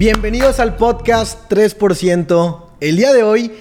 Bienvenidos 0.00 0.60
al 0.60 0.76
podcast 0.76 1.52
3%. 1.52 2.64
El 2.80 2.96
día 2.96 3.12
de 3.12 3.22
hoy 3.22 3.52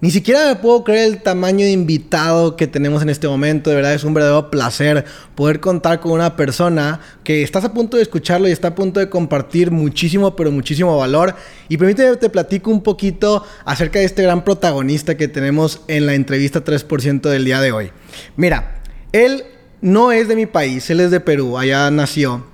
ni 0.00 0.10
siquiera 0.10 0.44
me 0.48 0.56
puedo 0.56 0.82
creer 0.82 1.06
el 1.06 1.22
tamaño 1.22 1.64
de 1.64 1.70
invitado 1.70 2.56
que 2.56 2.66
tenemos 2.66 3.00
en 3.02 3.10
este 3.10 3.28
momento. 3.28 3.70
De 3.70 3.76
verdad 3.76 3.94
es 3.94 4.02
un 4.02 4.12
verdadero 4.12 4.50
placer 4.50 5.04
poder 5.36 5.60
contar 5.60 6.00
con 6.00 6.10
una 6.10 6.34
persona 6.34 6.98
que 7.22 7.44
estás 7.44 7.64
a 7.64 7.72
punto 7.72 7.96
de 7.96 8.02
escucharlo 8.02 8.48
y 8.48 8.50
está 8.50 8.66
a 8.66 8.74
punto 8.74 8.98
de 8.98 9.08
compartir 9.08 9.70
muchísimo, 9.70 10.34
pero 10.34 10.50
muchísimo 10.50 10.98
valor. 10.98 11.36
Y 11.68 11.76
permíteme 11.76 12.16
te 12.16 12.28
platico 12.28 12.72
un 12.72 12.82
poquito 12.82 13.44
acerca 13.64 14.00
de 14.00 14.06
este 14.06 14.24
gran 14.24 14.42
protagonista 14.42 15.16
que 15.16 15.28
tenemos 15.28 15.82
en 15.86 16.06
la 16.06 16.14
entrevista 16.14 16.64
3% 16.64 17.20
del 17.20 17.44
día 17.44 17.60
de 17.60 17.70
hoy. 17.70 17.92
Mira, 18.36 18.82
él 19.12 19.44
no 19.80 20.10
es 20.10 20.26
de 20.26 20.34
mi 20.34 20.46
país, 20.46 20.90
él 20.90 20.98
es 20.98 21.12
de 21.12 21.20
Perú, 21.20 21.56
allá 21.56 21.88
nació. 21.92 22.52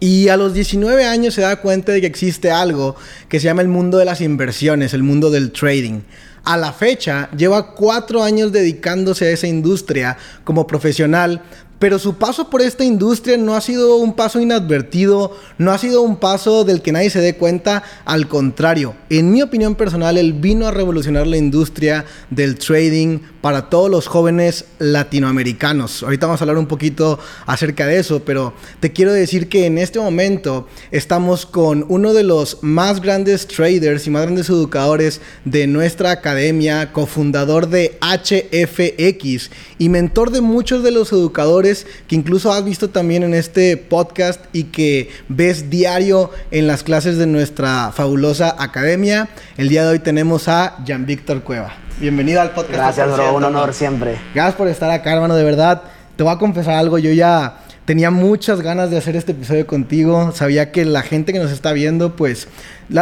Y 0.00 0.28
a 0.28 0.36
los 0.36 0.54
19 0.54 1.04
años 1.06 1.34
se 1.34 1.40
da 1.40 1.60
cuenta 1.60 1.92
de 1.92 2.00
que 2.00 2.06
existe 2.06 2.50
algo 2.50 2.94
que 3.28 3.40
se 3.40 3.46
llama 3.46 3.62
el 3.62 3.68
mundo 3.68 3.98
de 3.98 4.04
las 4.04 4.20
inversiones, 4.20 4.94
el 4.94 5.02
mundo 5.02 5.30
del 5.30 5.50
trading. 5.50 6.02
A 6.44 6.56
la 6.56 6.72
fecha 6.72 7.28
lleva 7.36 7.74
cuatro 7.74 8.22
años 8.22 8.52
dedicándose 8.52 9.26
a 9.26 9.30
esa 9.30 9.48
industria 9.48 10.16
como 10.44 10.66
profesional, 10.66 11.42
pero 11.78 11.98
su 11.98 12.16
paso 12.16 12.50
por 12.50 12.60
esta 12.60 12.84
industria 12.84 13.36
no 13.36 13.54
ha 13.54 13.60
sido 13.60 13.96
un 13.96 14.14
paso 14.14 14.40
inadvertido, 14.40 15.36
no 15.58 15.70
ha 15.70 15.78
sido 15.78 16.02
un 16.02 16.16
paso 16.16 16.64
del 16.64 16.82
que 16.82 16.92
nadie 16.92 17.10
se 17.10 17.20
dé 17.20 17.36
cuenta, 17.36 17.82
al 18.04 18.28
contrario, 18.28 18.94
en 19.10 19.30
mi 19.30 19.42
opinión 19.42 19.74
personal, 19.74 20.18
él 20.18 20.32
vino 20.32 20.66
a 20.66 20.70
revolucionar 20.70 21.26
la 21.26 21.36
industria 21.36 22.04
del 22.30 22.58
trading 22.58 23.20
para 23.40 23.70
todos 23.70 23.90
los 23.90 24.08
jóvenes 24.08 24.64
latinoamericanos. 24.78 26.02
Ahorita 26.02 26.26
vamos 26.26 26.40
a 26.40 26.44
hablar 26.44 26.58
un 26.58 26.66
poquito 26.66 27.18
acerca 27.46 27.86
de 27.86 27.98
eso, 27.98 28.24
pero 28.24 28.54
te 28.80 28.92
quiero 28.92 29.12
decir 29.12 29.48
que 29.48 29.66
en 29.66 29.78
este 29.78 30.00
momento 30.00 30.66
estamos 30.90 31.46
con 31.46 31.84
uno 31.88 32.12
de 32.12 32.24
los 32.24 32.58
más 32.62 33.00
grandes 33.00 33.46
traders 33.46 34.06
y 34.06 34.10
más 34.10 34.22
grandes 34.22 34.48
educadores 34.48 35.20
de 35.44 35.66
nuestra 35.66 36.10
academia, 36.10 36.92
cofundador 36.92 37.68
de 37.68 37.98
HFX 38.00 39.50
y 39.78 39.88
mentor 39.88 40.30
de 40.30 40.40
muchos 40.40 40.82
de 40.82 40.90
los 40.90 41.12
educadores 41.12 41.67
que 42.06 42.16
incluso 42.16 42.52
has 42.52 42.64
visto 42.64 42.90
también 42.90 43.22
en 43.22 43.34
este 43.34 43.76
podcast 43.76 44.44
y 44.52 44.64
que 44.64 45.10
ves 45.28 45.70
diario 45.70 46.30
en 46.50 46.66
las 46.66 46.82
clases 46.82 47.18
de 47.18 47.26
nuestra 47.26 47.92
fabulosa 47.92 48.56
academia. 48.58 49.28
El 49.56 49.68
día 49.68 49.84
de 49.84 49.90
hoy 49.90 49.98
tenemos 49.98 50.48
a 50.48 50.76
Jean 50.84 51.04
Víctor 51.04 51.42
Cueva. 51.42 51.74
Bienvenido 52.00 52.40
al 52.40 52.50
podcast. 52.52 52.96
Gracias, 52.96 53.12
bro. 53.12 53.36
Un 53.36 53.44
honor 53.44 53.74
siempre. 53.74 54.16
Gracias 54.34 54.54
por 54.54 54.68
estar 54.68 54.90
acá, 54.90 55.12
hermano. 55.12 55.34
De 55.34 55.44
verdad, 55.44 55.82
te 56.16 56.22
voy 56.22 56.32
a 56.32 56.38
confesar 56.38 56.74
algo. 56.74 56.98
Yo 56.98 57.12
ya 57.12 57.60
tenía 57.88 58.10
muchas 58.10 58.60
ganas 58.60 58.90
de 58.90 58.98
hacer 58.98 59.16
este 59.16 59.32
episodio 59.32 59.66
contigo. 59.66 60.30
Sabía 60.32 60.72
que 60.72 60.84
la 60.84 61.00
gente 61.00 61.32
que 61.32 61.38
nos 61.38 61.50
está 61.50 61.72
viendo, 61.72 62.16
pues, 62.16 62.46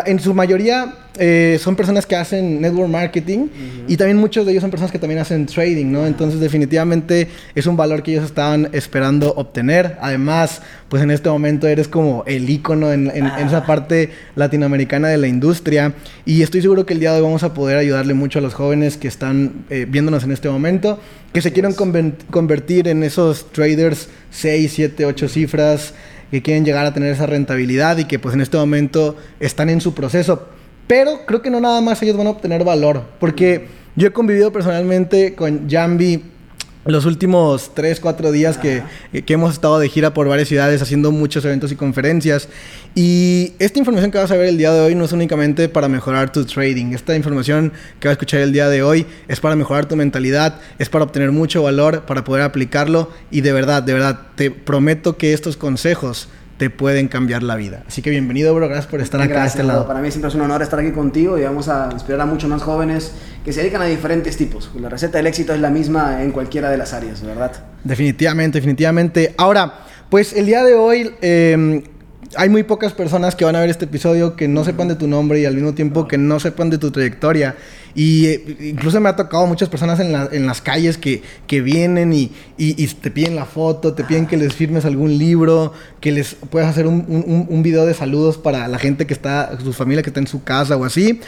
en 0.07 0.21
su 0.21 0.33
mayoría 0.33 0.95
eh, 1.19 1.59
son 1.61 1.77
personas 1.77 2.07
que 2.07 2.15
hacen 2.15 2.61
network 2.61 2.89
marketing 2.89 3.47
y 3.89 3.97
también 3.97 4.19
muchos 4.19 4.45
de 4.45 4.53
ellos 4.53 4.61
son 4.61 4.71
personas 4.71 4.93
que 4.93 4.99
también 4.99 5.21
hacen 5.21 5.47
trading, 5.47 5.87
¿no? 5.87 6.07
Entonces 6.07 6.41
definitivamente 6.41 7.29
es 7.55 7.67
un 7.67 7.77
valor 7.77 8.03
que 8.03 8.13
ellos 8.13 8.25
estaban 8.25 8.69
esperando 8.73 9.33
obtener. 9.35 9.97
Además, 10.01 10.63
pues 10.89 11.03
en 11.03 11.11
este 11.11 11.31
momento 11.31 11.67
eres 11.67 11.89
como 11.89 12.23
el 12.27 12.49
icono 12.51 12.93
en, 12.93 13.09
esa 13.09 13.65
parte 13.65 14.11
latinoamericana 14.35 15.09
de 15.09 15.17
la 15.17 15.27
industria 15.27 15.95
y 16.25 16.43
estoy 16.43 16.63
seguro 16.63 16.85
que 16.85 16.95
el 16.95 17.01
día 17.01 17.13
de 17.13 17.19
hoy 17.19 17.25
vamos 17.25 17.43
a 17.43 17.55
poder 17.55 17.79
ayudarle 17.79 18.15
mucho 18.15 18.41
a 18.41 18.43
los 18.43 18.55
jóvenes 18.55 18.97
que 18.97 19.09
están 19.09 19.65
eh, 19.71 19.87
viéndonos 19.89 20.25
en 20.25 20.33
este 20.33 20.49
momento, 20.49 21.01
que 21.33 21.41
se 21.43 21.53
quieran 21.53 21.75
convertir 21.75 22.89
en 22.89 23.03
esos 23.03 23.51
traders 23.53 24.09
6, 24.37 24.73
7, 24.73 25.07
8 25.07 25.29
cifras 25.29 25.95
que 26.31 26.43
quieren 26.43 26.65
llegar 26.65 26.87
a 26.87 26.93
tener 26.93 27.13
esa 27.13 27.27
rentabilidad 27.27 27.99
y 27.99 28.05
que 28.05 28.19
pues 28.19 28.35
en 28.35 28.41
este 28.41 28.57
momento 28.57 29.17
están 29.41 29.71
en 29.71 29.81
su 29.81 29.95
proceso. 29.95 30.49
Pero 30.87 31.27
creo 31.27 31.43
que 31.43 31.51
no 31.51 31.61
nada 31.61 31.81
más 31.81 32.03
ellos 32.03 32.17
van 32.17 32.27
a 32.27 32.31
obtener 32.31 32.65
valor, 32.65 33.03
porque 33.19 33.67
yo 33.97 34.09
he 34.09 34.13
convivido 34.13 34.53
personalmente 34.53 35.35
con 35.35 35.69
Jambi 35.69 36.23
los 36.87 37.05
últimos 37.05 37.73
3, 37.75 38.01
4 38.01 38.33
días 38.33 38.59
que, 38.59 38.83
que, 39.25 39.35
hemos 39.35 39.53
estado 39.53 39.79
de 39.79 39.89
gira 39.89 40.15
por 40.15 40.29
varias 40.29 40.49
ciudades 40.49 40.83
haciendo 40.83 41.13
muchos 41.13 41.45
eventos 41.45 41.73
y 41.73 41.77
conferencias. 41.77 42.49
Y 42.95 43.53
esta 43.59 43.79
información 43.79 44.11
que 44.11 44.19
vas 44.19 44.31
a 44.31 44.37
ver 44.37 44.49
el 44.49 44.59
día 44.59 44.73
de 44.73 44.81
hoy 44.81 44.95
no 44.95 45.05
es 45.05 45.13
únicamente 45.13 45.69
para 45.69 45.89
mejorar 45.89 46.33
tu 46.33 46.45
trading. 46.45 46.93
Esta 46.93 47.17
información 47.17 47.73
que 48.01 48.09
vas 48.09 48.13
a 48.13 48.17
escuchar 48.17 48.41
el 48.41 48.53
día 48.53 48.69
de 48.69 48.83
hoy 48.83 49.07
es 49.29 49.41
para 49.41 49.57
mejorar 49.57 49.87
tu 49.87 49.97
mentalidad, 49.97 50.61
es 50.79 50.89
para 50.89 51.05
obtener 51.05 51.33
mucho 51.33 51.63
valor, 51.63 52.03
para 52.07 52.25
poder 52.25 52.43
aplicarlo. 52.43 53.11
Y 53.31 53.41
de 53.41 53.53
verdad, 53.53 53.83
de 53.83 53.93
verdad, 53.93 54.21
te 54.35 54.51
prometo 54.51 55.17
que 55.17 55.33
estos 55.33 55.57
consejos 55.57 56.29
te 56.57 56.71
pueden 56.71 57.09
cambiar 57.09 57.43
la 57.43 57.57
vida. 57.57 57.83
Así 57.87 58.03
que 58.03 58.11
bienvenido, 58.11 58.55
bro. 58.55 58.69
Gracias 58.69 58.87
por 58.87 59.01
estar 59.01 59.21
acá 59.21 59.43
a 59.43 59.47
este 59.47 59.63
lado. 59.63 59.87
Para 59.87 60.01
mí 60.01 60.11
siempre 60.11 60.29
es 60.29 60.35
un 60.35 60.41
honor 60.41 60.63
estar 60.63 60.79
aquí 60.79 60.91
contigo 60.91 61.39
y 61.39 61.43
vamos 61.43 61.69
a 61.69 61.91
inspirar 61.93 62.23
a 62.23 62.27
muchos 62.27 62.49
más 62.49 62.63
jóvenes 62.63 63.13
que 63.45 63.53
se 63.53 63.61
dedican 63.61 63.83
a 63.83 63.85
diferentes 63.85 64.37
tipos. 64.37 64.71
La 64.81 64.89
receta 64.89 65.19
del 65.19 65.27
éxito 65.27 65.53
es 65.53 65.61
la 65.61 65.71
misma 65.71 66.23
en 66.23 66.33
cualquiera 66.33 66.71
de 66.71 66.79
las 66.79 66.93
áreas, 66.93 67.23
¿verdad? 67.23 67.53
Definitivamente, 67.85 68.59
definitivamente. 68.59 69.35
Ahora, 69.37 69.81
pues 70.09 70.33
el 70.33 70.47
día 70.47 70.65
de 70.65 70.75
hoy... 70.75 71.15
Em, 71.21 71.83
hay 72.37 72.49
muy 72.49 72.65
pocas 72.65 72.93
personas 72.93 73.37
que 73.37 73.45
van 73.45 73.55
a 73.55 73.61
ver 73.61 73.71
este 73.71 73.85
episodio 73.85 74.35
que 74.35 74.49
no 74.49 74.65
sepan 74.65 74.89
de 74.89 74.97
tu 74.97 75.07
nombre 75.07 75.39
y 75.41 75.45
al 75.45 75.55
mismo 75.55 75.75
tiempo 75.75 76.09
que 76.09 76.19
no 76.19 76.41
sepan 76.41 76.71
de 76.71 76.79
tu 76.79 76.91
trayectoria. 76.91 77.55
Y 77.97 78.27
eh, 78.27 78.57
incluso 78.61 79.01
me 79.01 79.09
ha 79.09 79.17
tocado 79.17 79.47
muchas 79.47 79.71
personas 79.71 79.99
en, 80.01 80.15
en 80.15 80.47
las 80.47 80.61
calles 80.61 80.99
que, 80.99 81.23
que 81.47 81.63
vienen 81.63 82.13
y, 82.13 82.31
y, 82.59 82.87
te 82.89 83.11
piden 83.11 83.35
la 83.35 83.47
foto, 83.47 83.95
te 83.95 84.05
piden 84.05 84.27
que 84.27 84.37
les 84.37 84.55
firmes 84.55 84.85
algún 84.85 85.17
libro, 85.17 85.73
que 85.99 86.13
les 86.13 86.35
puedas 86.35 86.69
hacer 86.69 86.87
un, 86.87 87.07
un, 87.09 87.47
un, 87.49 87.63
video 87.63 87.87
de 87.87 87.95
saludos 87.95 88.37
para 88.37 88.69
la 88.69 88.79
gente 88.79 89.07
que 89.07 89.15
está, 89.15 89.59
su 89.59 89.73
familia 89.73 90.03
que 90.03 90.11
está 90.11 90.21
en 90.21 90.27
su 90.27 90.45
casa 90.45 90.77
o 90.77 90.85
así. 90.85 91.21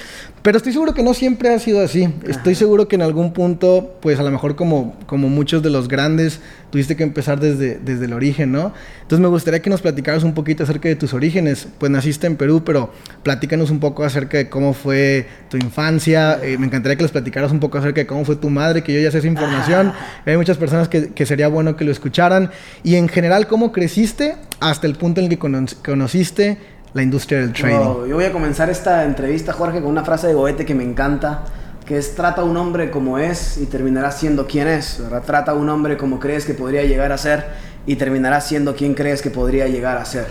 Pero 0.48 0.56
estoy 0.56 0.72
seguro 0.72 0.94
que 0.94 1.03
no 1.03 1.12
siempre 1.12 1.50
ha 1.50 1.59
sido 1.59 1.82
así. 1.82 2.09
Estoy 2.26 2.54
seguro 2.54 2.88
que 2.88 2.97
en 2.97 3.03
algún 3.03 3.34
punto, 3.34 3.98
pues 4.00 4.19
a 4.19 4.22
lo 4.22 4.31
mejor 4.31 4.56
como, 4.56 4.97
como 5.04 5.28
muchos 5.28 5.62
de 5.62 5.69
los 5.69 5.88
grandes, 5.88 6.41
tuviste 6.70 6.97
que 6.97 7.03
empezar 7.03 7.38
desde, 7.38 7.78
desde 7.78 8.06
el 8.06 8.14
origen, 8.14 8.50
¿no? 8.50 8.72
Entonces 9.03 9.20
me 9.20 9.28
gustaría 9.28 9.60
que 9.60 9.69
nos 9.69 9.82
platicaras 9.82 10.25
un 10.25 10.32
poquito 10.32 10.62
acerca 10.62 10.88
de 10.88 10.97
tus 10.97 11.12
orígenes. 11.12 11.69
Pues 11.76 11.92
naciste 11.92 12.26
en 12.26 12.37
Perú, 12.37 12.62
pero 12.64 12.94
platícanos 13.22 13.70
un 13.70 13.78
poco 13.78 14.04
acerca 14.04 14.38
de 14.38 14.48
cómo 14.48 14.72
fue 14.72 15.26
tu 15.50 15.58
infancia. 15.58 16.38
Eh, 16.42 16.56
me 16.56 16.64
encantaría 16.64 16.97
que 16.97 17.03
les 17.03 17.12
platicaras 17.12 17.53
un 17.53 17.60
poco 17.60 17.76
acerca 17.76 18.00
de 18.00 18.06
cómo 18.06 18.25
fue 18.25 18.37
tu 18.37 18.48
madre, 18.48 18.82
que 18.82 18.94
yo 18.94 19.00
ya 19.00 19.10
sé 19.10 19.19
esa 19.19 19.26
información. 19.26 19.92
Hay 20.25 20.38
muchas 20.38 20.56
personas 20.56 20.88
que, 20.88 21.10
que, 21.10 21.26
sería 21.26 21.48
bueno 21.48 21.76
que 21.76 21.84
lo 21.84 21.92
escucharan. 21.92 22.53
Y 22.82 22.94
en 22.94 23.08
general, 23.08 23.48
cómo 23.48 23.70
creciste 23.70 24.37
hasta 24.60 24.87
el 24.87 24.94
punto 24.94 25.20
en 25.20 25.31
el 25.31 25.38
que 25.38 25.66
conociste 25.84 26.56
la 26.94 27.03
industria 27.03 27.41
del 27.41 27.53
trading. 27.53 28.09
yo 28.09 28.15
voy 28.15 28.25
a 28.25 28.32
comenzar 28.32 28.71
esta 28.71 29.04
entrevista, 29.04 29.53
Jorge, 29.53 29.81
con 29.81 29.91
una 29.91 30.04
frase 30.04 30.28
de 30.28 30.34
Goethe 30.34 30.65
que 30.65 30.75
me 30.75 30.84
encanta, 30.84 31.44
que 31.84 31.99
es 31.99 32.15
trata 32.15 32.43
a 32.43 32.44
un 32.44 32.56
hombre 32.56 32.91
como 32.91 33.19
es 33.19 33.59
y 33.59 33.66
terminará 33.66 34.10
siendo 34.10 34.47
quien 34.47 34.69
es. 34.69 35.03
Trata 35.25 35.53
a 35.53 35.54
un 35.54 35.69
hombre 35.69 35.97
como 35.97 36.19
crees 36.19 36.44
que 36.44 36.54
podría 36.54 36.84
llegar 36.84 37.12
a 37.12 37.19
ser 37.19 37.47
y 37.87 37.97
terminará 37.97 38.41
siendo 38.41 38.75
quien 38.75 38.94
crees 38.94 39.22
que 39.22 39.31
podría 39.31 39.66
llegar 39.69 39.97
a 39.97 40.04
ser. 40.04 40.26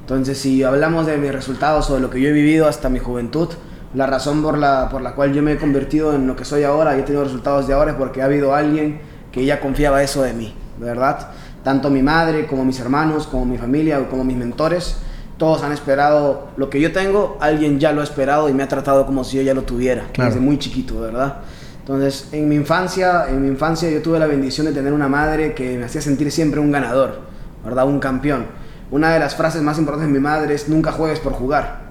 Entonces, 0.00 0.38
si 0.38 0.62
hablamos 0.62 1.06
de 1.06 1.18
mis 1.18 1.32
resultados 1.32 1.90
o 1.90 1.94
de 1.94 2.00
lo 2.00 2.10
que 2.10 2.20
yo 2.20 2.28
he 2.28 2.32
vivido 2.32 2.66
hasta 2.66 2.88
mi 2.88 2.98
juventud, 2.98 3.48
la 3.94 4.06
razón 4.06 4.42
por 4.42 4.58
la, 4.58 4.88
por 4.90 5.02
la 5.02 5.14
cual 5.14 5.32
yo 5.32 5.42
me 5.42 5.52
he 5.52 5.56
convertido 5.56 6.14
en 6.14 6.26
lo 6.26 6.34
que 6.34 6.44
soy 6.44 6.64
ahora 6.64 6.96
y 6.96 7.00
he 7.00 7.02
tenido 7.02 7.24
resultados 7.24 7.68
de 7.68 7.74
ahora 7.74 7.92
es 7.92 7.96
porque 7.96 8.22
ha 8.22 8.24
habido 8.24 8.54
alguien 8.54 9.00
que 9.32 9.44
ya 9.44 9.60
confiaba 9.60 10.02
eso 10.02 10.22
de 10.22 10.32
mí, 10.32 10.54
¿verdad? 10.78 11.28
Tanto 11.62 11.90
mi 11.90 12.02
madre 12.02 12.46
como 12.46 12.64
mis 12.64 12.80
hermanos, 12.80 13.26
como 13.26 13.44
mi 13.44 13.58
familia, 13.58 14.06
como 14.08 14.24
mis 14.24 14.36
mentores, 14.36 14.96
todos 15.38 15.62
han 15.62 15.72
esperado 15.72 16.48
lo 16.56 16.68
que 16.68 16.80
yo 16.80 16.92
tengo, 16.92 17.38
alguien 17.40 17.78
ya 17.78 17.92
lo 17.92 18.00
ha 18.00 18.04
esperado 18.04 18.48
y 18.48 18.52
me 18.52 18.62
ha 18.62 18.68
tratado 18.68 19.06
como 19.06 19.24
si 19.24 19.38
yo 19.38 19.42
ya 19.42 19.54
lo 19.54 19.62
tuviera, 19.62 20.04
desde 20.16 20.40
muy 20.40 20.58
chiquito, 20.58 21.00
¿verdad? 21.00 21.38
Entonces, 21.80 22.28
en 22.32 22.48
mi 22.48 22.56
infancia, 22.56 23.26
en 23.28 23.40
mi 23.40 23.48
infancia 23.48 23.88
yo 23.88 24.02
tuve 24.02 24.18
la 24.18 24.26
bendición 24.26 24.66
de 24.66 24.72
tener 24.72 24.92
una 24.92 25.08
madre 25.08 25.54
que 25.54 25.78
me 25.78 25.86
hacía 25.86 26.02
sentir 26.02 26.30
siempre 26.30 26.60
un 26.60 26.70
ganador, 26.70 27.20
¿verdad? 27.64 27.86
Un 27.86 27.98
campeón. 27.98 28.46
Una 28.90 29.12
de 29.12 29.20
las 29.20 29.36
frases 29.36 29.62
más 29.62 29.78
importantes 29.78 30.12
de 30.12 30.12
mi 30.12 30.22
madre 30.22 30.54
es 30.54 30.68
nunca 30.68 30.92
juegues 30.92 31.20
por 31.20 31.32
jugar. 31.32 31.88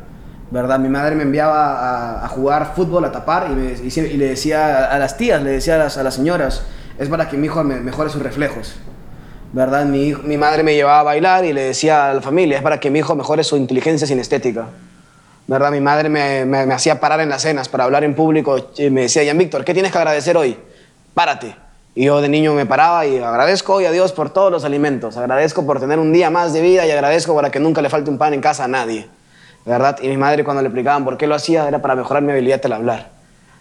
¿verdad? 0.49 0.79
Mi 0.79 0.89
madre 0.89 1.15
me 1.15 1.23
enviaba 1.23 2.23
a, 2.23 2.27
jugar 2.29 2.73
fútbol, 2.75 3.05
a 3.05 3.11
tapar, 3.11 3.49
y, 3.51 3.87
y, 3.87 4.17
le 4.17 4.29
decía 4.29 4.85
a, 4.85 4.97
las 4.97 5.17
tías, 5.17 5.41
le 5.43 5.51
decía 5.51 5.75
a 5.75 5.77
las, 5.77 5.97
a 5.97 6.03
las, 6.03 6.13
señoras, 6.13 6.63
es 6.97 7.09
para 7.09 7.27
que 7.29 7.37
mi 7.37 7.47
hijo 7.47 7.63
mejore 7.63 8.09
sus 8.09 8.21
reflejos, 8.21 8.75
¿verdad? 9.53 9.85
Mi, 9.85 10.13
mi 10.13 10.37
madre 10.37 10.63
me 10.63 10.75
llevaba 10.75 10.99
a 10.99 11.03
bailar 11.03 11.45
y 11.45 11.53
le 11.53 11.63
decía 11.63 12.09
a 12.09 12.13
la 12.13 12.21
familia, 12.21 12.57
es 12.57 12.63
para 12.63 12.79
que 12.79 12.89
mi 12.89 12.99
hijo 12.99 13.15
mejore 13.15 13.43
su 13.43 13.57
inteligencia 13.57 14.07
sinestética, 14.07 14.67
¿verdad? 15.47 15.71
Mi 15.71 15.81
madre 15.81 16.09
me, 16.09 16.45
me, 16.45 16.73
hacía 16.73 16.99
parar 16.99 17.21
en 17.21 17.29
las 17.29 17.41
cenas 17.41 17.69
para 17.69 17.83
hablar 17.83 18.03
en 18.03 18.15
público 18.15 18.57
y 18.77 18.89
me 18.89 19.01
decía, 19.01 19.23
Jan 19.25 19.37
Víctor, 19.37 19.63
¿qué 19.63 19.73
tienes 19.73 19.91
que 19.91 19.97
agradecer 19.97 20.37
hoy? 20.37 20.57
Párate. 21.13 21.55
Y 21.95 22.05
yo 22.05 22.21
de 22.21 22.29
niño 22.29 22.53
me 22.53 22.65
paraba 22.65 23.07
y 23.07 23.17
agradezco 23.17 23.73
hoy 23.73 23.85
a 23.85 23.91
Dios 23.91 24.11
por 24.11 24.29
todos 24.29 24.51
los 24.51 24.63
alimentos, 24.65 25.17
agradezco 25.17 25.65
por 25.65 25.79
tener 25.79 25.97
un 25.97 26.13
día 26.13 26.29
más 26.29 26.53
de 26.53 26.61
vida 26.61 26.85
y 26.85 26.91
agradezco 26.91 27.33
para 27.35 27.49
que 27.49 27.59
nunca 27.59 27.81
le 27.81 27.89
falte 27.89 28.11
un 28.11 28.19
pan 28.19 28.33
en 28.35 28.41
casa 28.41 28.65
a 28.65 28.67
nadie. 28.67 29.07
¿verdad? 29.67 29.97
Y 30.01 30.07
mi 30.07 30.17
madre 30.17 30.43
cuando 30.45 30.61
le 30.61 30.69
explicaban 30.69 31.03
por 31.03 31.17
qué 31.17 31.27
lo 31.27 31.35
hacía 31.35 31.67
era 31.67 31.81
para 31.81 31.95
mejorar 31.95 32.23
mi 32.23 32.31
habilidad 32.31 32.61
al 32.63 32.73
hablar. 32.73 33.09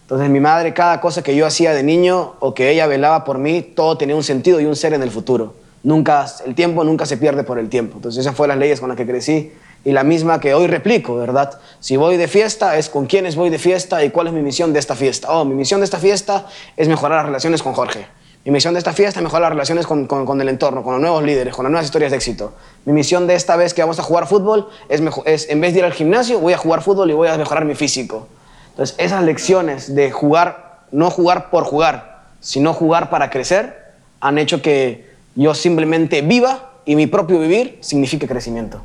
Entonces 0.02 0.30
mi 0.30 0.38
madre, 0.38 0.72
cada 0.72 1.00
cosa 1.00 1.22
que 1.22 1.34
yo 1.34 1.46
hacía 1.46 1.74
de 1.74 1.82
niño 1.82 2.34
o 2.38 2.54
que 2.54 2.70
ella 2.70 2.86
velaba 2.86 3.24
por 3.24 3.38
mí, 3.38 3.60
todo 3.62 3.98
tenía 3.98 4.14
un 4.14 4.22
sentido 4.22 4.60
y 4.60 4.66
un 4.66 4.76
ser 4.76 4.94
en 4.94 5.02
el 5.02 5.10
futuro. 5.10 5.54
Nunca, 5.86 6.26
el 6.44 6.56
tiempo 6.56 6.82
nunca 6.82 7.06
se 7.06 7.16
pierde 7.16 7.44
por 7.44 7.60
el 7.60 7.68
tiempo. 7.68 7.98
Entonces 7.98 8.22
esas 8.22 8.34
fueron 8.34 8.56
las 8.56 8.60
leyes 8.60 8.80
con 8.80 8.88
las 8.88 8.98
que 8.98 9.06
crecí 9.06 9.52
y 9.84 9.92
la 9.92 10.02
misma 10.02 10.40
que 10.40 10.52
hoy 10.52 10.66
replico, 10.66 11.14
¿verdad? 11.14 11.60
Si 11.78 11.96
voy 11.96 12.16
de 12.16 12.26
fiesta, 12.26 12.76
es 12.76 12.88
con 12.88 13.06
quiénes 13.06 13.36
voy 13.36 13.50
de 13.50 13.58
fiesta 13.60 14.04
y 14.04 14.10
cuál 14.10 14.26
es 14.26 14.32
mi 14.32 14.42
misión 14.42 14.72
de 14.72 14.80
esta 14.80 14.96
fiesta. 14.96 15.30
Oh, 15.30 15.44
mi 15.44 15.54
misión 15.54 15.78
de 15.78 15.84
esta 15.84 15.98
fiesta 15.98 16.46
es 16.76 16.88
mejorar 16.88 17.18
las 17.18 17.26
relaciones 17.26 17.62
con 17.62 17.72
Jorge. 17.72 18.04
Mi 18.44 18.50
misión 18.50 18.74
de 18.74 18.78
esta 18.78 18.92
fiesta 18.92 19.20
es 19.20 19.22
mejorar 19.22 19.42
las 19.42 19.50
relaciones 19.50 19.86
con, 19.86 20.08
con, 20.08 20.40
el 20.40 20.48
entorno, 20.48 20.82
con 20.82 20.94
los 20.94 21.00
nuevos 21.00 21.22
líderes, 21.22 21.54
con 21.54 21.62
las 21.62 21.70
nuevas 21.70 21.86
historias 21.86 22.10
de 22.10 22.16
éxito. 22.16 22.54
Mi 22.84 22.92
misión 22.92 23.28
de 23.28 23.36
esta 23.36 23.54
vez 23.54 23.72
que 23.72 23.82
vamos 23.82 24.00
a 24.00 24.02
jugar 24.02 24.26
fútbol 24.26 24.68
es, 24.88 25.00
es 25.24 25.48
en 25.48 25.60
vez 25.60 25.72
de 25.72 25.78
ir 25.78 25.84
al 25.84 25.92
gimnasio, 25.92 26.40
voy 26.40 26.52
a 26.52 26.58
jugar 26.58 26.82
fútbol 26.82 27.08
y 27.12 27.14
voy 27.14 27.28
a 27.28 27.38
mejorar 27.38 27.64
mi 27.64 27.76
físico. 27.76 28.26
Entonces, 28.70 28.96
esas 28.98 29.22
lecciones 29.22 29.94
de 29.94 30.10
jugar, 30.10 30.80
no 30.90 31.12
jugar 31.12 31.48
por 31.48 31.62
jugar, 31.62 32.24
sino 32.40 32.74
jugar 32.74 33.08
para 33.08 33.30
crecer, 33.30 33.92
han 34.18 34.36
hecho 34.36 34.60
que 34.60 35.14
yo 35.36 35.54
simplemente 35.54 36.22
viva 36.22 36.80
y 36.84 36.96
mi 36.96 37.06
propio 37.06 37.38
vivir 37.38 37.78
signifique 37.80 38.26
crecimiento. 38.26 38.82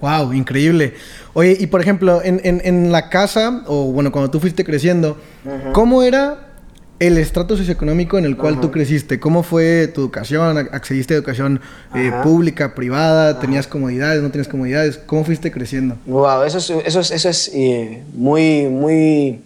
Wow, 0.00 0.34
increíble. 0.34 0.94
Oye, 1.32 1.56
y 1.58 1.66
por 1.66 1.80
ejemplo, 1.80 2.20
en, 2.22 2.40
en, 2.44 2.92
la 2.92 3.08
casa, 3.08 3.62
o 3.66 3.90
bueno, 3.90 4.12
cuando 4.12 4.30
tú 4.30 4.38
fuiste 4.38 4.62
creciendo, 4.62 5.16
¿cómo 5.72 6.02
era 6.02 6.48
el 6.98 7.16
estrato 7.16 7.56
socioeconómico 7.56 8.18
en 8.18 8.26
el 8.26 8.36
cual 8.36 8.60
tú 8.60 8.70
creciste? 8.70 9.18
¿Cómo 9.18 9.42
fue 9.42 9.88
tu 9.88 10.02
educación? 10.02 10.58
¿Accediste 10.72 11.14
a 11.14 11.16
educación 11.16 11.60
eh, 11.94 12.12
pública, 12.22 12.74
privada? 12.74 13.40
¿Tenías 13.40 13.66
comodidades? 13.66 14.22
¿No 14.22 14.30
tenías 14.30 14.48
comodidades? 14.48 14.98
¿Cómo 14.98 15.24
fuiste 15.24 15.50
creciendo? 15.50 15.96
Wow, 16.04 16.42
eso 16.42 16.58
es, 16.58 16.70
eso 16.70 17.00
es, 17.00 17.10
eso 17.10 17.28
es 17.30 17.50
eh, 17.54 18.02
muy, 18.12 18.66
muy... 18.68 19.40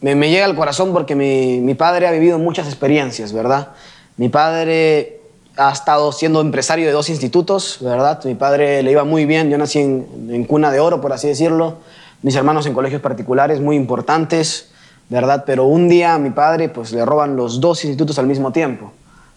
Me, 0.00 0.14
me, 0.14 0.30
llega 0.30 0.44
al 0.44 0.54
corazón 0.54 0.92
porque 0.92 1.16
mi, 1.16 1.60
mi 1.60 1.74
padre 1.74 2.06
ha 2.06 2.12
vivido 2.12 2.38
muchas 2.38 2.66
experiencias, 2.66 3.32
¿verdad? 3.32 3.70
Mi 4.16 4.28
padre 4.28 5.23
ha 5.56 5.70
estado 5.70 6.10
siendo 6.12 6.40
empresario 6.40 6.86
de 6.86 6.92
dos 6.92 7.08
institutos, 7.08 7.78
¿verdad? 7.80 8.22
Mi 8.24 8.34
padre 8.34 8.82
le 8.82 8.90
iba 8.90 9.04
muy 9.04 9.24
bien, 9.24 9.50
yo 9.50 9.58
nací 9.58 9.78
en, 9.80 10.28
en, 10.30 10.44
cuna 10.44 10.70
de 10.70 10.80
oro, 10.80 11.00
por 11.00 11.12
así 11.12 11.28
decirlo. 11.28 11.78
Mis 12.22 12.34
hermanos 12.34 12.66
en 12.66 12.74
colegios 12.74 13.00
particulares 13.00 13.60
muy 13.60 13.76
importantes, 13.76 14.70
¿verdad? 15.08 15.44
Pero 15.46 15.64
un 15.64 15.88
día 15.88 16.14
a 16.14 16.18
mi 16.18 16.30
padre 16.30 16.68
pues 16.68 16.92
le 16.92 17.04
roban 17.04 17.36
los 17.36 17.60
dos 17.60 17.84
institutos 17.84 18.18
al 18.18 18.26
mismo 18.26 18.50
tiempo, 18.50 18.92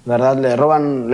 ¿verdad? 0.05 0.37
Le 0.37 0.55
roban, 0.55 1.07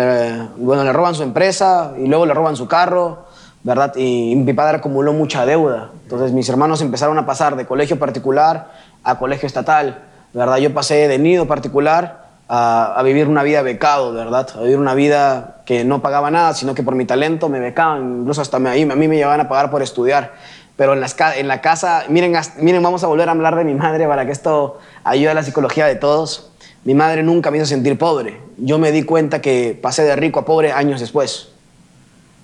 bueno, 0.57 0.83
le 0.83 0.93
roban 0.93 1.15
su 1.15 1.23
empresa 1.23 1.93
y 1.97 2.07
luego 2.07 2.25
le 2.25 2.33
roban 2.33 2.55
su 2.55 2.67
carro, 2.67 3.25
¿verdad? 3.63 3.93
Y 3.95 4.35
mi 4.35 4.53
padre 4.53 4.77
acumuló 4.77 5.11
mucha 5.13 5.45
deuda. 5.45 5.89
Entonces 6.03 6.31
mis 6.31 6.47
hermanos 6.47 6.81
empezaron 6.81 7.17
a 7.17 7.25
pasar 7.25 7.55
de 7.55 7.65
colegio 7.65 7.99
particular 7.99 8.71
a 9.03 9.17
colegio 9.17 9.47
estatal, 9.47 10.03
¿verdad? 10.33 10.57
Yo 10.57 10.73
pasé 10.73 11.07
de 11.07 11.19
nido 11.19 11.47
particular 11.47 12.22
a, 12.55 13.01
vivir 13.03 13.27
una 13.27 13.41
vida 13.41 13.63
becado, 13.63 14.13
¿verdad? 14.13 14.47
A 14.55 14.61
vivir 14.61 14.77
una 14.77 14.93
vida 14.93 15.61
que 15.65 15.83
no 15.83 16.03
pagaba 16.03 16.29
nada, 16.29 16.53
sino 16.53 16.75
que 16.75 16.83
por 16.83 16.93
mi 16.93 17.05
talento 17.05 17.49
me 17.49 17.59
becaban, 17.59 18.19
incluso 18.19 18.41
hasta 18.41 18.59
me, 18.59 18.69
a 18.69 18.95
mí 18.95 19.07
me 19.07 19.15
llevaban 19.15 19.41
a 19.41 19.49
pagar 19.49 19.71
por 19.71 19.81
estudiar. 19.81 20.33
Pero 20.75 20.93
en, 20.93 21.01
las, 21.01 21.15
en 21.35 21.47
la 21.47 21.61
casa, 21.61 22.03
miren, 22.09 22.35
miren, 22.59 22.83
vamos 22.83 23.03
a 23.03 23.07
volver 23.07 23.27
a 23.27 23.31
hablar 23.31 23.55
de 23.55 23.63
mi 23.63 23.73
madre 23.73 24.07
para 24.07 24.27
que 24.27 24.31
esto 24.31 24.77
ayude 25.03 25.29
a 25.29 25.33
la 25.33 25.41
psicología 25.41 25.87
de 25.87 25.95
todos. 25.95 26.51
Mi 26.83 26.93
madre 26.93 27.23
nunca 27.23 27.49
me 27.49 27.57
hizo 27.57 27.65
sentir 27.65 27.97
pobre. 27.97 28.39
Yo 28.57 28.77
me 28.77 28.91
di 28.91 29.01
cuenta 29.01 29.41
que 29.41 29.77
pasé 29.81 30.03
de 30.03 30.15
rico 30.15 30.39
a 30.39 30.45
pobre 30.45 30.71
años 30.71 30.99
después. 30.99 31.49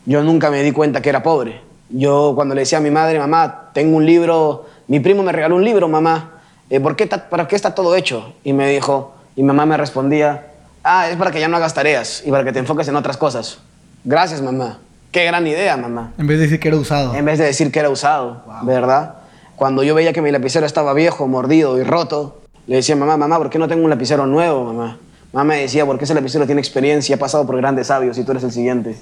Yo 0.06 0.24
nunca 0.24 0.50
me 0.50 0.64
di 0.64 0.72
cuenta 0.72 1.04
que 1.04 1.10
era 1.10 1.22
pobre. 1.22 1.62
Yo 1.90 2.34
cuando 2.34 2.56
le 2.56 2.62
decía 2.62 2.80
a 2.80 2.82
mi 2.82 2.90
madre, 2.90 3.20
mamá, 3.20 3.70
tengo 3.74 3.98
un 3.98 4.08
libro, 4.08 4.66
mi 4.88 5.00
primo 5.00 5.22
me 5.22 5.32
regaló 5.32 5.56
un 5.56 5.66
libro, 5.66 5.88
mamá, 5.88 6.42
eh, 6.72 6.80
¿por 6.80 6.96
qué 6.96 7.06
¿para 7.06 7.48
qué 7.48 7.56
está 7.56 7.76
todo 7.76 7.96
hecho? 7.96 8.34
Y 8.44 8.54
me 8.54 8.70
dijo, 8.70 9.14
y 9.39 9.44
mamá 9.44 9.65
me 9.65 9.77
respondía, 9.77 10.47
ah, 10.83 11.09
es 11.09 11.15
para 11.15 11.31
que 11.31 11.39
ya 11.39 11.47
no 11.47 11.56
hagas 11.56 11.74
tareas 11.74 12.24
y 12.25 12.30
para 12.30 12.44
que 12.44 12.51
te 12.51 12.59
enfoques 12.59 12.89
en 12.89 12.97
otras 12.97 13.15
cosas. 13.15 13.59
Gracias, 14.03 14.41
mamá. 14.41 14.80
Qué 15.13 15.24
gran 15.24 15.47
idea, 15.47 15.77
mamá. 15.77 16.12
En 16.18 16.27
vez 16.27 16.39
de 16.39 16.44
decir 16.44 16.59
que 16.59 16.68
era 16.68 16.75
usado. 16.75 17.15
En 17.15 17.24
vez 17.24 17.39
de 17.39 17.45
decir 17.45 17.71
que 17.71 17.80
era 17.80 17.89
usado, 17.89 18.44
¿verdad? 18.63 19.13
Cuando 19.56 19.81
yo 19.81 19.95
veía 19.95 20.12
que 20.12 20.21
mi 20.21 20.30
lapicero 20.30 20.65
estaba 20.65 20.94
viejo, 20.94 21.25
mordido 21.25 21.77
y 21.77 21.83
roto, 21.83 22.41
le 22.68 22.75
decía, 22.75 22.97
mamá, 22.97 23.15
mamá, 23.15 23.38
¿por 23.38 23.50
qué 23.50 23.59
no 23.59 23.69
tengo 23.69 23.81
un 23.81 23.89
lapicero 23.89 24.25
nuevo, 24.25 24.65
mamá? 24.65 24.97
Mamá 25.31 25.45
me 25.45 25.62
decía, 25.62 25.86
porque 25.86 26.03
ese 26.03 26.13
lapicero 26.13 26.45
tiene 26.45 26.59
experiencia, 26.59 27.15
ha 27.15 27.19
pasado 27.19 27.45
por 27.45 27.56
grandes 27.56 27.88
sabios 27.88 28.18
y 28.18 28.25
tú 28.25 28.31
eres 28.31 28.44
el 28.44 28.51
siguiente. 28.51 28.97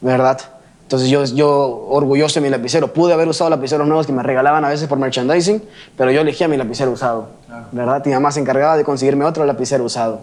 ¿Verdad? 0.00 0.40
Entonces 0.82 1.08
yo, 1.08 1.24
yo 1.24 1.86
orgulloso 1.88 2.40
de 2.40 2.42
mi 2.42 2.50
lapicero. 2.50 2.92
Pude 2.92 3.14
haber 3.14 3.28
usado 3.28 3.48
lapiceros 3.48 3.86
nuevos 3.86 4.06
que 4.06 4.12
me 4.12 4.22
regalaban 4.22 4.64
a 4.64 4.68
veces 4.68 4.88
por 4.88 4.98
merchandising, 4.98 5.62
pero 5.96 6.10
yo 6.10 6.20
elegía 6.20 6.48
mi 6.48 6.56
lapicero 6.56 6.90
usado. 6.90 7.30
¿Verdad? 7.72 8.02
Y 8.04 8.10
mamá 8.10 8.30
se 8.30 8.40
encargaba 8.40 8.76
de 8.76 8.84
conseguirme 8.84 9.24
otro 9.24 9.44
lapicero 9.44 9.84
usado. 9.84 10.20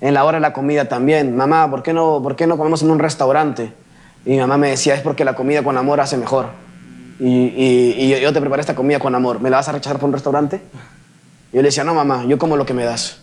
En 0.00 0.14
la 0.14 0.24
hora 0.24 0.38
de 0.38 0.42
la 0.42 0.52
comida 0.52 0.88
también. 0.88 1.36
Mamá, 1.36 1.70
¿por 1.70 1.82
qué 1.82 1.92
no, 1.92 2.20
por 2.22 2.34
qué 2.34 2.46
no 2.46 2.56
comemos 2.56 2.82
en 2.82 2.90
un 2.90 2.98
restaurante? 2.98 3.72
Y 4.24 4.30
mi 4.30 4.38
mamá 4.38 4.56
me 4.58 4.70
decía, 4.70 4.94
es 4.94 5.00
porque 5.00 5.24
la 5.24 5.34
comida 5.34 5.62
con 5.62 5.76
amor 5.76 6.00
hace 6.00 6.16
mejor. 6.16 6.46
Y, 7.20 7.52
y, 7.56 8.20
yo 8.20 8.32
te 8.32 8.40
preparé 8.40 8.60
esta 8.60 8.74
comida 8.74 8.98
con 8.98 9.14
amor. 9.14 9.40
¿Me 9.40 9.50
la 9.50 9.58
vas 9.58 9.68
a 9.68 9.72
rechazar 9.72 9.98
por 9.98 10.08
un 10.08 10.14
restaurante? 10.14 10.60
Y 11.52 11.56
yo 11.56 11.62
le 11.62 11.68
decía, 11.68 11.84
no, 11.84 11.94
mamá, 11.94 12.24
yo 12.24 12.38
como 12.38 12.56
lo 12.56 12.66
que 12.66 12.74
me 12.74 12.84
das. 12.84 13.21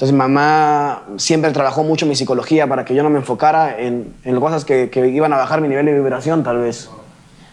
Entonces 0.00 0.16
mamá 0.16 1.02
siempre 1.18 1.50
trabajó 1.50 1.84
mucho 1.84 2.06
mi 2.06 2.16
psicología 2.16 2.66
para 2.66 2.86
que 2.86 2.94
yo 2.94 3.02
no 3.02 3.10
me 3.10 3.18
enfocara 3.18 3.78
en, 3.78 4.14
en 4.24 4.40
cosas 4.40 4.64
que, 4.64 4.88
que, 4.88 5.06
iban 5.08 5.30
a 5.34 5.36
bajar 5.36 5.60
mi 5.60 5.68
nivel 5.68 5.84
de 5.84 5.92
vibración 5.92 6.42
tal 6.42 6.56
vez. 6.56 6.88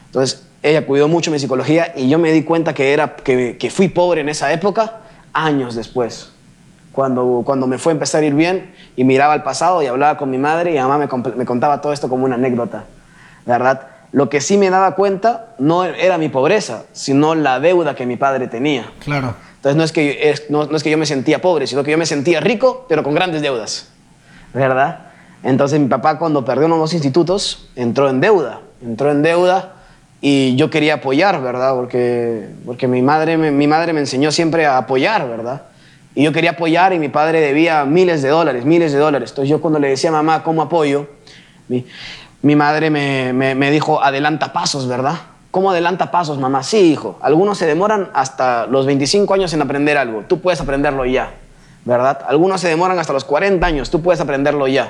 Entonces 0.06 0.48
ella 0.64 0.86
cuidó 0.86 1.10
mucho 1.10 1.30
mi 1.30 1.40
psicología 1.40 1.92
y 1.94 2.08
yo 2.08 2.18
me 2.20 2.32
di 2.32 2.44
cuenta 2.44 2.74
que, 2.74 2.94
era, 2.94 3.18
que, 3.18 3.58
que 3.58 3.70
fui 3.70 3.90
pobre 3.90 4.22
en 4.22 4.30
esa 4.30 4.54
época 4.54 5.02
años 5.34 5.76
después. 5.76 6.32
Cuando, 6.94 7.42
cuando 7.46 7.68
me 7.68 7.78
fue 7.78 7.92
a 7.92 7.96
empezar 7.96 8.24
a 8.24 8.26
ir 8.26 8.34
bien 8.34 8.74
y 8.96 9.04
miraba 9.04 9.34
al 9.34 9.44
pasado 9.44 9.84
y 9.84 9.88
hablaba 9.88 10.16
con 10.16 10.30
mi 10.30 10.38
madre 10.38 10.74
y 10.74 10.80
mamá 10.80 10.98
me, 10.98 11.10
me 11.36 11.44
contaba 11.44 11.82
todo 11.82 11.92
esto 11.92 12.08
como 12.08 12.24
una 12.24 12.36
anécdota. 12.36 12.86
¿Verdad? 13.46 13.88
Lo 14.14 14.30
que 14.30 14.40
sí 14.40 14.58
me 14.58 14.70
daba 14.70 14.96
cuenta 14.96 15.48
no 15.60 15.84
era 15.84 16.18
mi 16.18 16.30
pobreza, 16.30 16.86
sino 16.94 17.36
la 17.36 17.60
deuda 17.60 17.94
que 17.94 18.06
mi 18.06 18.16
padre 18.16 18.48
tenía. 18.48 18.90
Claro. 19.04 19.36
Entonces 19.58 19.76
no 19.76 19.84
es, 19.84 19.92
que, 19.92 20.36
no, 20.50 20.64
es 20.64 20.84
que 20.84 20.92
yo 20.92 20.98
me 20.98 21.06
sentía 21.06 21.42
pobre, 21.42 21.68
sino 21.68 21.84
que 21.84 21.92
yo 21.92 21.98
me 21.98 22.06
sentía 22.06 22.40
rico, 22.40 22.86
pero 22.88 23.04
con 23.04 23.14
grandes 23.14 23.42
deudas. 23.42 23.90
¿Verdad? 24.54 25.00
Entonces 25.44 25.80
mi 25.80 25.88
papá 25.88 26.18
cuando 26.18 26.46
perdió 26.46 26.68
unos 26.68 26.80
dos 26.80 26.94
institutos 26.94 27.70
entró 27.76 28.10
en 28.10 28.22
deuda. 28.22 28.62
Entró 28.82 29.12
en 29.12 29.24
deuda 29.24 29.74
y 30.22 30.56
yo 30.56 30.70
quería 30.70 30.96
apoyar, 30.96 31.42
¿verdad? 31.42 31.74
Porque, 31.74 32.48
porque 32.66 32.88
mi, 32.88 33.02
madre 33.02 33.38
mi 33.38 33.68
madre 33.68 33.94
me 33.94 34.00
enseñó 34.00 34.32
siempre 34.32 34.66
a 34.66 34.78
apoyar, 34.78 35.28
¿verdad? 35.28 35.64
Y 36.16 36.24
yo 36.24 36.32
quería 36.32 36.52
apoyar 36.52 36.94
y 36.94 37.00
mi 37.00 37.10
padre 37.10 37.42
debía 37.42 37.86
miles 37.86 38.22
de 38.22 38.30
dólares, 38.30 38.66
miles 38.66 38.92
de 38.92 39.00
dólares. 39.00 39.32
Entonces 39.32 39.50
yo 39.50 39.62
cuando 39.62 39.80
le 39.80 39.90
decía 39.90 40.10
a 40.10 40.14
mamá, 40.14 40.44
¿cómo 40.44 40.62
apoyo? 40.64 41.08
Mi, 41.68 41.86
mi 42.42 42.56
madre 42.56 42.90
me, 42.90 43.34
me, 43.34 43.54
me 43.54 43.70
dijo, 43.70 44.02
adelanta 44.02 44.54
pasos, 44.54 44.88
¿verdad? 44.88 45.18
¿Cómo 45.58 45.72
adelanta 45.72 46.12
pasos, 46.12 46.38
mamá? 46.38 46.62
Sí, 46.62 46.78
hijo. 46.92 47.18
Algunos 47.20 47.58
se 47.58 47.66
demoran 47.66 48.12
hasta 48.14 48.68
los 48.68 48.86
25 48.86 49.34
años 49.34 49.52
en 49.54 49.62
aprender 49.64 49.98
algo. 49.98 50.22
Tú 50.28 50.40
puedes 50.40 50.62
aprenderlo 50.62 51.04
ya, 51.04 51.32
¿verdad? 51.84 52.20
Algunos 52.28 52.62
se 52.62 52.68
demoran 52.68 53.00
hasta 53.00 53.12
los 53.12 53.24
40 53.24 53.66
años. 53.66 53.90
Tú 53.90 54.04
puedes 54.04 54.22
aprenderlo 54.22 54.68
ya. 54.68 54.84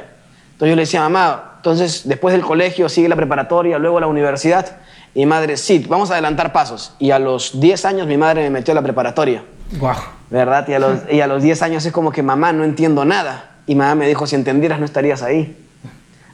Entonces 0.51 0.69
yo 0.69 0.75
le 0.75 0.81
decía, 0.81 0.99
mamá, 0.99 1.53
entonces 1.55 2.01
después 2.03 2.33
del 2.33 2.43
colegio 2.43 2.89
sigue 2.89 3.07
la 3.07 3.15
preparatoria, 3.15 3.79
luego 3.79 4.01
la 4.01 4.07
universidad. 4.07 4.79
Y 5.15 5.19
mi 5.19 5.27
madre, 5.27 5.55
sí, 5.55 5.85
vamos 5.87 6.11
a 6.11 6.15
adelantar 6.15 6.51
pasos. 6.51 6.93
Y 6.99 7.11
a 7.11 7.19
los 7.19 7.61
10 7.61 7.85
años 7.85 8.05
mi 8.05 8.17
madre 8.17 8.41
me 8.41 8.49
metió 8.49 8.73
a 8.73 8.75
la 8.75 8.81
preparatoria. 8.81 9.45
Guau. 9.79 9.95
¿Verdad? 10.29 10.67
Y 10.67 10.73
a, 10.73 10.79
los, 10.79 10.99
y 11.09 11.21
a 11.21 11.27
los 11.27 11.43
10 11.43 11.61
años 11.61 11.85
es 11.85 11.93
como 11.93 12.11
que, 12.11 12.23
mamá, 12.23 12.51
no 12.51 12.65
entiendo 12.65 13.05
nada. 13.05 13.51
Y 13.67 13.75
mamá 13.75 13.95
me 13.95 14.05
dijo, 14.05 14.27
si 14.27 14.35
entendieras 14.35 14.79
no 14.79 14.85
estarías 14.85 15.23
ahí. 15.23 15.55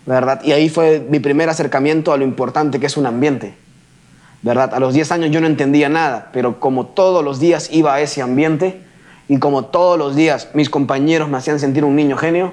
¿Verdad? 0.08 0.42
Y 0.44 0.54
ahí 0.54 0.70
fue 0.70 1.06
mi 1.08 1.20
primer 1.20 1.50
acercamiento 1.50 2.12
a 2.12 2.18
lo 2.18 2.24
importante 2.24 2.80
que 2.80 2.88
es 2.88 2.98
un 2.98 3.06
ambiente. 3.06 3.62
¿Verdad? 4.44 4.74
A 4.74 4.80
los 4.80 4.94
10 4.94 5.12
años 5.14 5.32
yo 5.32 5.42
no 5.42 5.48
entendía 5.48 5.90
nada, 5.90 6.30
pero 6.32 6.60
como 6.60 6.86
todos 6.86 7.24
los 7.24 7.40
días 7.40 7.70
iba 7.72 7.96
a 7.96 8.02
ese 8.02 8.22
ambiente 8.22 8.82
y 9.30 9.40
como 9.40 9.66
todos 9.66 9.98
los 9.98 10.16
días 10.16 10.50
mis 10.54 10.70
compañeros 10.70 11.30
me 11.30 11.38
hacían 11.38 11.60
sentir 11.60 11.86
un 11.86 11.96
niño 11.96 12.18
genio, 12.18 12.52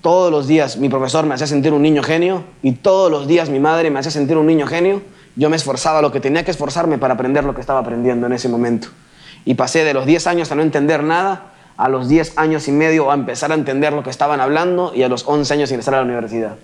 todos 0.00 0.30
los 0.30 0.46
días 0.46 0.76
mi 0.76 0.88
profesor 0.88 1.26
me 1.26 1.34
hacía 1.34 1.48
sentir 1.48 1.72
un 1.72 1.82
niño 1.82 2.02
genio 2.02 2.44
y 2.62 2.72
todos 2.72 3.10
los 3.10 3.26
días 3.26 3.50
mi 3.50 3.58
madre 3.58 3.90
me 3.90 3.98
hacía 3.98 4.12
sentir 4.12 4.36
un 4.36 4.46
niño 4.46 4.66
genio, 4.66 5.02
yo 5.34 5.50
me 5.50 5.56
esforzaba 5.56 6.00
lo 6.00 6.12
que 6.12 6.20
tenía 6.20 6.44
que 6.44 6.52
esforzarme 6.52 6.98
para 6.98 7.14
aprender 7.14 7.42
lo 7.42 7.54
que 7.54 7.60
estaba 7.60 7.80
aprendiendo 7.80 8.26
en 8.26 8.32
ese 8.32 8.48
momento. 8.48 8.88
Y 9.44 9.54
pasé 9.54 9.82
de 9.82 9.92
los 9.92 10.06
10 10.06 10.28
años 10.28 10.52
a 10.52 10.54
no 10.54 10.62
entender 10.62 11.02
nada, 11.02 11.52
a 11.76 11.88
los 11.88 12.08
10 12.08 12.38
años 12.38 12.68
y 12.68 12.72
medio 12.72 13.10
a 13.10 13.14
empezar 13.14 13.50
a 13.50 13.54
entender 13.54 13.92
lo 13.92 14.04
que 14.04 14.10
estaban 14.10 14.40
hablando 14.40 14.92
y 14.94 15.02
a 15.02 15.08
los 15.08 15.26
11 15.26 15.52
años 15.54 15.70
a 15.70 15.74
ingresar 15.74 15.94
a 15.94 15.98
la 15.98 16.04
universidad. 16.04 16.54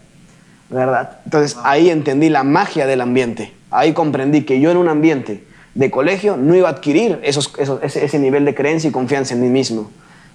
¿Verdad? 0.68 1.18
Entonces 1.24 1.58
ahí 1.64 1.90
entendí 1.90 2.28
la 2.28 2.44
magia 2.44 2.86
del 2.86 3.00
ambiente. 3.00 3.52
Ahí 3.70 3.92
comprendí 3.92 4.42
que 4.42 4.60
yo 4.60 4.70
en 4.70 4.76
un 4.76 4.88
ambiente 4.88 5.44
de 5.74 5.90
colegio 5.90 6.36
no 6.36 6.54
iba 6.54 6.68
a 6.68 6.72
adquirir 6.72 7.20
esos, 7.22 7.52
ese, 7.82 8.18
nivel 8.18 8.44
de 8.44 8.54
creencia 8.54 8.88
y 8.88 8.92
confianza 8.92 9.34
en 9.34 9.40
mí 9.40 9.48
mismo. 9.48 9.90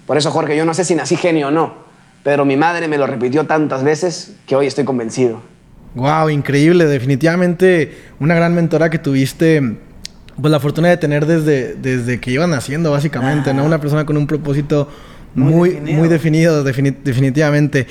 Por 0.05 0.17
eso, 0.17 0.31
Jorge, 0.31 0.55
yo 0.55 0.65
no 0.65 0.73
sé 0.73 0.85
si 0.85 0.95
nací 0.95 1.17
genio 1.17 1.49
o 1.49 1.51
no, 1.51 1.73
pero 2.23 2.45
mi 2.45 2.55
madre 2.55 2.87
me 2.87 2.97
lo 2.97 3.07
repitió 3.07 3.45
tantas 3.45 3.83
veces 3.83 4.35
que 4.47 4.55
hoy 4.55 4.67
estoy 4.67 4.85
convencido. 4.85 5.41
Wow, 5.95 6.29
increíble, 6.29 6.85
definitivamente 6.85 7.97
una 8.19 8.35
gran 8.35 8.53
mentora 8.53 8.89
que 8.89 8.99
tuviste, 8.99 9.77
pues 10.39 10.51
la 10.51 10.59
fortuna 10.59 10.89
de 10.89 10.97
tener 10.97 11.25
desde, 11.25 11.75
desde 11.75 12.19
que 12.19 12.31
iban 12.31 12.49
naciendo, 12.49 12.91
básicamente, 12.91 13.53
¿no? 13.53 13.63
Una 13.63 13.79
persona 13.79 14.05
con 14.05 14.17
un 14.17 14.27
propósito 14.27 14.89
Muy, 15.35 15.71
muy 15.81 16.07
definido, 16.07 16.63
definitivamente. 16.63 17.87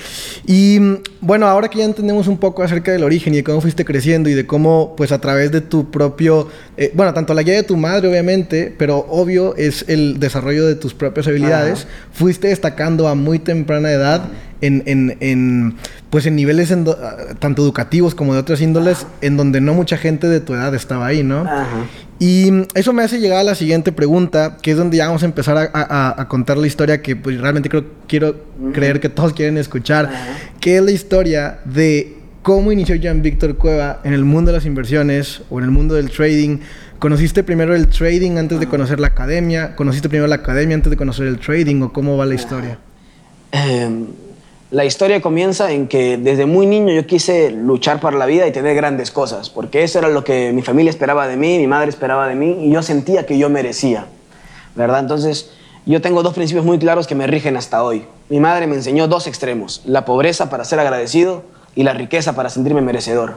Y 0.46 0.78
mm, 0.80 0.96
bueno, 1.20 1.46
ahora 1.46 1.68
que 1.68 1.78
ya 1.78 1.84
entendemos 1.84 2.26
un 2.26 2.38
poco 2.38 2.62
acerca 2.62 2.90
del 2.90 3.04
origen 3.04 3.34
y 3.34 3.38
de 3.38 3.44
cómo 3.44 3.60
fuiste 3.60 3.84
creciendo 3.84 4.30
y 4.30 4.34
de 4.34 4.46
cómo, 4.46 4.94
pues 4.96 5.12
a 5.12 5.20
través 5.20 5.52
de 5.52 5.60
tu 5.60 5.90
propio, 5.90 6.48
eh, 6.78 6.90
bueno, 6.94 7.12
tanto 7.12 7.34
la 7.34 7.42
guía 7.42 7.54
de 7.54 7.62
tu 7.62 7.76
madre, 7.76 8.08
obviamente, 8.08 8.74
pero 8.78 9.06
obvio 9.10 9.54
es 9.56 9.84
el 9.88 10.18
desarrollo 10.18 10.66
de 10.66 10.74
tus 10.74 10.94
propias 10.94 11.26
habilidades, 11.28 11.86
fuiste 12.12 12.48
destacando 12.48 13.08
a 13.08 13.14
muy 13.14 13.38
temprana 13.38 13.90
edad 13.90 14.22
en, 14.62 14.82
en, 14.86 15.16
en 15.20 15.76
pues 16.08 16.24
en 16.26 16.36
niveles 16.36 16.72
ah, 16.72 17.16
tanto 17.38 17.62
educativos 17.62 18.14
como 18.14 18.32
de 18.32 18.40
otras 18.40 18.62
índoles, 18.62 19.06
en 19.20 19.36
donde 19.36 19.60
no 19.60 19.74
mucha 19.74 19.98
gente 19.98 20.28
de 20.28 20.40
tu 20.40 20.54
edad 20.54 20.74
estaba 20.74 21.06
ahí, 21.06 21.22
¿no? 21.22 21.40
Ajá. 21.40 21.86
Y 22.26 22.50
eso 22.74 22.94
me 22.94 23.02
hace 23.02 23.20
llegar 23.20 23.40
a 23.40 23.42
la 23.42 23.54
siguiente 23.54 23.92
pregunta, 23.92 24.56
que 24.62 24.70
es 24.70 24.78
donde 24.78 24.96
ya 24.96 25.08
vamos 25.08 25.22
a 25.22 25.26
empezar 25.26 25.70
a, 25.74 26.26
contar 26.26 26.56
la 26.56 26.66
historia 26.66 27.02
que 27.02 27.16
pues, 27.16 27.38
realmente 27.38 27.68
creo, 27.68 27.84
quiero 28.08 28.46
creer 28.72 28.98
que 28.98 29.10
todos 29.10 29.34
quieren 29.34 29.58
escuchar, 29.58 30.10
que 30.58 30.78
es 30.78 30.82
la 30.82 30.90
historia 30.90 31.58
de 31.66 32.16
cómo 32.40 32.72
inició 32.72 32.94
Jean 32.94 33.20
Víctor 33.20 33.58
Cueva 33.58 34.00
en 34.04 34.14
el 34.14 34.24
mundo 34.24 34.52
de 34.52 34.56
las 34.56 34.64
inversiones 34.64 35.42
o 35.50 35.58
en 35.58 35.66
el 35.66 35.70
mundo 35.70 35.96
del 35.96 36.08
trading. 36.10 36.60
¿Conociste 36.98 37.44
primero 37.44 37.74
el 37.74 37.88
trading 37.88 38.38
antes 38.38 38.58
de 38.58 38.68
conocer 38.68 39.00
la 39.00 39.08
academia? 39.08 39.76
¿Conociste 39.76 40.08
primero 40.08 40.26
la 40.26 40.36
academia 40.36 40.76
antes 40.76 40.88
de 40.88 40.96
conocer 40.96 41.26
el 41.26 41.38
trading? 41.38 41.82
¿O 41.82 41.92
cómo 41.92 42.16
va 42.16 42.24
la 42.24 42.36
historia? 42.36 42.78
Eh, 43.52 44.06
la 44.71 44.85
historia 44.85 45.21
comienza 45.21 45.71
en 45.71 45.88
que 45.88 46.16
desde 46.16 46.47
muy 46.47 46.66
niño 46.66 46.92
yo 46.92 47.06
quise 47.06 47.50
luchar 47.50 48.00
por 48.00 48.14
la 48.14 48.26
vida 48.26 48.47
y 48.47 48.52
tener 48.52 48.75
grandes 48.75 49.11
cosas, 49.11 49.50
porque 49.50 49.83
eso 49.83 49.99
era 49.99 50.09
lo 50.09 50.25
que 50.25 50.52
mi 50.52 50.62
familia 50.62 50.90
esperaba 50.90 51.28
de 51.28 51.37
mí, 51.37 51.59
mi 51.59 51.66
madre 51.66 51.90
esperaba 51.90 52.26
de 52.26 52.35
mí, 52.35 52.66
y 52.66 52.73
yo 52.73 52.83
sentía 52.83 53.26
que 53.26 53.38
yo 53.38 53.50
merecía, 53.50 54.06
¿verdad? 54.75 55.00
Entonces, 55.00 55.50
yo 55.87 56.00
tengo 56.00 56.23
dos 56.23 56.35
principios 56.35 56.64
muy 56.64 56.78
claros 56.78 57.06
que 57.06 57.14
me 57.14 57.26
rigen 57.26 57.56
hasta 57.56 57.85
hoy. 57.85 58.06
Mi 58.30 58.40
madre 58.40 58.66
me 58.66 58.75
enseñó 58.75 59.06
dos 59.06 59.26
extremos, 59.26 59.83
la 59.85 60.04
pobreza 60.04 60.49
para 60.49 60.64
ser 60.64 60.80
agradecido 60.80 61.42
y 61.75 61.83
la 61.83 61.92
riqueza 61.92 62.35
para 62.35 62.49
sentirme 62.49 62.80
merecedor. 62.80 63.37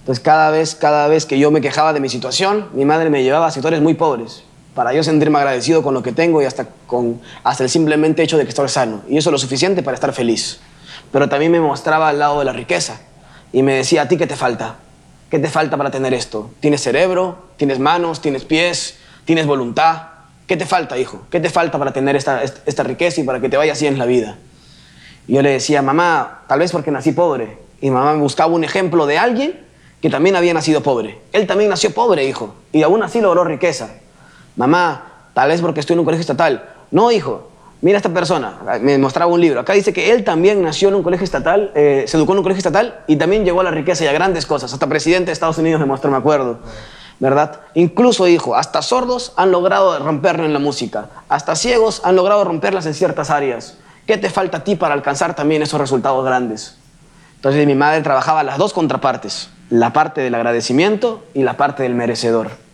Entonces, 0.00 0.22
cada 0.22 0.50
vez, 0.50 0.74
cada 0.74 1.08
vez 1.08 1.26
que 1.26 1.38
yo 1.38 1.50
me 1.50 1.60
quejaba 1.60 1.92
de 1.92 2.00
mi 2.00 2.08
situación, 2.08 2.66
mi 2.74 2.84
madre 2.84 3.08
me 3.08 3.22
llevaba 3.22 3.46
a 3.46 3.50
sectores 3.50 3.80
muy 3.80 3.94
pobres, 3.94 4.42
para 4.76 4.92
yo 4.92 5.02
sentirme 5.02 5.38
agradecido 5.38 5.82
con 5.82 5.94
lo 5.94 6.02
que 6.02 6.12
tengo 6.12 6.42
y 6.42 6.44
hasta, 6.44 6.68
con, 6.86 7.20
hasta 7.42 7.64
el 7.64 7.70
simplemente 7.70 8.22
hecho 8.22 8.36
de 8.36 8.44
que 8.44 8.50
estoy 8.50 8.68
sano. 8.68 9.00
Y 9.08 9.16
eso 9.16 9.30
es 9.30 9.32
lo 9.32 9.38
suficiente 9.38 9.82
para 9.82 9.94
estar 9.94 10.12
feliz. 10.12 10.60
Pero 11.10 11.30
también 11.30 11.50
me 11.50 11.60
mostraba 11.60 12.10
al 12.10 12.18
lado 12.18 12.38
de 12.40 12.44
la 12.44 12.52
riqueza 12.52 13.00
y 13.54 13.62
me 13.62 13.72
decía, 13.72 14.02
¿a 14.02 14.08
ti 14.08 14.18
qué 14.18 14.26
te 14.26 14.36
falta? 14.36 14.76
¿Qué 15.30 15.38
te 15.38 15.48
falta 15.48 15.78
para 15.78 15.90
tener 15.90 16.12
esto? 16.12 16.50
¿Tienes 16.60 16.82
cerebro? 16.82 17.38
¿Tienes 17.56 17.78
manos? 17.78 18.20
¿Tienes 18.20 18.44
pies? 18.44 18.98
¿Tienes 19.24 19.46
voluntad? 19.46 20.08
¿Qué 20.46 20.58
te 20.58 20.66
falta, 20.66 20.98
hijo? 20.98 21.22
¿Qué 21.30 21.40
te 21.40 21.48
falta 21.48 21.78
para 21.78 21.94
tener 21.94 22.14
esta, 22.14 22.42
esta 22.42 22.82
riqueza 22.82 23.22
y 23.22 23.24
para 23.24 23.40
que 23.40 23.48
te 23.48 23.56
vaya 23.56 23.72
así 23.72 23.86
en 23.86 23.98
la 23.98 24.04
vida? 24.04 24.36
Y 25.26 25.32
yo 25.36 25.42
le 25.42 25.52
decía, 25.52 25.80
mamá, 25.80 26.42
tal 26.48 26.58
vez 26.58 26.70
porque 26.70 26.90
nací 26.90 27.12
pobre. 27.12 27.58
Y 27.80 27.90
mamá 27.90 28.12
me 28.12 28.20
buscaba 28.20 28.52
un 28.52 28.62
ejemplo 28.62 29.06
de 29.06 29.16
alguien 29.16 29.58
que 30.02 30.10
también 30.10 30.36
había 30.36 30.52
nacido 30.52 30.82
pobre. 30.82 31.18
Él 31.32 31.46
también 31.46 31.70
nació 31.70 31.94
pobre, 31.94 32.26
hijo, 32.26 32.54
y 32.72 32.82
aún 32.82 33.02
así 33.02 33.22
logró 33.22 33.42
riqueza. 33.42 33.88
Mamá, 34.56 35.02
tal 35.34 35.48
vez 35.48 35.60
porque 35.60 35.80
estoy 35.80 35.94
en 35.94 36.00
un 36.00 36.04
colegio 36.04 36.22
estatal. 36.22 36.68
No, 36.90 37.12
hijo, 37.12 37.50
mira 37.82 37.98
esta 37.98 38.08
persona, 38.08 38.54
me 38.80 38.96
mostraba 38.98 39.30
un 39.30 39.40
libro. 39.40 39.60
Acá 39.60 39.74
dice 39.74 39.92
que 39.92 40.12
él 40.12 40.24
también 40.24 40.62
nació 40.62 40.88
en 40.88 40.94
un 40.94 41.02
colegio 41.02 41.24
estatal, 41.24 41.72
eh, 41.74 42.04
se 42.06 42.16
educó 42.16 42.32
en 42.32 42.38
un 42.38 42.42
colegio 42.44 42.58
estatal 42.58 43.00
y 43.06 43.16
también 43.16 43.44
llegó 43.44 43.60
a 43.60 43.64
la 43.64 43.70
riqueza 43.70 44.04
y 44.04 44.06
a 44.08 44.12
grandes 44.12 44.46
cosas. 44.46 44.72
Hasta 44.72 44.86
presidente 44.86 45.26
de 45.26 45.32
Estados 45.32 45.58
Unidos 45.58 45.80
me 45.80 45.86
mostró, 45.86 46.10
me 46.10 46.16
acuerdo. 46.16 46.58
¿Verdad? 47.18 47.60
Incluso 47.74 48.26
dijo, 48.26 48.56
hasta 48.56 48.82
sordos 48.82 49.32
han 49.36 49.50
logrado 49.50 49.98
romperlo 50.00 50.44
en 50.44 50.52
la 50.52 50.58
música, 50.58 51.06
hasta 51.30 51.56
ciegos 51.56 52.02
han 52.04 52.14
logrado 52.14 52.44
romperlas 52.44 52.84
en 52.84 52.92
ciertas 52.92 53.30
áreas. 53.30 53.78
¿Qué 54.06 54.18
te 54.18 54.30
falta 54.30 54.58
a 54.58 54.64
ti 54.64 54.76
para 54.76 54.94
alcanzar 54.94 55.34
también 55.34 55.62
esos 55.62 55.80
resultados 55.80 56.24
grandes? 56.24 56.76
Entonces 57.36 57.66
mi 57.66 57.74
madre 57.74 58.02
trabajaba 58.02 58.42
las 58.42 58.58
dos 58.58 58.72
contrapartes, 58.72 59.48
la 59.70 59.92
parte 59.92 60.20
del 60.20 60.34
agradecimiento 60.34 61.24
y 61.32 61.42
la 61.42 61.56
parte 61.56 61.84
del 61.84 61.94
merecedor. 61.94 62.65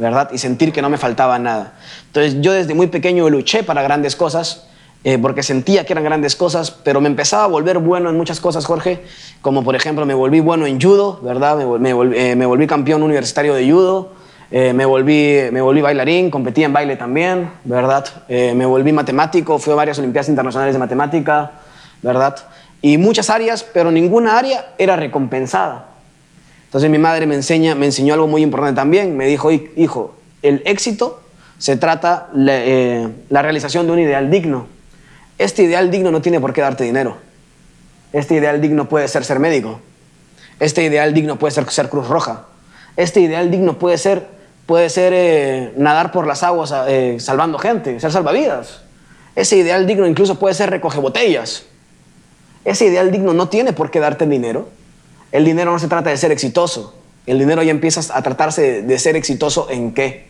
¿Verdad? 0.00 0.30
Y 0.32 0.38
sentir 0.38 0.72
que 0.72 0.80
no 0.82 0.88
me 0.88 0.96
faltaba 0.96 1.38
nada. 1.38 1.74
Entonces 2.06 2.40
yo 2.40 2.52
desde 2.52 2.74
muy 2.74 2.86
pequeño 2.86 3.28
luché 3.28 3.62
para 3.62 3.82
grandes 3.82 4.16
cosas, 4.16 4.66
eh, 5.04 5.18
porque 5.18 5.42
sentía 5.42 5.84
que 5.84 5.92
eran 5.92 6.04
grandes 6.04 6.36
cosas, 6.36 6.70
pero 6.70 7.00
me 7.00 7.08
empezaba 7.08 7.44
a 7.44 7.46
volver 7.46 7.78
bueno 7.78 8.08
en 8.08 8.16
muchas 8.16 8.40
cosas, 8.40 8.64
Jorge, 8.64 9.02
como 9.42 9.62
por 9.62 9.76
ejemplo 9.76 10.06
me 10.06 10.14
volví 10.14 10.40
bueno 10.40 10.66
en 10.66 10.80
judo, 10.80 11.20
¿verdad? 11.22 11.56
Me, 11.78 11.90
eh, 11.90 12.46
volví, 12.46 12.66
campeón 12.66 13.02
universitario 13.02 13.54
de 13.54 13.70
judo, 13.70 14.12
eh, 14.50 14.72
me, 14.72 14.86
volví, 14.86 15.50
me 15.52 15.60
volví 15.60 15.82
bailarín, 15.82 16.30
competí 16.30 16.64
en 16.64 16.72
baile 16.72 16.96
también, 16.96 17.50
¿verdad? 17.64 18.06
me 18.28 18.66
volví 18.66 18.92
matemático, 18.92 19.58
fui 19.58 19.72
a 19.72 19.76
varias 19.76 19.98
Olimpiadas 19.98 20.28
Internacionales 20.28 20.74
de 20.74 20.78
Matemática, 20.78 21.52
¿verdad? 22.02 22.36
Y 22.82 22.96
muchas 22.96 23.28
áreas, 23.28 23.62
pero 23.62 23.90
ninguna 23.90 24.38
área 24.38 24.74
era 24.78 24.96
recompensada. 24.96 25.89
Entonces 26.70 26.88
mi 26.88 26.98
madre 26.98 27.26
me, 27.26 27.34
enseña, 27.34 27.74
me 27.74 27.86
enseñó 27.86 28.14
algo 28.14 28.28
muy 28.28 28.42
importante 28.42 28.76
también. 28.76 29.16
Me 29.16 29.26
dijo, 29.26 29.50
hijo, 29.50 30.14
el 30.40 30.62
éxito 30.64 31.20
se 31.58 31.76
trata 31.76 32.28
la, 32.32 32.52
eh, 32.64 33.08
la 33.28 33.42
realización 33.42 33.86
de 33.88 33.92
un 33.92 33.98
ideal 33.98 34.30
digno. 34.30 34.68
Este 35.36 35.64
ideal 35.64 35.90
digno 35.90 36.12
no 36.12 36.22
tiene 36.22 36.38
por 36.38 36.52
qué 36.52 36.60
darte 36.60 36.84
dinero. 36.84 37.16
Este 38.12 38.34
ideal 38.34 38.60
digno 38.60 38.88
puede 38.88 39.08
ser 39.08 39.24
ser 39.24 39.40
médico. 39.40 39.80
Este 40.60 40.84
ideal 40.84 41.12
digno 41.12 41.40
puede 41.40 41.52
ser 41.52 41.68
ser 41.70 41.88
Cruz 41.88 42.06
Roja. 42.06 42.44
Este 42.96 43.20
ideal 43.20 43.50
digno 43.50 43.76
puede 43.78 43.98
ser, 43.98 44.28
puede 44.66 44.90
ser 44.90 45.12
eh, 45.12 45.72
nadar 45.76 46.12
por 46.12 46.24
las 46.24 46.44
aguas 46.44 46.72
eh, 46.86 47.16
salvando 47.18 47.58
gente, 47.58 47.98
ser 47.98 48.12
salvavidas. 48.12 48.82
Ese 49.34 49.56
ideal 49.56 49.88
digno 49.88 50.06
incluso 50.06 50.38
puede 50.38 50.54
ser 50.54 50.70
recoge 50.70 51.00
botellas. 51.00 51.64
Ese 52.64 52.86
ideal 52.86 53.10
digno 53.10 53.34
no 53.34 53.48
tiene 53.48 53.72
por 53.72 53.90
qué 53.90 53.98
darte 53.98 54.24
dinero. 54.24 54.68
El 55.32 55.44
dinero 55.44 55.70
no 55.70 55.78
se 55.78 55.88
trata 55.88 56.10
de 56.10 56.16
ser 56.16 56.32
exitoso. 56.32 56.94
El 57.26 57.38
dinero 57.38 57.62
ya 57.62 57.70
empieza 57.70 58.00
a 58.16 58.22
tratarse 58.22 58.82
de, 58.82 58.98
ser 58.98 59.16
exitoso 59.16 59.68
en 59.70 59.92
qué. 59.92 60.26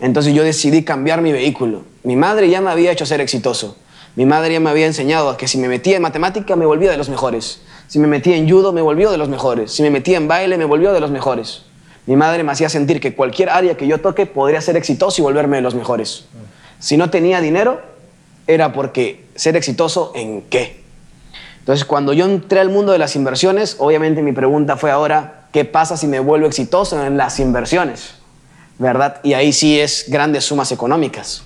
Entonces 0.00 0.34
yo 0.34 0.44
decidí 0.44 0.84
cambiar 0.84 1.20
mi 1.22 1.32
vehículo. 1.32 1.82
Mi 2.04 2.14
madre 2.14 2.48
ya 2.48 2.60
me 2.60 2.70
había 2.70 2.92
hecho 2.92 3.06
ser 3.06 3.20
exitoso. 3.20 3.76
Mi 4.14 4.26
madre 4.26 4.52
ya 4.52 4.60
me 4.60 4.70
había 4.70 4.86
enseñado 4.86 5.30
a 5.30 5.36
que 5.36 5.48
si 5.48 5.58
me 5.58 5.68
metía 5.68 5.96
en 5.96 6.02
matemática 6.02 6.54
me 6.56 6.66
volvía 6.66 6.90
de 6.90 6.96
los 6.96 7.08
mejores. 7.08 7.62
Si 7.88 7.98
me 7.98 8.06
metía 8.06 8.36
en 8.36 8.48
judo 8.48 8.72
me 8.72 8.82
volvió 8.82 9.10
de 9.10 9.18
los 9.18 9.28
mejores. 9.28 9.72
Si 9.72 9.82
me 9.82 9.90
metía 9.90 10.18
en 10.18 10.28
baile 10.28 10.56
me 10.58 10.64
volvió 10.64 10.92
de 10.92 11.00
los 11.00 11.10
mejores. 11.10 11.62
Mi 12.06 12.16
madre 12.16 12.42
me 12.42 12.52
hacía 12.52 12.68
sentir 12.68 13.00
que 13.00 13.14
cualquier 13.14 13.50
área 13.50 13.76
que 13.76 13.86
yo 13.86 14.00
toque 14.00 14.26
podría 14.26 14.60
ser 14.60 14.76
exitoso 14.76 15.20
y 15.20 15.24
volverme 15.24 15.56
de 15.56 15.62
los 15.62 15.74
mejores. 15.74 16.24
Si 16.78 16.96
no 16.96 17.10
tenía 17.10 17.40
dinero, 17.40 17.80
era 18.46 18.72
porque 18.72 19.26
ser 19.34 19.56
exitoso 19.56 20.12
en 20.14 20.42
qué. 20.42 20.87
Entonces, 21.68 21.84
cuando 21.84 22.14
yo 22.14 22.24
entré 22.24 22.60
al 22.60 22.70
mundo 22.70 22.92
de 22.92 22.98
las 22.98 23.14
inversiones, 23.14 23.76
obviamente 23.78 24.22
mi 24.22 24.32
pregunta 24.32 24.78
fue 24.78 24.90
ahora, 24.90 25.48
¿qué 25.52 25.66
pasa 25.66 25.98
si 25.98 26.06
me 26.06 26.18
vuelvo 26.18 26.46
exitoso 26.46 27.04
en 27.04 27.18
las 27.18 27.38
inversiones? 27.40 28.14
¿Verdad? 28.78 29.20
Y 29.22 29.34
ahí 29.34 29.52
sí 29.52 29.78
es 29.78 30.06
grandes 30.08 30.44
sumas 30.44 30.72
económicas. 30.72 31.42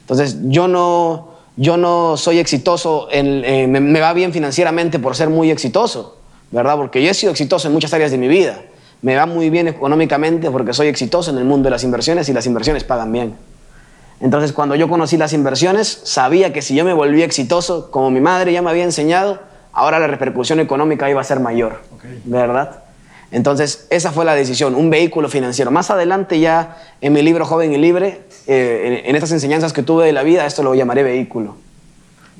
Entonces, 0.00 0.38
yo 0.44 0.68
no, 0.68 1.32
yo 1.56 1.76
no 1.76 2.16
soy 2.16 2.38
exitoso, 2.38 3.08
en, 3.10 3.44
eh, 3.44 3.66
me, 3.66 4.00
va 4.00 4.14
bien 4.14 4.32
financieramente 4.32 4.98
por 4.98 5.14
ser 5.14 5.28
muy 5.28 5.50
exitoso, 5.50 6.16
¿verdad? 6.50 6.76
Porque 6.76 7.02
yo 7.02 7.10
he 7.10 7.14
sido 7.14 7.30
exitoso 7.30 7.68
en 7.68 7.74
muchas 7.74 7.92
áreas 7.92 8.10
de 8.10 8.16
mi 8.16 8.28
vida. 8.28 8.62
Me 9.02 9.16
va 9.16 9.26
muy 9.26 9.50
bien 9.50 9.68
económicamente 9.68 10.50
porque 10.50 10.72
soy 10.72 10.88
exitoso 10.88 11.30
en 11.30 11.36
el 11.36 11.44
mundo 11.44 11.66
de 11.66 11.72
las 11.72 11.84
inversiones 11.84 12.26
y 12.30 12.32
las 12.32 12.46
inversiones 12.46 12.84
pagan 12.84 13.12
bien. 13.12 13.34
Entonces, 14.20 14.54
cuando 14.54 14.76
yo 14.76 14.88
conocí 14.88 15.18
las 15.18 15.34
inversiones, 15.34 16.00
sabía 16.04 16.54
que 16.54 16.62
si 16.62 16.74
yo 16.74 16.86
me 16.86 16.94
volvía 16.94 17.26
exitoso, 17.26 17.90
como 17.90 18.10
mi 18.10 18.22
madre 18.22 18.54
ya 18.54 18.62
me 18.62 18.70
había 18.70 18.84
enseñado, 18.84 19.46
ahora 19.78 20.00
la 20.00 20.08
repercusión 20.08 20.58
económica 20.58 21.08
iba 21.08 21.20
a 21.20 21.24
ser 21.24 21.38
mayor, 21.38 21.80
¿verdad? 22.24 22.82
Entonces, 23.30 23.86
esa 23.90 24.10
fue 24.10 24.24
la 24.24 24.34
decisión, 24.34 24.74
un 24.74 24.90
vehículo 24.90 25.28
financiero. 25.28 25.70
Más 25.70 25.90
adelante 25.90 26.40
ya 26.40 26.76
en 27.00 27.12
mi 27.12 27.22
libro 27.22 27.44
Joven 27.44 27.72
y 27.72 27.78
Libre, 27.78 28.22
eh, 28.46 29.02
en, 29.04 29.14
estas 29.14 29.32
enseñanzas 29.32 29.72
que 29.72 29.82
tuve 29.82 30.06
de 30.06 30.12
la 30.12 30.22
vida, 30.22 30.46
esto 30.46 30.62
lo 30.62 30.74
llamaré 30.74 31.02
vehículo, 31.02 31.56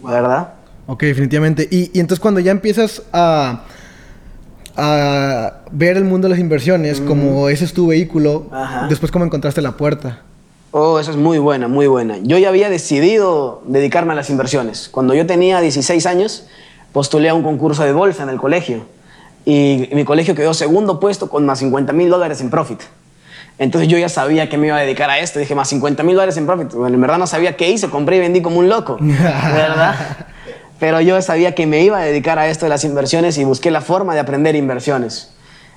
¿verdad? 0.02 0.54
Ok, 0.87 1.02
definitivamente. 1.02 1.68
Y, 1.71 1.99
entonces 2.00 2.21
cuando 2.21 2.40
ya 2.40 2.50
empiezas 2.50 3.02
a, 3.12 3.64
a, 4.76 5.59
ver 5.71 5.97
el 5.97 6.04
mundo 6.04 6.26
de 6.26 6.30
las 6.30 6.40
inversiones, 6.40 7.00
como 7.00 7.50
ese 7.50 7.66
es 7.66 7.73
tu 7.73 7.87
vehículo, 7.87 8.50
después 8.88 9.12
cómo 9.12 9.25
encontraste 9.25 9.62
la 9.62 9.76
puerta. 9.76 10.23
Oh, 10.71 10.99
eso 10.99 11.11
es 11.11 11.16
muy 11.16 11.38
buena, 11.38 11.68
muy 11.68 11.87
buena. 11.87 12.18
Yo 12.23 12.37
ya 12.37 12.49
había 12.49 12.68
decidido 12.68 13.62
dedicarme 13.66 14.12
a 14.12 14.16
las 14.16 14.28
inversiones. 14.28 14.88
Cuando 14.90 15.14
yo 15.14 15.26
tenía 15.26 15.61
16 15.61 16.04
años, 16.07 16.47
postulé 16.92 17.28
a 17.28 17.35
un 17.35 17.42
concurso 17.42 17.85
de 17.85 17.92
bolsa 17.92 18.23
en 18.23 18.28
el 18.28 18.38
colegio 18.38 18.87
y 19.45 19.88
mi 19.92 20.04
colegio 20.04 20.35
quedó 20.35 20.52
segundo 20.52 21.00
puesto 21.00 21.30
con 21.30 21.47
más 21.47 21.61
50 21.61 21.92
mil 21.92 22.11
dólares 22.11 22.40
en 22.40 22.50
profit. 22.50 22.83
Entonces 23.59 23.88
yo 23.88 23.99
ya 23.99 24.09
sabía 24.09 24.49
que 24.49 24.57
me 24.57 24.68
iba 24.68 24.76
a 24.76 24.80
dedicar 24.80 25.11
a 25.11 25.18
esto. 25.18 25.38
Dije, 25.38 25.54
más 25.54 25.68
50 25.68 26.02
mil 26.02 26.14
dólares 26.14 26.37
en 26.37 26.47
profit. 26.47 26.73
Bueno, 26.73 26.95
en 26.95 27.00
verdad 27.00 27.18
no 27.18 27.26
sabía 27.26 27.57
qué 27.57 27.71
hice, 27.71 27.88
compré 27.88 28.16
y 28.16 28.21
vendí 28.21 28.40
como 28.40 28.59
un 28.59 28.68
loco, 28.68 28.99
¿verdad? 29.00 29.95
Pero 30.78 31.00
yo 31.00 31.21
sabía 31.23 31.54
que 31.54 31.66
me 31.66 31.83
iba 31.83 31.99
a 31.99 32.02
dedicar 32.02 32.38
a 32.38 32.49
esto 32.49 32.66
de 32.66 32.71
las 32.71 32.85
inversiones 32.85 33.37
y 33.38 33.45
busqué 33.45 33.71
la 33.71 33.80
forma 33.80 34.14
de 34.14 34.21
aprender 34.21 34.54
inversiones. 34.54 35.30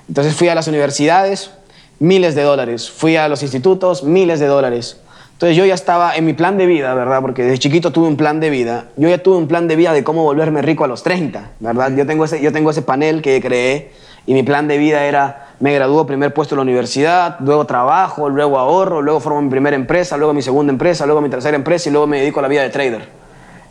Entonces 0.08 0.36
fui 0.36 0.48
a 0.48 0.56
las 0.56 0.68
universidades, 0.68 1.52
miles 1.98 2.36
de 2.36 2.44
dólares. 2.44 2.92
Fui 2.92 3.16
a 3.16 3.28
los 3.28 3.42
institutos, 3.42 4.04
miles 4.04 4.40
de 4.40 4.46
dólares. 4.46 4.98
Entonces 5.42 5.58
yo 5.58 5.66
ya 5.66 5.74
estaba 5.74 6.16
en 6.16 6.24
mi 6.24 6.34
plan 6.34 6.60
de 6.60 6.68
vida, 6.68 6.94
¿verdad? 6.94 7.20
Porque 7.20 7.42
desde 7.42 7.58
chiquito 7.58 7.92
tuve 7.92 8.08
un 8.08 8.16
plan 8.16 8.40
de 8.40 8.52
vida. 8.52 8.90
Yo 8.96 9.10
ya 9.10 9.18
tuve 9.18 9.38
un 9.38 9.48
plan 9.48 9.68
de 9.68 9.76
vida 9.76 9.92
de 9.92 10.04
cómo 10.04 10.22
volverme 10.22 10.62
rico 10.62 10.84
a 10.84 10.88
los 10.88 11.02
30, 11.02 11.54
¿verdad? 11.60 11.92
Yo 11.98 12.06
tengo 12.06 12.26
ese, 12.26 12.44
yo 12.44 12.52
tengo 12.52 12.70
ese 12.70 12.84
panel 12.84 13.24
que 13.24 13.42
creé 13.42 13.90
y 14.28 14.36
mi 14.36 14.44
plan 14.44 14.68
de 14.68 14.78
vida 14.78 15.04
era, 15.04 15.48
me 15.60 15.74
graduó 15.74 16.06
primer 16.06 16.32
puesto 16.32 16.54
en 16.54 16.58
la 16.58 16.62
universidad, 16.62 17.38
luego 17.40 17.66
trabajo, 17.66 18.30
luego 18.30 18.60
ahorro, 18.60 19.02
luego 19.02 19.20
formo 19.20 19.42
mi 19.42 19.50
primera 19.50 19.76
empresa, 19.76 20.16
luego 20.16 20.32
mi 20.32 20.44
segunda 20.44 20.72
empresa, 20.72 21.08
luego 21.08 21.22
mi 21.22 21.30
tercera 21.30 21.58
empresa 21.58 21.90
y 21.90 21.92
luego 21.92 22.06
me 22.06 22.20
dedico 22.20 22.38
a 22.38 22.44
la 22.44 22.48
vida 22.48 22.62
de 22.62 22.70
trader. 22.70 23.10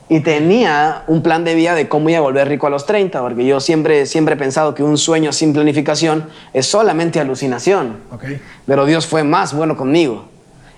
Y 0.09 0.19
tenía 0.19 1.05
un 1.07 1.23
plan 1.23 1.45
de 1.45 1.55
vida 1.55 1.77
de 1.77 1.89
cómo 1.89 2.11
iba 2.11 2.19
a 2.19 2.23
volver 2.23 2.49
rico 2.49 2.67
a 2.67 2.71
los 2.71 2.85
30, 2.85 3.21
porque 3.21 3.47
yo 3.47 3.61
siempre, 3.61 4.07
siempre 4.07 4.35
he 4.35 4.37
pensado 4.37 4.75
que 4.75 4.83
un 4.83 4.99
sueño 4.99 5.33
sin 5.33 5.53
planificación 5.53 6.31
es 6.53 6.67
solamente 6.67 7.21
alucinación. 7.21 7.99
Okay. 8.11 8.41
Pero 8.67 8.87
Dios 8.87 9.07
fue 9.07 9.23
más 9.23 9.55
bueno 9.55 9.77
conmigo 9.77 10.31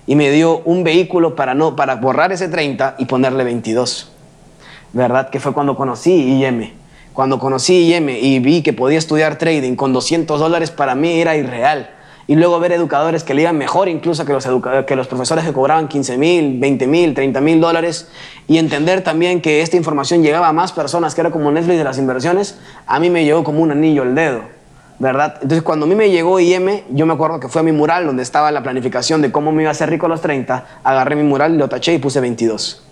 y 0.05 0.15
me 0.15 0.29
dio 0.31 0.59
un 0.65 0.83
vehículo 0.83 1.35
para, 1.35 1.53
no, 1.53 1.75
para 1.75 1.95
borrar 1.95 2.31
ese 2.31 2.49
30 2.49 2.95
y 2.99 3.05
ponerle 3.05 3.43
22. 3.43 4.11
¿Verdad? 4.93 5.29
Que 5.29 5.39
fue 5.39 5.53
cuando 5.53 5.75
conocí 5.75 6.11
IM. 6.11 6.71
Cuando 7.13 7.39
conocí 7.39 7.93
IM 7.93 8.09
y 8.09 8.39
vi 8.39 8.61
que 8.61 8.73
podía 8.73 8.97
estudiar 8.97 9.37
trading 9.37 9.75
con 9.75 9.93
200 9.93 10.39
dólares, 10.39 10.71
para 10.71 10.95
mí 10.95 11.21
era 11.21 11.35
irreal. 11.35 11.89
Y 12.25 12.35
luego 12.35 12.59
ver 12.59 12.71
educadores 12.71 13.23
que 13.23 13.33
le 13.33 13.41
iban 13.41 13.57
mejor 13.57 13.89
incluso 13.89 14.25
que 14.25 14.31
los, 14.31 14.47
que 14.87 14.95
los 14.95 15.07
profesores 15.07 15.43
que 15.43 15.51
cobraban 15.51 15.89
15 15.89 16.17
mil, 16.17 16.57
20 16.57 16.87
mil, 16.87 17.13
30 17.13 17.41
mil 17.41 17.59
dólares. 17.59 18.07
Y 18.47 18.57
entender 18.57 19.03
también 19.03 19.41
que 19.41 19.61
esta 19.61 19.77
información 19.77 20.23
llegaba 20.23 20.47
a 20.47 20.53
más 20.53 20.71
personas, 20.71 21.15
que 21.15 21.21
era 21.21 21.31
como 21.31 21.51
Netflix 21.51 21.77
de 21.77 21.83
las 21.83 21.97
inversiones, 21.97 22.57
a 22.87 22.99
mí 22.99 23.09
me 23.09 23.25
llegó 23.25 23.43
como 23.43 23.61
un 23.61 23.71
anillo 23.71 24.03
al 24.03 24.15
dedo. 24.15 24.41
¿Verdad? 24.99 25.35
Entonces, 25.41 25.63
cuando 25.63 25.85
a 25.85 25.89
mí 25.89 25.95
me 25.95 26.09
llegó 26.09 26.39
IM, 26.39 26.83
yo 26.91 27.05
me 27.05 27.13
acuerdo 27.13 27.39
que 27.39 27.47
fue 27.47 27.61
a 27.61 27.63
mi 27.63 27.71
mural 27.71 28.05
donde 28.05 28.23
estaba 28.23 28.51
la 28.51 28.63
planificación 28.63 29.21
de 29.21 29.31
cómo 29.31 29.51
me 29.51 29.63
iba 29.63 29.69
a 29.69 29.71
hacer 29.71 29.89
rico 29.89 30.05
a 30.05 30.09
los 30.09 30.21
30, 30.21 30.65
agarré 30.83 31.15
mi 31.15 31.23
mural, 31.23 31.57
lo 31.57 31.67
taché 31.67 31.93
y 31.93 31.97
puse 31.97 32.19
22. 32.19 32.83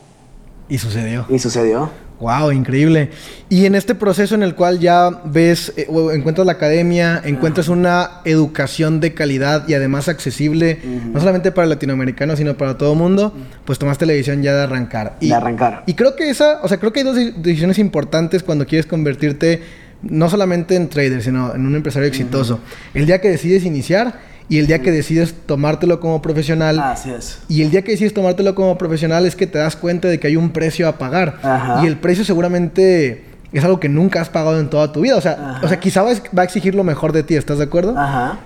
Y 0.70 0.78
sucedió. 0.78 1.26
Y 1.30 1.40
sucedió. 1.40 1.90
Wow, 2.22 2.52
increíble. 2.52 3.10
Y 3.50 3.66
en 3.66 3.74
este 3.74 3.96
proceso 3.96 4.36
en 4.36 4.44
el 4.44 4.54
cual 4.54 4.80
ya 4.80 5.10
ves, 5.26 5.74
eh, 5.76 5.88
encuentras 6.14 6.46
la 6.46 6.54
academia, 6.54 7.20
encuentras 7.26 7.68
una 7.68 8.22
educación 8.26 9.00
de 9.00 9.16
calidad 9.16 9.68
y 9.68 9.74
además 9.74 10.08
accesible, 10.08 10.80
no 11.12 11.20
solamente 11.20 11.52
para 11.52 11.68
latinoamericanos, 11.68 12.38
sino 12.38 12.56
para 12.56 12.78
todo 12.78 12.94
el 12.94 13.00
mundo, 13.00 13.34
pues 13.66 13.80
tomaste 13.80 14.06
la 14.06 14.14
decisión 14.14 14.44
ya 14.44 14.54
de 14.54 14.62
arrancar. 14.62 15.18
Y, 15.20 15.30
de 15.30 15.34
arrancar. 15.34 15.84
Y 15.88 15.96
creo 15.96 16.16
que 16.16 16.30
esa, 16.30 16.62
o 16.62 16.68
sea, 16.68 16.78
creo 16.78 16.94
que 16.94 17.00
hay 17.00 17.06
dos 17.06 17.16
decisiones 17.16 17.80
importantes 17.80 18.44
cuando 18.44 18.68
quieres 18.68 18.86
convertirte 18.86 19.64
no 20.04 20.30
solamente 20.30 20.76
en 20.76 20.90
trader, 20.90 21.22
sino 21.22 21.54
en 21.54 21.66
un 21.66 21.76
empresario 21.76 22.08
exitoso. 22.08 22.60
El 22.94 23.06
día 23.06 23.22
que 23.22 23.30
decides 23.30 23.66
iniciar 23.66 24.20
y 24.50 24.60
el 24.60 24.68
día 24.68 24.82
que 24.82 24.92
decides 24.92 25.34
tomártelo 25.46 26.00
como 26.00 26.22
profesional. 26.22 26.80
Así 26.80 27.10
es. 27.10 27.40
Y 27.48 27.62
el 27.62 27.72
día 27.72 27.84
que 27.84 27.92
decides 27.92 28.14
tomártelo 28.14 28.54
como 28.56 28.78
profesional 28.78 29.26
es 29.26 29.36
que 29.36 29.48
te 29.48 29.58
das 29.58 29.76
cuenta 29.76 30.08
de 30.08 30.20
que 30.20 30.28
hay 30.28 30.36
un 30.36 30.50
precio 30.52 30.88
a 30.88 30.98
pagar. 30.98 31.40
Y 31.84 31.88
el 31.88 31.98
precio 31.98 32.26
seguramente 32.26 33.26
es 33.54 33.64
algo 33.64 33.80
que 33.80 33.90
nunca 33.90 34.22
has 34.22 34.30
pagado 34.30 34.60
en 34.60 34.70
toda 34.70 34.92
tu 34.92 35.02
vida. 35.02 35.16
O 35.16 35.22
sea, 35.22 35.60
o 35.64 35.68
sea 35.68 35.80
quizá 35.80 36.04
va 36.04 36.42
a 36.42 36.44
exigir 36.44 36.76
lo 36.76 36.84
mejor 36.84 37.14
de 37.14 37.24
ti, 37.24 37.36
¿estás 37.36 37.60
de 37.60 37.66
acuerdo? 37.66 37.98
Ajá. 37.98 38.40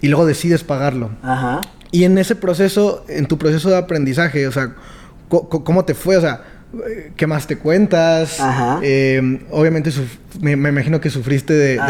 Y 0.00 0.08
luego 0.08 0.26
decides 0.26 0.62
pagarlo. 0.62 1.10
Ajá. 1.22 1.60
Y 1.90 2.04
en 2.04 2.18
ese 2.18 2.36
proceso, 2.36 3.04
en 3.08 3.26
tu 3.26 3.38
proceso 3.38 3.70
de 3.70 3.78
aprendizaje, 3.78 4.46
o 4.46 4.52
sea, 4.52 4.74
¿cómo 5.28 5.84
te 5.84 5.94
fue? 5.94 6.18
O 6.18 6.20
sea, 6.20 6.42
¿Qué 7.16 7.26
más 7.26 7.46
te 7.46 7.56
cuentas? 7.56 8.38
Eh, 8.82 9.40
obviamente 9.50 9.90
me, 10.40 10.52
imagino 10.52 11.00
que 11.00 11.08
sufriste 11.08 11.54
de, 11.54 11.80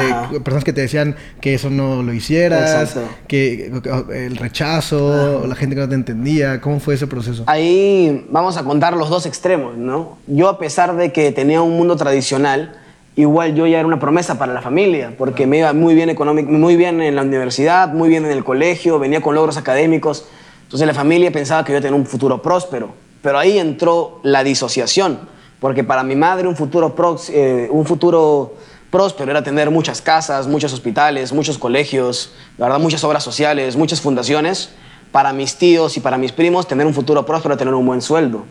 personas 0.45 0.63
que 0.63 0.73
te 0.73 0.83
decían 0.83 1.17
que 1.41 1.55
eso 1.55 1.69
no 1.69 2.03
lo 2.03 2.13
hicieras, 2.13 2.97
que 3.27 3.73
el 4.15 4.37
rechazo, 4.37 5.47
la 5.47 5.57
gente 5.57 5.75
que 5.75 5.81
no 5.81 5.89
te 5.89 5.97
entendía. 5.97 6.61
¿Cómo 6.61 6.79
fue 6.79 6.95
ese 6.95 7.09
proceso? 7.09 7.43
Ahí 7.47 8.27
vamos 8.31 8.57
a 8.57 8.63
contar 8.63 8.97
los 8.97 9.11
dos 9.11 9.27
extremos, 9.27 9.77
¿no? 9.77 10.19
Yo 10.29 10.49
a 10.49 10.59
pesar 10.59 10.95
de 10.97 11.13
que 11.13 11.33
tenía 11.33 11.61
un 11.61 11.77
mundo 11.77 11.97
tradicional, 11.97 12.79
igual 13.17 13.57
yo 13.57 13.67
ya 13.67 13.81
era 13.81 13.87
una 13.87 13.99
promesa 13.99 14.39
para 14.39 14.55
la 14.55 14.63
familia, 14.63 15.13
porque 15.19 15.49
me 15.49 15.59
iba 15.59 15.73
muy 15.73 15.97
bien 15.97 16.09
económico, 16.09 16.53
muy 16.53 16.77
bien 16.77 17.03
en 17.03 17.17
la 17.17 17.23
universidad, 17.23 17.93
muy 17.93 18.09
bien 18.09 18.25
en 18.25 18.31
el 18.31 18.45
colegio, 18.45 19.01
venía 19.01 19.21
con 19.21 19.35
logros 19.35 19.57
académicos. 19.57 20.29
Entonces 20.63 20.87
la 20.87 20.95
familia 20.95 21.33
pensaba 21.33 21.65
que 21.65 21.73
yo 21.73 21.81
tenía 21.81 21.97
un 21.97 22.07
futuro 22.07 22.41
próspero. 22.41 23.08
Pero 23.23 23.39
ahí 23.39 23.59
entró 23.59 24.21
la 24.23 24.45
disociación, 24.45 25.19
porque 25.61 25.85
para 25.85 26.03
mi 26.03 26.17
madre 26.17 26.47
un 26.47 26.57
futuro, 26.57 26.95
eh, 27.31 27.69
un 27.71 27.85
futuro 27.85 28.55
próspero 28.91 29.31
era 29.31 29.43
tener 29.43 29.71
muchas 29.71 30.01
casas, 30.01 30.47
muchos 30.47 30.73
hospitales, 30.73 31.33
muchos 31.33 31.59
colegios, 31.59 32.33
¿verdad? 32.57 32.79
muchas 32.79 33.05
obras 33.05 33.23
sociales, 33.23 33.77
muchas 33.77 34.01
fundaciones. 34.01 34.71
Para 35.13 35.33
mis 35.33 35.57
tíos 35.57 35.97
y 35.97 36.01
para 36.01 36.19
mis 36.19 36.33
primos, 36.33 36.69
tener 36.69 36.87
un 36.87 36.95
futuro 36.95 37.25
próspero 37.25 37.55
era 37.55 37.59
tener 37.59 37.75
un 37.75 37.87
buen 37.87 38.03
sueldo. 38.03 38.45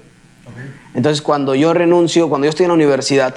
Entonces, 0.95 1.21
cuando 1.21 1.53
yo 1.53 1.73
renuncio, 1.73 2.30
cuando 2.30 2.45
yo 2.45 2.49
estoy 2.49 2.63
en 2.63 2.69
la 2.69 2.73
universidad, 2.73 3.36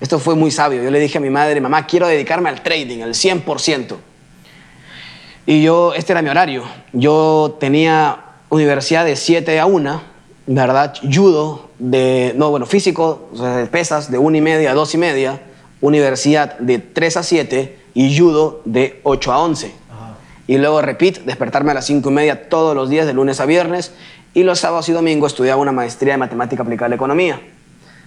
esto 0.00 0.18
fue 0.18 0.34
muy 0.34 0.50
sabio. 0.50 0.82
Yo 0.82 0.90
le 0.90 0.98
dije 0.98 1.18
a 1.18 1.20
mi 1.20 1.28
madre, 1.28 1.60
mamá, 1.60 1.86
quiero 1.86 2.06
dedicarme 2.06 2.48
al 2.48 2.62
trading, 2.62 3.02
al 3.02 3.10
100%. 3.10 3.96
Y 5.44 5.62
yo, 5.62 5.92
este 5.94 6.12
era 6.12 6.22
mi 6.22 6.30
horario. 6.30 6.64
Yo 6.92 7.56
tenía 7.60 8.20
universidad 8.48 9.04
de 9.04 9.16
7 9.16 9.60
a 9.60 9.66
1 9.66 10.11
¿verdad? 10.46 10.94
Judo, 11.02 11.68
de, 11.78 12.32
no, 12.36 12.50
bueno, 12.50 12.66
físico, 12.66 13.28
o 13.32 13.36
sea, 13.36 13.66
pesas 13.70 14.10
de 14.10 14.18
1 14.18 14.36
y 14.36 14.40
media 14.40 14.70
a 14.72 14.74
2 14.74 14.94
y 14.94 14.98
media, 14.98 15.40
universidad 15.80 16.58
de 16.58 16.78
3 16.78 17.16
a 17.16 17.22
7 17.22 17.78
y 17.94 18.18
judo 18.18 18.60
de 18.64 19.00
8 19.02 19.32
a 19.32 19.38
11. 19.40 19.72
Y 20.48 20.58
luego 20.58 20.82
repeat, 20.82 21.18
despertarme 21.18 21.70
a 21.70 21.74
las 21.74 21.86
5 21.86 22.10
y 22.10 22.12
media 22.12 22.48
todos 22.48 22.74
los 22.74 22.88
días, 22.88 23.06
de 23.06 23.12
lunes 23.12 23.40
a 23.40 23.46
viernes, 23.46 23.92
y 24.34 24.42
los 24.42 24.58
sábados 24.58 24.88
y 24.88 24.92
domingos 24.92 25.32
estudiaba 25.32 25.60
una 25.60 25.72
maestría 25.72 26.14
de 26.14 26.18
matemática 26.18 26.62
aplicada 26.62 26.86
a 26.86 26.88
la 26.90 26.94
economía. 26.96 27.40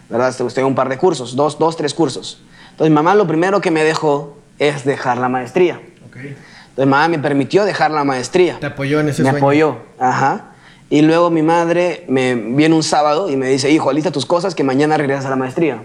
¿Verdad? 0.10 0.30
Estudié 0.30 0.64
un 0.64 0.76
par 0.76 0.90
de 0.90 0.98
cursos, 0.98 1.36
dos, 1.36 1.58
dos, 1.58 1.78
tres 1.78 1.94
cursos. 1.94 2.42
Entonces, 2.72 2.94
mamá 2.94 3.16
lo 3.16 3.26
primero 3.26 3.62
que 3.62 3.72
me 3.72 3.84
dejó 3.84 4.38
es 4.60 4.86
dejar 4.86 5.18
la 5.18 5.30
maestría. 5.30 5.82
Entonces, 6.14 6.36
mamá 6.78 7.08
me 7.08 7.20
permitió 7.20 7.64
dejar 7.64 7.92
la 7.92 8.04
maestría. 8.04 8.60
¿Te 8.60 8.68
apoyó 8.68 9.00
en 9.00 9.10
ese 9.10 9.24
Me 9.24 9.30
apoyó, 9.30 9.78
ajá. 9.98 10.55
Y 10.90 11.02
luego 11.02 11.30
mi 11.30 11.42
madre 11.42 12.06
me 12.08 12.36
viene 12.36 12.76
un 12.76 12.84
sábado 12.84 13.30
y 13.30 13.36
me 13.36 13.48
dice, 13.50 13.72
hijo, 13.72 13.90
alista 13.90 14.12
tus 14.12 14.26
cosas 14.26 14.54
que 14.54 14.64
mañana 14.64 14.98
regresas 14.98 15.26
a 15.26 15.30
la 15.30 15.36
maestría. 15.36 15.84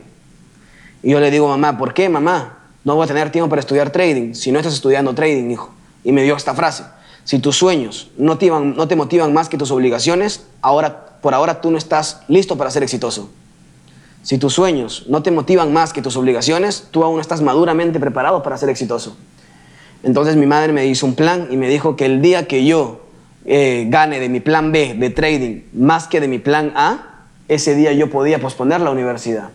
Y 1.02 1.10
yo 1.10 1.20
le 1.20 1.30
digo, 1.30 1.48
mamá, 1.48 1.78
¿por 1.78 1.94
qué, 1.94 2.08
mamá? 2.08 2.58
No 2.84 2.96
voy 2.96 3.04
a 3.04 3.08
tener 3.08 3.30
tiempo 3.30 3.48
para 3.48 3.60
estudiar 3.60 3.90
trading 3.90 4.34
si 4.34 4.52
no 4.52 4.58
estás 4.58 4.74
estudiando 4.74 5.14
trading, 5.14 5.50
hijo. 5.50 5.70
Y 6.04 6.12
me 6.12 6.22
dio 6.22 6.36
esta 6.36 6.54
frase, 6.54 6.84
si 7.24 7.38
tus 7.38 7.56
sueños 7.56 8.10
no 8.16 8.38
te, 8.38 8.50
no 8.50 8.88
te 8.88 8.96
motivan 8.96 9.32
más 9.32 9.48
que 9.48 9.58
tus 9.58 9.70
obligaciones, 9.70 10.46
ahora, 10.62 11.18
por 11.20 11.34
ahora 11.34 11.60
tú 11.60 11.70
no 11.70 11.78
estás 11.78 12.20
listo 12.28 12.56
para 12.56 12.70
ser 12.70 12.82
exitoso. 12.82 13.30
Si 14.22 14.36
tus 14.36 14.52
sueños 14.52 15.04
no 15.08 15.22
te 15.22 15.30
motivan 15.30 15.72
más 15.72 15.92
que 15.92 16.02
tus 16.02 16.16
obligaciones, 16.16 16.88
tú 16.90 17.04
aún 17.04 17.16
no 17.16 17.22
estás 17.22 17.40
maduramente 17.40 18.00
preparado 18.00 18.42
para 18.42 18.58
ser 18.58 18.68
exitoso. 18.68 19.16
Entonces 20.02 20.36
mi 20.36 20.46
madre 20.46 20.72
me 20.72 20.86
hizo 20.86 21.06
un 21.06 21.14
plan 21.14 21.48
y 21.50 21.56
me 21.56 21.68
dijo 21.68 21.96
que 21.96 22.06
el 22.06 22.20
día 22.20 22.46
que 22.46 22.64
yo 22.64 23.00
eh, 23.44 23.87
gane 23.88 24.20
de 24.20 24.29
mi 24.29 24.40
plan 24.40 24.72
B 24.72 24.94
de 24.94 25.11
trading 25.11 25.62
más 25.72 26.07
que 26.07 26.20
de 26.20 26.29
mi 26.29 26.38
plan 26.38 26.72
A, 26.74 27.26
ese 27.48 27.74
día 27.74 27.92
yo 27.92 28.11
podía 28.11 28.38
posponer 28.38 28.81
la 28.81 28.90
universidad. 28.90 29.50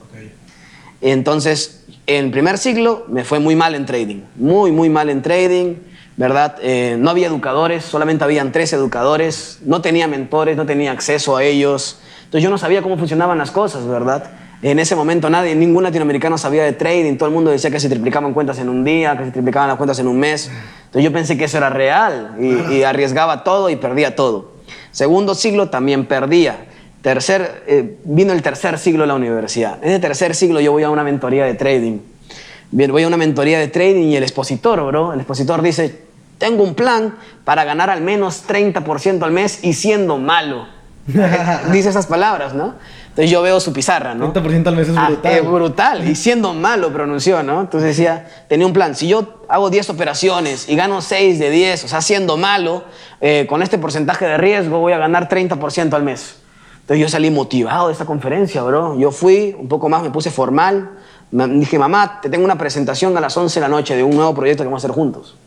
Entonces, 1.02 1.86
en 2.08 2.32
primer 2.32 2.58
siglo 2.58 3.06
me 3.10 3.24
fue 3.24 3.40
muy 3.40 3.56
mal 3.56 3.76
en 3.76 3.86
trading, 3.86 4.22
muy, 4.36 4.72
muy 4.72 4.90
mal 4.90 5.10
en 5.10 5.22
trading, 5.22 5.76
¿verdad? 6.18 6.58
Eh, 6.62 6.96
no 7.00 7.10
había 7.10 7.28
educadores, 7.28 7.84
solamente 7.84 8.24
habían 8.24 8.52
tres 8.52 8.74
educadores, 8.74 9.60
no 9.66 9.82
tenía 9.82 10.08
mentores, 10.08 10.58
no 10.58 10.66
tenía 10.66 10.92
acceso 10.92 11.36
a 11.38 11.44
ellos, 11.44 12.00
entonces 12.24 12.44
yo 12.44 12.50
no 12.50 12.58
sabía 12.58 12.82
cómo 12.82 12.98
funcionaban 12.98 13.38
las 13.38 13.52
cosas, 13.52 13.86
¿verdad? 13.88 14.32
En 14.66 14.80
ese 14.80 14.96
momento 14.96 15.30
nadie, 15.30 15.54
ningún 15.54 15.84
latinoamericano 15.84 16.40
sabía 16.40 16.64
de 16.64 16.74
trading, 16.74 17.18
todo 17.18 17.30
el 17.30 17.36
mundo 17.36 17.52
decía 17.52 17.70
que 17.70 17.80
se 17.80 17.88
triplicaban 17.88 18.34
cuentas 18.34 18.58
en 18.58 18.68
un 18.68 18.84
día, 18.84 19.16
que 19.16 19.26
se 19.26 19.30
triplicaban 19.30 19.68
las 19.68 19.78
cuentas 19.78 20.00
en 20.00 20.08
un 20.08 20.18
mes. 20.18 20.50
Entonces 20.86 21.04
yo 21.04 21.14
pensé 21.14 21.38
que 21.38 21.44
eso 21.44 21.58
era 21.58 21.70
real 21.70 22.36
y, 22.40 22.82
arriesgaba 22.82 23.44
todo 23.44 23.70
y 23.70 23.76
perdía 23.76 24.16
todo. 24.16 24.54
Segundo 24.90 25.36
siglo 25.36 25.70
también 25.70 26.08
perdía. 26.08 26.66
Tercer, 27.04 27.64
eh, 27.68 28.00
vino 28.06 28.34
el 28.34 28.42
tercer 28.42 28.80
siglo 28.80 29.02
de 29.02 29.08
la 29.10 29.14
universidad. 29.14 29.78
En 29.84 29.92
el 29.92 30.02
tercer 30.02 30.34
siglo 30.34 30.60
yo 30.60 30.72
voy 30.72 30.82
a 30.82 30.90
una 30.90 31.04
mentoría 31.04 31.46
de 31.46 31.54
trading. 31.54 32.00
Bien, 32.72 32.92
voy 32.92 33.04
a 33.04 33.08
una 33.08 33.18
mentoría 33.18 33.60
de 33.60 33.68
trading 33.68 34.08
y 34.08 34.16
el 34.16 34.24
expositor, 34.24 34.84
bro, 34.88 35.14
el 35.14 35.20
expositor 35.20 35.62
dice, 35.62 36.02
tengo 36.40 36.64
un 36.64 36.74
plan 36.74 37.14
para 37.44 37.66
ganar 37.66 37.92
al 37.92 38.02
menos 38.02 38.48
30% 38.48 39.22
al 39.22 39.32
mes 39.32 39.60
y 39.64 39.74
siendo 39.74 40.18
malo. 40.18 40.66
dice 41.72 41.90
esas 41.90 42.08
palabras, 42.08 42.56
¿no? 42.56 42.74
Entonces 43.16 43.32
yo 43.32 43.42
veo 43.42 43.62
su 43.62 43.72
pizarra, 43.72 44.14
¿no? 44.14 44.34
30% 44.34 44.68
al 44.68 44.76
mes 44.76 44.90
es 44.90 44.98
ah, 44.98 45.08
brutal. 45.08 45.32
es 45.32 45.46
brutal. 45.46 46.10
Y 46.10 46.16
siendo 46.16 46.54
malo 46.54 46.92
pronunció, 46.92 47.44
¿no? 47.44 47.62
Entonces 47.62 47.96
decía, 47.96 48.28
tenía 48.50 48.68
un 48.68 48.74
plan. 48.74 48.94
Si 48.94 49.08
yo 49.08 49.42
hago 49.48 49.70
10 49.70 49.90
operaciones 49.92 50.68
y 50.68 50.76
gano 50.76 51.02
6 51.02 51.40
de 51.40 51.50
10, 51.50 51.86
o 51.86 51.88
sea, 51.88 52.02
siendo 52.02 52.36
malo, 52.36 52.84
eh, 53.22 53.46
con 53.48 53.64
este 53.64 53.78
porcentaje 53.78 54.26
de 54.26 54.38
riesgo 54.38 54.80
voy 54.80 54.92
a 54.92 54.98
ganar 54.98 55.30
30% 55.30 55.94
al 55.94 56.04
mes. 56.04 56.42
Entonces 56.82 57.02
yo 57.02 57.08
salí 57.08 57.32
motivado 57.32 57.88
de 57.88 57.94
esta 57.94 58.04
conferencia, 58.04 58.62
bro. 58.64 59.00
Yo 59.00 59.12
fui, 59.12 59.56
un 59.58 59.70
poco 59.70 59.88
más 59.88 60.04
me 60.04 60.10
puse 60.10 60.30
formal. 60.30 60.92
Me 61.32 61.48
dije, 61.48 61.80
mamá, 61.80 62.20
te 62.22 62.30
tengo 62.30 62.44
una 62.44 62.58
presentación 62.58 63.16
a 63.16 63.22
las 63.22 63.38
11 63.38 63.62
de 63.62 63.62
la 63.62 63.70
noche 63.70 63.96
de 63.96 64.04
un 64.04 64.14
nuevo 64.14 64.36
proyecto 64.36 64.64
que 64.64 64.68
vamos 64.68 64.84
a 64.84 64.88
hacer 64.88 64.94
juntos. 64.94 65.38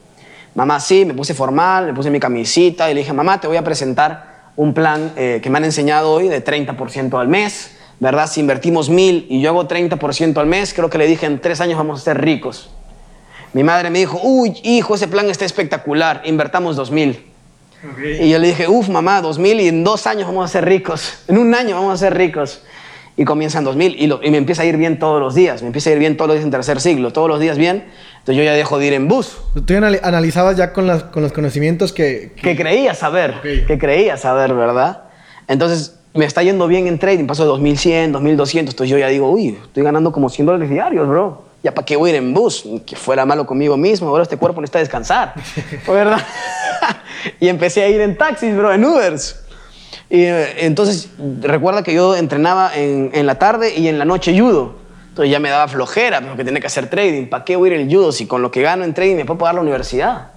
Mamá, 0.54 0.80
sí, 0.80 1.04
me 1.04 1.12
puse 1.12 1.34
formal, 1.34 1.84
me 1.84 1.92
puse 1.92 2.10
mi 2.10 2.18
camisita 2.18 2.90
y 2.90 2.94
le 2.94 3.00
dije, 3.00 3.12
mamá, 3.12 3.38
te 3.42 3.46
voy 3.46 3.58
a 3.58 3.62
presentar 3.62 4.37
un 4.58 4.74
plan 4.74 5.12
eh, 5.14 5.38
que 5.40 5.50
me 5.50 5.58
han 5.58 5.64
enseñado 5.64 6.10
hoy 6.10 6.26
de 6.28 6.44
30% 6.44 7.18
al 7.18 7.28
mes, 7.28 7.76
¿verdad? 8.00 8.28
Si 8.28 8.40
invertimos 8.40 8.90
mil 8.90 9.24
y 9.30 9.40
yo 9.40 9.50
hago 9.50 9.68
30% 9.68 10.36
al 10.36 10.46
mes, 10.46 10.74
creo 10.74 10.90
que 10.90 10.98
le 10.98 11.06
dije 11.06 11.26
en 11.26 11.40
tres 11.40 11.60
años 11.60 11.78
vamos 11.78 12.00
a 12.00 12.04
ser 12.04 12.20
ricos. 12.20 12.68
Mi 13.52 13.62
madre 13.62 13.88
me 13.88 14.00
dijo, 14.00 14.18
uy, 14.20 14.58
hijo, 14.64 14.96
ese 14.96 15.06
plan 15.06 15.30
está 15.30 15.44
espectacular, 15.44 16.22
invertamos 16.24 16.74
dos 16.74 16.90
mil. 16.90 17.24
Y 18.20 18.30
yo 18.30 18.40
le 18.40 18.48
dije, 18.48 18.66
uff, 18.66 18.88
mamá, 18.88 19.22
dos 19.22 19.38
mil 19.38 19.60
y 19.60 19.68
en 19.68 19.84
dos 19.84 20.08
años 20.08 20.26
vamos 20.26 20.44
a 20.46 20.48
ser 20.48 20.64
ricos. 20.64 21.20
En 21.28 21.38
un 21.38 21.54
año 21.54 21.76
vamos 21.76 21.94
a 21.94 21.96
ser 21.96 22.16
ricos. 22.16 22.64
Y 23.16 23.24
comienza 23.24 23.58
en 23.58 23.64
2000 23.64 23.96
y, 23.96 24.04
y, 24.04 24.30
me 24.30 24.38
empieza 24.38 24.62
a 24.62 24.64
ir 24.64 24.76
bien 24.76 24.98
todos 24.98 25.20
los 25.20 25.34
días. 25.34 25.62
Me 25.62 25.68
empieza 25.68 25.90
a 25.90 25.92
ir 25.92 25.98
bien 25.98 26.16
todos 26.16 26.28
los 26.28 26.36
días 26.36 26.44
en 26.44 26.50
tercer 26.52 26.80
siglo, 26.80 27.12
todos 27.12 27.28
los 27.28 27.40
días 27.40 27.58
bien. 27.58 27.84
Entonces 28.28 28.44
yo 28.44 28.44
ya 28.44 28.54
dejo 28.54 28.78
de 28.78 28.86
ir 28.88 28.92
en 28.92 29.08
bus. 29.08 29.38
Tú 29.64 29.74
analizabas 29.74 30.54
ya 30.54 30.74
con, 30.74 30.86
las, 30.86 31.02
con 31.04 31.22
los 31.22 31.32
conocimientos 31.32 31.94
que, 31.94 32.32
que... 32.36 32.54
creía 32.56 32.92
saber, 32.92 33.40
que 33.40 33.78
creía 33.78 34.18
saber, 34.18 34.52
¿verdad? 34.52 35.04
Entonces 35.46 35.98
me 36.12 36.26
está 36.26 36.42
yendo 36.42 36.68
bien 36.68 36.86
en 36.88 36.98
trading, 36.98 37.24
paso 37.24 37.44
de 37.44 37.48
2100, 37.48 38.12
2200. 38.12 38.74
Entonces 38.74 38.90
yo 38.90 38.98
ya 38.98 39.08
digo, 39.08 39.30
uy, 39.30 39.56
estoy 39.64 39.82
ganando 39.82 40.12
como 40.12 40.28
100 40.28 40.44
dólares 40.44 40.68
diarios, 40.68 41.08
bro. 41.08 41.42
Ya 41.62 41.72
para 41.72 41.86
qué 41.86 41.96
voy 41.96 42.10
a 42.10 42.12
ir 42.12 42.18
en 42.18 42.34
bus, 42.34 42.68
que 42.84 42.96
fuera 42.96 43.24
malo 43.24 43.46
conmigo 43.46 43.78
mismo, 43.78 44.10
ahora 44.10 44.24
este 44.24 44.36
cuerpo 44.36 44.60
necesita 44.60 44.80
descansar, 44.80 45.32
¿verdad? 45.88 46.20
y 47.40 47.48
empecé 47.48 47.82
a 47.82 47.88
ir 47.88 48.02
en 48.02 48.18
taxis, 48.18 48.54
bro, 48.54 48.74
en 48.74 48.84
Ubers. 48.84 49.42
Y 50.10 50.24
eh, 50.24 50.66
entonces, 50.66 51.08
recuerda 51.40 51.82
que 51.82 51.94
yo 51.94 52.14
entrenaba 52.14 52.76
en, 52.76 53.10
en, 53.14 53.24
la 53.24 53.38
tarde 53.38 53.72
y 53.74 53.88
en 53.88 53.98
la 53.98 54.04
noche 54.04 54.38
judo. 54.38 54.77
Entonces 55.18 55.32
ya 55.32 55.40
me 55.40 55.50
daba 55.50 55.66
flojera, 55.66 56.20
porque 56.20 56.44
tenía 56.44 56.60
que 56.60 56.68
hacer 56.68 56.88
trading. 56.88 57.26
¿Para 57.26 57.44
qué 57.44 57.56
voy 57.56 57.70
a 57.70 57.74
ir 57.74 57.80
el 57.80 57.92
judo 57.92 58.12
si 58.12 58.26
con 58.26 58.40
lo 58.40 58.52
que 58.52 58.62
gano 58.62 58.84
en 58.84 58.94
trading 58.94 59.16
me 59.16 59.24
puedo 59.24 59.36
pagar 59.36 59.56
la 59.56 59.62
universidad? 59.62 60.28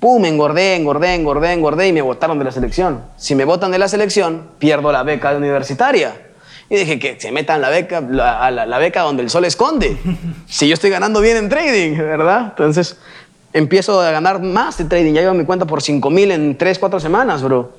Pum, 0.00 0.24
engordé, 0.24 0.74
engordé, 0.74 1.14
engordé, 1.14 1.52
engordé 1.52 1.86
y 1.86 1.92
me 1.92 2.02
votaron 2.02 2.36
de 2.36 2.44
la 2.44 2.50
selección. 2.50 3.00
Si 3.16 3.36
me 3.36 3.44
votan 3.44 3.70
de 3.70 3.78
la 3.78 3.86
selección, 3.86 4.48
pierdo 4.58 4.90
la 4.90 5.04
beca 5.04 5.36
universitaria. 5.36 6.16
Y 6.68 6.74
dije 6.74 6.98
que 6.98 7.20
se 7.20 7.30
metan 7.30 7.60
la 7.60 7.68
beca, 7.68 8.00
la, 8.00 8.50
la, 8.50 8.66
la 8.66 8.78
beca 8.78 9.02
donde 9.02 9.22
el 9.22 9.30
sol 9.30 9.44
esconde. 9.44 9.96
Si 10.48 10.66
yo 10.66 10.74
estoy 10.74 10.90
ganando 10.90 11.20
bien 11.20 11.36
en 11.36 11.48
trading, 11.48 11.96
¿verdad? 11.98 12.46
Entonces, 12.48 12.98
empiezo 13.52 14.00
a 14.00 14.10
ganar 14.10 14.42
más 14.42 14.78
de 14.78 14.86
trading. 14.86 15.12
Ya 15.12 15.20
llevo 15.20 15.34
mi 15.34 15.44
cuenta 15.44 15.64
por 15.64 15.80
5 15.80 16.10
mil 16.10 16.32
en 16.32 16.58
3, 16.58 16.76
4 16.80 16.98
semanas, 16.98 17.40
bro. 17.40 17.70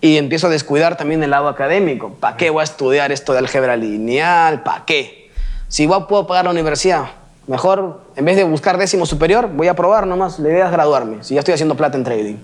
Y 0.00 0.18
empiezo 0.18 0.46
a 0.46 0.50
descuidar 0.50 0.96
también 0.96 1.20
el 1.24 1.30
lado 1.30 1.48
académico. 1.48 2.14
¿Para 2.20 2.36
qué 2.36 2.50
voy 2.50 2.60
a 2.60 2.64
estudiar 2.64 3.10
esto 3.10 3.32
de 3.32 3.40
álgebra 3.40 3.76
lineal? 3.76 4.62
¿Para 4.62 4.84
qué? 4.84 5.19
Si 5.70 5.84
igual 5.84 6.08
puedo 6.08 6.26
pagar 6.26 6.46
la 6.46 6.50
universidad, 6.50 7.10
mejor, 7.46 8.00
en 8.16 8.24
vez 8.24 8.36
de 8.36 8.42
buscar 8.42 8.76
décimo 8.76 9.06
superior, 9.06 9.48
voy 9.54 9.68
a 9.68 9.74
probar 9.74 10.04
nomás. 10.04 10.40
La 10.40 10.48
idea 10.48 10.66
es 10.66 10.72
graduarme, 10.72 11.22
si 11.22 11.34
ya 11.34 11.40
estoy 11.40 11.54
haciendo 11.54 11.76
plata 11.76 11.96
en 11.96 12.02
trading. 12.02 12.36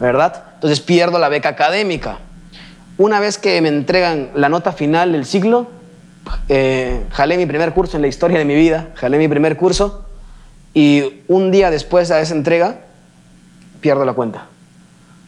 ¿Verdad? 0.00 0.42
Entonces 0.54 0.80
pierdo 0.80 1.20
la 1.20 1.28
beca 1.28 1.50
académica. 1.50 2.18
Una 2.98 3.20
vez 3.20 3.38
que 3.38 3.60
me 3.62 3.68
entregan 3.68 4.30
la 4.34 4.48
nota 4.48 4.72
final 4.72 5.12
del 5.12 5.26
ciclo, 5.26 5.68
eh, 6.48 7.06
jalé 7.12 7.36
mi 7.36 7.46
primer 7.46 7.72
curso 7.72 7.96
en 7.96 8.02
la 8.02 8.08
historia 8.08 8.40
de 8.40 8.44
mi 8.44 8.56
vida, 8.56 8.88
jalé 8.96 9.16
mi 9.16 9.28
primer 9.28 9.56
curso 9.56 10.04
y 10.74 11.22
un 11.28 11.52
día 11.52 11.70
después 11.70 12.08
de 12.08 12.20
esa 12.20 12.34
entrega, 12.34 12.80
pierdo 13.80 14.04
la 14.04 14.12
cuenta. 14.12 14.46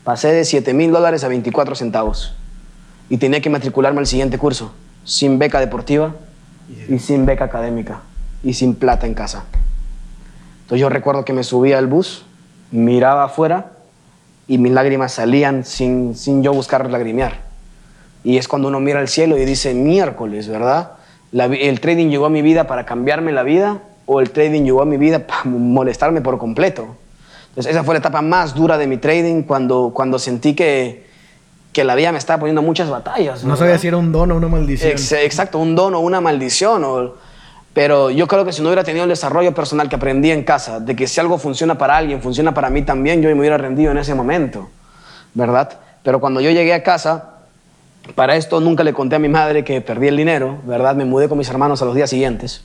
Pasé 0.03 0.33
de 0.33 0.45
7 0.45 0.75
mil 0.75 0.91
dólares 0.91 1.23
a 1.23 1.29
24 1.29 1.77
centavos. 1.77 2.35
Y 3.09 3.19
tenía 3.19 3.41
que 3.41 3.49
matricularme 3.49 4.01
al 4.01 4.09
siguiente 4.09 4.39
curso, 4.39 4.73
sin 5.05 5.39
beca 5.39 5.61
deportiva 5.61 6.17
y 6.89 6.99
sin 6.99 7.27
beca 7.27 7.45
académica 7.45 8.01
y 8.43 8.55
sin 8.55 8.75
plata 8.75 9.07
en 9.07 9.15
casa. 9.15 9.45
Entonces 10.63 10.81
yo 10.81 10.89
recuerdo 10.89 11.25
que 11.25 11.33
me 11.33 11.45
subía 11.45 11.79
al 11.79 11.87
bus, 11.87 12.25
miraba 12.71 13.25
afuera 13.25 13.73
y 14.49 14.59
mis 14.59 14.73
lágrimas 14.73 15.13
salían 15.13 15.65
sin, 15.65 16.17
sin 16.17 16.43
yo 16.43 16.53
buscar 16.53 16.89
lagrimear. 16.91 17.41
Y 18.25 18.39
es 18.39 18.49
cuando 18.49 18.69
uno 18.69 18.81
mira 18.81 19.01
al 19.01 19.09
cielo 19.09 19.37
y 19.37 19.45
dice, 19.45 19.75
miércoles, 19.75 20.49
¿verdad? 20.49 20.93
El 21.33 21.81
trading 21.81 22.09
llegó 22.09 22.27
a 22.27 22.31
mi 22.31 22.43
vida 22.43 22.67
para 22.67 22.87
cambiarme 22.87 23.33
la 23.33 23.43
vida 23.43 23.81
o 24.07 24.21
el 24.21 24.31
trading 24.31 24.63
llegó 24.63 24.83
a 24.83 24.87
mi 24.87 24.97
vida 24.97 25.19
para 25.27 25.45
molestarme 25.45 26.21
por 26.21 26.39
completo. 26.39 26.97
Entonces, 27.49 27.73
esa 27.73 27.85
fue 27.85 27.95
la 27.95 27.99
etapa 27.99 28.23
más 28.23 28.55
dura 28.55 28.79
de 28.79 28.87
mi 28.87 28.97
trading 28.97 29.43
cuando, 29.43 29.93
cuando 29.95 30.19
sentí 30.19 30.55
que, 30.55 31.07
que 31.73 31.85
la 31.85 31.95
vida 31.95 32.13
me 32.13 32.19
estaba 32.19 32.41
poniendo 32.41 32.63
muchas 32.63 32.91
batallas. 32.91 33.45
No 33.45 33.57
sabía 33.57 33.79
si 33.79 33.89
era 33.89 33.97
un 33.97 34.13
don 34.13 34.31
o 34.31 34.37
una 34.37 34.49
maldición. 34.49 34.93
Ex 34.93 35.13
exacto, 35.13 35.59
un 35.59 35.75
don 35.75 35.95
o 35.95 36.01
una 36.01 36.21
maldición. 36.21 36.85
O, 36.85 37.15
pero 37.73 38.11
yo 38.11 38.27
creo 38.29 38.45
que 38.45 38.53
si 38.53 38.61
no 38.61 38.69
hubiera 38.69 38.85
tenido 38.85 39.05
el 39.05 39.11
desarrollo 39.11 39.55
personal 39.55 39.89
que 39.89 39.97
aprendí 39.97 40.31
en 40.31 40.45
casa, 40.45 40.81
de 40.81 40.95
que 40.95 41.07
si 41.07 41.21
algo 41.21 41.39
funciona 41.39 41.79
para 41.79 41.97
alguien, 41.97 42.21
funciona 42.21 42.53
para 42.53 42.69
mí 42.69 42.83
también, 42.83 43.23
yo 43.23 43.29
me 43.31 43.41
hubiera 43.41 43.57
rendido 43.57 43.91
en 43.91 43.99
ese 43.99 44.15
momento, 44.15 44.69
¿verdad? 45.35 45.79
Pero 46.03 46.21
cuando 46.21 46.41
yo 46.41 46.51
llegué 46.51 46.75
a 46.75 46.83
casa, 46.83 47.31
para 48.15 48.37
esto 48.37 48.61
nunca 48.61 48.85
le 48.85 48.93
conté 48.93 49.17
a 49.17 49.19
mi 49.19 49.29
madre 49.29 49.65
que 49.65 49.81
perdí 49.81 50.09
el 50.09 50.17
dinero, 50.17 50.59
¿verdad? 50.65 50.95
Me 50.95 51.07
mudé 51.07 51.29
con 51.29 51.39
mis 51.39 51.49
hermanos 51.49 51.81
a 51.81 51.87
los 51.87 51.95
días 51.95 52.11
siguientes 52.11 52.63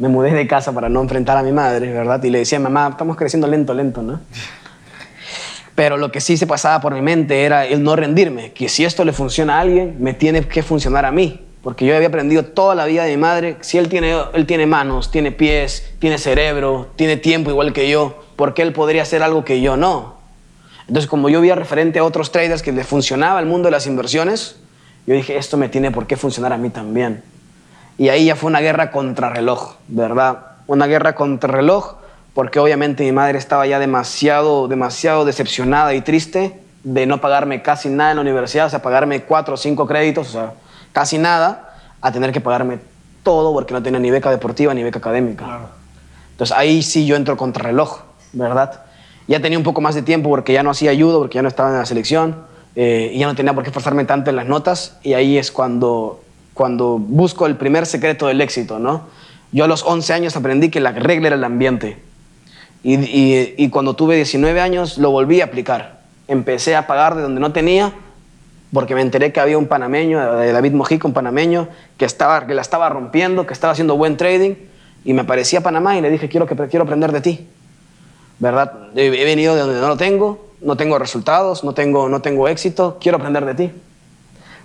me 0.00 0.08
mudé 0.08 0.32
de 0.32 0.46
casa 0.46 0.72
para 0.72 0.88
no 0.88 1.02
enfrentar 1.02 1.36
a 1.36 1.42
mi 1.42 1.52
madre, 1.52 1.92
¿verdad? 1.92 2.22
Y 2.24 2.30
le 2.30 2.38
decía, 2.38 2.58
mamá, 2.58 2.88
estamos 2.88 3.18
creciendo 3.18 3.46
lento, 3.46 3.74
lento, 3.74 4.00
¿no? 4.00 4.18
Pero 5.80 5.96
lo 5.96 6.12
que 6.12 6.20
sí 6.20 6.36
se 6.36 6.46
pasaba 6.46 6.78
por 6.82 6.92
mi 6.92 7.00
mente 7.00 7.44
era 7.44 7.64
el 7.64 7.82
no 7.82 7.96
rendirme, 7.96 8.52
que 8.52 8.68
si 8.68 8.84
esto 8.84 9.02
le 9.02 9.14
funciona 9.14 9.56
a 9.56 9.60
alguien, 9.60 9.96
me 9.98 10.12
tiene 10.12 10.46
que 10.46 10.62
funcionar 10.62 11.06
a 11.06 11.10
mí. 11.10 11.40
Porque 11.62 11.86
yo 11.86 11.96
había 11.96 12.08
aprendido 12.08 12.44
toda 12.44 12.74
la 12.74 12.84
vida 12.84 13.04
de 13.04 13.12
mi 13.12 13.16
madre, 13.16 13.56
si 13.62 13.78
él 13.78 13.88
tiene, 13.88 14.14
él 14.34 14.44
tiene 14.44 14.66
manos, 14.66 15.10
tiene 15.10 15.32
pies, 15.32 15.90
tiene 15.98 16.18
cerebro, 16.18 16.88
tiene 16.96 17.16
tiempo 17.16 17.48
igual 17.48 17.72
que 17.72 17.88
yo, 17.88 18.22
¿por 18.36 18.52
qué 18.52 18.60
él 18.60 18.74
podría 18.74 19.00
hacer 19.00 19.22
algo 19.22 19.42
que 19.42 19.62
yo 19.62 19.78
no? 19.78 20.16
Entonces, 20.86 21.08
como 21.08 21.30
yo 21.30 21.40
veía 21.40 21.54
referente 21.54 21.98
a 21.98 22.04
otros 22.04 22.30
traders 22.30 22.60
que 22.60 22.72
les 22.72 22.86
funcionaba 22.86 23.40
el 23.40 23.46
mundo 23.46 23.68
de 23.68 23.70
las 23.70 23.86
inversiones, 23.86 24.56
yo 25.06 25.14
dije, 25.14 25.38
esto 25.38 25.56
me 25.56 25.70
tiene 25.70 25.90
por 25.90 26.06
qué 26.06 26.18
funcionar 26.18 26.52
a 26.52 26.58
mí 26.58 26.68
también. 26.68 27.22
Y 27.96 28.10
ahí 28.10 28.26
ya 28.26 28.36
fue 28.36 28.48
una 28.48 28.60
guerra 28.60 28.90
contra 28.90 29.30
reloj, 29.30 29.76
¿verdad? 29.88 30.40
Una 30.66 30.86
guerra 30.86 31.14
contra 31.14 31.50
reloj 31.50 31.99
porque 32.34 32.58
obviamente 32.58 33.04
mi 33.04 33.12
madre 33.12 33.38
estaba 33.38 33.66
ya 33.66 33.78
demasiado, 33.78 34.68
demasiado 34.68 35.24
decepcionada 35.24 35.94
y 35.94 36.00
triste 36.00 36.60
de 36.84 37.06
no 37.06 37.20
pagarme 37.20 37.62
casi 37.62 37.88
nada 37.88 38.10
en 38.10 38.16
la 38.16 38.22
universidad, 38.22 38.66
o 38.66 38.70
sea, 38.70 38.82
pagarme 38.82 39.22
cuatro 39.22 39.54
o 39.54 39.56
cinco 39.56 39.86
créditos, 39.86 40.28
o 40.28 40.32
sea, 40.32 40.54
casi 40.92 41.18
nada, 41.18 41.74
a 42.00 42.12
tener 42.12 42.32
que 42.32 42.40
pagarme 42.40 42.78
todo 43.22 43.52
porque 43.52 43.74
no 43.74 43.82
tenía 43.82 44.00
ni 44.00 44.10
beca 44.10 44.30
deportiva 44.30 44.72
ni 44.72 44.82
beca 44.82 44.98
académica. 44.98 45.44
Claro. 45.44 45.68
Entonces 46.32 46.56
ahí 46.56 46.82
sí 46.82 47.06
yo 47.06 47.16
entro 47.16 47.36
contra 47.36 47.64
reloj, 47.64 48.00
¿verdad? 48.32 48.82
Ya 49.28 49.40
tenía 49.40 49.58
un 49.58 49.64
poco 49.64 49.80
más 49.80 49.94
de 49.94 50.02
tiempo 50.02 50.30
porque 50.30 50.52
ya 50.52 50.62
no 50.62 50.70
hacía 50.70 50.90
ayuda, 50.90 51.18
porque 51.18 51.34
ya 51.34 51.42
no 51.42 51.48
estaba 51.48 51.68
en 51.70 51.76
la 51.76 51.86
selección, 51.86 52.36
eh, 52.76 53.10
y 53.12 53.18
ya 53.18 53.26
no 53.26 53.34
tenía 53.34 53.52
por 53.52 53.62
qué 53.62 53.70
esforzarme 53.70 54.04
tanto 54.04 54.30
en 54.30 54.36
las 54.36 54.46
notas, 54.46 54.96
y 55.02 55.12
ahí 55.12 55.36
es 55.36 55.52
cuando 55.52 56.20
cuando 56.60 56.98
busco 56.98 57.46
el 57.46 57.56
primer 57.56 57.86
secreto 57.86 58.26
del 58.26 58.42
éxito, 58.42 58.78
¿no? 58.78 59.04
Yo 59.50 59.64
a 59.64 59.66
los 59.66 59.82
11 59.82 60.12
años 60.12 60.36
aprendí 60.36 60.68
que 60.68 60.80
la 60.80 60.92
regla 60.92 61.28
era 61.28 61.36
el 61.36 61.44
ambiente. 61.44 61.96
Y, 62.82 63.68
cuando 63.68 63.94
tuve 63.94 64.16
19 64.16 64.60
años 64.60 64.98
lo 64.98 65.10
volví 65.10 65.40
a 65.40 65.44
aplicar. 65.44 66.00
Empecé 66.28 66.76
a 66.76 66.86
pagar 66.86 67.14
de 67.14 67.22
donde 67.22 67.40
no 67.40 67.52
tenía, 67.52 67.92
porque 68.72 68.94
me 68.94 69.02
enteré 69.02 69.32
que 69.32 69.40
había 69.40 69.58
un 69.58 69.66
panameño, 69.66 70.36
de 70.36 70.52
David 70.52 70.72
Mojica, 70.72 71.06
un 71.06 71.12
panameño, 71.12 71.68
que, 71.98 72.04
estaba, 72.04 72.46
que 72.46 72.54
la 72.54 72.62
estaba 72.62 72.88
rompiendo, 72.88 73.46
que 73.46 73.52
estaba 73.52 73.72
haciendo 73.72 73.96
buen 73.96 74.16
trading, 74.16 74.54
y 75.04 75.12
me 75.12 75.22
aparecía 75.22 75.58
a 75.58 75.62
Panamá 75.62 75.96
y 75.96 76.00
le 76.00 76.10
dije, 76.10 76.28
quiero, 76.28 76.46
que, 76.46 76.56
quiero 76.68 76.84
aprender 76.84 77.12
de 77.12 77.20
ti. 77.20 77.48
¿Verdad? 78.38 78.72
He 78.94 79.24
venido 79.24 79.54
de 79.54 79.60
donde 79.60 79.80
no 79.80 79.88
lo 79.88 79.96
tengo, 79.96 80.46
no 80.60 80.76
tengo 80.76 80.98
resultados, 80.98 81.64
no 81.64 81.74
tengo, 81.74 82.08
no 82.08 82.22
tengo 82.22 82.48
éxito, 82.48 82.98
quiero 83.00 83.18
aprender 83.18 83.44
de 83.44 83.54
ti. 83.54 83.72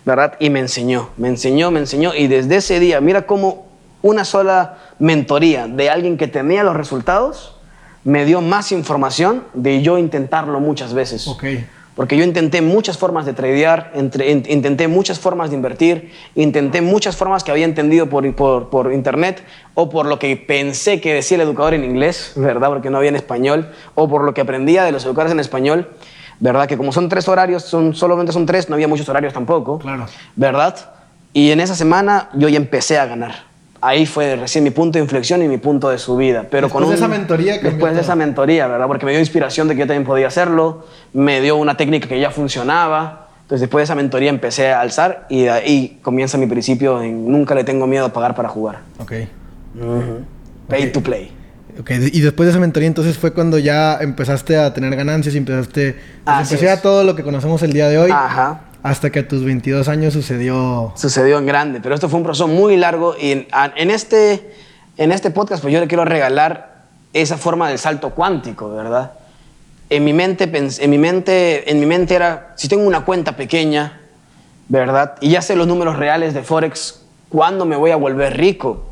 ¿verdad? 0.06 0.36
Y 0.40 0.50
me 0.52 0.60
enseñó, 0.60 1.10
me 1.18 1.28
enseñó, 1.28 1.72
me 1.72 1.80
enseñó. 1.80 2.14
Y 2.14 2.28
desde 2.28 2.58
ese 2.58 2.80
día, 2.80 3.02
mira 3.02 3.26
cómo 3.26 3.66
una 4.02 4.24
sola 4.24 4.78
mentoría 5.00 5.68
de 5.68 5.90
alguien 5.90 6.18
que 6.18 6.28
tenía 6.28 6.64
los 6.64 6.76
resultados 6.76 7.55
me 8.06 8.24
dio 8.24 8.40
más 8.40 8.72
información 8.72 9.44
de 9.54 9.82
yo 9.82 9.98
intentarlo 9.98 10.62
muchas 10.62 10.94
veces. 10.94 11.28
Okay. 11.28 11.68
Porque 11.96 12.18
yo 12.18 12.24
intenté 12.24 12.62
muchas 12.62 12.98
formas 12.98 13.26
de 13.26 13.34
tradear, 13.34 13.92
entre, 13.96 14.30
intenté 14.30 14.88
muchas 14.88 15.18
formas 15.18 15.50
de 15.50 15.56
invertir, 15.56 16.12
intenté 16.36 16.82
muchas 16.82 17.16
formas 17.16 17.44
que 17.44 17.52
había 17.52 17.66
entendido 17.66 18.08
por, 18.10 18.34
por, 18.36 18.70
por, 18.70 18.94
internet 18.94 19.44
o 19.74 19.90
por 19.90 20.06
lo 20.06 20.20
que 20.20 20.36
pensé 20.36 21.02
que 21.02 21.14
decía 21.14 21.36
el 21.36 21.42
educador 21.42 21.74
en 21.74 21.84
inglés, 21.84 22.34
¿verdad? 22.36 22.70
Porque 22.70 22.90
no 22.90 22.98
había 22.98 23.10
en 23.10 23.16
español, 23.16 23.72
o 23.96 24.08
por 24.10 24.24
lo 24.24 24.34
que 24.34 24.42
aprendía 24.42 24.84
de 24.84 24.92
los 24.92 25.06
educadores 25.06 25.32
en 25.32 25.40
español. 25.40 25.90
¿verdad? 26.38 26.68
Que 26.68 26.76
como 26.76 26.92
son 26.92 27.08
tres 27.08 27.30
horarios, 27.30 27.64
son, 27.64 27.96
solamente 27.96 28.34
son 28.34 28.46
tres, 28.46 28.68
no 28.70 28.76
había 28.76 28.90
muchos 28.90 29.08
horarios 29.08 29.34
tampoco, 29.34 29.80
claro. 29.80 30.06
¿verdad? 30.36 30.94
Y 31.32 31.52
en 31.52 31.62
esa 31.62 31.76
semana 31.76 32.30
yo 32.34 32.50
ya 32.50 32.58
empecé 32.58 32.98
a 32.98 33.06
ganar. 33.06 33.55
Ahí 33.86 34.06
fue 34.06 34.36
recién 34.36 34.64
mi 34.64 34.72
punto 34.72 34.98
de 34.98 35.04
inflexión 35.04 35.44
y 35.44 35.48
mi 35.48 35.58
punto 35.58 35.90
de 35.90 35.98
subida. 35.98 36.46
Pero 36.50 36.68
después 36.68 36.74
con 36.74 36.84
un, 36.86 36.90
de 36.90 36.96
esa 36.96 37.08
mentoría. 37.08 37.58
Después 37.60 37.94
de 37.94 38.02
esa 38.02 38.16
mentoría, 38.16 38.68
¿verdad? 38.68 38.88
Porque 38.88 39.06
me 39.06 39.12
dio 39.12 39.20
inspiración 39.20 39.68
de 39.68 39.76
que 39.76 39.82
yo 39.82 39.88
también 39.88 40.06
podía 40.06 40.28
hacerlo, 40.28 40.86
me 41.14 41.40
dio 41.40 41.56
una 41.56 41.78
técnica 41.78 42.08
que 42.08 42.20
ya 42.20 42.32
funcionaba. 42.32 43.28
Entonces 43.44 43.62
después 43.62 43.82
de 43.82 43.84
esa 43.84 43.96
mentoría 43.96 44.30
empecé 44.30 44.72
a 44.72 44.82
alzar 44.82 45.28
y 45.30 45.44
de 45.44 45.52
ahí 45.52 46.00
comienza 46.02 46.38
mi 46.40 46.48
principio 46.48 47.04
en 47.04 47.32
nunca 47.32 47.54
le 47.54 47.64
tengo 47.64 47.86
miedo 47.86 48.06
a 48.06 48.14
pagar 48.14 48.34
para 48.34 48.50
jugar. 48.50 48.80
Ok. 48.98 49.12
Uh 49.76 49.80
-huh. 49.80 50.20
Pay 50.68 50.80
Okay. 50.80 50.92
to 50.92 51.02
play. 51.02 51.32
Ok, 51.80 51.92
y 51.92 52.22
después 52.22 52.48
de 52.48 52.52
esa 52.52 52.60
mentoría 52.60 52.88
entonces 52.88 53.18
fue 53.18 53.34
cuando 53.34 53.60
ya 53.60 53.98
empezaste 54.02 54.58
a 54.58 54.74
tener 54.74 54.96
ganancias 54.96 55.36
y 55.36 55.38
empezaste... 55.38 55.96
Pues 56.24 56.52
empecé 56.52 56.72
a 56.72 56.82
todo 56.82 57.04
lo 57.04 57.16
que 57.16 57.22
conocemos 57.24 57.62
el 57.64 57.74
día 57.74 57.90
de 57.90 57.98
hoy. 57.98 58.12
Ajá. 58.12 58.62
Hasta 58.86 59.10
que 59.10 59.18
a 59.18 59.28
tus 59.28 59.44
22 59.44 59.88
años 59.88 60.14
sucedió... 60.14 60.94
Sucedió 60.94 61.40
en 61.40 61.48
grande, 61.48 61.80
pero 61.82 61.96
esto 61.96 62.08
fue 62.08 62.18
un 62.18 62.24
proceso 62.24 62.48
muy 62.48 62.78
largo 62.78 63.16
y 63.20 63.32
en, 63.32 63.48
en 63.78 63.90
este, 63.90 64.54
en 64.98 65.12
este 65.12 65.32
podcast 65.32 65.64
pues 65.64 65.74
yo 65.74 65.80
le 65.80 65.88
quiero 65.88 66.06
regalar 66.06 66.84
esa 67.12 67.36
forma 67.36 67.68
del 67.68 67.80
salto 67.80 68.12
cuántico, 68.12 68.70
¿verdad? 68.70 69.14
En 69.90 70.04
mi 70.04 70.14
mente, 70.14 70.44
en 70.54 70.90
mi 70.92 71.00
mente, 71.00 71.72
en 71.72 71.80
mi 71.80 71.88
mente 71.88 72.14
era, 72.14 72.54
si 72.58 72.68
tengo 72.68 72.86
una 72.86 73.04
cuenta 73.06 73.36
pequeña, 73.36 74.02
¿verdad? 74.70 75.16
Y 75.20 75.32
ya 75.32 75.42
sé 75.42 75.56
los 75.56 75.66
números 75.66 75.98
reales 75.98 76.36
de 76.36 76.44
Forex, 76.44 77.02
¿cuándo 77.30 77.66
me 77.66 77.76
voy 77.76 77.90
a 77.90 77.96
volver 77.96 78.38
rico? 78.38 78.86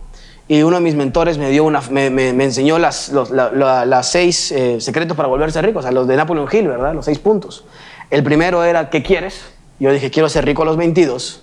Y 0.47 0.63
uno 0.63 0.77
de 0.77 0.82
mis 0.82 0.95
mentores 0.95 1.38
me, 1.38 1.51
dio 1.51 1.65
una, 1.65 1.82
me, 1.91 2.10
me, 2.10 2.29
enseñó 2.29 2.79
las, 2.79 3.10
los, 3.10 3.29
las 3.29 4.10
seis 4.10 4.51
eh, 4.53 4.82
secretos 4.82 5.15
para 5.15 5.29
volverse 5.29 5.62
rico, 5.62 5.77
o 5.77 5.82
sea, 5.84 5.91
los 5.91 6.08
de 6.08 6.15
Napoleon 6.15 6.47
Hill, 6.51 6.67
¿verdad? 6.67 6.95
Los 6.95 7.06
seis 7.06 7.19
puntos. 7.19 7.63
El 8.10 8.23
primero 8.23 8.63
era, 8.63 8.89
¿qué 8.89 9.03
quieres? 9.03 9.52
Yo 9.79 9.91
dije, 9.91 10.12
quiero 10.12 10.29
ser 10.29 10.45
rico 10.45 10.62
a 10.63 10.65
los 10.65 10.77
22. 10.77 11.41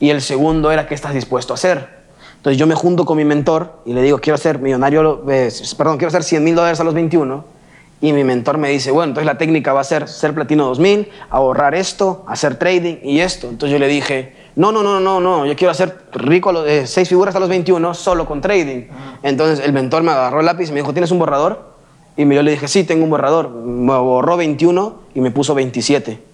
Y 0.00 0.10
el 0.10 0.20
segundo 0.20 0.70
era, 0.72 0.86
¿qué 0.86 0.94
estás 0.94 1.14
dispuesto 1.14 1.52
a 1.52 1.56
hacer? 1.56 2.02
Entonces 2.36 2.58
yo 2.58 2.66
me 2.66 2.74
junto 2.74 3.04
con 3.04 3.16
mi 3.16 3.24
mentor 3.24 3.80
y 3.86 3.92
le 3.92 4.02
digo, 4.02 4.18
quiero 4.18 4.36
ser 4.36 4.58
millonario, 4.58 5.24
eh, 5.30 5.48
perdón, 5.78 5.96
quiero 5.96 6.10
ser 6.10 6.24
100 6.24 6.42
mil 6.42 6.56
dólares 6.56 6.80
a 6.80 6.84
los 6.84 6.92
21. 6.92 7.44
Y 8.00 8.12
mi 8.12 8.24
mentor 8.24 8.58
me 8.58 8.68
dice, 8.68 8.90
bueno, 8.90 9.10
entonces 9.10 9.26
la 9.26 9.38
técnica 9.38 9.72
va 9.72 9.80
a 9.80 9.84
ser 9.84 10.08
ser 10.08 10.34
platino 10.34 10.64
2000, 10.64 11.08
ahorrar 11.30 11.76
esto, 11.76 12.24
hacer 12.26 12.56
trading 12.56 12.96
y 13.04 13.20
esto. 13.20 13.48
Entonces 13.48 13.72
yo 13.72 13.78
le 13.78 13.86
dije, 13.86 14.34
no, 14.56 14.72
no, 14.72 14.82
no, 14.82 14.98
no, 14.98 15.20
no, 15.20 15.46
yo 15.46 15.54
quiero 15.54 15.70
hacer 15.70 16.02
rico 16.12 16.50
a 16.50 16.52
los, 16.52 16.68
eh, 16.68 16.88
seis 16.88 17.08
figuras 17.08 17.36
a 17.36 17.38
los 17.38 17.48
21 17.48 17.94
solo 17.94 18.26
con 18.26 18.40
trading. 18.40 18.88
Entonces 19.22 19.64
el 19.64 19.72
mentor 19.72 20.02
me 20.02 20.10
agarró 20.10 20.40
el 20.40 20.46
lápiz 20.46 20.68
y 20.68 20.72
me 20.72 20.80
dijo, 20.80 20.92
¿tienes 20.92 21.12
un 21.12 21.20
borrador? 21.20 21.72
Y 22.16 22.22
yo 22.22 22.42
le 22.42 22.50
dije, 22.50 22.66
sí, 22.66 22.82
tengo 22.82 23.04
un 23.04 23.10
borrador. 23.10 23.50
Me 23.50 23.96
borró 23.96 24.36
21 24.36 24.98
y 25.14 25.20
me 25.20 25.30
puso 25.30 25.54
27. 25.54 26.31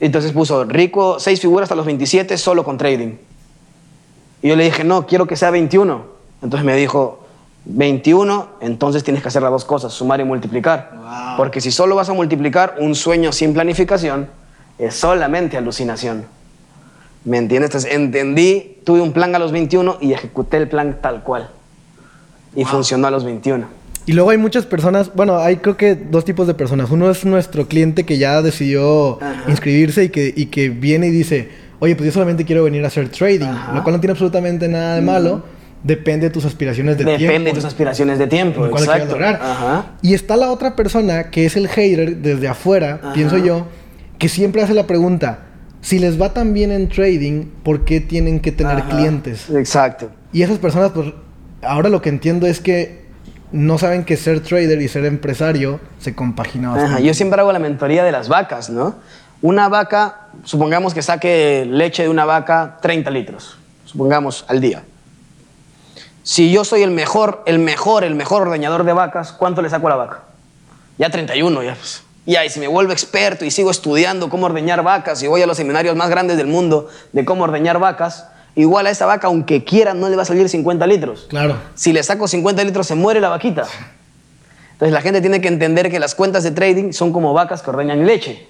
Entonces 0.00 0.32
puso, 0.32 0.64
rico, 0.64 1.18
seis 1.18 1.40
figuras 1.40 1.64
hasta 1.64 1.74
los 1.74 1.86
27 1.86 2.38
solo 2.38 2.64
con 2.64 2.78
trading. 2.78 3.16
Y 4.42 4.48
yo 4.48 4.56
le 4.56 4.64
dije, 4.64 4.84
no, 4.84 5.06
quiero 5.06 5.26
que 5.26 5.36
sea 5.36 5.50
21. 5.50 6.04
Entonces 6.42 6.64
me 6.64 6.76
dijo, 6.76 7.26
21, 7.64 8.48
entonces 8.60 9.02
tienes 9.04 9.22
que 9.22 9.28
hacer 9.28 9.42
las 9.42 9.50
dos 9.50 9.64
cosas, 9.64 9.92
sumar 9.92 10.20
y 10.20 10.24
multiplicar. 10.24 10.92
Porque 11.36 11.60
si 11.60 11.70
solo 11.70 11.96
vas 11.96 12.08
a 12.08 12.14
multiplicar 12.14 12.76
un 12.78 12.94
sueño 12.94 13.32
sin 13.32 13.52
planificación, 13.52 14.28
es 14.78 14.94
solamente 14.94 15.56
alucinación. 15.56 16.26
¿Me 17.24 17.38
entiendes? 17.38 17.70
Entonces 17.70 17.92
entendí, 17.92 18.78
tuve 18.84 19.00
un 19.00 19.12
plan 19.12 19.34
a 19.34 19.38
los 19.38 19.52
21 19.52 19.98
y 20.00 20.12
ejecuté 20.12 20.56
el 20.56 20.68
plan 20.68 20.98
tal 21.02 21.22
cual. 21.22 21.50
Y 22.54 22.64
funcionó 22.64 23.08
a 23.08 23.10
los 23.10 23.24
21. 23.24 23.77
Y 24.08 24.14
luego 24.14 24.30
hay 24.30 24.38
muchas 24.38 24.64
personas, 24.64 25.12
bueno, 25.14 25.36
hay 25.36 25.56
creo 25.56 25.76
que 25.76 25.94
dos 25.94 26.24
tipos 26.24 26.46
de 26.46 26.54
personas. 26.54 26.90
Uno 26.90 27.10
es 27.10 27.26
nuestro 27.26 27.68
cliente 27.68 28.06
que 28.06 28.16
ya 28.16 28.40
decidió 28.40 29.18
inscribirse 29.48 30.04
y 30.04 30.08
que, 30.08 30.32
y 30.34 30.46
que 30.46 30.70
viene 30.70 31.08
y 31.08 31.10
dice, 31.10 31.50
oye, 31.78 31.94
pues 31.94 32.06
yo 32.06 32.12
solamente 32.12 32.46
quiero 32.46 32.64
venir 32.64 32.82
a 32.84 32.86
hacer 32.86 33.10
trading, 33.10 33.52
lo 33.74 33.82
cual 33.82 33.96
no 33.96 34.00
tiene 34.00 34.12
absolutamente 34.12 34.66
nada 34.66 34.94
de 34.94 35.02
malo. 35.02 35.44
Depende 35.84 36.28
de 36.28 36.30
tus 36.32 36.46
aspiraciones 36.46 36.96
de 36.96 37.04
tiempo. 37.04 37.22
Depende 37.22 37.50
de 37.50 37.54
tus 37.54 37.66
aspiraciones 37.66 38.18
de 38.18 38.26
tiempo, 38.28 38.66
exacto. 38.66 39.18
Y 40.00 40.14
está 40.14 40.38
la 40.38 40.52
otra 40.52 40.74
persona 40.74 41.24
que 41.24 41.44
es 41.44 41.58
el 41.58 41.68
hater 41.68 42.16
desde 42.16 42.48
afuera, 42.48 43.12
pienso 43.12 43.36
yo, 43.36 43.66
que 44.16 44.30
siempre 44.30 44.62
hace 44.62 44.72
la 44.72 44.86
pregunta, 44.86 45.40
si 45.82 45.98
les 45.98 46.18
va 46.18 46.32
tan 46.32 46.54
bien 46.54 46.72
en 46.72 46.88
trading, 46.88 47.44
¿por 47.62 47.84
qué 47.84 48.00
tienen 48.00 48.40
que 48.40 48.52
tener 48.52 48.84
clientes? 48.84 49.50
Exacto. 49.50 50.10
Y 50.32 50.40
esas 50.40 50.56
personas, 50.56 50.92
pues, 50.92 51.12
ahora 51.60 51.90
lo 51.90 52.00
que 52.00 52.08
entiendo 52.08 52.46
es 52.46 52.60
que 52.60 53.07
no 53.52 53.78
saben 53.78 54.04
que 54.04 54.16
ser 54.16 54.40
trader 54.40 54.80
y 54.80 54.88
ser 54.88 55.04
empresario 55.04 55.80
se 55.98 56.14
compagina 56.14 56.70
bastante. 56.70 57.02
Yo 57.02 57.14
siempre 57.14 57.40
hago 57.40 57.52
la 57.52 57.58
mentoría 57.58 58.04
de 58.04 58.12
las 58.12 58.28
vacas, 58.28 58.70
¿no? 58.70 58.96
Una 59.40 59.68
vaca, 59.68 60.28
supongamos 60.44 60.94
que 60.94 61.02
saque 61.02 61.66
leche 61.68 62.02
de 62.02 62.08
una 62.08 62.24
vaca 62.24 62.78
30 62.82 63.10
litros, 63.10 63.56
supongamos 63.84 64.44
al 64.48 64.60
día. 64.60 64.82
Si 66.24 66.52
yo 66.52 66.64
soy 66.64 66.82
el 66.82 66.90
mejor, 66.90 67.42
el 67.46 67.58
mejor, 67.58 68.04
el 68.04 68.14
mejor 68.14 68.42
ordeñador 68.42 68.84
de 68.84 68.92
vacas, 68.92 69.32
¿cuánto 69.32 69.62
le 69.62 69.70
saco 69.70 69.86
a 69.86 69.90
la 69.90 69.96
vaca? 69.96 70.22
Ya 70.98 71.08
31, 71.08 71.62
ya. 71.62 71.74
Pues. 71.74 72.02
Ya, 72.26 72.44
y 72.44 72.50
si 72.50 72.60
me 72.60 72.68
vuelvo 72.68 72.92
experto 72.92 73.46
y 73.46 73.50
sigo 73.50 73.70
estudiando 73.70 74.28
cómo 74.28 74.46
ordeñar 74.46 74.82
vacas 74.82 75.22
y 75.22 75.28
voy 75.28 75.40
a 75.40 75.46
los 75.46 75.56
seminarios 75.56 75.96
más 75.96 76.10
grandes 76.10 76.36
del 76.36 76.46
mundo 76.46 76.88
de 77.14 77.24
cómo 77.24 77.44
ordeñar 77.44 77.78
vacas, 77.78 78.26
igual 78.60 78.86
a 78.86 78.90
esa 78.90 79.06
vaca, 79.06 79.28
aunque 79.28 79.64
quiera, 79.64 79.94
no 79.94 80.08
le 80.08 80.16
va 80.16 80.22
a 80.22 80.26
salir 80.26 80.48
50 80.48 80.86
litros. 80.86 81.26
Claro. 81.28 81.56
Si 81.74 81.92
le 81.92 82.02
saco 82.02 82.28
50 82.28 82.62
litros, 82.64 82.86
se 82.86 82.94
muere 82.94 83.20
la 83.20 83.28
vaquita. 83.28 83.66
Entonces 84.72 84.92
la 84.92 85.00
gente 85.00 85.20
tiene 85.20 85.40
que 85.40 85.48
entender 85.48 85.90
que 85.90 85.98
las 85.98 86.14
cuentas 86.14 86.44
de 86.44 86.50
trading 86.50 86.92
son 86.92 87.12
como 87.12 87.32
vacas 87.32 87.62
que 87.62 87.70
ordeñan 87.70 88.06
leche. 88.06 88.46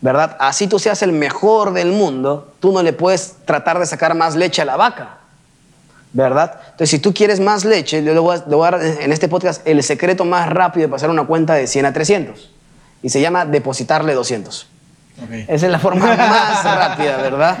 ¿verdad? 0.00 0.36
Así 0.38 0.66
tú 0.66 0.78
seas 0.78 1.02
el 1.02 1.12
mejor 1.12 1.72
del 1.72 1.92
mundo, 1.92 2.54
tú 2.60 2.72
no 2.72 2.82
le 2.82 2.92
puedes 2.92 3.36
tratar 3.44 3.78
de 3.78 3.86
sacar 3.86 4.14
más 4.14 4.36
leche 4.36 4.62
a 4.62 4.64
la 4.64 4.76
vaca, 4.76 5.18
¿verdad? 6.12 6.60
Entonces, 6.64 6.90
si 6.90 6.98
tú 6.98 7.14
quieres 7.14 7.40
más 7.40 7.64
leche, 7.64 8.04
yo 8.04 8.12
le 8.12 8.20
voy, 8.20 8.36
a, 8.36 8.70
dar 8.70 8.82
en 8.82 9.12
este 9.12 9.28
podcast 9.28 9.66
el 9.66 9.82
secreto 9.82 10.24
más 10.24 10.48
rápido 10.48 10.86
de 10.86 10.90
pasar 10.90 11.10
una 11.10 11.26
cuenta 11.26 11.54
de 11.54 11.66
100 11.66 11.86
a 11.86 11.92
300 11.92 12.50
y 13.02 13.08
se 13.08 13.20
llama 13.20 13.46
depositarle 13.46 14.14
200. 14.14 14.68
Esa 15.48 15.66
es 15.66 15.72
la 15.72 15.78
forma 15.78 16.06
más 16.16 16.64
rápida, 16.64 17.16
¿verdad? 17.16 17.58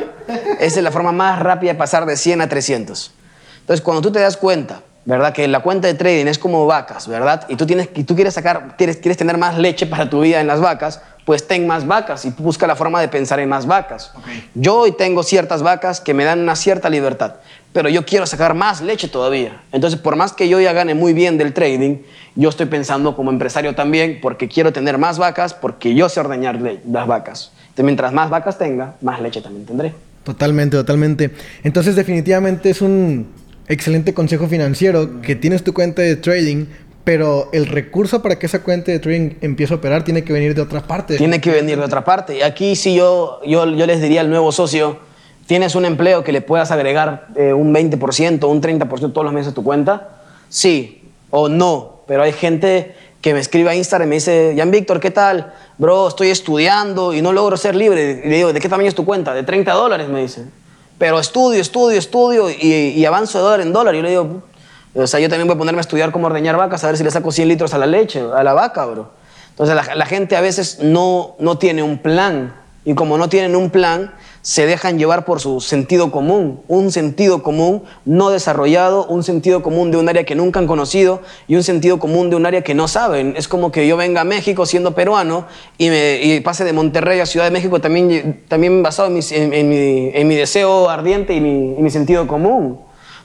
Esa 0.60 0.78
es 0.78 0.82
la 0.82 0.90
forma 0.90 1.12
más 1.12 1.38
rápida 1.38 1.72
de 1.72 1.78
pasar 1.78 2.06
de 2.06 2.16
100 2.16 2.42
a 2.42 2.48
300. 2.48 3.12
Entonces, 3.60 3.82
cuando 3.82 4.02
tú 4.02 4.12
te 4.12 4.20
das 4.20 4.36
cuenta, 4.36 4.82
¿verdad? 5.04 5.32
Que 5.32 5.48
la 5.48 5.60
cuenta 5.60 5.88
de 5.88 5.94
trading 5.94 6.26
es 6.26 6.38
como 6.38 6.66
vacas, 6.66 7.08
¿verdad? 7.08 7.46
Y 7.48 7.56
tú, 7.56 7.66
tienes, 7.66 7.88
y 7.94 8.04
tú 8.04 8.14
quieres, 8.14 8.34
sacar, 8.34 8.76
quieres, 8.76 8.98
quieres 8.98 9.16
tener 9.16 9.38
más 9.38 9.56
leche 9.56 9.86
para 9.86 10.10
tu 10.10 10.20
vida 10.20 10.40
en 10.40 10.46
las 10.46 10.60
vacas, 10.60 11.00
pues 11.26 11.48
ten 11.48 11.66
más 11.66 11.84
vacas 11.88 12.24
y 12.24 12.30
busca 12.38 12.68
la 12.68 12.76
forma 12.76 13.00
de 13.00 13.08
pensar 13.08 13.40
en 13.40 13.48
más 13.48 13.66
vacas. 13.66 14.12
Yo 14.54 14.76
hoy 14.76 14.92
tengo 14.92 15.24
ciertas 15.24 15.60
vacas 15.60 16.00
que 16.00 16.14
me 16.14 16.24
dan 16.24 16.38
una 16.38 16.54
cierta 16.54 16.88
libertad, 16.88 17.34
pero 17.72 17.88
yo 17.88 18.06
quiero 18.06 18.26
sacar 18.26 18.54
más 18.54 18.80
leche 18.80 19.08
todavía. 19.08 19.60
Entonces, 19.72 19.98
por 19.98 20.14
más 20.14 20.32
que 20.32 20.48
yo 20.48 20.60
ya 20.60 20.72
gane 20.72 20.94
muy 20.94 21.12
bien 21.14 21.36
del 21.36 21.52
trading, 21.52 21.96
yo 22.36 22.48
estoy 22.48 22.66
pensando 22.66 23.16
como 23.16 23.32
empresario 23.32 23.74
también 23.74 24.20
porque 24.22 24.46
quiero 24.46 24.72
tener 24.72 24.98
más 24.98 25.18
vacas, 25.18 25.52
porque 25.52 25.96
yo 25.96 26.08
sé 26.08 26.20
ordeñar 26.20 26.60
las 26.88 27.06
vacas. 27.08 27.50
Entonces, 27.70 27.84
mientras 27.84 28.12
más 28.12 28.30
vacas 28.30 28.56
tenga, 28.56 28.94
más 29.00 29.20
leche 29.20 29.40
también 29.40 29.66
tendré. 29.66 29.94
Totalmente, 30.22 30.76
totalmente. 30.76 31.32
Entonces, 31.64 31.96
definitivamente 31.96 32.70
es 32.70 32.80
un 32.80 33.26
excelente 33.66 34.14
consejo 34.14 34.46
financiero 34.46 35.20
que 35.22 35.34
tienes 35.34 35.64
tu 35.64 35.74
cuenta 35.74 36.02
de 36.02 36.14
trading, 36.14 36.66
pero 37.06 37.50
el 37.52 37.66
recurso 37.66 38.20
para 38.20 38.36
que 38.36 38.46
esa 38.46 38.64
cuenta 38.64 38.90
de 38.90 38.98
trading 38.98 39.36
empiece 39.40 39.72
a 39.72 39.76
operar 39.76 40.02
tiene 40.02 40.24
que 40.24 40.32
venir 40.32 40.56
de 40.56 40.62
otra 40.62 40.80
parte. 40.80 41.16
Tiene 41.16 41.40
que 41.40 41.52
venir 41.52 41.78
de 41.78 41.84
otra 41.84 42.04
parte. 42.04 42.38
Y 42.38 42.42
aquí 42.42 42.74
sí 42.74 42.96
yo, 42.96 43.38
yo, 43.46 43.64
yo 43.64 43.86
les 43.86 44.02
diría 44.02 44.22
al 44.22 44.28
nuevo 44.28 44.50
socio, 44.50 44.98
tienes 45.46 45.76
un 45.76 45.84
empleo 45.84 46.24
que 46.24 46.32
le 46.32 46.40
puedas 46.40 46.72
agregar 46.72 47.28
eh, 47.36 47.52
un 47.52 47.72
20%, 47.72 48.48
un 48.48 48.60
30% 48.60 49.12
todos 49.12 49.22
los 49.22 49.32
meses 49.32 49.52
a 49.52 49.54
tu 49.54 49.62
cuenta, 49.62 50.18
sí 50.48 51.04
o 51.30 51.48
no. 51.48 52.00
Pero 52.08 52.24
hay 52.24 52.32
gente 52.32 52.96
que 53.20 53.34
me 53.34 53.38
escribe 53.38 53.70
a 53.70 53.76
Instagram 53.76 54.08
y 54.08 54.10
me 54.10 54.16
dice, 54.16 54.54
Jan 54.56 54.72
Víctor, 54.72 54.98
¿qué 54.98 55.12
tal? 55.12 55.54
Bro, 55.78 56.08
estoy 56.08 56.30
estudiando 56.30 57.14
y 57.14 57.22
no 57.22 57.32
logro 57.32 57.56
ser 57.56 57.76
libre. 57.76 58.22
Y 58.24 58.28
le 58.28 58.34
digo, 58.34 58.52
¿de 58.52 58.58
qué 58.58 58.68
tamaño 58.68 58.88
es 58.88 58.96
tu 58.96 59.04
cuenta? 59.04 59.32
De 59.32 59.44
30 59.44 59.72
dólares, 59.74 60.08
me 60.08 60.22
dice. 60.22 60.46
Pero 60.98 61.20
estudio, 61.20 61.60
estudio, 61.60 61.98
estudio 62.00 62.50
y, 62.50 62.94
y 62.96 63.04
avanzo 63.04 63.38
de 63.38 63.44
dólar 63.44 63.60
en 63.60 63.72
dólar. 63.72 63.94
Y 63.94 63.98
yo 63.98 64.02
le 64.02 64.10
digo, 64.10 64.42
o 64.96 65.06
sea, 65.06 65.20
yo 65.20 65.28
también 65.28 65.46
voy 65.46 65.54
a 65.54 65.58
ponerme 65.58 65.80
a 65.80 65.82
estudiar 65.82 66.12
cómo 66.12 66.26
ordeñar 66.26 66.56
vacas, 66.56 66.84
a 66.84 66.88
ver 66.88 66.96
si 66.96 67.04
le 67.04 67.10
saco 67.10 67.32
100 67.32 67.48
litros 67.48 67.74
a 67.74 67.78
la 67.78 67.86
leche, 67.86 68.20
a 68.20 68.42
la 68.42 68.52
vaca, 68.52 68.84
bro. 68.86 69.10
Entonces 69.50 69.74
la, 69.74 70.06
gente 70.06 70.36
a 70.36 70.42
veces 70.42 70.80
no, 70.82 71.34
no 71.38 71.56
tiene 71.56 71.82
un 71.82 71.98
plan. 71.98 72.54
Y 72.84 72.94
como 72.94 73.18
no 73.18 73.28
tienen 73.28 73.56
un 73.56 73.70
plan, 73.70 74.12
se 74.42 74.64
dejan 74.64 74.98
llevar 74.98 75.24
por 75.24 75.40
su 75.40 75.60
sentido 75.60 76.12
común. 76.12 76.60
Un 76.68 76.92
sentido 76.92 77.42
común 77.42 77.82
no 78.04 78.30
desarrollado, 78.30 79.06
un 79.06 79.24
sentido 79.24 79.62
común 79.62 79.90
de 79.90 79.96
un 79.96 80.08
área 80.08 80.24
que 80.24 80.34
nunca 80.34 80.60
han 80.60 80.66
conocido 80.66 81.22
y 81.48 81.56
un 81.56 81.64
sentido 81.64 81.98
común 81.98 82.30
de 82.30 82.36
un 82.36 82.46
área 82.46 82.62
que 82.62 82.74
no 82.74 82.86
saben. 82.86 83.34
Es 83.36 83.48
como 83.48 83.72
que 83.72 83.88
yo 83.88 83.96
venga 83.96 84.20
a 84.20 84.24
México 84.24 84.66
siendo 84.66 84.94
peruano 84.94 85.46
y, 85.78 85.88
me, 85.88 86.40
pase 86.44 86.64
de 86.64 86.72
Monterrey 86.72 87.18
a 87.18 87.26
Ciudad 87.26 87.46
de 87.46 87.50
México 87.50 87.80
también, 87.80 88.44
también 88.46 88.82
basado 88.82 89.08
en 89.08 89.14
mi, 89.14 89.20
en, 89.30 90.28
mi, 90.28 90.34
deseo 90.36 90.90
ardiente 90.90 91.34
y 91.34 91.40
mi, 91.40 91.74
y 91.76 91.82
mi 91.82 91.90
sentido 91.90 92.26
común. 92.26 92.78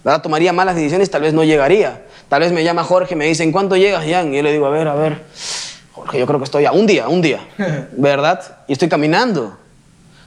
¿Verdad? 0.04 0.22
Tomaría 0.22 0.54
malas 0.54 0.76
decisiones, 0.76 1.10
tal 1.10 1.22
vez 1.22 1.34
no 1.34 1.44
llegaría. 1.44 2.02
Tal 2.30 2.42
vez 2.42 2.52
me 2.52 2.64
llama 2.64 2.84
Jorge 2.84 3.16
me 3.16 3.26
dice, 3.26 3.44
¿en 3.44 3.52
cuánto 3.52 3.76
llegas, 3.76 4.06
Jan? 4.10 4.34
Y 4.34 4.38
yo 4.38 4.44
le 4.44 4.52
digo, 4.52 4.66
a 4.66 4.70
ver, 4.70 4.88
a 4.88 4.96
ver, 4.96 5.24
Jorge, 5.92 6.18
yo 6.18 6.26
creo 6.26 6.40
que 6.40 6.46
estoy 6.46 6.66
a 6.66 6.72
un 6.72 6.88
día, 6.88 7.08
un 7.08 7.22
día, 7.22 7.42
¿verdad? 7.92 8.60
Y 8.68 8.74
estoy 8.74 8.90
caminando. 8.90 9.58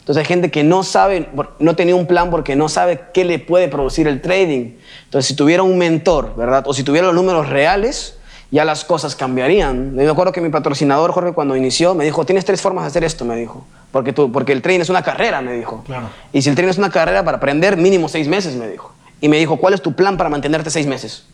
Entonces 0.01 0.21
hay 0.21 0.27
gente 0.27 0.51
que 0.51 0.63
no 0.63 0.83
sabe, 0.83 1.31
no 1.59 1.77
tenía 1.77 1.97
un 1.97 2.07
plan 2.07 2.31
porque 2.31 2.57
no 2.57 2.69
sabe 2.69 3.05
qué 3.15 3.25
le 3.25 3.39
puede 3.39 3.69
producir 3.69 4.07
el 4.07 4.21
trading. 4.21 4.73
Entonces 5.05 5.29
si 5.29 5.35
tuviera 5.35 5.63
un 5.63 5.79
mentor, 5.79 6.37
¿verdad? 6.37 6.65
O 6.67 6.75
si 6.75 6.83
tuviera 6.83 7.07
los 7.07 7.17
números 7.17 7.49
reales, 7.49 8.19
ya 8.51 8.67
las 8.67 8.85
cosas 8.85 9.17
cambiarían. 9.17 9.95
Me 9.95 10.07
acuerdo 10.07 10.31
que 10.31 10.43
mi 10.43 10.51
patrocinador, 10.51 11.11
Jorge, 11.13 11.33
cuando 11.33 11.57
inició, 11.57 11.95
me 11.95 12.05
dijo, 12.05 12.27
tienes 12.27 12.45
tres 12.45 12.61
formas 12.61 12.85
de 12.85 12.89
hacer 12.89 13.03
esto, 13.03 13.25
me 13.25 13.35
dijo. 13.35 13.65
Porque, 13.91 14.13
tú, 14.13 14.31
porque 14.31 14.53
el 14.53 14.61
trading 14.61 14.81
es 14.81 14.91
una 14.91 15.03
carrera, 15.03 15.41
me 15.41 15.55
dijo. 15.55 15.83
Claro. 15.87 16.11
Y 16.35 16.43
si 16.43 16.51
el 16.51 16.55
trading 16.55 16.71
es 16.71 16.79
una 16.79 16.91
carrera, 16.91 17.25
para 17.25 17.39
aprender 17.39 17.79
mínimo 17.79 18.11
seis 18.11 18.29
meses, 18.29 18.57
me 18.57 18.69
dijo 18.69 18.93
y 19.21 19.29
me 19.29 19.39
dijo, 19.39 19.57
¿cuál 19.57 19.75
es 19.75 19.83
tu 19.83 19.95
plan 19.95 20.17
para 20.17 20.29
mantenerte 20.29 20.71
seis 20.71 20.87
meses? 20.87 21.25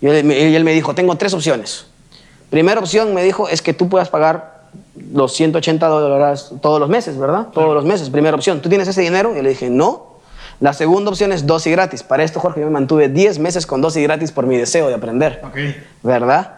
Y 0.00 0.06
él, 0.06 0.64
me 0.64 0.72
dijo, 0.72 0.94
tengo 0.94 1.16
tres 1.16 1.34
opciones. 1.34 1.86
Primera 2.48 2.80
opción, 2.80 3.14
me 3.14 3.22
dijo, 3.22 3.48
es 3.48 3.60
que 3.62 3.74
tú 3.74 3.88
puedas 3.88 4.08
pagar 4.08 4.60
los 5.12 5.34
180 5.34 5.86
dólares 5.86 6.52
todos 6.62 6.80
los 6.80 6.88
meses, 6.88 7.18
¿verdad? 7.18 7.48
Todos 7.52 7.74
los 7.74 7.84
meses, 7.84 8.08
primera 8.10 8.34
opción. 8.34 8.60
¿Tú 8.60 8.68
tienes 8.68 8.88
ese 8.88 9.02
dinero? 9.02 9.36
Y 9.36 9.42
le 9.42 9.50
dije, 9.50 9.68
no. 9.68 10.10
La 10.58 10.72
segunda 10.72 11.10
opción 11.10 11.32
es 11.32 11.46
dosis 11.46 11.72
gratis. 11.72 12.02
Para 12.02 12.22
esto, 12.22 12.40
Jorge, 12.40 12.60
yo 12.60 12.66
me 12.66 12.72
mantuve 12.72 13.08
10 13.08 13.38
meses 13.38 13.66
con 13.66 13.80
dosis 13.80 14.02
gratis 14.02 14.32
por 14.32 14.46
mi 14.46 14.56
deseo 14.56 14.88
de 14.88 14.94
aprender. 14.94 15.42
¿Verdad? 16.02 16.54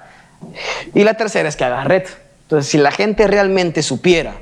Y 0.95 1.05
la 1.05 1.15
tercera 1.15 1.49
es 1.49 1.57
que 1.57 1.65
hagas 1.65 1.87
red. 1.87 2.05
Entonces, 2.43 2.71
si 2.71 2.79
la 2.79 2.91
gente 2.91 3.27
realmente 3.27 3.83
supiera 3.83 4.35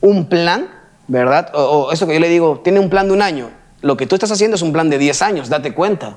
un 0.00 0.28
plan, 0.28 0.68
¿verdad? 1.08 1.50
O, 1.54 1.60
o 1.62 1.92
eso 1.92 2.06
que 2.06 2.14
yo 2.14 2.20
le 2.20 2.28
digo, 2.28 2.60
tiene 2.62 2.80
un 2.80 2.90
plan 2.90 3.06
de 3.08 3.14
un 3.14 3.22
año. 3.22 3.50
Lo 3.84 3.98
que 3.98 4.06
tú 4.06 4.16
estás 4.16 4.30
haciendo 4.30 4.54
es 4.54 4.62
un 4.62 4.72
plan 4.72 4.88
de 4.88 4.96
10 4.96 5.20
años, 5.20 5.50
date 5.50 5.74
cuenta. 5.74 6.16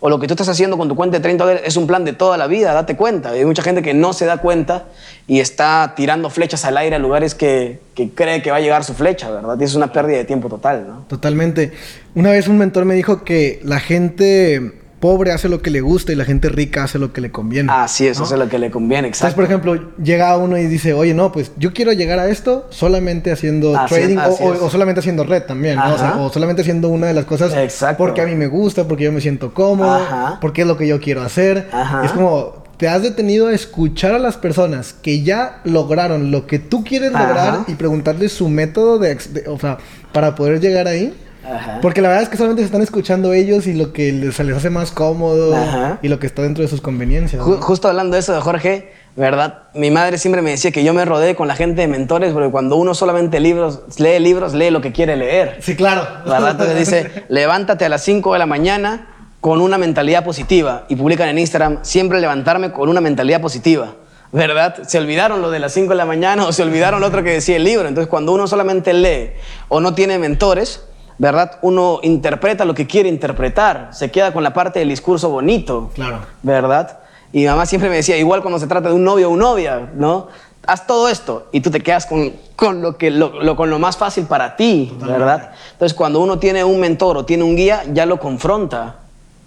O 0.00 0.10
lo 0.10 0.20
que 0.20 0.26
tú 0.26 0.34
estás 0.34 0.48
haciendo 0.50 0.76
con 0.76 0.88
tu 0.88 0.94
cuenta 0.94 1.16
de 1.16 1.22
30 1.22 1.42
dólares 1.42 1.62
es 1.66 1.76
un 1.78 1.86
plan 1.86 2.04
de 2.04 2.12
toda 2.12 2.36
la 2.36 2.46
vida, 2.46 2.74
date 2.74 2.96
cuenta. 2.96 3.30
Hay 3.30 3.46
mucha 3.46 3.62
gente 3.62 3.80
que 3.80 3.94
no 3.94 4.12
se 4.12 4.26
da 4.26 4.36
cuenta 4.36 4.84
y 5.26 5.40
está 5.40 5.94
tirando 5.96 6.28
flechas 6.28 6.66
al 6.66 6.76
aire 6.76 6.96
a 6.96 6.98
lugares 6.98 7.34
que, 7.34 7.80
que 7.94 8.10
cree 8.10 8.42
que 8.42 8.50
va 8.50 8.58
a 8.58 8.60
llegar 8.60 8.84
su 8.84 8.92
flecha, 8.92 9.30
¿verdad? 9.30 9.60
Es 9.62 9.74
una 9.74 9.90
pérdida 9.90 10.18
de 10.18 10.26
tiempo 10.26 10.50
total, 10.50 10.86
¿no? 10.86 11.04
Totalmente. 11.08 11.72
Una 12.14 12.30
vez 12.30 12.46
un 12.46 12.58
mentor 12.58 12.84
me 12.84 12.94
dijo 12.94 13.24
que 13.24 13.58
la 13.64 13.80
gente 13.80 14.74
pobre 15.00 15.32
hace 15.32 15.48
lo 15.48 15.62
que 15.62 15.70
le 15.70 15.80
gusta 15.80 16.12
y 16.12 16.16
la 16.16 16.24
gente 16.24 16.48
rica 16.48 16.84
hace 16.84 16.98
lo 16.98 17.12
que 17.12 17.20
le 17.20 17.30
conviene. 17.30 17.70
Así 17.72 18.06
es, 18.06 18.20
hace 18.20 18.36
lo 18.36 18.48
que 18.48 18.58
le 18.58 18.70
conviene, 18.70 19.08
exacto. 19.08 19.40
Entonces, 19.40 19.60
por 19.60 19.72
ejemplo, 19.74 19.92
llega 20.02 20.36
uno 20.36 20.58
y 20.58 20.66
dice, 20.66 20.92
oye, 20.92 21.14
no, 21.14 21.30
pues 21.32 21.52
yo 21.56 21.72
quiero 21.72 21.92
llegar 21.92 22.18
a 22.18 22.28
esto 22.28 22.66
solamente 22.70 23.30
haciendo 23.30 23.76
Así 23.76 23.94
trading 23.94 24.18
es, 24.18 24.40
o, 24.40 24.68
solamente 24.70 25.00
haciendo 25.00 25.24
red 25.24 25.42
también, 25.44 25.76
¿no? 25.76 25.94
O, 25.94 25.98
sea, 25.98 26.08
Ajá. 26.08 26.20
o 26.20 26.32
solamente 26.32 26.62
haciendo 26.62 26.88
una 26.88 27.06
de 27.06 27.14
las 27.14 27.24
cosas 27.26 27.54
Exacto. 27.54 27.98
porque 27.98 28.20
a 28.22 28.26
mí 28.26 28.34
me 28.34 28.46
gusta, 28.48 28.88
porque 28.88 29.04
yo 29.04 29.12
me 29.12 29.20
siento 29.20 29.54
cómodo, 29.54 29.94
Ajá. 29.94 30.38
porque 30.40 30.62
es 30.62 30.66
lo 30.68 30.76
que 30.76 30.86
yo 30.88 31.00
quiero 31.00 31.22
hacer. 31.22 31.68
Ajá. 31.72 32.04
Es 32.04 32.12
como, 32.12 32.64
te 32.76 32.88
has 32.88 33.02
detenido 33.02 33.48
a 33.48 33.52
escuchar 33.54 34.14
a 34.14 34.18
las 34.18 34.36
personas 34.36 34.92
que 34.92 35.22
ya 35.22 35.60
lograron 35.64 36.30
lo 36.30 36.46
que 36.46 36.58
tú 36.58 36.82
quieres 36.84 37.14
Ajá. 37.14 37.26
lograr 37.28 37.58
y 37.68 37.74
preguntarles 37.74 38.32
su 38.32 38.48
método 38.48 38.98
de, 38.98 39.14
de- 39.14 39.48
o 39.48 39.58
sea, 39.58 39.78
para 40.12 40.34
poder 40.34 40.60
llegar 40.60 40.86
ahí. 40.88 41.14
Ajá. 41.50 41.78
Porque 41.80 42.00
la 42.02 42.08
verdad 42.08 42.22
es 42.24 42.28
que 42.28 42.36
solamente 42.36 42.62
se 42.62 42.66
están 42.66 42.82
escuchando 42.82 43.32
ellos 43.32 43.66
y 43.66 43.74
lo 43.74 43.92
que 43.92 44.12
les, 44.12 44.34
se 44.36 44.44
les 44.44 44.56
hace 44.56 44.70
más 44.70 44.90
cómodo 44.92 45.56
Ajá. 45.56 45.98
y 46.02 46.08
lo 46.08 46.18
que 46.18 46.26
está 46.26 46.42
dentro 46.42 46.62
de 46.62 46.68
sus 46.68 46.80
conveniencias. 46.80 47.42
Ju- 47.42 47.56
¿no? 47.56 47.62
justo 47.62 47.88
hablando 47.88 48.14
de 48.14 48.20
eso 48.20 48.34
de 48.34 48.40
Jorge, 48.40 48.92
¿verdad? 49.16 49.62
Mi 49.74 49.90
madre 49.90 50.18
siempre 50.18 50.42
me 50.42 50.50
decía 50.50 50.70
que 50.70 50.84
yo 50.84 50.94
me 50.94 51.04
rodeé 51.04 51.34
con 51.34 51.48
la 51.48 51.54
gente 51.56 51.80
de 51.80 51.88
mentores 51.88 52.32
porque 52.32 52.50
cuando 52.50 52.76
uno 52.76 52.94
solamente 52.94 53.40
libros, 53.40 53.80
lee 53.98 54.18
libros, 54.20 54.54
lee 54.54 54.70
lo 54.70 54.80
que 54.80 54.92
quiere 54.92 55.16
leer. 55.16 55.58
Sí, 55.60 55.74
claro. 55.76 56.06
¿verdad? 56.24 56.52
Entonces 56.52 56.78
dice, 56.78 57.24
levántate 57.28 57.84
a 57.84 57.88
las 57.88 58.02
5 58.02 58.32
de 58.32 58.38
la 58.38 58.46
mañana 58.46 59.08
con 59.40 59.60
una 59.60 59.78
mentalidad 59.78 60.24
positiva 60.24 60.84
y 60.88 60.96
publican 60.96 61.28
en 61.28 61.38
Instagram, 61.38 61.78
siempre 61.82 62.20
levantarme 62.20 62.72
con 62.72 62.88
una 62.88 63.00
mentalidad 63.00 63.40
positiva. 63.40 63.94
¿Verdad? 64.30 64.82
Se 64.86 64.98
olvidaron 64.98 65.40
lo 65.40 65.50
de 65.50 65.58
las 65.58 65.72
5 65.72 65.88
de 65.88 65.94
la 65.94 66.04
mañana 66.04 66.46
o 66.46 66.52
se 66.52 66.62
olvidaron 66.62 67.00
lo 67.00 67.06
otro 67.06 67.22
que 67.22 67.30
decía 67.30 67.56
el 67.56 67.64
libro. 67.64 67.88
Entonces, 67.88 68.10
cuando 68.10 68.32
uno 68.32 68.46
solamente 68.46 68.92
lee 68.92 69.30
o 69.68 69.80
no 69.80 69.94
tiene 69.94 70.18
mentores, 70.18 70.84
¿verdad? 71.18 71.58
Uno 71.62 72.00
interpreta 72.02 72.64
lo 72.64 72.74
que 72.74 72.86
quiere 72.86 73.08
interpretar, 73.08 73.88
se 73.92 74.10
queda 74.10 74.32
con 74.32 74.42
la 74.44 74.52
parte 74.54 74.78
del 74.78 74.88
discurso 74.88 75.28
bonito. 75.30 75.90
Claro. 75.94 76.20
¿Verdad? 76.42 76.98
Y 77.32 77.40
mi 77.40 77.46
mamá 77.46 77.66
siempre 77.66 77.90
me 77.90 77.96
decía, 77.96 78.16
igual 78.16 78.40
cuando 78.40 78.58
se 78.58 78.66
trata 78.66 78.88
de 78.88 78.94
un 78.94 79.04
novio 79.04 79.28
o 79.28 79.32
una 79.32 79.44
novia, 79.44 79.90
¿no? 79.94 80.28
Haz 80.66 80.86
todo 80.86 81.08
esto 81.08 81.46
y 81.52 81.60
tú 81.60 81.70
te 81.70 81.80
quedas 81.80 82.04
con, 82.06 82.32
con 82.56 82.82
lo, 82.82 82.96
que, 82.98 83.10
lo, 83.10 83.42
lo- 83.42 83.56
con 83.56 83.70
lo 83.70 83.78
más 83.78 83.96
fácil 83.96 84.24
para 84.24 84.54
ti, 84.56 84.94
¿verdad? 85.00 85.50
Entonces, 85.72 85.96
cuando 85.96 86.20
uno 86.20 86.38
tiene 86.38 86.62
un 86.64 86.78
mentor 86.78 87.16
o 87.16 87.24
tiene 87.24 87.42
un 87.44 87.56
guía, 87.56 87.84
ya 87.92 88.04
lo 88.06 88.18
confronta 88.20 88.96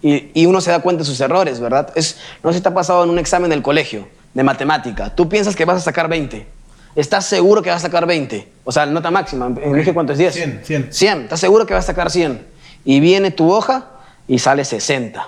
y, 0.01 0.31
y 0.34 0.45
uno 0.47 0.62
se 0.62 0.71
da 0.71 0.79
cuenta 0.79 0.99
de 1.01 1.05
sus 1.05 1.19
errores, 1.21 1.60
¿verdad? 1.60 1.89
Es, 1.95 2.17
no 2.43 2.51
sé 2.51 2.57
si 2.57 2.63
te 2.63 2.69
ha 2.69 2.73
pasado 2.73 3.03
en 3.03 3.10
un 3.12 3.19
examen 3.19 3.49
del 3.51 3.62
colegio 3.62 4.07
de 4.34 4.43
matemática. 4.43 5.13
Tú 5.13 5.29
piensas 5.29 5.55
que 5.55 5.63
vas 5.65 5.77
a 5.77 5.81
sacar 5.81 6.07
20. 6.07 6.47
¿Estás 6.95 7.25
seguro 7.25 7.62
que 7.62 7.69
vas 7.69 7.84
a 7.84 7.88
sacar 7.88 8.06
20? 8.06 8.47
O 8.63 8.71
sea, 8.71 8.86
nota 8.86 9.12
máxima. 9.12 9.47
En 9.47 9.71
México, 9.71 9.93
¿cuánto 9.93 10.13
es 10.13 10.19
10? 10.19 10.34
100, 10.34 10.62
100. 10.63 10.93
100. 10.93 11.21
¿Estás 11.23 11.39
seguro 11.39 11.65
que 11.65 11.73
vas 11.73 11.86
a 11.86 11.88
sacar 11.88 12.12
100? 12.12 12.45
Y 12.84 12.99
viene 12.99 13.32
tu 13.32 13.51
hoja 13.51 13.88
y 14.27 14.39
sale 14.39 14.65
60. 14.65 15.25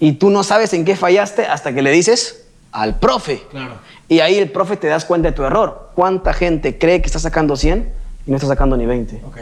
Y 0.00 0.12
tú 0.12 0.30
no 0.30 0.42
sabes 0.42 0.72
en 0.72 0.84
qué 0.84 0.96
fallaste 0.96 1.46
hasta 1.46 1.72
que 1.72 1.82
le 1.82 1.90
dices 1.92 2.46
al 2.72 2.98
profe. 2.98 3.42
Claro. 3.50 3.74
Y 4.08 4.20
ahí 4.20 4.38
el 4.38 4.50
profe 4.50 4.76
te 4.76 4.88
das 4.88 5.04
cuenta 5.04 5.30
de 5.30 5.36
tu 5.36 5.44
error. 5.44 5.90
¿Cuánta 5.94 6.32
gente 6.32 6.78
cree 6.78 7.00
que 7.00 7.06
está 7.06 7.18
sacando 7.18 7.56
100 7.56 7.92
y 8.26 8.30
no 8.30 8.36
está 8.36 8.48
sacando 8.48 8.76
ni 8.76 8.86
20? 8.86 9.22
Ok. 9.24 9.38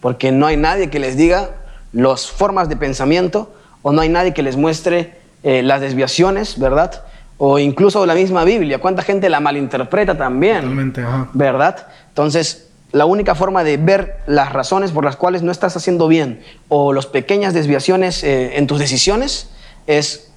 Porque 0.00 0.32
no 0.32 0.46
hay 0.46 0.56
nadie 0.56 0.90
que 0.90 0.98
les 0.98 1.16
diga 1.16 1.50
las 1.92 2.26
formas 2.26 2.68
de 2.68 2.76
pensamiento 2.76 3.54
o 3.82 3.92
no 3.92 4.02
hay 4.02 4.08
nadie 4.08 4.34
que 4.34 4.42
les 4.42 4.56
muestre 4.56 5.14
eh, 5.42 5.62
las 5.62 5.80
desviaciones, 5.80 6.58
¿verdad? 6.58 7.04
O 7.38 7.58
incluso 7.58 8.04
la 8.06 8.14
misma 8.14 8.44
Biblia. 8.44 8.78
¿Cuánta 8.78 9.02
gente 9.02 9.28
la 9.28 9.40
malinterpreta 9.40 10.16
también? 10.16 10.62
Totalmente, 10.62 11.02
ajá. 11.02 11.28
¿verdad? 11.34 11.86
Entonces, 12.08 12.68
la 12.92 13.04
única 13.04 13.34
forma 13.34 13.62
de 13.64 13.76
ver 13.76 14.18
las 14.26 14.52
razones 14.52 14.92
por 14.92 15.04
las 15.04 15.16
cuales 15.16 15.42
no 15.42 15.52
estás 15.52 15.76
haciendo 15.76 16.08
bien 16.08 16.42
o 16.68 16.92
las 16.92 17.06
pequeñas 17.06 17.52
desviaciones 17.52 18.24
eh, 18.24 18.56
en 18.56 18.66
tus 18.66 18.78
decisiones 18.78 19.50
es 19.86 20.30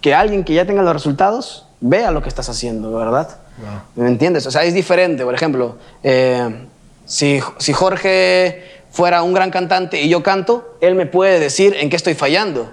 que 0.00 0.14
alguien 0.14 0.44
que 0.44 0.54
ya 0.54 0.66
tenga 0.66 0.82
los 0.82 0.92
resultados 0.92 1.66
vea 1.80 2.10
lo 2.10 2.22
que 2.22 2.28
estás 2.28 2.48
haciendo, 2.48 2.92
¿verdad? 2.92 3.38
Wow. 3.58 4.04
¿Me 4.04 4.08
entiendes? 4.08 4.46
O 4.46 4.50
sea, 4.50 4.64
es 4.64 4.74
diferente. 4.74 5.24
Por 5.24 5.34
ejemplo, 5.34 5.76
eh, 6.02 6.66
si, 7.06 7.40
si 7.58 7.72
Jorge 7.72 8.82
fuera 8.90 9.22
un 9.22 9.34
gran 9.34 9.50
cantante 9.50 10.00
y 10.00 10.08
yo 10.08 10.22
canto, 10.22 10.76
él 10.80 10.94
me 10.94 11.06
puede 11.06 11.40
decir 11.40 11.74
en 11.78 11.90
qué 11.90 11.96
estoy 11.96 12.14
fallando. 12.14 12.70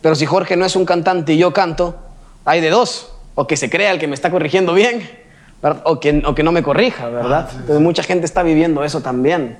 Pero 0.00 0.14
si 0.14 0.26
Jorge 0.26 0.56
no 0.56 0.64
es 0.64 0.76
un 0.76 0.84
cantante 0.84 1.34
y 1.34 1.38
yo 1.38 1.52
canto, 1.52 1.96
hay 2.44 2.60
de 2.60 2.70
dos. 2.70 3.10
O 3.34 3.46
que 3.46 3.56
se 3.56 3.68
crea 3.68 3.90
el 3.90 3.98
que 3.98 4.06
me 4.06 4.14
está 4.14 4.30
corrigiendo 4.30 4.74
bien, 4.74 5.02
o 5.84 5.98
que, 5.98 6.22
o 6.24 6.34
que 6.34 6.42
no 6.42 6.52
me 6.52 6.62
corrija, 6.62 7.08
¿verdad? 7.08 7.48
Entonces 7.52 7.80
mucha 7.80 8.02
gente 8.02 8.26
está 8.26 8.42
viviendo 8.42 8.84
eso 8.84 9.00
también. 9.00 9.56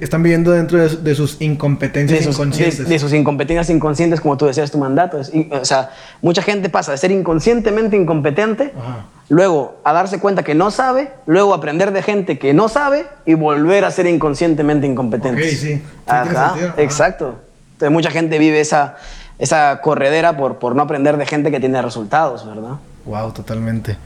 Están 0.00 0.24
viviendo 0.24 0.50
dentro 0.50 0.78
de, 0.78 0.88
de 0.96 1.14
sus 1.14 1.40
incompetencias 1.40 2.18
De 2.18 2.24
sus, 2.24 2.34
inconscientes. 2.34 2.78
de- 2.78 2.84
de 2.86 2.98
sus 2.98 3.12
incompetencias 3.12 3.70
inconscientes, 3.70 4.20
como 4.20 4.36
tú 4.36 4.46
decías, 4.46 4.72
tu 4.72 4.78
mandato. 4.78 5.20
Es- 5.20 5.30
o 5.52 5.64
sea, 5.64 5.90
mucha 6.22 6.42
gente 6.42 6.68
pasa 6.68 6.90
de 6.90 6.98
ser 6.98 7.12
inconscientemente 7.12 7.96
incompetente, 7.96 8.72
Ajá. 8.76 9.04
luego 9.28 9.76
a 9.84 9.92
darse 9.92 10.18
cuenta 10.18 10.42
que 10.42 10.56
no 10.56 10.72
sabe, 10.72 11.10
luego 11.26 11.54
aprender 11.54 11.92
de 11.92 12.02
gente 12.02 12.36
que 12.40 12.52
no 12.52 12.68
sabe 12.68 13.06
y 13.26 13.34
volver 13.34 13.84
a 13.84 13.92
ser 13.92 14.06
inconscientemente 14.08 14.88
incompetente. 14.88 15.40
Ok, 15.40 15.48
sí. 15.50 15.56
Sí. 15.56 15.82
Ajá. 16.08 16.56
exacto. 16.78 17.36
Entonces 17.74 17.92
mucha 17.92 18.10
gente 18.10 18.40
vive 18.40 18.58
esa, 18.58 18.96
esa 19.38 19.80
corredera 19.80 20.36
por, 20.36 20.58
por 20.58 20.74
no 20.74 20.82
aprender 20.82 21.16
de 21.16 21.26
gente 21.26 21.50
que 21.50 21.60
tiene 21.60 21.80
resultados, 21.82 22.46
¿verdad? 22.46 22.76
Wow, 23.04 23.32
totalmente. 23.32 23.96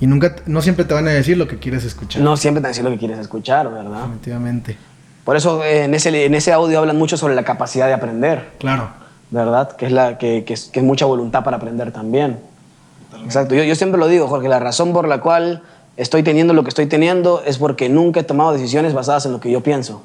Y 0.00 0.06
nunca, 0.06 0.36
no 0.46 0.62
siempre 0.62 0.84
te 0.84 0.94
van 0.94 1.08
a 1.08 1.10
decir 1.10 1.36
lo 1.36 1.48
que 1.48 1.58
quieres 1.58 1.84
escuchar. 1.84 2.22
No 2.22 2.36
siempre 2.36 2.62
te 2.62 2.68
decir 2.68 2.84
lo 2.84 2.90
que 2.90 2.98
quieres 2.98 3.18
escuchar, 3.18 3.70
¿verdad? 3.70 4.02
Definitivamente. 4.02 4.76
Por 5.24 5.36
eso 5.36 5.62
eh, 5.64 5.84
en, 5.84 5.94
ese, 5.94 6.24
en 6.24 6.34
ese 6.34 6.52
audio 6.52 6.78
hablan 6.78 6.96
mucho 6.96 7.16
sobre 7.16 7.34
la 7.34 7.44
capacidad 7.44 7.86
de 7.86 7.94
aprender. 7.94 8.50
Claro. 8.58 8.90
¿verdad? 9.30 9.72
Que 9.72 9.86
es, 9.86 9.92
la, 9.92 10.18
que, 10.18 10.44
que 10.44 10.54
es, 10.54 10.64
que 10.66 10.80
es 10.80 10.84
mucha 10.86 11.04
voluntad 11.04 11.44
para 11.44 11.56
aprender 11.56 11.92
también. 11.92 12.38
Exacto. 13.24 13.54
Yo, 13.54 13.62
yo 13.64 13.74
siempre 13.74 13.98
lo 13.98 14.08
digo, 14.08 14.26
Jorge, 14.28 14.48
la 14.48 14.58
razón 14.58 14.92
por 14.92 15.08
la 15.08 15.20
cual 15.20 15.62
estoy 15.96 16.22
teniendo 16.22 16.54
lo 16.54 16.62
que 16.62 16.68
estoy 16.68 16.86
teniendo 16.86 17.42
es 17.44 17.58
porque 17.58 17.88
nunca 17.88 18.20
he 18.20 18.24
tomado 18.24 18.52
decisiones 18.52 18.94
basadas 18.94 19.26
en 19.26 19.32
lo 19.32 19.40
que 19.40 19.50
yo 19.50 19.62
pienso. 19.62 20.02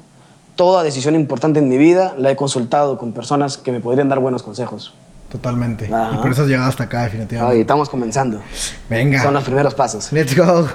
Toda 0.56 0.82
decisión 0.82 1.14
importante 1.14 1.58
en 1.58 1.68
mi 1.68 1.78
vida 1.78 2.14
la 2.16 2.30
he 2.30 2.36
consultado 2.36 2.98
con 2.98 3.12
personas 3.12 3.58
que 3.58 3.72
me 3.72 3.80
podrían 3.80 4.08
dar 4.08 4.20
buenos 4.20 4.42
consejos. 4.42 4.94
Totalmente. 5.30 5.86
Ajá. 5.92 6.12
Y 6.14 6.22
por 6.22 6.30
eso 6.30 6.42
has 6.42 6.48
llegado 6.48 6.68
hasta 6.68 6.84
acá, 6.84 7.00
Ay, 7.00 7.04
definitivamente. 7.06 7.60
estamos 7.62 7.88
comenzando. 7.88 8.40
Venga. 8.88 9.20
Son 9.20 9.34
los 9.34 9.42
primeros 9.42 9.74
pasos. 9.74 10.12
Let's 10.12 10.36
go. 10.36 10.68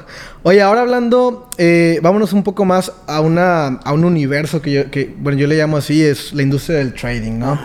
Oye, 0.44 0.62
ahora 0.62 0.82
hablando, 0.82 1.48
eh, 1.58 2.00
vámonos 2.04 2.34
un 2.34 2.44
poco 2.44 2.66
más 2.66 2.92
a, 3.08 3.22
una, 3.22 3.68
a 3.68 3.94
un 3.94 4.04
universo 4.04 4.62
que 4.62 4.72
yo, 4.72 4.92
que, 4.92 5.16
bueno, 5.18 5.40
yo 5.40 5.48
le 5.48 5.56
llamo 5.56 5.78
así, 5.78 6.04
es 6.04 6.34
la 6.34 6.42
industria 6.42 6.80
del 6.80 6.94
trading, 6.94 7.40
¿no? 7.40 7.58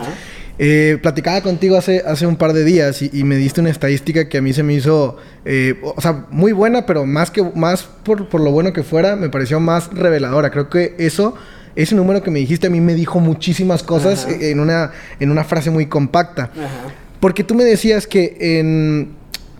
Eh, 0.57 0.97
platicaba 1.01 1.41
contigo 1.41 1.75
hace, 1.75 2.01
hace 2.07 2.25
un 2.25 2.37
par 2.37 2.53
de 2.53 2.63
días 2.63 3.01
y, 3.01 3.09
y 3.11 3.25
me 3.25 3.35
diste 3.35 3.59
una 3.59 3.71
estadística 3.71 4.29
que 4.29 4.37
a 4.37 4.41
mí 4.41 4.53
se 4.53 4.63
me 4.63 4.73
hizo, 4.73 5.17
eh, 5.43 5.81
o 5.83 5.99
sea, 5.99 6.27
muy 6.29 6.53
buena, 6.53 6.85
pero 6.85 7.05
más 7.05 7.29
que 7.29 7.43
más 7.55 7.83
por, 7.83 8.29
por 8.29 8.39
lo 8.39 8.51
bueno 8.51 8.71
que 8.71 8.83
fuera, 8.83 9.17
me 9.17 9.27
pareció 9.27 9.59
más 9.59 9.89
reveladora. 9.93 10.49
Creo 10.51 10.69
que 10.69 10.95
eso, 10.97 11.35
ese 11.75 11.95
número 11.95 12.23
que 12.23 12.31
me 12.31 12.39
dijiste 12.39 12.67
a 12.67 12.69
mí 12.69 12.79
me 12.81 12.93
dijo 12.93 13.19
muchísimas 13.19 13.83
cosas 13.83 14.25
Ajá. 14.25 14.35
en 14.39 14.59
una, 14.59 14.91
en 15.19 15.31
una 15.31 15.43
frase 15.43 15.69
muy 15.69 15.87
compacta. 15.87 16.43
Ajá. 16.53 16.93
Porque 17.19 17.43
tú 17.43 17.55
me 17.55 17.63
decías 17.63 18.07
que 18.07 18.37
en 18.39 19.15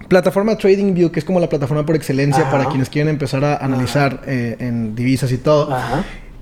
plataforma 0.08 0.58
TradingView, 0.58 1.12
que 1.12 1.20
es 1.20 1.26
como 1.26 1.40
la 1.40 1.50
plataforma 1.50 1.86
por 1.86 1.96
excelencia 1.96 2.44
Ajá. 2.44 2.52
para 2.52 2.66
quienes 2.66 2.90
quieren 2.90 3.10
empezar 3.10 3.44
a 3.44 3.58
analizar 3.58 4.22
eh, 4.28 4.56
en 4.60 4.96
divisas 4.96 5.32
y 5.32 5.38
todo, 5.38 5.76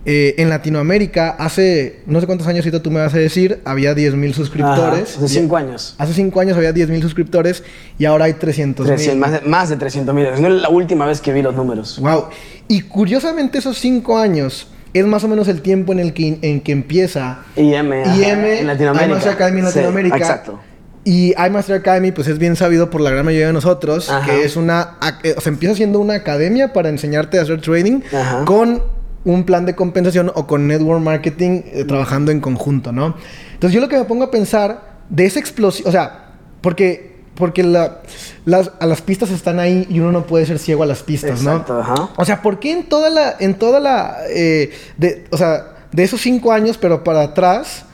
eh, 0.05 0.35
en 0.37 0.49
Latinoamérica 0.49 1.29
hace 1.29 2.01
no 2.07 2.19
sé 2.19 2.25
cuántos 2.25 2.45
años 2.47 2.67
tú 2.83 2.91
me 2.91 2.99
vas 2.99 3.13
a 3.13 3.17
decir, 3.17 3.61
había 3.63 3.93
10 3.93 4.15
mil 4.15 4.33
suscriptores. 4.33 5.17
Hace 5.17 5.27
cinco 5.29 5.55
años. 5.55 5.95
Hace 5.97 6.13
5 6.13 6.39
años 6.41 6.57
había 6.57 6.73
10 6.73 6.89
mil 6.89 7.01
suscriptores 7.01 7.63
y 7.97 8.05
ahora 8.05 8.25
hay 8.25 8.33
300 8.33 8.85
300, 8.85 9.15
mil. 9.15 9.21
más, 9.21 9.31
de, 9.31 9.49
más 9.49 9.69
de 9.69 9.77
300 9.77 10.13
mil. 10.13 10.25
No 10.39 10.47
es 10.49 10.61
la 10.61 10.69
última 10.69 11.05
vez 11.05 11.21
que 11.21 11.31
vi 11.31 11.41
los 11.41 11.55
números. 11.55 11.99
Wow. 11.99 12.25
Y 12.67 12.81
curiosamente 12.81 13.59
esos 13.59 13.77
5 13.77 14.17
años 14.17 14.67
es 14.93 15.05
más 15.05 15.23
o 15.23 15.27
menos 15.27 15.47
el 15.47 15.61
tiempo 15.61 15.91
en 15.93 15.99
el 15.99 16.13
que, 16.13 16.37
en 16.41 16.61
que 16.61 16.71
empieza 16.71 17.39
IM, 17.55 17.91
IM, 17.93 18.45
en 18.45 18.67
Latinoamérica. 18.67 19.05
IMAX 19.11 19.27
Academy 19.27 19.59
en 19.59 19.65
Sí, 19.67 19.71
Latinoamérica. 19.75 20.17
exacto. 20.17 20.59
Y 21.05 21.33
iMaster 21.37 21.75
Academy, 21.75 22.11
pues 22.13 22.27
es 22.29 22.39
bien 22.39 22.55
sabido 22.55 22.89
por 22.89 23.01
la 23.01 23.09
gran 23.09 23.25
mayoría 23.25 23.47
de 23.47 23.53
nosotros, 23.53 24.09
Ajá. 24.09 24.25
que 24.25 24.43
es 24.45 24.55
una. 24.55 24.97
eh, 25.23 25.33
O 25.37 25.41
sea, 25.41 25.51
empieza 25.51 25.75
siendo 25.75 25.99
una 25.99 26.13
academia 26.15 26.71
para 26.71 26.87
enseñarte 26.89 27.39
a 27.39 27.41
hacer 27.41 27.59
trading 27.59 28.01
Ajá. 28.15 28.45
con 28.45 28.81
un 29.25 29.43
plan 29.45 29.65
de 29.65 29.75
compensación 29.75 30.31
o 30.33 30.47
con 30.47 30.67
network 30.67 31.01
marketing 31.01 31.61
eh, 31.65 31.83
trabajando 31.85 32.31
en 32.31 32.39
conjunto, 32.39 32.91
¿no? 32.93 33.15
Entonces, 33.53 33.73
yo 33.75 33.81
lo 33.81 33.89
que 33.89 33.97
me 33.97 34.05
pongo 34.05 34.23
a 34.25 34.31
pensar 34.31 34.99
de 35.09 35.25
esa 35.25 35.39
explosión. 35.39 35.87
O 35.89 35.91
sea, 35.91 36.27
porque. 36.61 37.12
Porque 37.35 37.63
la- 37.63 38.01
las, 38.45 38.71
a 38.79 38.85
las 38.85 39.01
pistas 39.01 39.31
están 39.31 39.59
ahí 39.59 39.87
y 39.89 39.99
uno 39.99 40.11
no 40.11 40.25
puede 40.27 40.45
ser 40.45 40.59
ciego 40.59 40.83
a 40.83 40.85
las 40.85 41.01
pistas, 41.01 41.39
Exacto, 41.41 41.73
¿no? 41.73 41.79
ajá. 41.81 42.09
O 42.17 42.25
sea, 42.25 42.41
¿por 42.41 42.59
qué 42.59 42.71
en 42.73 42.83
toda 42.89 43.09
la, 43.09 43.35
en 43.39 43.55
toda 43.55 43.79
la, 43.79 44.17
eh, 44.29 44.71
de, 44.97 45.25
o 45.31 45.37
sea, 45.37 45.67
de 45.91 46.03
esos 46.03 46.21
cinco 46.21 46.51
años, 46.51 46.77
pero 46.77 47.03
para 47.03 47.21
atrás, 47.23 47.85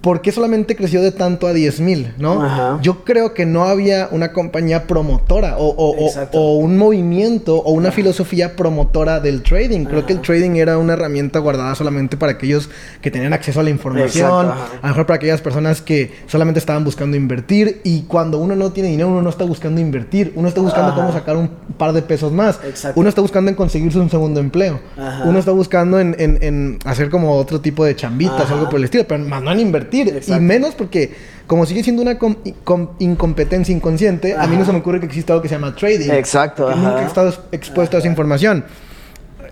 ¿por 0.00 0.22
qué 0.22 0.30
solamente 0.32 0.76
creció 0.76 1.02
de 1.02 1.10
tanto 1.10 1.46
a 1.48 1.52
10 1.52 1.80
mil, 1.80 2.14
no? 2.18 2.42
Ajá. 2.42 2.78
Yo 2.82 3.04
creo 3.04 3.34
que 3.34 3.44
no 3.46 3.64
había 3.64 4.08
una 4.12 4.32
compañía 4.32 4.86
promotora 4.86 5.56
o, 5.58 5.66
o- 5.68 5.90
o- 5.90 6.06
Exacto. 6.06 6.38
o 6.38 6.56
un 6.58 6.78
movimiento 6.78 7.56
o 7.56 7.72
una 7.72 7.90
filosofía 7.90 8.54
promotora 8.54 9.18
del 9.20 9.42
trading. 9.42 9.84
Creo 9.86 10.06
que 10.06 10.12
el 10.12 10.20
trading 10.20 10.52
era 10.52 10.78
una 10.78 10.92
herramienta 10.92 11.40
guardada 11.40 11.74
solamente 11.74 12.16
para 12.16 12.32
aquellos 12.32 12.70
que 13.00 13.10
tenían 13.10 13.32
acceso 13.32 13.58
a 13.58 13.62
la 13.64 13.70
información, 13.70 14.30
a 14.50 14.78
lo 14.82 14.88
mejor 14.88 15.06
para 15.06 15.16
aquellas 15.16 15.40
personas 15.40 15.82
que 15.82 16.12
solamente 16.26 16.60
estaban 16.60 16.84
buscando 16.84 17.16
invertir 17.16 17.80
y 17.82 18.02
cuando 18.02 18.38
uno 18.38 18.54
no 18.54 18.70
tiene 18.72 18.90
dinero, 18.90 19.08
uno 19.08 19.20
no 19.22 19.30
está 19.30 19.44
buscando 19.44 19.80
invertir, 19.80 20.32
uno 20.36 20.46
está 20.48 20.60
buscando 20.60 20.94
cómo 20.94 21.12
sacar 21.12 21.36
un 21.36 21.48
par 21.76 21.92
de 21.92 22.02
pesos 22.02 22.32
más. 22.32 22.60
Exacto. 22.64 23.00
Uno 23.00 23.08
está 23.08 23.20
buscando 23.20 23.50
en 23.50 23.56
conseguirse 23.56 23.98
un 23.98 24.10
segundo 24.10 24.38
empleo. 24.38 24.78
Uno 25.24 25.38
está 25.40 25.50
buscando 25.50 25.98
en, 25.98 26.14
en- 26.18 26.38
en 26.42 26.78
hacer 26.84 27.10
como 27.10 27.34
otro 27.36 27.60
tipo 27.60 27.84
de 27.84 27.96
chambitas, 27.96 28.48
algo 28.50 28.68
por 28.68 28.78
el 28.78 28.84
estilo, 28.84 29.04
pero 29.08 29.24
más 29.24 29.42
no 29.42 29.50
en 29.50 29.58
invertir. 29.60 29.87
Exacto. 30.08 30.42
Y 30.42 30.44
menos 30.44 30.74
porque, 30.74 31.12
como 31.46 31.64
sigue 31.66 31.82
siendo 31.82 32.02
una 32.02 32.18
com- 32.18 32.36
com- 32.64 32.90
incompetencia 32.98 33.74
inconsciente, 33.74 34.34
a 34.36 34.46
mí 34.46 34.56
no 34.56 34.64
se 34.64 34.72
me 34.72 34.78
ocurre 34.78 35.00
que 35.00 35.06
exista 35.06 35.32
algo 35.32 35.42
que 35.42 35.48
se 35.48 35.54
llama 35.54 35.74
trading. 35.74 36.10
Exacto. 36.10 36.70
Nunca 36.74 37.02
he 37.02 37.06
estado 37.06 37.28
ex- 37.30 37.40
expuesto 37.52 37.96
a 37.96 38.00
esa 38.00 38.08
información. 38.08 38.64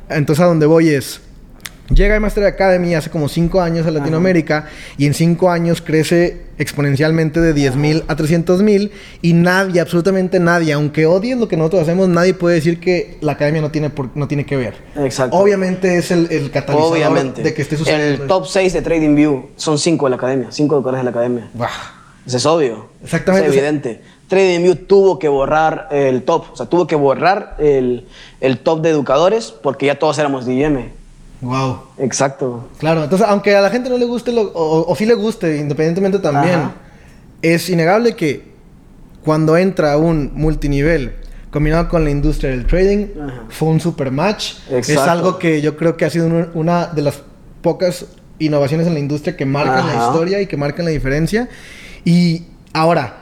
Entonces, 0.08 0.42
a 0.42 0.46
donde 0.46 0.66
voy 0.66 0.90
es. 0.90 1.20
Llega 1.94 2.18
Master 2.18 2.44
Academy 2.44 2.94
hace 2.94 3.10
como 3.10 3.28
5 3.28 3.60
años 3.60 3.86
a 3.86 3.90
Latinoamérica 3.90 4.66
y 4.98 5.06
en 5.06 5.14
5 5.14 5.50
años 5.50 5.80
crece 5.80 6.42
exponencialmente 6.58 7.40
de 7.40 7.52
10 7.52 7.76
mil 7.76 8.04
a 8.08 8.16
300 8.16 8.62
mil 8.62 8.90
y 9.22 9.34
nadie, 9.34 9.80
absolutamente 9.80 10.40
nadie, 10.40 10.72
aunque 10.72 11.06
odies 11.06 11.36
lo 11.38 11.46
que 11.48 11.56
nosotros 11.56 11.82
hacemos, 11.82 12.08
nadie 12.08 12.34
puede 12.34 12.56
decir 12.56 12.80
que 12.80 13.18
la 13.20 13.32
academia 13.32 13.60
no 13.60 13.70
tiene, 13.70 13.90
por- 13.90 14.10
no 14.16 14.26
tiene 14.26 14.44
que 14.44 14.56
ver. 14.56 14.74
Exacto. 14.96 15.36
Obviamente 15.36 15.96
es 15.96 16.10
el, 16.10 16.26
el 16.30 16.50
catalizador 16.50 16.92
Obviamente. 16.92 17.42
de 17.42 17.54
que 17.54 17.62
esté 17.62 17.76
sucediendo. 17.76 18.22
El 18.22 18.28
top 18.28 18.46
6 18.46 18.72
de 18.72 18.82
TradingView 18.82 19.50
son 19.56 19.78
5 19.78 20.06
de 20.06 20.10
la 20.10 20.16
academia, 20.16 20.48
5 20.50 20.74
educadores 20.74 21.00
de 21.00 21.04
la 21.04 21.10
academia. 21.10 21.48
Buah. 21.54 21.68
Eso 22.26 22.36
es 22.38 22.46
obvio. 22.46 22.86
Exactamente, 23.04 23.46
Es 23.48 23.52
evidente. 23.54 24.00
TradingView 24.28 24.74
tuvo 24.74 25.18
que 25.20 25.28
borrar 25.28 25.86
el 25.92 26.24
top, 26.24 26.46
o 26.52 26.56
sea, 26.56 26.66
tuvo 26.66 26.88
que 26.88 26.96
borrar 26.96 27.54
el, 27.58 28.06
el 28.40 28.58
top 28.58 28.82
de 28.82 28.90
educadores 28.90 29.52
porque 29.62 29.86
ya 29.86 29.98
todos 30.00 30.18
éramos 30.18 30.46
DIM. 30.46 30.90
Wow. 31.40 31.78
Exacto. 31.98 32.68
Claro, 32.78 33.04
entonces 33.04 33.26
aunque 33.28 33.54
a 33.54 33.60
la 33.60 33.70
gente 33.70 33.90
no 33.90 33.98
le 33.98 34.06
guste 34.06 34.32
lo- 34.32 34.52
o, 34.52 34.90
o 34.90 34.96
sí 34.96 35.04
le 35.06 35.14
guste, 35.14 35.56
independientemente 35.58 36.18
también, 36.18 36.54
Ajá. 36.60 36.74
es 37.42 37.68
innegable 37.68 38.16
que 38.16 38.54
cuando 39.24 39.56
entra 39.56 39.96
un 39.98 40.30
multinivel 40.34 41.14
combinado 41.50 41.88
con 41.88 42.04
la 42.04 42.10
industria 42.10 42.50
del 42.50 42.66
trading, 42.66 43.06
Ajá. 43.20 43.42
fue 43.48 43.68
un 43.68 43.80
super 43.80 44.10
match. 44.10 44.54
Es 44.70 44.88
Exacto. 44.88 45.10
algo 45.10 45.38
que 45.38 45.60
yo 45.60 45.76
creo 45.76 45.96
que 45.96 46.04
ha 46.04 46.10
sido 46.10 46.26
un- 46.26 46.48
una 46.54 46.86
de 46.86 47.02
las 47.02 47.20
pocas 47.62 48.06
innovaciones 48.38 48.86
en 48.86 48.94
la 48.94 49.00
industria 49.00 49.36
que 49.36 49.46
marcan 49.46 49.86
la 49.86 50.06
historia 50.06 50.40
y 50.40 50.46
que 50.46 50.56
marcan 50.56 50.84
la 50.84 50.90
diferencia. 50.90 51.48
Y 52.04 52.44
ahora, 52.72 53.14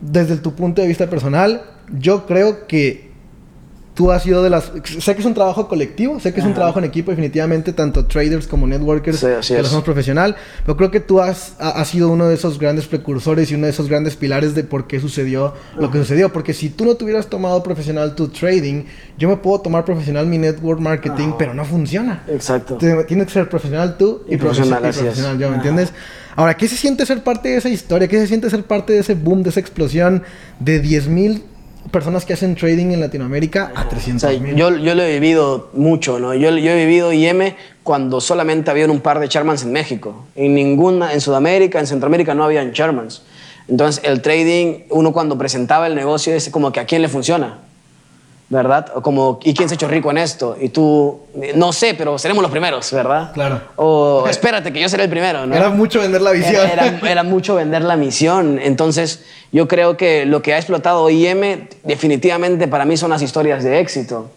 desde 0.00 0.36
tu 0.36 0.54
punto 0.54 0.82
de 0.82 0.88
vista 0.88 1.08
personal, 1.08 1.62
yo 1.98 2.26
creo 2.26 2.66
que 2.66 3.03
tú 3.94 4.10
has 4.10 4.24
sido 4.24 4.42
de 4.42 4.50
las... 4.50 4.72
Sé 4.98 5.14
que 5.14 5.20
es 5.20 5.26
un 5.26 5.34
trabajo 5.34 5.68
colectivo, 5.68 6.18
sé 6.18 6.34
que 6.34 6.40
es 6.40 6.46
un 6.46 6.52
trabajo 6.52 6.80
en 6.80 6.84
equipo, 6.84 7.12
definitivamente, 7.12 7.72
tanto 7.72 8.06
traders 8.06 8.48
como 8.48 8.66
networkers, 8.66 9.20
Sí, 9.20 9.26
así 9.26 9.54
que 9.54 9.60
lo 9.60 9.66
hacemos 9.66 9.84
profesional, 9.84 10.34
pero 10.66 10.76
creo 10.76 10.90
que 10.90 10.98
tú 11.00 11.20
has, 11.20 11.54
ha- 11.60 11.80
has 11.80 11.88
sido 11.88 12.08
uno 12.10 12.26
de 12.26 12.34
esos 12.34 12.58
grandes 12.58 12.86
precursores 12.86 13.50
y 13.50 13.54
uno 13.54 13.66
de 13.66 13.70
esos 13.70 13.88
grandes 13.88 14.16
pilares 14.16 14.54
de 14.56 14.64
por 14.64 14.88
qué 14.88 14.98
sucedió 14.98 15.54
lo 15.78 15.90
que 15.92 15.98
sucedió. 15.98 16.32
Porque 16.32 16.52
si 16.54 16.70
tú 16.70 16.84
no 16.84 16.96
te 16.96 17.04
hubieras 17.04 17.28
tomado 17.28 17.62
profesional 17.62 18.14
tu 18.16 18.28
trading, 18.28 18.84
yo 19.16 19.28
me 19.28 19.36
puedo 19.36 19.60
tomar 19.60 19.84
profesional 19.84 20.26
mi 20.26 20.38
network 20.38 20.80
marketing, 20.80 21.28
Ajá. 21.28 21.38
pero 21.38 21.54
no 21.54 21.64
funciona. 21.64 22.24
Exacto. 22.28 22.76
Tienes 22.78 23.26
que 23.26 23.32
ser 23.32 23.48
profesional 23.48 23.96
tú 23.96 24.22
y, 24.28 24.34
Y 24.34 24.36
profesional, 24.38 24.80
profesional, 24.80 25.12
y 25.12 25.14
profesional 25.14 25.38
yo, 25.38 25.50
¿me 25.50 25.56
entiendes? 25.56 25.92
Ahora, 26.36 26.56
¿qué 26.56 26.66
se 26.66 26.76
siente 26.76 27.06
ser 27.06 27.22
parte 27.22 27.50
de 27.50 27.58
esa 27.58 27.68
historia? 27.68 28.08
¿Qué 28.08 28.18
se 28.18 28.26
siente 28.26 28.50
ser 28.50 28.64
parte 28.64 28.92
de 28.92 28.98
ese 28.98 29.14
boom, 29.14 29.44
de 29.44 29.50
esa 29.50 29.60
explosión 29.60 30.24
de 30.58 30.82
10.000 30.82 31.42
personas 31.90 32.24
que 32.24 32.32
hacen 32.32 32.54
trading 32.54 32.92
en 32.92 33.00
Latinoamérica 33.00 33.72
a 33.74 33.82
O 33.82 33.88
300.000? 33.88 34.18
sea, 34.18 34.32
yo, 34.32 34.76
yo 34.76 34.94
lo 34.94 35.02
he 35.02 35.18
vivido 35.18 35.70
mucho, 35.74 36.18
¿no? 36.18 36.34
Yo, 36.34 36.50
yo 36.50 36.70
he 36.72 36.86
vivido 36.86 37.12
IM 37.12 37.54
cuando 37.82 38.20
solamente 38.20 38.70
había 38.70 38.86
un 38.86 39.00
par 39.00 39.20
de 39.20 39.28
Charmans 39.28 39.62
en 39.62 39.72
México. 39.72 40.24
En 40.34 40.54
ninguna, 40.54 41.12
en 41.12 41.20
Sudamérica, 41.20 41.80
en 41.80 41.86
Centroamérica 41.86 42.34
no 42.34 42.44
habían 42.44 42.72
Charmans. 42.72 43.22
Entonces, 43.68 44.02
el 44.04 44.20
trading, 44.20 44.84
uno 44.90 45.12
cuando 45.12 45.38
presentaba 45.38 45.86
el 45.86 45.94
negocio 45.94 46.34
es 46.34 46.50
como 46.50 46.72
que 46.72 46.80
a 46.80 46.86
quién 46.86 47.02
le 47.02 47.08
funciona, 47.08 47.60
¿verdad? 48.54 48.86
O 48.94 49.02
como, 49.02 49.38
¿y 49.42 49.52
quién 49.52 49.68
se 49.68 49.74
ha 49.74 49.76
hecho 49.76 49.88
rico 49.88 50.10
en 50.10 50.18
esto? 50.18 50.56
Y 50.60 50.68
tú, 50.70 51.20
no 51.56 51.72
sé, 51.72 51.94
pero 51.98 52.16
seremos 52.18 52.40
los 52.40 52.50
primeros, 52.50 52.90
¿verdad? 52.92 53.32
Claro. 53.34 53.60
O 53.76 54.24
espérate 54.30 54.72
que 54.72 54.80
yo 54.80 54.88
seré 54.88 55.02
el 55.04 55.10
primero, 55.10 55.44
¿no? 55.44 55.54
Era 55.54 55.68
mucho 55.70 56.00
vender 56.00 56.22
la 56.22 56.30
visión. 56.30 56.66
Era, 56.70 56.86
era- 56.86 57.10
era 57.10 57.22
mucho 57.24 57.56
vender 57.56 57.82
la 57.82 57.96
misión. 57.96 58.58
Entonces, 58.62 59.24
yo 59.52 59.66
creo 59.68 59.96
que 59.96 60.24
lo 60.24 60.40
que 60.40 60.54
ha 60.54 60.56
explotado 60.56 61.10
IM 61.10 61.68
definitivamente 61.82 62.68
para 62.68 62.84
mí 62.84 62.96
son 62.96 63.10
las 63.10 63.22
historias 63.22 63.64
de 63.64 63.80
éxito, 63.80 64.30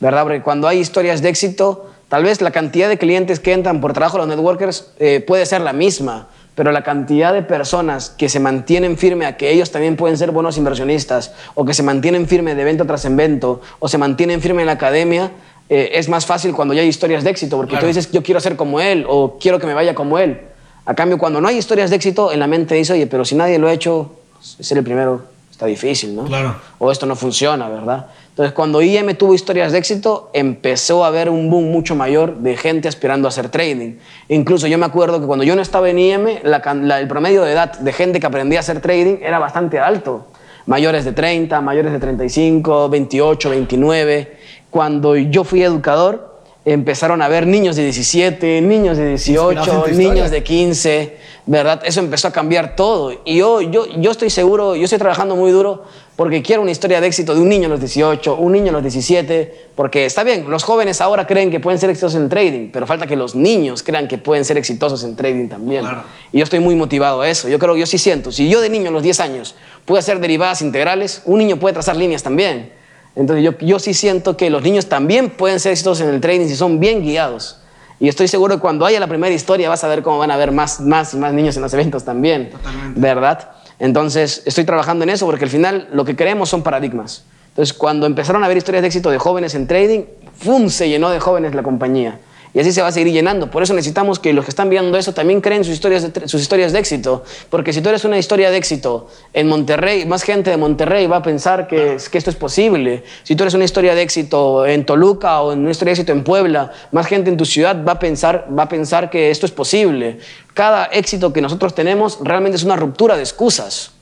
¿verdad? 0.00 0.22
Porque 0.24 0.42
cuando 0.42 0.68
hay 0.68 0.78
historias 0.78 1.22
de 1.22 1.28
éxito, 1.30 1.90
tal 2.08 2.24
vez 2.24 2.40
la 2.42 2.50
cantidad 2.50 2.88
de 2.88 2.98
clientes 2.98 3.40
que 3.40 3.52
entran 3.52 3.80
por 3.80 3.92
trabajo 3.94 4.16
a 4.16 4.20
los 4.20 4.28
networkers 4.28 4.92
eh, 4.98 5.24
puede 5.26 5.46
ser 5.46 5.60
la 5.62 5.72
misma, 5.72 6.28
pero 6.54 6.70
la 6.72 6.82
cantidad 6.82 7.32
de 7.32 7.42
personas 7.42 8.10
que 8.10 8.28
se 8.28 8.38
mantienen 8.40 8.98
firme 8.98 9.26
a 9.26 9.36
que 9.36 9.50
ellos 9.50 9.70
también 9.70 9.96
pueden 9.96 10.18
ser 10.18 10.30
buenos 10.30 10.58
inversionistas, 10.58 11.32
o 11.54 11.64
que 11.64 11.74
se 11.74 11.82
mantienen 11.82 12.26
firme 12.28 12.54
de 12.54 12.62
evento 12.62 12.84
tras 12.86 13.04
evento, 13.04 13.60
o 13.78 13.88
se 13.88 13.98
mantienen 13.98 14.40
firme 14.42 14.62
en 14.62 14.66
la 14.66 14.72
academia, 14.72 15.30
eh, 15.68 15.92
es 15.94 16.08
más 16.08 16.26
fácil 16.26 16.52
cuando 16.52 16.74
ya 16.74 16.82
hay 16.82 16.88
historias 16.88 17.24
de 17.24 17.30
éxito, 17.30 17.56
porque 17.56 17.70
Claro. 17.70 17.84
tú 17.84 17.86
dices, 17.88 18.10
yo 18.12 18.22
quiero 18.22 18.40
ser 18.40 18.56
como 18.56 18.80
él, 18.80 19.06
o 19.08 19.38
quiero 19.40 19.58
que 19.58 19.66
me 19.66 19.74
vaya 19.74 19.94
como 19.94 20.18
él. 20.18 20.40
A 20.84 20.94
cambio, 20.94 21.16
cuando 21.16 21.40
no 21.40 21.48
hay 21.48 21.56
historias 21.56 21.90
de 21.90 21.96
éxito, 21.96 22.32
en 22.32 22.40
la 22.40 22.46
mente 22.46 22.74
dice, 22.74 22.92
oye, 22.92 23.06
pero 23.06 23.24
si 23.24 23.34
nadie 23.34 23.58
lo 23.58 23.68
ha 23.68 23.72
hecho, 23.72 24.16
ser 24.40 24.76
el 24.78 24.84
primero 24.84 25.22
está 25.50 25.66
difícil, 25.66 26.14
¿no? 26.16 26.24
Claro. 26.24 26.56
O 26.78 26.90
esto 26.90 27.06
no 27.06 27.14
funciona, 27.16 27.68
¿verdad? 27.68 28.06
Entonces, 28.32 28.54
cuando 28.54 28.80
IM 28.80 29.14
tuvo 29.14 29.34
historias 29.34 29.72
de 29.72 29.78
éxito, 29.78 30.30
empezó 30.32 31.04
a 31.04 31.08
haber 31.08 31.28
un 31.28 31.50
boom 31.50 31.70
mucho 31.70 31.94
mayor 31.94 32.36
de 32.38 32.56
gente 32.56 32.88
aspirando 32.88 33.28
a 33.28 33.30
hacer 33.30 33.50
trading. 33.50 33.96
Incluso 34.28 34.66
yo 34.66 34.78
me 34.78 34.86
acuerdo 34.86 35.20
que 35.20 35.26
cuando 35.26 35.44
yo 35.44 35.54
no 35.54 35.60
estaba 35.60 35.90
en 35.90 35.98
IM, 35.98 36.38
la 36.42 36.62
la- 36.80 36.98
el 37.00 37.08
promedio 37.08 37.42
de 37.42 37.52
edad 37.52 37.78
de 37.78 37.92
gente 37.92 38.20
que 38.20 38.26
aprendía 38.26 38.58
a 38.58 38.60
hacer 38.60 38.80
trading 38.80 39.18
era 39.20 39.38
bastante 39.38 39.78
alto. 39.78 40.28
Mayores 40.64 41.04
de 41.04 41.12
30, 41.12 41.60
mayores 41.60 41.92
de 41.92 41.98
35, 41.98 42.88
28, 42.88 43.50
29. 43.50 44.38
Cuando 44.70 45.14
yo 45.16 45.44
fui 45.44 45.62
educador, 45.62 46.31
empezaron 46.64 47.22
a 47.22 47.28
ver 47.28 47.46
niños 47.46 47.76
de 47.76 47.84
17, 47.84 48.60
niños 48.60 48.96
de 48.96 49.12
Inspirados 49.12 49.52
en 49.52 49.60
18, 49.60 49.82
tu 49.82 49.90
historia. 49.90 50.08
niños 50.08 50.30
de 50.30 50.42
15, 50.42 51.16
¿verdad? 51.46 51.82
Eso 51.84 52.00
empezó 52.00 52.28
a 52.28 52.32
cambiar 52.32 52.76
todo. 52.76 53.20
Y 53.24 53.38
yo, 53.38 53.60
yo, 53.60 53.86
yo 53.86 54.10
estoy 54.10 54.30
seguro, 54.30 54.76
yo 54.76 54.84
estoy 54.84 54.98
trabajando 54.98 55.34
muy 55.34 55.50
duro 55.50 55.82
porque 56.14 56.42
quiero 56.42 56.62
una 56.62 56.70
historia 56.70 57.00
de 57.00 57.06
éxito 57.08 57.34
de 57.34 57.40
un 57.40 57.48
niño 57.48 57.66
a 57.66 57.70
los 57.70 57.80
18, 57.80 58.36
un 58.36 58.52
niño 58.52 58.68
a 58.68 58.72
los 58.72 58.82
17, 58.82 59.70
porque 59.74 60.04
está 60.04 60.22
bien, 60.22 60.48
los 60.48 60.62
jóvenes 60.62 61.00
ahora 61.00 61.26
creen 61.26 61.50
que 61.50 61.58
pueden 61.58 61.80
ser 61.80 61.90
exitosos 61.90 62.20
en 62.20 62.28
trading, 62.28 62.70
pero 62.70 62.86
falta 62.86 63.06
que 63.06 63.16
los 63.16 63.34
niños 63.34 63.82
crean 63.82 64.06
que 64.06 64.18
pueden 64.18 64.44
ser 64.44 64.56
exitosos 64.56 65.02
en 65.04 65.16
trading 65.16 65.48
también. 65.48 65.80
Claro. 65.80 66.04
Y 66.30 66.38
yo 66.38 66.44
estoy 66.44 66.60
muy 66.60 66.76
motivado 66.76 67.22
a 67.22 67.28
eso. 67.28 67.48
Yo 67.48 67.58
creo, 67.58 67.76
yo 67.76 67.86
sí 67.86 67.98
siento, 67.98 68.30
si 68.30 68.48
yo 68.48 68.60
de 68.60 68.68
niño 68.68 68.90
a 68.90 68.92
los 68.92 69.02
10 69.02 69.20
años 69.20 69.56
pude 69.84 69.98
hacer 69.98 70.20
derivadas 70.20 70.62
integrales, 70.62 71.22
un 71.24 71.38
niño 71.38 71.56
puede 71.56 71.72
trazar 71.72 71.96
líneas 71.96 72.22
también. 72.22 72.81
Entonces 73.14 73.44
yo, 73.44 73.58
yo 73.58 73.78
sí 73.78 73.94
siento 73.94 74.36
que 74.36 74.50
los 74.50 74.62
niños 74.62 74.86
también 74.86 75.30
pueden 75.30 75.60
ser 75.60 75.72
exitosos 75.72 76.06
en 76.06 76.14
el 76.14 76.20
trading 76.20 76.46
si 76.46 76.56
son 76.56 76.80
bien 76.80 77.02
guiados. 77.02 77.58
Y 78.00 78.08
estoy 78.08 78.26
seguro 78.26 78.56
que 78.56 78.60
cuando 78.60 78.84
haya 78.84 78.98
la 78.98 79.06
primera 79.06 79.34
historia 79.34 79.68
vas 79.68 79.84
a 79.84 79.88
ver 79.88 80.02
cómo 80.02 80.18
van 80.18 80.30
a 80.30 80.34
haber 80.34 80.50
más, 80.50 80.80
más 80.80 81.14
y 81.14 81.18
más 81.18 81.32
niños 81.32 81.56
en 81.56 81.62
los 81.62 81.72
eventos 81.72 82.04
también. 82.04 82.50
Totalmente. 82.50 82.98
¿Verdad? 82.98 83.50
Entonces 83.78 84.42
estoy 84.44 84.64
trabajando 84.64 85.04
en 85.04 85.10
eso 85.10 85.26
porque 85.26 85.44
al 85.44 85.50
final 85.50 85.88
lo 85.92 86.04
que 86.04 86.16
queremos 86.16 86.48
son 86.48 86.62
paradigmas. 86.62 87.24
Entonces 87.48 87.72
cuando 87.74 88.06
empezaron 88.06 88.42
a 88.42 88.46
haber 88.46 88.56
historias 88.56 88.82
de 88.82 88.88
éxito 88.88 89.10
de 89.10 89.18
jóvenes 89.18 89.54
en 89.54 89.66
trading, 89.66 90.04
¡fum! 90.36 90.68
se 90.68 90.88
llenó 90.88 91.10
de 91.10 91.20
jóvenes 91.20 91.54
la 91.54 91.62
compañía. 91.62 92.18
Y 92.54 92.60
así 92.60 92.72
se 92.72 92.82
va 92.82 92.88
a 92.88 92.92
seguir 92.92 93.12
llenando. 93.12 93.50
Por 93.50 93.62
eso 93.62 93.72
necesitamos 93.72 94.18
que 94.18 94.32
los 94.32 94.44
que 94.44 94.50
están 94.50 94.68
viendo 94.68 94.96
eso 94.98 95.14
también 95.14 95.40
creen 95.40 95.64
sus 95.64 95.72
historias, 95.72 96.12
de, 96.12 96.28
sus 96.28 96.40
historias 96.40 96.72
de 96.72 96.78
éxito. 96.78 97.24
Porque 97.48 97.72
si 97.72 97.80
tú 97.80 97.88
eres 97.88 98.04
una 98.04 98.18
historia 98.18 98.50
de 98.50 98.58
éxito 98.58 99.08
en 99.32 99.48
Monterrey, 99.48 100.04
más 100.04 100.22
gente 100.22 100.50
de 100.50 100.58
Monterrey 100.58 101.06
va 101.06 101.16
a 101.16 101.22
pensar 101.22 101.66
que, 101.66 101.96
que 102.10 102.18
esto 102.18 102.30
es 102.30 102.36
posible. 102.36 103.04
Si 103.22 103.36
tú 103.36 103.44
eres 103.44 103.54
una 103.54 103.64
historia 103.64 103.94
de 103.94 104.02
éxito 104.02 104.66
en 104.66 104.84
Toluca 104.84 105.40
o 105.40 105.52
en 105.52 105.60
una 105.60 105.70
éxito 105.70 106.12
en 106.12 106.24
Puebla, 106.24 106.72
más 106.90 107.06
gente 107.06 107.30
en 107.30 107.36
tu 107.36 107.46
ciudad 107.46 107.82
va 107.84 107.92
a 107.92 107.98
pensar, 107.98 108.46
va 108.56 108.64
a 108.64 108.68
pensar 108.68 109.08
que 109.08 109.30
esto 109.30 109.46
es 109.46 109.52
posible. 109.52 110.18
Cada 110.52 110.86
éxito 110.86 111.32
que 111.32 111.40
nosotros 111.40 111.74
tenemos 111.74 112.18
realmente 112.22 112.56
es 112.56 112.64
una 112.64 112.76
ruptura 112.76 113.16
de 113.16 113.22
excusas. 113.22 113.92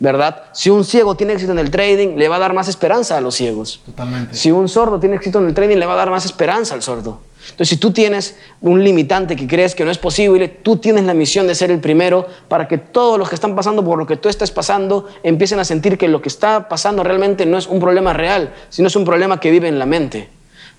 ¿Verdad? 0.00 0.44
Si 0.52 0.70
un 0.70 0.82
ciego 0.84 1.14
tiene 1.14 1.34
éxito 1.34 1.52
en 1.52 1.58
el 1.58 1.70
trading, 1.70 2.16
le 2.16 2.26
va 2.28 2.36
a 2.36 2.38
dar 2.38 2.54
más 2.54 2.68
esperanza 2.68 3.18
a 3.18 3.20
los 3.20 3.34
ciegos. 3.34 3.82
Totalmente. 3.84 4.34
Si 4.34 4.50
un 4.50 4.68
sordo 4.68 4.98
tiene 4.98 5.16
éxito 5.16 5.38
en 5.38 5.46
el 5.46 5.54
trading, 5.54 5.76
le 5.76 5.86
va 5.86 5.92
a 5.92 5.96
dar 5.96 6.10
más 6.10 6.24
esperanza 6.24 6.74
al 6.74 6.82
sordo. 6.82 7.20
Entonces, 7.42 7.68
si 7.68 7.76
tú 7.76 7.92
tienes 7.92 8.36
un 8.62 8.82
limitante 8.82 9.36
que 9.36 9.46
crees 9.46 9.74
que 9.74 9.84
no 9.84 9.90
es 9.90 9.98
posible, 9.98 10.48
tú 10.48 10.78
tienes 10.78 11.04
la 11.04 11.12
misión 11.12 11.46
de 11.46 11.54
ser 11.54 11.70
el 11.70 11.80
primero 11.80 12.26
para 12.48 12.66
que 12.66 12.78
todos 12.78 13.18
los 13.18 13.28
que 13.28 13.34
están 13.34 13.54
pasando 13.54 13.84
por 13.84 13.98
lo 13.98 14.06
que 14.06 14.16
tú 14.16 14.30
estás 14.30 14.50
pasando 14.50 15.06
empiecen 15.22 15.58
a 15.58 15.64
sentir 15.64 15.98
que 15.98 16.08
lo 16.08 16.22
que 16.22 16.28
está 16.30 16.68
pasando 16.68 17.04
realmente 17.04 17.44
no 17.44 17.58
es 17.58 17.66
un 17.66 17.78
problema 17.78 18.14
real, 18.14 18.54
sino 18.70 18.88
es 18.88 18.96
un 18.96 19.04
problema 19.04 19.38
que 19.38 19.50
vive 19.50 19.68
en 19.68 19.78
la 19.78 19.86
mente. 19.86 20.30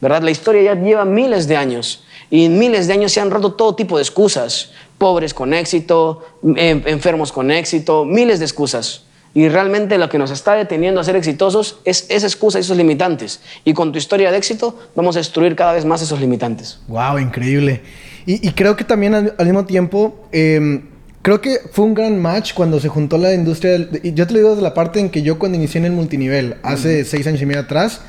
¿Verdad? 0.02 0.24
La 0.24 0.32
historia 0.32 0.64
ya 0.64 0.82
lleva 0.82 1.06
miles 1.06 1.48
de 1.48 1.58
años 1.58 2.04
y 2.32 2.46
en 2.46 2.58
miles 2.58 2.88
de 2.88 2.94
años 2.94 3.12
se 3.12 3.22
han 3.22 3.30
roto 3.30 3.54
todo 3.54 3.76
tipo 3.76 3.98
de 3.98 4.02
excusas. 4.02 4.72
Pobres 4.98 5.34
con 5.36 5.54
éxito, 5.54 6.24
em, 6.56 6.82
enfermos 6.86 7.32
con 7.32 7.52
éxito, 7.52 8.04
miles 8.04 8.40
de 8.40 8.46
excusas. 8.46 9.04
Y 9.34 9.48
realmente 9.48 9.98
lo 9.98 10.10
que 10.10 10.18
nos 10.18 10.30
está 10.32 10.56
deteniendo 10.56 11.00
a 11.00 11.04
ser 11.04 11.16
exitosos 11.16 11.80
es 11.86 12.06
esa 12.10 12.28
excusa 12.28 12.58
y 12.58 12.62
esos 12.62 12.76
limitantes. 12.76 13.40
Y 13.64 13.74
con 13.74 13.92
tu 13.92 13.98
historia 13.98 14.30
de 14.32 14.38
éxito 14.38 14.78
vamos 14.96 15.16
a 15.16 15.20
destruir 15.20 15.56
cada 15.56 15.74
vez 15.74 15.86
más 15.86 16.02
esos 16.02 16.20
limitantes. 16.20 16.80
Wow, 16.88 17.18
increíble. 17.18 17.82
Y, 18.26 18.46
y 18.46 18.52
creo 18.52 18.76
que 18.76 18.84
también 18.84 19.16
al, 19.16 19.34
al 19.38 19.46
mismo 19.46 19.66
tiempo, 19.66 20.28
eh, 20.32 20.82
creo 21.22 21.40
que 21.40 21.60
fue 21.72 21.86
un 21.86 21.94
gran 21.94 22.22
match 22.22 22.54
cuando 22.54 22.80
se 22.80 22.90
juntó 22.90 23.18
la 23.18 23.34
industria. 23.34 23.72
Del, 23.72 24.02
y 24.04 24.14
yo 24.14 24.28
te 24.28 24.34
lo 24.34 24.40
digo 24.40 24.50
desde 24.52 24.64
la 24.64 24.74
parte 24.74 25.00
en 25.00 25.10
que 25.10 25.22
yo 25.22 25.40
cuando 25.40 25.58
inicié 25.58 25.80
en 25.80 25.86
el 25.86 25.94
multinivel, 25.94 26.58
hace 26.62 27.06
seis 27.06 27.26
años 27.26 27.42
y 27.42 27.46
medio 27.46 27.62
atrás, 27.62 28.02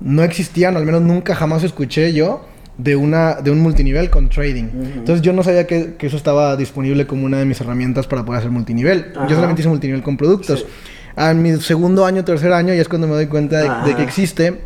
no 0.00 0.22
existían, 0.22 0.76
al 0.76 0.84
menos 0.84 1.00
nunca 1.00 1.34
jamás 1.34 1.64
escuché 1.64 2.12
yo 2.12 2.44
de, 2.78 2.96
una, 2.96 3.34
de 3.36 3.50
un 3.50 3.60
multinivel 3.60 4.10
con 4.10 4.28
trading. 4.28 4.64
Entonces 4.94 5.22
yo 5.22 5.32
no 5.32 5.42
sabía 5.42 5.66
que, 5.66 5.94
que, 5.94 6.06
eso 6.06 6.16
estaba 6.16 6.56
disponible 6.56 7.06
como 7.06 7.26
una 7.26 7.38
de 7.38 7.44
mis 7.44 7.60
herramientas 7.60 8.06
para 8.06 8.24
poder 8.24 8.40
hacer 8.40 8.50
multinivel. 8.50 9.12
Ajá. 9.14 9.26
Yo 9.28 9.34
solamente 9.34 9.62
hice 9.62 9.68
multinivel 9.68 10.02
con 10.02 10.16
productos. 10.16 10.60
Sí. 10.60 11.34
Mi 11.34 11.60
segundo 11.60 12.06
año, 12.06 12.24
tercer 12.24 12.52
año, 12.52 12.72
ya 12.72 12.80
es 12.80 12.88
cuando 12.88 13.06
me 13.06 13.14
doy 13.14 13.26
cuenta 13.26 13.58
de, 13.58 13.90
de, 13.90 13.96
que 13.96 14.02
existe. 14.02 14.60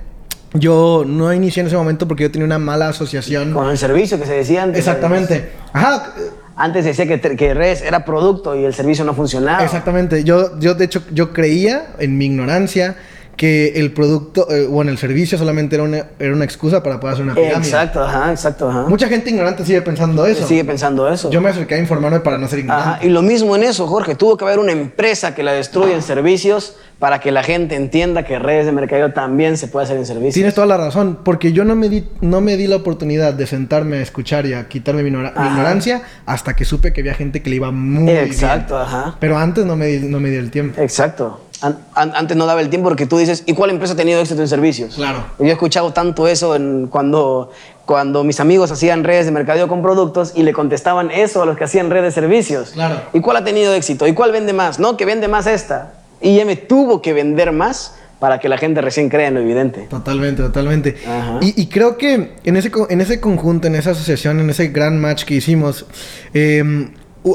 Yo 0.54 1.04
no 1.06 1.32
inicié 1.32 1.62
en 1.62 1.66
ese 1.66 1.76
momento 1.76 2.06
porque 2.06 2.22
yo 2.22 2.30
tenía 2.30 2.46
una 2.46 2.58
mala 2.58 2.88
asociación. 2.88 3.52
Con 3.52 3.68
el 3.68 3.76
servicio 3.76 4.18
que 4.18 4.26
se 4.26 4.34
decía 4.34 4.62
antes. 4.62 4.78
Exactamente. 4.78 5.50
Ajá. 5.72 6.14
Antes 6.54 6.84
se 6.84 6.90
decía 6.90 7.06
que, 7.06 7.36
que 7.36 7.52
redes 7.52 7.82
era 7.82 8.04
producto 8.04 8.54
y 8.54 8.64
el 8.64 8.72
servicio 8.72 9.04
no 9.04 9.12
funcionaba. 9.12 9.62
Exactamente. 9.62 10.24
Yo, 10.24 10.58
yo, 10.58 10.74
de 10.74 10.84
hecho, 10.86 11.02
yo 11.12 11.32
creía 11.32 11.88
en 11.98 12.16
mi 12.16 12.26
ignorancia 12.26 12.96
que 13.36 13.74
el 13.76 13.92
producto, 13.92 14.50
eh, 14.50 14.66
bueno, 14.66 14.90
el 14.90 14.98
servicio 14.98 15.36
solamente 15.36 15.76
era 15.76 15.84
una, 15.84 16.06
era 16.18 16.32
una 16.32 16.44
excusa 16.44 16.82
para 16.82 16.98
poder 16.98 17.14
hacer 17.14 17.24
una 17.24 17.34
pirámide. 17.34 17.58
Exacto, 17.58 18.02
ajá, 18.02 18.30
exacto, 18.30 18.70
ajá. 18.70 18.84
Mucha 18.88 19.08
gente 19.08 19.30
ignorante 19.30 19.64
sigue 19.64 19.82
pensando 19.82 20.26
eso. 20.26 20.46
Sigue 20.46 20.64
pensando 20.64 21.08
eso. 21.08 21.30
Yo 21.30 21.40
me 21.40 21.50
acerqué 21.50 21.74
a 21.74 21.78
informarme 21.78 22.20
para 22.20 22.38
no 22.38 22.48
ser 22.48 22.60
ignorante. 22.60 22.88
Ajá, 22.88 23.04
y 23.04 23.10
lo 23.10 23.22
mismo 23.22 23.54
en 23.54 23.64
eso, 23.64 23.86
Jorge. 23.86 24.14
Tuvo 24.14 24.36
que 24.36 24.44
haber 24.44 24.58
una 24.58 24.72
empresa 24.72 25.34
que 25.34 25.42
la 25.42 25.52
destruya 25.52 25.94
en 25.94 26.02
servicios 26.02 26.76
para 26.98 27.20
que 27.20 27.30
la 27.30 27.42
gente 27.42 27.74
entienda 27.74 28.24
que 28.24 28.38
redes 28.38 28.64
de 28.64 28.72
mercadeo 28.72 29.12
también 29.12 29.58
se 29.58 29.68
puede 29.68 29.84
hacer 29.84 29.98
en 29.98 30.06
servicios. 30.06 30.34
Tienes 30.34 30.54
toda 30.54 30.66
la 30.66 30.78
razón, 30.78 31.18
porque 31.22 31.52
yo 31.52 31.64
no 31.64 31.76
me 31.76 31.90
di, 31.90 32.04
no 32.22 32.40
me 32.40 32.56
di 32.56 32.66
la 32.66 32.76
oportunidad 32.76 33.34
de 33.34 33.46
sentarme 33.46 33.98
a 33.98 34.00
escuchar 34.00 34.46
y 34.46 34.54
a 34.54 34.66
quitarme 34.66 35.02
mi, 35.02 35.10
ignora 35.10 35.34
mi 35.36 35.46
ignorancia 35.46 36.02
hasta 36.24 36.56
que 36.56 36.64
supe 36.64 36.94
que 36.94 37.02
había 37.02 37.12
gente 37.12 37.42
que 37.42 37.50
le 37.50 37.56
iba 37.56 37.70
muy 37.70 38.10
Exacto, 38.12 38.76
bien. 38.76 38.86
ajá. 38.86 39.16
Pero 39.20 39.36
antes 39.36 39.66
no 39.66 39.76
me, 39.76 39.86
di, 39.88 40.08
no 40.08 40.20
me 40.20 40.30
di 40.30 40.36
el 40.36 40.50
tiempo. 40.50 40.80
Exacto. 40.80 41.42
An 41.62 41.78
an 41.94 42.12
antes 42.14 42.36
no 42.36 42.46
daba 42.46 42.60
el 42.60 42.68
tiempo 42.68 42.88
porque 42.88 43.06
tú 43.06 43.18
dices, 43.18 43.42
¿y 43.46 43.54
cuál 43.54 43.70
empresa 43.70 43.94
ha 43.94 43.96
tenido 43.96 44.20
éxito 44.20 44.42
en 44.42 44.48
servicios? 44.48 44.94
Claro. 44.94 45.24
Yo 45.38 45.46
he 45.46 45.52
escuchado 45.52 45.92
tanto 45.92 46.28
eso 46.28 46.54
en 46.54 46.88
cuando, 46.88 47.50
cuando 47.84 48.24
mis 48.24 48.40
amigos 48.40 48.70
hacían 48.70 49.04
redes 49.04 49.26
de 49.26 49.32
mercadeo 49.32 49.68
con 49.68 49.82
productos 49.82 50.32
y 50.34 50.42
le 50.42 50.52
contestaban 50.52 51.10
eso 51.10 51.42
a 51.42 51.46
los 51.46 51.56
que 51.56 51.64
hacían 51.64 51.90
redes 51.90 52.14
de 52.14 52.20
servicios. 52.20 52.70
Claro. 52.70 53.00
¿Y 53.12 53.20
cuál 53.20 53.38
ha 53.38 53.44
tenido 53.44 53.72
éxito? 53.74 54.06
¿Y 54.06 54.12
cuál 54.12 54.32
vende 54.32 54.52
más? 54.52 54.78
No, 54.78 54.96
que 54.96 55.04
vende 55.04 55.28
más 55.28 55.46
esta. 55.46 55.94
Y 56.20 56.42
me 56.44 56.56
tuvo 56.56 57.00
que 57.00 57.12
vender 57.12 57.52
más 57.52 57.94
para 58.18 58.38
que 58.38 58.48
la 58.48 58.58
gente 58.58 58.80
recién 58.80 59.08
crea 59.08 59.28
en 59.28 59.34
lo 59.34 59.40
evidente. 59.40 59.86
Totalmente, 59.88 60.42
totalmente. 60.42 60.96
Y, 61.40 61.60
y, 61.60 61.66
creo 61.66 61.98
que 61.98 62.36
en 62.44 62.56
ese, 62.56 62.70
en 62.88 63.00
ese 63.00 63.20
conjunto, 63.20 63.66
en 63.66 63.74
esa 63.74 63.90
asociación, 63.90 64.40
en 64.40 64.48
ese 64.48 64.68
gran 64.68 64.98
match 64.98 65.24
que 65.24 65.34
hicimos, 65.34 65.84
eh, 66.32 66.90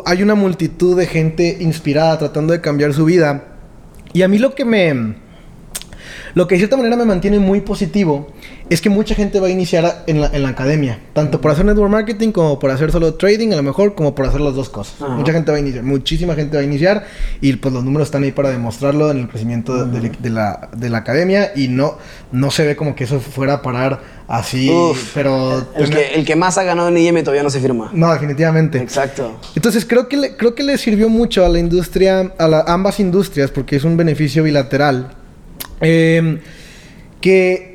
hay 0.05 0.23
una 0.23 0.35
multitud 0.35 0.97
de 0.97 1.05
gente 1.05 1.57
inspirada 1.59 2.17
tratando 2.17 2.53
de 2.53 2.61
cambiar 2.61 2.93
su 2.93 3.05
vida. 3.05 3.50
Y 4.13 4.21
a 4.21 4.27
mí 4.27 4.37
lo 4.37 4.55
que 4.55 4.65
me... 4.65 5.15
Lo 6.33 6.47
que 6.47 6.55
de 6.55 6.59
cierta 6.59 6.77
manera 6.77 6.95
me 6.95 7.05
mantiene 7.05 7.39
muy 7.39 7.61
positivo 7.61 8.31
es 8.71 8.79
que 8.79 8.89
mucha 8.89 9.15
gente 9.15 9.41
va 9.41 9.47
a 9.47 9.49
iniciar 9.49 10.05
en 10.07 10.21
la, 10.21 10.27
en 10.27 10.43
la 10.43 10.49
academia, 10.49 10.97
tanto 11.11 11.41
por 11.41 11.51
hacer 11.51 11.65
network 11.65 11.91
marketing 11.91 12.31
como 12.31 12.57
por 12.57 12.71
hacer 12.71 12.89
solo 12.89 13.15
trading, 13.15 13.51
a 13.51 13.57
lo 13.57 13.63
mejor 13.63 13.95
como 13.95 14.15
por 14.15 14.25
hacer 14.25 14.39
las 14.39 14.55
dos 14.55 14.69
cosas. 14.69 14.97
Mucha 15.09 15.33
gente 15.33 15.51
va 15.51 15.57
a 15.57 15.59
iniciar, 15.59 15.83
muchísima 15.83 16.35
gente 16.35 16.55
va 16.55 16.61
a 16.61 16.63
iniciar 16.63 17.05
y 17.41 17.51
pues 17.57 17.73
los 17.73 17.83
números 17.83 18.07
están 18.07 18.23
ahí 18.23 18.31
para 18.31 18.49
demostrarlo 18.49 19.11
en 19.11 19.17
el 19.17 19.27
crecimiento 19.27 19.85
de, 19.85 20.09
de, 20.09 20.29
la, 20.29 20.69
de, 20.73 20.89
la, 20.89 20.99
academia 20.99 21.51
y 21.53 21.67
no, 21.67 21.97
no 22.31 22.49
se 22.49 22.65
ve 22.65 22.77
como 22.77 22.95
que 22.95 23.03
eso 23.03 23.19
fuera 23.19 23.55
a 23.55 23.61
parar 23.61 23.99
así, 24.29 24.69
Uf, 24.69 25.11
pero... 25.15 25.67
El 25.75 25.89
que, 25.89 26.13
el 26.15 26.23
que 26.23 26.37
más 26.37 26.57
ha 26.57 26.63
ganado 26.63 26.87
en 26.87 26.97
IM 26.97 27.25
todavía 27.25 27.43
no 27.43 27.49
se 27.49 27.59
firma. 27.59 27.91
No, 27.93 28.13
definitivamente. 28.13 28.77
Exacto. 28.77 29.37
Entonces 29.53 29.85
creo 29.85 30.07
que 30.07 30.15
le, 30.15 30.37
creo 30.37 30.55
que 30.55 30.63
le 30.63 30.77
sirvió 30.77 31.09
mucho 31.09 31.45
a 31.45 31.49
la 31.49 31.59
industria, 31.59 32.31
a 32.37 32.47
la, 32.47 32.61
ambas 32.61 33.01
industrias, 33.01 33.51
porque 33.51 33.75
es 33.75 33.83
un 33.83 33.97
beneficio 33.97 34.43
bilateral. 34.43 35.11
Eh, 35.81 36.39
que 37.19 37.70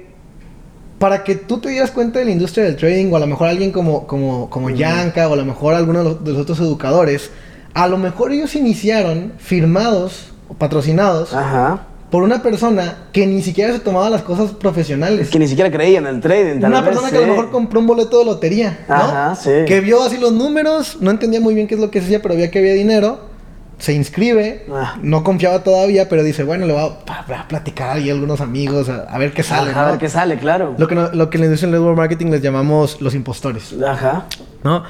para 0.98 1.24
que 1.24 1.34
tú 1.34 1.58
te 1.58 1.68
dieras 1.68 1.90
cuenta 1.90 2.18
de 2.18 2.24
la 2.24 2.30
industria 2.30 2.64
del 2.64 2.76
trading, 2.76 3.12
o 3.12 3.16
a 3.16 3.20
lo 3.20 3.26
mejor 3.26 3.48
alguien 3.48 3.70
como, 3.70 4.06
como, 4.06 4.48
como 4.48 4.70
Yanka, 4.70 5.28
o 5.28 5.34
a 5.34 5.36
lo 5.36 5.44
mejor 5.44 5.74
alguno 5.74 5.98
de 5.98 6.04
los, 6.04 6.24
de 6.24 6.32
los, 6.32 6.42
otros 6.42 6.58
educadores, 6.60 7.30
a 7.74 7.86
lo 7.88 7.98
mejor 7.98 8.32
ellos 8.32 8.54
iniciaron 8.54 9.32
firmados 9.36 10.32
o 10.48 10.54
patrocinados 10.54 11.34
Ajá. 11.34 11.86
por 12.10 12.22
una 12.22 12.42
persona 12.42 13.08
que 13.12 13.26
ni 13.26 13.42
siquiera 13.42 13.72
se 13.74 13.80
tomaba 13.80 14.08
las 14.08 14.22
cosas 14.22 14.52
profesionales. 14.52 15.28
Que 15.28 15.38
ni 15.38 15.48
siquiera 15.48 15.70
creía 15.70 15.98
en 15.98 16.06
el 16.06 16.20
trading. 16.20 16.64
Una 16.64 16.82
persona 16.82 17.10
que 17.10 17.16
sí. 17.16 17.22
a 17.22 17.26
lo 17.26 17.34
mejor 17.34 17.50
compró 17.50 17.80
un 17.80 17.86
boleto 17.86 18.18
de 18.18 18.24
lotería, 18.24 18.78
¿no? 18.88 18.94
Ajá, 18.94 19.34
sí. 19.34 19.50
Que 19.66 19.80
vio 19.80 20.02
así 20.02 20.16
los 20.16 20.32
números, 20.32 20.98
no 21.00 21.10
entendía 21.10 21.40
muy 21.40 21.54
bien 21.54 21.66
qué 21.66 21.74
es 21.74 21.80
lo 21.80 21.90
que 21.90 22.00
se 22.00 22.06
hacía, 22.06 22.22
pero 22.22 22.34
veía 22.34 22.50
que 22.50 22.60
había 22.60 22.72
dinero 22.72 23.35
se 23.78 23.92
inscribe, 23.92 24.64
ah. 24.72 24.96
no 25.02 25.22
confiaba 25.22 25.62
todavía, 25.62 26.08
pero 26.08 26.22
dice, 26.22 26.44
bueno, 26.44 26.66
le 26.66 26.72
voy 26.72 26.82
a, 26.82 27.12
a 27.40 27.48
platicar 27.48 27.96
ahí 27.96 28.08
a 28.08 28.12
algunos 28.14 28.40
amigos, 28.40 28.88
a, 28.88 29.02
a 29.02 29.18
ver 29.18 29.32
qué 29.32 29.42
sale. 29.42 29.70
Ajá, 29.70 29.80
¿no? 29.82 29.86
A 29.86 29.90
ver 29.92 30.00
qué 30.00 30.08
sale, 30.08 30.38
claro. 30.38 30.74
Lo 30.78 30.88
que, 30.88 30.94
no, 30.94 31.12
lo 31.12 31.28
que 31.28 31.36
en 31.36 31.40
la 31.42 31.46
industria 31.46 31.70
del 31.70 31.80
network 31.80 31.98
marketing 31.98 32.26
les 32.30 32.40
llamamos 32.42 33.00
los 33.00 33.14
impostores. 33.14 33.74
Ajá. 33.86 34.24
¿No? 34.64 34.84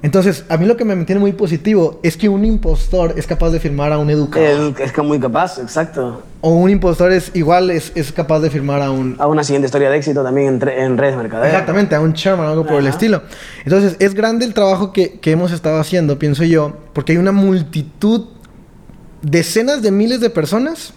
Entonces, 0.00 0.44
a 0.48 0.56
mí 0.56 0.64
lo 0.64 0.76
que 0.76 0.84
me 0.84 0.94
mantiene 0.94 1.20
muy 1.20 1.32
positivo 1.32 1.98
es 2.04 2.16
que 2.16 2.28
un 2.28 2.44
impostor 2.44 3.14
es 3.16 3.26
capaz 3.26 3.50
de 3.50 3.58
firmar 3.58 3.92
a 3.92 3.98
un 3.98 4.10
educador. 4.10 4.74
Es, 4.78 4.92
es 4.92 4.98
muy 4.98 5.18
capaz, 5.18 5.58
exacto. 5.58 6.22
O 6.40 6.50
un 6.50 6.70
impostor 6.70 7.10
es 7.10 7.32
igual, 7.34 7.70
es, 7.70 7.90
es, 7.96 8.12
capaz 8.12 8.38
de 8.38 8.48
firmar 8.48 8.80
a 8.80 8.92
un... 8.92 9.16
A 9.18 9.26
una 9.26 9.42
siguiente 9.42 9.66
historia 9.66 9.90
de 9.90 9.96
éxito 9.96 10.22
también 10.22 10.60
en, 10.62 10.68
en 10.68 10.98
redes 10.98 11.16
mercadeo. 11.16 11.46
Exactamente, 11.46 11.96
a 11.96 12.00
un 12.00 12.12
chairman 12.12 12.46
o 12.46 12.50
algo 12.50 12.62
Ajá. 12.62 12.70
por 12.70 12.80
el 12.80 12.86
estilo. 12.86 13.22
Entonces, 13.64 13.96
es 13.98 14.14
grande 14.14 14.44
el 14.44 14.54
trabajo 14.54 14.92
que, 14.92 15.18
que 15.18 15.32
hemos 15.32 15.50
estado 15.50 15.80
haciendo, 15.80 16.16
pienso 16.16 16.44
yo, 16.44 16.76
porque 16.92 17.12
hay 17.12 17.18
una 17.18 17.32
multitud 17.32 18.26
decenas 19.22 19.82
de 19.82 19.90
miles 19.90 20.20
de 20.20 20.30
personas 20.30 20.92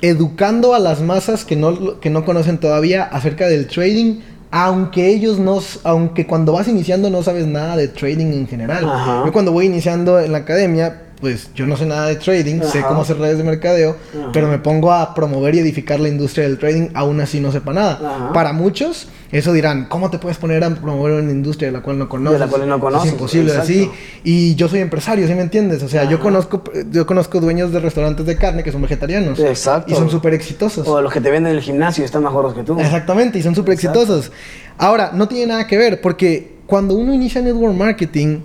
educando 0.00 0.74
a 0.74 0.78
las 0.78 1.00
masas 1.00 1.44
que 1.44 1.56
no, 1.56 2.00
que 2.00 2.10
no 2.10 2.24
conocen 2.24 2.58
todavía 2.58 3.04
acerca 3.04 3.46
del 3.46 3.68
trading, 3.68 4.20
aunque 4.54 5.08
ellos 5.08 5.38
no, 5.38 5.60
aunque 5.82 6.26
cuando 6.26 6.52
vas 6.52 6.68
iniciando 6.68 7.08
no 7.08 7.22
sabes 7.22 7.46
nada 7.46 7.74
de 7.74 7.88
trading 7.88 8.26
en 8.26 8.46
general. 8.46 8.84
Yo 9.24 9.32
cuando 9.32 9.50
voy 9.50 9.64
iniciando 9.64 10.20
en 10.20 10.30
la 10.30 10.38
academia, 10.38 11.04
pues 11.22 11.50
yo 11.54 11.68
no 11.68 11.76
sé 11.76 11.86
nada 11.86 12.08
de 12.08 12.16
trading, 12.16 12.62
sé 12.62 12.82
cómo 12.82 13.02
hacer 13.02 13.16
redes 13.16 13.38
de 13.38 13.44
mercadeo, 13.44 13.96
pero 14.32 14.48
me 14.48 14.58
pongo 14.58 14.92
a 14.92 15.14
promover 15.14 15.54
y 15.54 15.60
edificar 15.60 16.00
la 16.00 16.08
industria 16.08 16.48
del 16.48 16.58
trading, 16.58 16.88
aún 16.94 17.20
así 17.20 17.38
no 17.38 17.52
sepa 17.52 17.72
nada. 17.72 18.32
Para 18.34 18.52
muchos, 18.52 19.06
eso 19.30 19.52
dirán, 19.52 19.86
¿cómo 19.88 20.10
te 20.10 20.18
puedes 20.18 20.36
poner 20.36 20.64
a 20.64 20.70
promover 20.70 21.22
una 21.22 21.30
industria 21.30 21.68
de 21.68 21.72
la 21.78 21.80
cual 21.80 22.00
no 22.00 22.08
conoces? 22.08 22.40
De 22.40 22.44
la 22.44 22.50
cual 22.50 22.68
no 22.68 22.80
conoces. 22.80 23.06
Es 23.06 23.12
imposible 23.12 23.52
exacto. 23.52 23.72
así. 23.72 23.90
Y 24.24 24.56
yo 24.56 24.68
soy 24.68 24.80
empresario, 24.80 25.28
¿sí 25.28 25.34
me 25.34 25.42
entiendes? 25.42 25.84
O 25.84 25.88
sea, 25.88 26.10
yo 26.10 26.18
conozco, 26.18 26.64
yo 26.90 27.06
conozco 27.06 27.38
dueños 27.38 27.70
de 27.70 27.78
restaurantes 27.78 28.26
de 28.26 28.36
carne 28.36 28.64
que 28.64 28.72
son 28.72 28.82
vegetarianos. 28.82 29.38
Exacto. 29.38 29.92
Y 29.92 29.94
son 29.94 30.10
súper 30.10 30.34
exitosos. 30.34 30.88
O 30.88 31.00
los 31.00 31.12
que 31.12 31.20
te 31.20 31.30
venden 31.30 31.52
en 31.52 31.58
el 31.58 31.62
gimnasio 31.62 32.04
están 32.04 32.24
mejores 32.24 32.52
que 32.52 32.64
tú. 32.64 32.80
Exactamente, 32.80 33.38
y 33.38 33.42
son 33.42 33.54
súper 33.54 33.74
exitosos. 33.74 34.32
Ahora, 34.76 35.12
no 35.14 35.28
tiene 35.28 35.46
nada 35.46 35.68
que 35.68 35.78
ver, 35.78 36.00
porque 36.00 36.56
cuando 36.66 36.94
uno 36.94 37.14
inicia 37.14 37.40
network 37.40 37.76
marketing, 37.76 38.40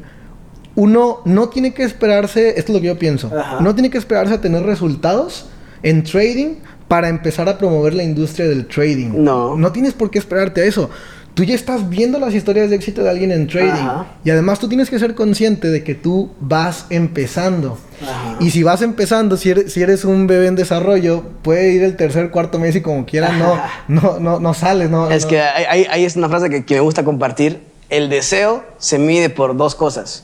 uno 0.78 1.22
no 1.26 1.50
tiene 1.50 1.74
que 1.74 1.82
esperarse, 1.82 2.50
esto 2.50 2.72
es 2.72 2.76
lo 2.76 2.82
que 2.82 2.88
yo 2.88 3.00
pienso, 3.00 3.32
Ajá. 3.36 3.60
no 3.62 3.74
tiene 3.74 3.90
que 3.90 3.98
esperarse 3.98 4.36
a 4.36 4.42
tener 4.42 4.62
resultados 4.62 5.48
en 5.82 6.04
trading 6.04 6.58
para 6.88 7.10
empezar 7.10 7.50
a 7.50 7.58
promover 7.58 7.96
la 7.96 8.04
industria 8.04 8.48
del 8.48 8.68
trading. 8.68 9.10
No. 9.16 9.58
No 9.58 9.72
tienes 9.72 9.94
por 9.94 10.12
qué 10.12 10.20
esperarte 10.20 10.62
a 10.62 10.66
eso. 10.66 10.92
Tú 11.34 11.44
ya 11.44 11.56
estás 11.56 11.90
viendo 11.90 12.20
las 12.20 12.36
historias 12.36 12.70
de 12.70 12.76
éxito 12.76 13.02
de 13.02 13.10
alguien 13.10 13.32
en 13.32 13.48
trading. 13.48 13.72
Ajá. 13.72 14.06
Y 14.24 14.30
además 14.30 14.60
tú 14.60 14.68
tienes 14.68 14.92
que 14.92 15.00
ser 15.00 15.16
consciente 15.16 15.68
de 15.70 15.84
que 15.84 15.96
tú 15.96 16.30
vas 16.40 16.86
empezando. 16.92 17.80
Ajá. 18.00 18.38
Y 18.40 18.52
si 18.52 18.62
vas 18.62 18.84
empezando, 18.84 19.36
si 19.36 19.50
eres, 19.50 19.74
si 19.74 19.82
eres, 19.82 20.06
un 20.06 20.28
bebé 20.28 20.46
en 20.46 20.56
desarrollo, 20.56 21.24
puede 21.42 21.72
ir 21.72 21.84
el 21.84 21.96
tercer, 21.96 22.30
cuarto 22.30 22.60
mes 22.60 22.76
y 22.76 22.82
como 22.82 23.08
quiera 23.08 23.32
no, 23.32 23.60
no, 23.88 24.20
no, 24.20 24.40
no 24.40 24.54
sales. 24.54 24.92
No, 24.92 25.10
es 25.10 25.24
no. 25.24 25.30
que 25.30 25.42
ahí, 25.42 25.88
ahí, 25.90 26.06
es 26.06 26.16
una 26.16 26.30
frase 26.30 26.52
que, 26.52 26.66
que 26.66 26.76
me 26.76 26.82
gusta 26.82 27.04
compartir. 27.04 27.62
El 27.90 28.10
deseo 28.10 28.64
se 28.78 29.00
mide 29.00 29.32
por 29.32 29.58
dos 29.58 29.74
cosas 29.74 30.24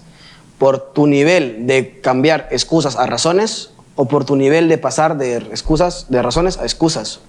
por 0.58 0.94
tu 0.94 1.08
nivel 1.08 1.68
de 1.68 2.00
cambiar 2.02 2.48
excusas 2.52 2.96
a 2.96 3.06
razones 3.06 3.72
o 3.96 4.06
por 4.06 4.26
tu 4.26 4.36
nivel 4.36 4.70
de 4.70 4.78
pasar 4.78 5.18
de 5.18 5.38
excusas, 5.38 6.08
de 6.10 6.22
razones 6.22 6.58
a 6.58 6.64
excusas. 6.64 7.20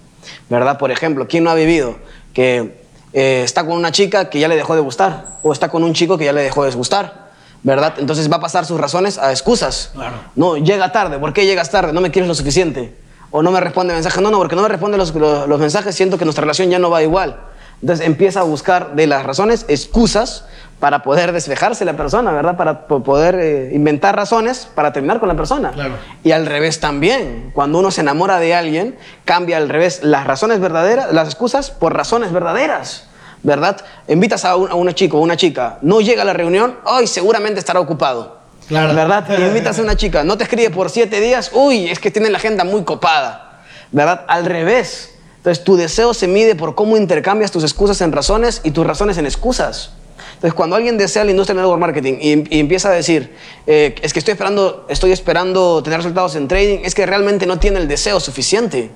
¿Verdad? 0.49 0.77
Por 0.77 0.91
ejemplo, 0.91 1.27
¿quién 1.27 1.43
no 1.43 1.49
ha 1.49 1.55
vivido 1.55 1.97
que 2.33 2.79
eh, 3.13 3.41
está 3.43 3.65
con 3.65 3.77
una 3.77 3.91
chica 3.91 4.29
que 4.29 4.39
ya 4.39 4.47
le 4.47 4.55
dejó 4.55 4.75
de 4.75 4.81
gustar 4.81 5.37
o 5.43 5.53
está 5.53 5.69
con 5.69 5.83
un 5.83 5.93
chico 5.93 6.17
que 6.17 6.25
ya 6.25 6.33
le 6.33 6.41
dejó 6.41 6.63
de 6.63 6.71
gustar? 6.71 7.25
¿Verdad? 7.63 7.95
Entonces 7.97 8.31
va 8.31 8.37
a 8.37 8.41
pasar 8.41 8.65
sus 8.65 8.79
razones 8.79 9.17
a 9.17 9.31
excusas. 9.31 9.91
Claro. 9.93 10.15
No, 10.35 10.57
llega 10.57 10.91
tarde. 10.91 11.17
¿Por 11.17 11.33
qué 11.33 11.45
llegas 11.45 11.71
tarde? 11.71 11.93
No 11.93 12.01
me 12.01 12.11
quieres 12.11 12.27
lo 12.27 12.35
suficiente. 12.35 12.95
O 13.31 13.41
no 13.41 13.51
me 13.51 13.59
responde 13.59 13.93
mensajes. 13.93 14.21
No, 14.21 14.29
no, 14.29 14.37
porque 14.37 14.55
no 14.55 14.61
me 14.61 14.67
responde 14.67 14.97
los, 14.97 15.13
los, 15.15 15.47
los 15.47 15.59
mensajes, 15.59 15.95
siento 15.95 16.17
que 16.17 16.25
nuestra 16.25 16.41
relación 16.41 16.69
ya 16.69 16.79
no 16.79 16.89
va 16.89 17.01
igual. 17.01 17.39
Entonces 17.81 18.05
empieza 18.05 18.39
a 18.39 18.43
buscar 18.43 18.95
de 18.95 19.07
las 19.07 19.23
razones 19.25 19.65
excusas 19.67 20.45
para 20.79 21.03
poder 21.03 21.31
despejarse 21.31 21.85
la 21.85 21.93
persona, 21.93 22.31
¿verdad? 22.31 22.57
Para 22.57 22.87
po- 22.87 23.01
poder 23.03 23.35
eh, 23.39 23.71
inventar 23.73 24.15
razones 24.15 24.67
para 24.75 24.91
terminar 24.91 25.19
con 25.19 25.29
la 25.29 25.35
persona. 25.35 25.71
Claro. 25.71 25.93
Y 26.23 26.31
al 26.31 26.45
revés 26.45 26.79
también. 26.79 27.51
Cuando 27.53 27.79
uno 27.79 27.91
se 27.91 28.01
enamora 28.01 28.39
de 28.39 28.53
alguien, 28.55 28.97
cambia 29.23 29.57
al 29.57 29.69
revés 29.69 30.03
las 30.03 30.27
razones 30.27 30.59
verdaderas, 30.59 31.13
las 31.13 31.27
excusas 31.29 31.71
por 31.71 31.95
razones 31.95 32.31
verdaderas. 32.31 33.07
¿Verdad? 33.43 33.77
Invitas 34.07 34.43
a 34.43 34.55
un, 34.55 34.69
a 34.71 34.75
una 34.75 34.93
chica 34.93 35.15
o 35.17 35.19
una 35.19 35.37
chica, 35.37 35.77
no 35.83 36.01
llega 36.01 36.23
a 36.23 36.25
la 36.25 36.33
reunión, 36.33 36.77
hoy 36.85 37.05
seguramente 37.05 37.59
estará 37.59 37.79
ocupado. 37.79 38.39
Claro. 38.67 38.95
¿Verdad? 38.95 39.23
Invitas 39.39 39.77
a 39.77 39.83
una 39.83 39.95
chica, 39.95 40.23
no 40.23 40.35
te 40.35 40.43
escribe 40.45 40.71
por 40.71 40.89
siete 40.89 41.21
días, 41.21 41.51
uy, 41.53 41.87
es 41.87 41.99
que 41.99 42.09
tiene 42.09 42.31
la 42.31 42.39
agenda 42.39 42.63
muy 42.63 42.83
copada. 42.83 43.61
¿Verdad? 43.91 44.25
Al 44.27 44.45
revés. 44.45 45.14
Entonces 45.45 45.63
tu 45.63 45.75
deseo 45.75 46.15
se 46.15 46.27
mide 46.27 46.55
por 46.55 46.73
cómo 46.73 46.97
intercambias 46.97 47.51
tus 47.51 47.63
excusas 47.63 48.01
en 48.01 48.11
razones 48.11 48.61
y 48.63 48.71
tus 48.71 48.83
razones 48.83 49.19
en 49.19 49.27
excusas. 49.27 49.91
Entonces 50.33 50.55
cuando 50.55 50.75
alguien 50.75 50.97
desea 50.97 51.23
la 51.23 51.29
industria 51.29 51.53
del 51.53 51.61
network 51.61 51.79
marketing 51.79 52.13
y, 52.19 52.55
y 52.57 52.59
empieza 52.59 52.89
a 52.89 52.93
decir, 52.93 53.35
eh, 53.67 53.93
es 54.01 54.11
que 54.11 54.17
estoy 54.17 54.31
esperando, 54.31 54.87
estoy 54.89 55.11
esperando 55.11 55.83
tener 55.83 55.99
resultados 55.99 56.35
en 56.35 56.47
trading, 56.47 56.79
es 56.83 56.95
que 56.95 57.05
realmente 57.05 57.45
no 57.45 57.59
tiene 57.59 57.77
el 57.79 57.87
deseo 57.87 58.19
suficiente. 58.19 58.89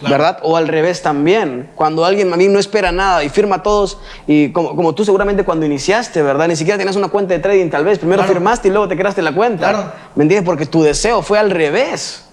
Claro. 0.00 0.12
¿Verdad? 0.12 0.38
O 0.42 0.58
al 0.58 0.68
revés 0.68 1.00
también. 1.00 1.70
Cuando 1.74 2.04
alguien 2.04 2.30
a 2.34 2.36
mí 2.36 2.48
no 2.48 2.58
espera 2.58 2.92
nada 2.92 3.24
y 3.24 3.30
firma 3.30 3.62
todos, 3.62 3.96
y 4.26 4.52
como, 4.52 4.76
como 4.76 4.94
tú 4.94 5.06
seguramente 5.06 5.42
cuando 5.42 5.64
iniciaste, 5.64 6.20
¿verdad? 6.20 6.48
Ni 6.48 6.54
siquiera 6.54 6.76
tenías 6.76 6.96
una 6.96 7.08
cuenta 7.08 7.32
de 7.32 7.40
trading, 7.40 7.70
tal 7.70 7.86
vez. 7.86 7.98
Primero 7.98 8.18
Claro. 8.20 8.34
firmaste 8.34 8.68
y 8.68 8.72
luego 8.72 8.86
te 8.88 8.94
creaste 8.96 9.22
la 9.22 9.34
cuenta. 9.34 9.70
Claro. 9.70 9.92
¿Me 10.16 10.24
entiendes? 10.24 10.44
Porque 10.44 10.66
tu 10.66 10.82
deseo 10.82 11.22
fue 11.22 11.38
al 11.38 11.50
revés. 11.50 12.24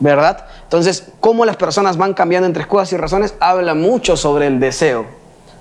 ¿Verdad? 0.00 0.46
Entonces, 0.64 1.04
cómo 1.20 1.44
las 1.44 1.56
personas 1.56 1.96
van 1.96 2.14
cambiando 2.14 2.46
entre 2.46 2.62
excusas 2.62 2.92
y 2.92 2.96
razones 2.96 3.34
habla 3.38 3.74
mucho 3.74 4.16
sobre 4.16 4.46
el 4.46 4.58
deseo. 4.58 5.06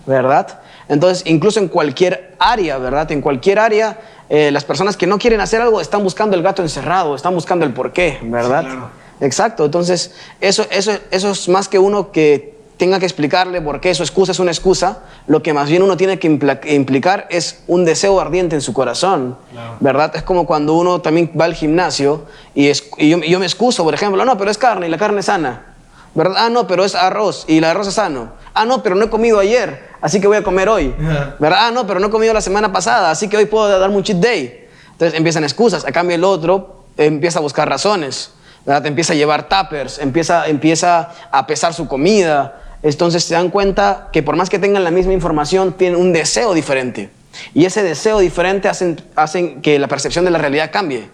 ¿Verdad? 0.05 0.59
Entonces, 0.87 1.23
incluso 1.27 1.59
en 1.59 1.67
cualquier 1.67 2.35
área, 2.39 2.79
¿verdad? 2.79 3.11
En 3.11 3.21
cualquier 3.21 3.59
área, 3.59 3.99
eh, 4.27 4.49
las 4.51 4.63
personas 4.63 4.97
que 4.97 5.05
no 5.05 5.19
quieren 5.19 5.39
hacer 5.39 5.61
algo 5.61 5.79
están 5.81 6.03
buscando 6.03 6.35
el 6.35 6.41
gato 6.41 6.63
encerrado, 6.63 7.15
están 7.15 7.35
buscando 7.35 7.65
el 7.65 7.73
porqué, 7.73 8.17
¿verdad? 8.23 8.61
Sí, 8.63 8.67
claro. 8.67 8.89
Exacto, 9.21 9.65
entonces 9.65 10.15
eso, 10.39 10.65
eso, 10.71 10.93
eso 11.11 11.31
es 11.31 11.49
más 11.49 11.67
que 11.67 11.77
uno 11.77 12.11
que 12.11 12.59
tenga 12.80 12.97
que 12.97 13.05
explicarle 13.05 13.61
por 13.61 13.80
qué 13.82 13.93
su 13.93 14.01
excusa 14.03 14.32
es 14.32 14.39
una 14.39 14.51
excusa, 14.51 14.99
lo 15.27 15.43
que 15.43 15.53
más 15.53 15.69
bien 15.69 15.84
uno 15.84 15.97
tiene 15.97 16.17
que 16.17 16.27
implicar 16.73 17.27
es 17.30 17.61
un 17.67 17.84
deseo 17.86 18.19
ardiente 18.21 18.55
en 18.55 18.61
su 18.61 18.73
corazón, 18.73 19.38
Claro. 19.51 19.75
¿verdad? 19.82 20.15
Es 20.15 20.23
como 20.23 20.47
cuando 20.47 20.73
uno 20.75 21.01
también 21.01 21.30
va 21.39 21.45
al 21.45 21.53
gimnasio 21.53 22.23
y, 22.55 22.69
es- 22.69 22.89
y 22.97 23.09
yo, 23.09 23.17
y 23.17 23.30
yo 23.30 23.38
me 23.39 23.45
excuso, 23.45 23.84
por 23.84 23.93
ejemplo, 23.93 24.23
no, 24.25 24.38
pero 24.38 24.49
es 24.49 24.57
carne 24.57 24.88
y 24.88 24.89
la 24.89 24.97
carne 24.97 25.19
es 25.19 25.25
sana, 25.25 25.75
¿verdad? 26.15 26.36
Ah, 26.45 26.49
no, 26.49 26.67
pero 26.67 26.86
es 26.86 26.95
arroz 26.95 27.43
y 27.47 27.57
el 27.57 27.65
arroz 27.65 27.88
es 27.88 27.95
sano. 27.95 28.32
Ah, 28.53 28.65
no, 28.65 28.82
pero 28.82 28.95
no 28.95 29.05
he 29.05 29.09
comido 29.09 29.39
ayer, 29.39 29.89
así 30.01 30.21
que 30.21 30.27
voy 30.27 30.38
a 30.38 30.43
comer 30.43 30.69
hoy. 30.69 30.95
¿verdad? 31.38 31.59
Ah, 31.67 31.71
no, 31.71 31.86
pero 31.86 31.99
no 31.99 32.07
he 32.07 32.09
comido 32.09 32.34
la 32.34 32.41
semana 32.41 32.71
pasada, 32.71 33.11
así 33.11 33.27
que 33.27 33.36
hoy 33.38 33.45
puedo 33.45 33.77
darme 33.77 33.97
un 33.97 34.03
cheat 34.03 34.19
day. 34.19 34.67
Entonces 34.93 35.17
empiezan 35.17 35.43
excusas, 35.43 35.86
a 35.86 35.91
cambio 35.91 36.15
el 36.15 36.23
otro 36.23 36.86
empieza 36.97 37.39
a 37.39 37.41
buscar 37.41 37.67
razones, 37.69 38.32
¿verdad? 38.65 38.86
Empieza 38.86 39.11
a 39.13 39.15
llevar 39.17 39.47
tuppers, 39.49 39.99
empieza, 39.99 40.47
empieza 40.47 41.09
a 41.30 41.45
pesar 41.45 41.73
su 41.73 41.86
comida. 41.88 42.55
Entonces 42.82 43.23
se 43.23 43.34
dan 43.34 43.49
cuenta 43.49 44.09
que 44.13 44.23
por 44.23 44.36
más 44.36 44.49
que 44.49 44.59
tengan 44.59 44.84
la 44.84 44.91
misma 44.91 45.13
información, 45.13 45.73
tienen 45.73 45.99
un 45.99 46.13
deseo 46.13 46.53
diferente. 46.53 47.09
Y 47.53 47.65
ese 47.65 47.84
deseo 47.84 48.19
diferente 48.19 48.67
hacen, 48.67 49.01
hacen 49.15 49.61
que 49.61 49.80
la 49.80 49.88
percepción 49.88 50.25
de 50.25 50.32
la 50.32 50.38
realidad 50.38 50.71
cambie. 50.71 51.09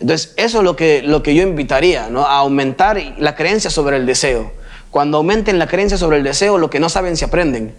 Entonces, 0.00 0.34
eso 0.36 0.58
es 0.58 0.64
lo 0.64 0.74
que, 0.76 1.02
lo 1.02 1.22
que 1.22 1.34
yo 1.34 1.42
invitaría, 1.42 2.08
¿no? 2.08 2.26
Aumentar 2.26 3.00
la 3.18 3.36
creencia 3.36 3.70
sobre 3.70 3.96
el 3.96 4.06
deseo. 4.06 4.52
Cuando 4.90 5.18
aumenten 5.18 5.58
la 5.58 5.68
creencia 5.68 5.96
sobre 5.96 6.18
el 6.18 6.24
deseo, 6.24 6.58
lo 6.58 6.70
que 6.70 6.80
no 6.80 6.88
saben 6.88 7.16
se 7.16 7.24
aprenden. 7.24 7.74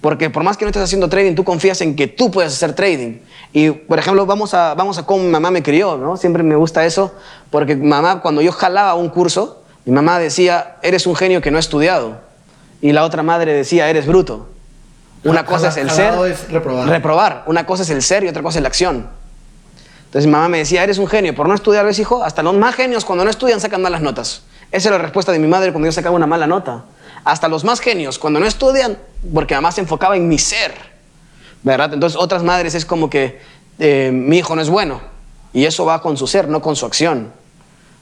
Porque 0.00 0.30
por 0.30 0.44
más 0.44 0.56
que 0.56 0.64
no 0.64 0.70
estés 0.70 0.82
haciendo 0.82 1.08
trading, 1.08 1.34
tú 1.34 1.44
confías 1.44 1.80
en 1.80 1.94
que 1.94 2.06
tú 2.06 2.30
puedes 2.30 2.52
hacer 2.52 2.74
trading. 2.74 3.18
Y, 3.52 3.70
por 3.70 3.98
ejemplo, 3.98 4.24
vamos 4.26 4.54
a, 4.54 4.74
vamos 4.74 4.96
a 4.98 5.04
cómo 5.04 5.24
mi 5.24 5.30
mamá 5.30 5.50
me 5.50 5.62
crió, 5.62 5.96
¿no? 5.96 6.16
Siempre 6.16 6.42
me 6.42 6.56
gusta 6.56 6.86
eso, 6.86 7.14
porque 7.50 7.76
mamá, 7.76 8.20
cuando 8.20 8.40
yo 8.40 8.52
jalaba 8.52 8.94
un 8.94 9.08
curso, 9.08 9.62
mi 9.84 9.92
mamá 9.92 10.18
decía, 10.18 10.76
eres 10.82 11.06
un 11.06 11.16
genio 11.16 11.40
que 11.40 11.50
no 11.50 11.56
ha 11.56 11.60
estudiado. 11.60 12.27
Y 12.80 12.92
la 12.92 13.04
otra 13.04 13.22
madre 13.22 13.52
decía, 13.52 13.88
eres 13.88 14.06
bruto. 14.06 14.48
Una 15.24 15.44
cosa 15.44 15.68
es 15.68 15.76
el 15.76 15.90
ser. 15.90 16.14
es 16.26 16.50
reprobar. 16.50 16.88
Reprobar. 16.88 17.44
Una 17.46 17.66
cosa 17.66 17.82
es 17.82 17.90
el 17.90 18.02
ser 18.02 18.24
y 18.24 18.28
otra 18.28 18.42
cosa 18.42 18.58
es 18.58 18.62
la 18.62 18.68
acción. 18.68 19.08
Entonces 20.06 20.26
mi 20.26 20.32
mamá 20.32 20.48
me 20.48 20.58
decía, 20.58 20.82
eres 20.84 20.98
un 20.98 21.06
genio. 21.06 21.34
Por 21.34 21.48
no 21.48 21.54
estudiar, 21.54 21.84
¿ves, 21.84 21.98
hijo? 21.98 22.22
Hasta 22.22 22.42
los 22.42 22.54
más 22.54 22.74
genios 22.74 23.04
cuando 23.04 23.24
no 23.24 23.30
estudian 23.30 23.60
sacan 23.60 23.82
malas 23.82 24.00
notas. 24.00 24.42
Esa 24.70 24.88
es 24.88 24.92
la 24.92 24.98
respuesta 24.98 25.32
de 25.32 25.38
mi 25.38 25.48
madre 25.48 25.72
cuando 25.72 25.86
yo 25.86 25.92
sacaba 25.92 26.14
una 26.16 26.26
mala 26.26 26.46
nota. 26.46 26.84
Hasta 27.24 27.48
los 27.48 27.64
más 27.64 27.80
genios 27.80 28.18
cuando 28.18 28.40
no 28.40 28.46
estudian, 28.46 28.96
porque 29.34 29.54
mamá 29.54 29.72
se 29.72 29.80
enfocaba 29.80 30.16
en 30.16 30.28
mi 30.28 30.38
ser. 30.38 30.72
¿Verdad? 31.62 31.92
Entonces 31.92 32.18
otras 32.18 32.42
madres 32.42 32.74
es 32.74 32.84
como 32.84 33.10
que 33.10 33.40
eh, 33.78 34.10
mi 34.12 34.38
hijo 34.38 34.54
no 34.54 34.62
es 34.62 34.70
bueno. 34.70 35.00
Y 35.52 35.64
eso 35.64 35.84
va 35.84 36.00
con 36.00 36.16
su 36.16 36.26
ser, 36.26 36.48
no 36.48 36.62
con 36.62 36.76
su 36.76 36.86
acción. 36.86 37.32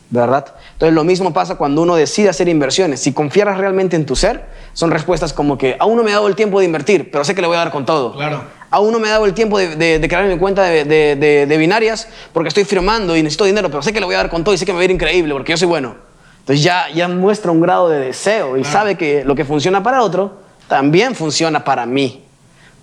¿Verdad? 0.09 0.47
Entonces 0.75 0.95
lo 0.95 1.03
mismo 1.03 1.33
pasa 1.33 1.57
cuando 1.57 1.83
uno 1.83 1.97
decide 1.97 2.29
hacer 2.29 2.49
inversiones. 2.49 3.01
Si 3.01 3.13
confiaras 3.13 3.59
realmente 3.59 3.97
en 3.97 4.07
tu 4.07 4.15
ser, 4.15 4.45
son 4.73 4.91
respuestas 4.93 5.33
como 5.33 5.59
que 5.59 5.77
aún 5.81 5.97
no 5.97 6.05
me 6.05 6.11
he 6.11 6.15
dado 6.15 6.29
el 6.29 6.37
tiempo 6.37 6.61
de 6.61 6.67
invertir, 6.67 7.11
pero 7.11 7.25
sé 7.25 7.35
que 7.35 7.41
le 7.41 7.49
voy 7.49 7.57
a 7.57 7.61
dar 7.61 7.73
con 7.73 7.85
todo. 7.85 8.13
Claro. 8.15 8.43
Aún 8.71 8.93
no 8.93 9.01
me 9.01 9.09
he 9.09 9.11
dado 9.11 9.27
el 9.27 9.35
tiempo 9.35 9.59
de, 9.59 9.75
de, 9.75 9.99
de 9.99 10.09
crear 10.09 10.25
mi 10.27 10.39
cuenta 10.39 10.63
de, 10.63 10.85
de- 10.85 11.17
de- 11.17 11.47
de 11.47 11.57
binarias 11.57 12.07
porque 12.33 12.49
estoy 12.49 12.65
firmando 12.65 13.17
y 13.17 13.23
necesito 13.23 13.45
dinero, 13.47 13.69
pero 13.69 13.83
sé 13.83 13.93
que 13.93 13.99
le 14.01 14.07
voy 14.07 14.15
a 14.15 14.19
dar 14.19 14.31
con 14.31 14.45
todo 14.45 14.55
y 14.55 14.59
sé 14.59 14.65
que 14.65 14.73
me 14.73 14.77
va 14.77 14.83
a 14.83 14.85
ir 14.85 14.91
increíble 14.93 15.33
porque 15.35 15.53
yo 15.53 15.57
soy 15.57 15.67
bueno. 15.69 15.97
Entonces 16.41 16.63
ya, 16.65 16.87
ya 16.95 17.09
muestra 17.09 17.51
un 17.51 17.61
grado 17.61 17.89
de 17.89 17.99
deseo 17.99 18.57
y 18.57 18.63
sabe 18.63 18.95
que 18.97 19.25
lo 19.25 19.35
que 19.35 19.45
funciona 19.45 19.83
para 19.83 20.03
otro 20.03 20.35
también 20.69 21.17
funciona 21.17 21.65
para 21.65 21.85
mí. 21.85 22.23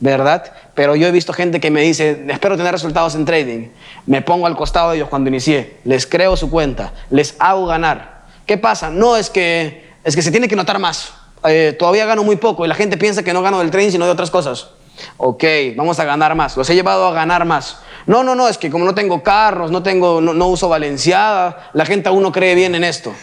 ¿Verdad? 0.01 0.43
Pero 0.75 0.95
yo 0.95 1.07
he 1.07 1.11
visto 1.11 1.33
gente 1.33 1.59
que 1.59 1.69
me 1.69 1.81
dice, 1.81 2.25
espero 2.29 2.57
tener 2.57 2.71
resultados 2.71 3.13
en 3.15 3.25
trading. 3.25 3.67
Me 4.07 4.21
pongo 4.21 4.47
al 4.47 4.55
costado 4.55 4.89
de 4.91 4.97
ellos 4.97 5.09
cuando 5.09 5.29
inicié, 5.29 5.77
les 5.83 6.07
creo 6.07 6.35
su 6.35 6.49
cuenta, 6.49 6.93
les 7.11 7.35
hago 7.39 7.67
ganar. 7.67 8.23
¿Qué 8.47 8.57
pasa? 8.57 8.89
No 8.89 9.15
es 9.15 9.29
que, 9.29 9.91
es 10.03 10.15
que 10.15 10.21
se 10.23 10.31
tiene 10.31 10.47
que 10.47 10.55
notar 10.55 10.79
más. 10.79 11.13
Eh, 11.45 11.75
todavía 11.77 12.05
gano 12.05 12.23
muy 12.23 12.37
poco 12.37 12.65
y 12.65 12.67
la 12.67 12.75
gente 12.75 12.97
piensa 12.97 13.21
que 13.21 13.33
no 13.33 13.41
gano 13.41 13.59
del 13.59 13.69
trading 13.69 13.91
sino 13.91 14.05
de 14.05 14.11
otras 14.11 14.31
cosas. 14.31 14.69
Ok, 15.17 15.43
vamos 15.75 15.99
a 15.99 16.05
ganar 16.05 16.33
más. 16.35 16.57
Los 16.57 16.69
he 16.69 16.75
llevado 16.75 17.07
a 17.07 17.13
ganar 17.13 17.45
más. 17.45 17.77
No, 18.07 18.23
no, 18.23 18.33
no, 18.35 18.47
es 18.47 18.57
que 18.57 18.69
como 18.71 18.83
no 18.85 18.95
tengo 18.95 19.21
carros, 19.23 19.69
no, 19.71 19.83
tengo, 19.83 20.21
no, 20.21 20.47
uso 20.47 20.69
Valenciaga, 20.69 21.69
la 21.73 21.85
gente 21.85 22.09
aún 22.09 22.23
no 22.23 22.31
cree 22.31 22.55
bien 22.55 22.73
en 22.75 22.83
esto. 22.83 23.13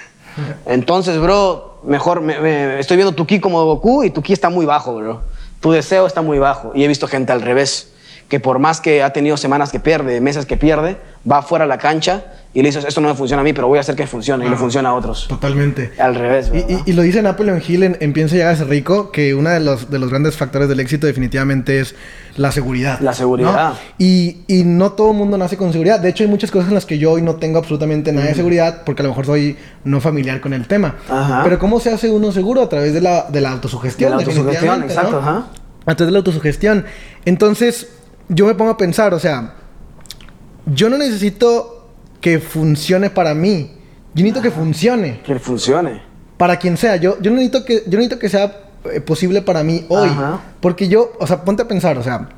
Entonces, 0.67 1.19
bro, 1.19 1.81
mejor 1.85 2.21
me- 2.21 2.39
me- 2.41 2.79
estoy 2.81 2.97
viendo 2.97 3.13
tu 3.15 3.27
ki 3.27 3.41
como 3.41 3.65
Goku 3.65 4.05
y 4.05 4.11
tu 4.11 4.23
ki 4.23 4.33
está 4.33 4.49
muy 4.51 4.65
bajo, 4.67 4.95
bro. 4.95 5.23
Tu 5.61 5.73
deseo 5.73 6.07
está 6.07 6.23
muy 6.23 6.39
bajo. 6.39 6.73
Y 6.75 6.85
he 6.85 6.89
visto 6.89 7.07
gente 7.07 7.33
al 7.33 7.43
revés, 7.43 7.93
que 8.29 8.41
por 8.41 8.59
más 8.59 8.81
que 8.81 9.03
ha 9.03 9.13
tenido 9.13 9.37
semanas 9.37 9.71
que 9.71 9.81
pierde, 9.81 10.21
meses 10.21 10.47
que 10.47 10.57
pierde, 10.57 10.97
va 11.31 11.43
fuera 11.43 11.65
a 11.65 11.69
la 11.69 11.79
cancha 11.79 12.25
y 12.53 12.63
le 12.63 12.69
dices, 12.69 12.85
esto 12.85 13.01
no 13.01 13.09
me 13.09 13.15
funciona 13.15 13.43
a 13.43 13.45
mí, 13.45 13.53
pero 13.53 13.69
voy 13.69 13.79
a 13.79 13.81
hacer 13.83 13.95
que 13.95 14.09
funcione 14.09 14.45
y 14.45 14.49
le 14.49 14.57
funciona 14.57 14.89
a 14.89 14.95
otros. 14.95 15.27
Totalmente. 15.29 15.93
Al 16.01 16.17
revés, 16.17 16.51
Y, 16.53 16.59
y- 16.73 16.83
y 16.87 16.93
lo 16.95 17.03
dice 17.03 17.23
Napoleon 17.23 17.63
Hill 17.67 17.85
en, 17.85 17.97
en 18.01 18.13
Piensa 18.13 18.37
y 18.37 18.41
hágase 18.41 18.65
rico, 18.65 19.13
que 19.13 19.35
uno 19.37 19.51
de 19.51 19.61
los, 19.61 19.89
de 19.89 20.01
los 20.01 20.11
grandes 20.11 20.37
factores 20.37 20.69
del 20.69 20.81
éxito 20.81 21.07
definitivamente 21.07 21.79
es 21.79 21.95
la 22.37 22.51
seguridad. 22.51 22.99
La 23.01 23.13
seguridad. 23.13 23.71
¿no? 23.71 23.77
Y, 23.99 24.39
y 24.49 24.65
no 24.65 24.93
todo 24.93 25.13
el 25.13 25.17
mundo 25.17 25.39
nace 25.39 25.57
con 25.57 25.71
seguridad. 25.71 26.01
De 26.01 26.09
hecho, 26.09 26.25
hay 26.25 26.29
muchas 26.31 26.51
cosas 26.51 26.69
en 26.71 26.75
las 26.75 26.87
que 26.87 26.99
yo 26.99 27.13
hoy 27.13 27.23
no 27.23 27.37
tengo 27.37 27.59
absolutamente 27.59 28.11
nada 28.13 28.27
de 28.27 28.35
seguridad, 28.35 28.83
porque 28.85 29.03
a 29.03 29.05
lo 29.05 29.11
mejor 29.11 29.27
soy 29.27 29.57
no 29.85 30.01
familiar 30.01 30.41
con 30.41 30.53
el 30.53 30.67
tema. 30.67 30.97
Ajá. 31.09 31.43
Pero 31.45 31.59
¿cómo 31.61 31.79
se 31.79 31.93
hace 31.93 32.11
uno 32.11 32.33
seguro? 32.33 32.63
A 32.63 32.69
través 32.69 32.93
de 32.95 33.01
la, 33.01 33.27
de 33.31 33.41
la 33.43 33.53
autosugestión. 33.53 34.11
De 34.11 34.17
la 34.17 34.23
autosugestión, 34.23 34.83
exacto, 34.83 35.13
¿no? 35.13 35.19
ajá. 35.19 35.47
A 35.87 35.95
través 35.95 36.07
de 36.09 36.13
la 36.13 36.19
autosugestión. 36.19 36.85
Entonces, 37.25 37.89
yo 38.29 38.47
me 38.47 38.55
pongo 38.55 38.73
a 38.73 38.77
pensar, 38.77 39.15
o 39.15 39.19
sea, 39.21 39.55
yo 40.67 40.89
no 40.91 40.99
necesito 40.99 41.80
que 42.21 42.39
funcione 42.39 43.11
para 43.11 43.35
mí. 43.35 43.73
Yo 44.15 44.25
necesito 44.25 44.43
que 44.43 44.51
funcione 44.51 45.21
Que 45.25 45.39
funcione. 45.39 46.03
para 46.37 46.57
quien 46.59 46.77
sea. 46.77 46.97
Yo, 46.97 47.21
yo 47.21 47.31
necesito 47.31 47.65
que, 47.65 47.85
yo 47.87 47.99
necesito 47.99 48.19
que 48.19 48.29
sea 48.29 48.63
eh, 48.93 49.01
posible 49.01 49.43
para 49.43 49.63
mí 49.63 49.85
hoy. 49.89 50.09
Ajá. 50.09 50.41
Porque 50.61 50.89
yo, 50.89 51.13
o 51.19 51.27
sea, 51.27 51.45
ponte 51.45 51.63
a 51.63 51.69
pensar, 51.69 51.97
o 51.99 52.03
sea, 52.03 52.29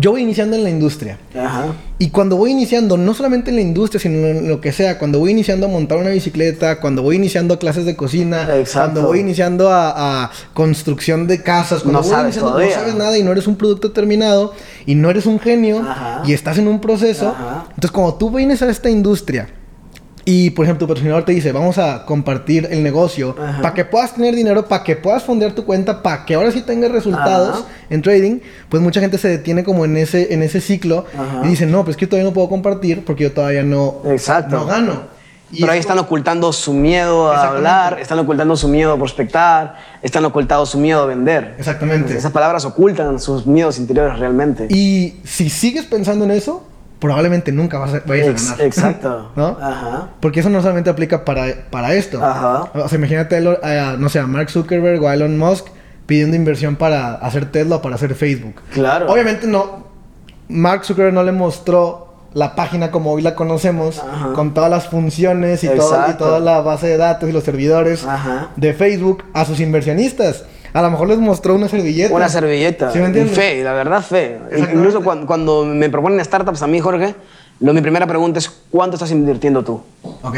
yo 0.00 0.12
voy 0.12 0.22
iniciando 0.22 0.56
en 0.56 0.64
la 0.64 0.70
industria. 0.70 1.18
Ajá. 1.38 1.66
Y 1.98 2.10
cuando 2.10 2.36
voy 2.36 2.50
iniciando, 2.50 2.96
no 2.96 3.14
solamente 3.14 3.50
en 3.50 3.56
la 3.56 3.62
industria, 3.62 4.00
sino 4.00 4.26
en 4.26 4.48
lo 4.48 4.60
que 4.60 4.72
sea, 4.72 4.98
cuando 4.98 5.18
voy 5.18 5.30
iniciando 5.30 5.66
a 5.66 5.68
montar 5.68 5.98
una 5.98 6.10
bicicleta, 6.10 6.80
cuando 6.80 7.02
voy 7.02 7.16
iniciando 7.16 7.58
clases 7.58 7.84
de 7.84 7.94
cocina, 7.96 8.42
Exacto. 8.56 8.92
cuando 8.92 9.02
voy 9.08 9.20
iniciando 9.20 9.70
a, 9.70 10.24
a 10.24 10.30
construcción 10.54 11.26
de 11.26 11.42
casas, 11.42 11.82
cuando 11.82 12.00
No 12.00 12.02
voy 12.04 12.10
sabes 12.10 12.24
iniciando, 12.36 12.50
todavía. 12.52 12.74
no 12.74 12.80
sabes 12.80 12.94
nada 12.96 13.18
y 13.18 13.22
no 13.22 13.32
eres 13.32 13.46
un 13.46 13.56
producto 13.56 13.92
terminado 13.92 14.54
y 14.86 14.94
no 14.94 15.10
eres 15.10 15.26
un 15.26 15.38
genio 15.38 15.80
Ajá. 15.80 16.22
y 16.24 16.32
estás 16.32 16.58
en 16.58 16.68
un 16.68 16.80
proceso. 16.80 17.28
Ajá. 17.28 17.64
Entonces, 17.68 17.90
cuando 17.90 18.14
tú 18.14 18.30
vienes 18.30 18.62
a 18.62 18.70
esta 18.70 18.90
industria 18.90 19.48
y, 20.24 20.50
por 20.50 20.64
ejemplo, 20.64 20.86
tu 20.86 20.88
patrocinador 20.88 21.24
te 21.24 21.32
dice, 21.32 21.50
vamos 21.52 21.78
a 21.78 22.04
compartir 22.04 22.68
el 22.70 22.82
negocio 22.82 23.34
para 23.34 23.74
que 23.74 23.84
puedas 23.84 24.14
tener 24.14 24.34
dinero, 24.34 24.66
para 24.66 24.84
que 24.84 24.94
puedas 24.96 25.24
fondear 25.24 25.52
tu 25.52 25.64
cuenta, 25.64 26.02
para 26.02 26.24
que 26.24 26.34
ahora 26.34 26.50
sí 26.52 26.62
tengas 26.62 26.92
resultados 26.92 27.60
Ajá. 27.60 27.68
en 27.90 28.02
trading, 28.02 28.38
pues 28.68 28.82
mucha 28.82 29.00
gente 29.00 29.18
se 29.18 29.28
detiene 29.28 29.64
como 29.64 29.84
en 29.84 29.96
ese, 29.96 30.32
en 30.32 30.42
ese 30.42 30.60
ciclo 30.60 31.06
Ajá. 31.12 31.42
y 31.44 31.48
dice, 31.48 31.66
no, 31.66 31.84
pues 31.84 31.96
que 31.96 32.06
yo 32.06 32.10
todavía 32.10 32.28
no 32.28 32.34
puedo 32.34 32.48
compartir 32.48 33.04
porque 33.04 33.24
yo 33.24 33.32
todavía 33.32 33.64
no, 33.64 34.02
Exacto. 34.06 34.56
no 34.56 34.66
gano. 34.66 35.22
Y 35.50 35.60
Pero 35.60 35.72
ahí 35.72 35.80
están 35.80 35.98
ocultando 35.98 36.50
su 36.50 36.72
miedo 36.72 37.30
a 37.30 37.48
hablar, 37.48 37.98
están 38.00 38.18
ocultando 38.18 38.56
su 38.56 38.68
miedo 38.68 38.92
a 38.92 38.96
prospectar, 38.96 39.76
están 40.00 40.24
ocultando 40.24 40.64
su 40.64 40.78
miedo 40.78 41.02
a 41.02 41.06
vender. 41.06 41.56
Exactamente. 41.58 42.16
Esas 42.16 42.32
palabras 42.32 42.64
ocultan 42.64 43.20
sus 43.20 43.46
miedos 43.46 43.78
interiores 43.78 44.18
realmente. 44.18 44.66
Y 44.70 45.16
si 45.24 45.50
sigues 45.50 45.84
pensando 45.84 46.24
en 46.24 46.30
eso, 46.30 46.64
probablemente 47.02 47.52
nunca 47.52 47.78
vas 47.78 47.92
a, 47.94 48.02
vayas 48.06 48.28
Ex- 48.28 48.46
a 48.48 48.50
ganar. 48.52 48.66
exacto. 48.66 49.32
¿No? 49.36 49.58
Ajá. 49.60 50.08
Porque 50.20 50.40
eso 50.40 50.48
no 50.48 50.62
solamente 50.62 50.88
aplica 50.88 51.24
para, 51.26 51.46
para 51.68 51.92
esto. 51.92 52.24
Ajá. 52.24 52.70
O 52.72 52.88
sea, 52.88 52.96
imagínate, 52.98 53.36
a 53.36 53.90
a, 53.90 53.96
no 53.98 54.08
sé, 54.08 54.18
a 54.20 54.26
Mark 54.26 54.48
Zuckerberg 54.50 55.02
o 55.02 55.08
a 55.08 55.14
Elon 55.14 55.36
Musk 55.36 55.66
pidiendo 56.06 56.34
inversión 56.36 56.76
para 56.76 57.14
hacer 57.16 57.50
Tesla 57.52 57.76
o 57.76 57.82
para 57.82 57.96
hacer 57.96 58.14
Facebook. 58.14 58.54
Claro. 58.72 59.12
Obviamente 59.12 59.46
no. 59.46 59.84
Mark 60.48 60.84
Zuckerberg 60.84 61.12
no 61.14 61.22
le 61.22 61.32
mostró 61.32 62.08
la 62.34 62.54
página 62.54 62.90
como 62.90 63.12
hoy 63.12 63.20
la 63.20 63.34
conocemos, 63.34 63.98
Ajá. 63.98 64.32
con 64.32 64.54
todas 64.54 64.70
las 64.70 64.88
funciones 64.88 65.62
y, 65.64 65.68
todo, 65.68 66.10
y 66.10 66.14
toda 66.14 66.40
la 66.40 66.60
base 66.62 66.86
de 66.86 66.96
datos 66.96 67.28
y 67.28 67.32
los 67.32 67.44
servidores 67.44 68.06
Ajá. 68.06 68.48
de 68.56 68.72
Facebook 68.72 69.24
a 69.34 69.44
sus 69.44 69.60
inversionistas. 69.60 70.44
A 70.74 70.82
lo 70.82 70.90
mejor 70.90 71.08
les 71.08 71.18
mostró 71.18 71.54
una 71.54 71.68
servilleta. 71.68 72.14
Una 72.14 72.28
servilleta. 72.28 72.90
¿Sí 72.90 72.98
me 72.98 73.06
entiendes? 73.06 73.36
Fe, 73.36 73.62
la 73.62 73.72
verdad, 73.72 74.02
fe. 74.02 74.38
Incluso 74.56 75.02
cuando, 75.02 75.26
cuando 75.26 75.64
me 75.64 75.90
proponen 75.90 76.24
startups 76.24 76.62
a 76.62 76.66
mí, 76.66 76.80
Jorge, 76.80 77.14
lo, 77.60 77.74
mi 77.74 77.80
primera 77.80 78.06
pregunta 78.06 78.38
es: 78.38 78.48
¿cuánto 78.70 78.96
estás 78.96 79.10
invirtiendo 79.10 79.62
tú? 79.62 79.82
Ok. 80.22 80.36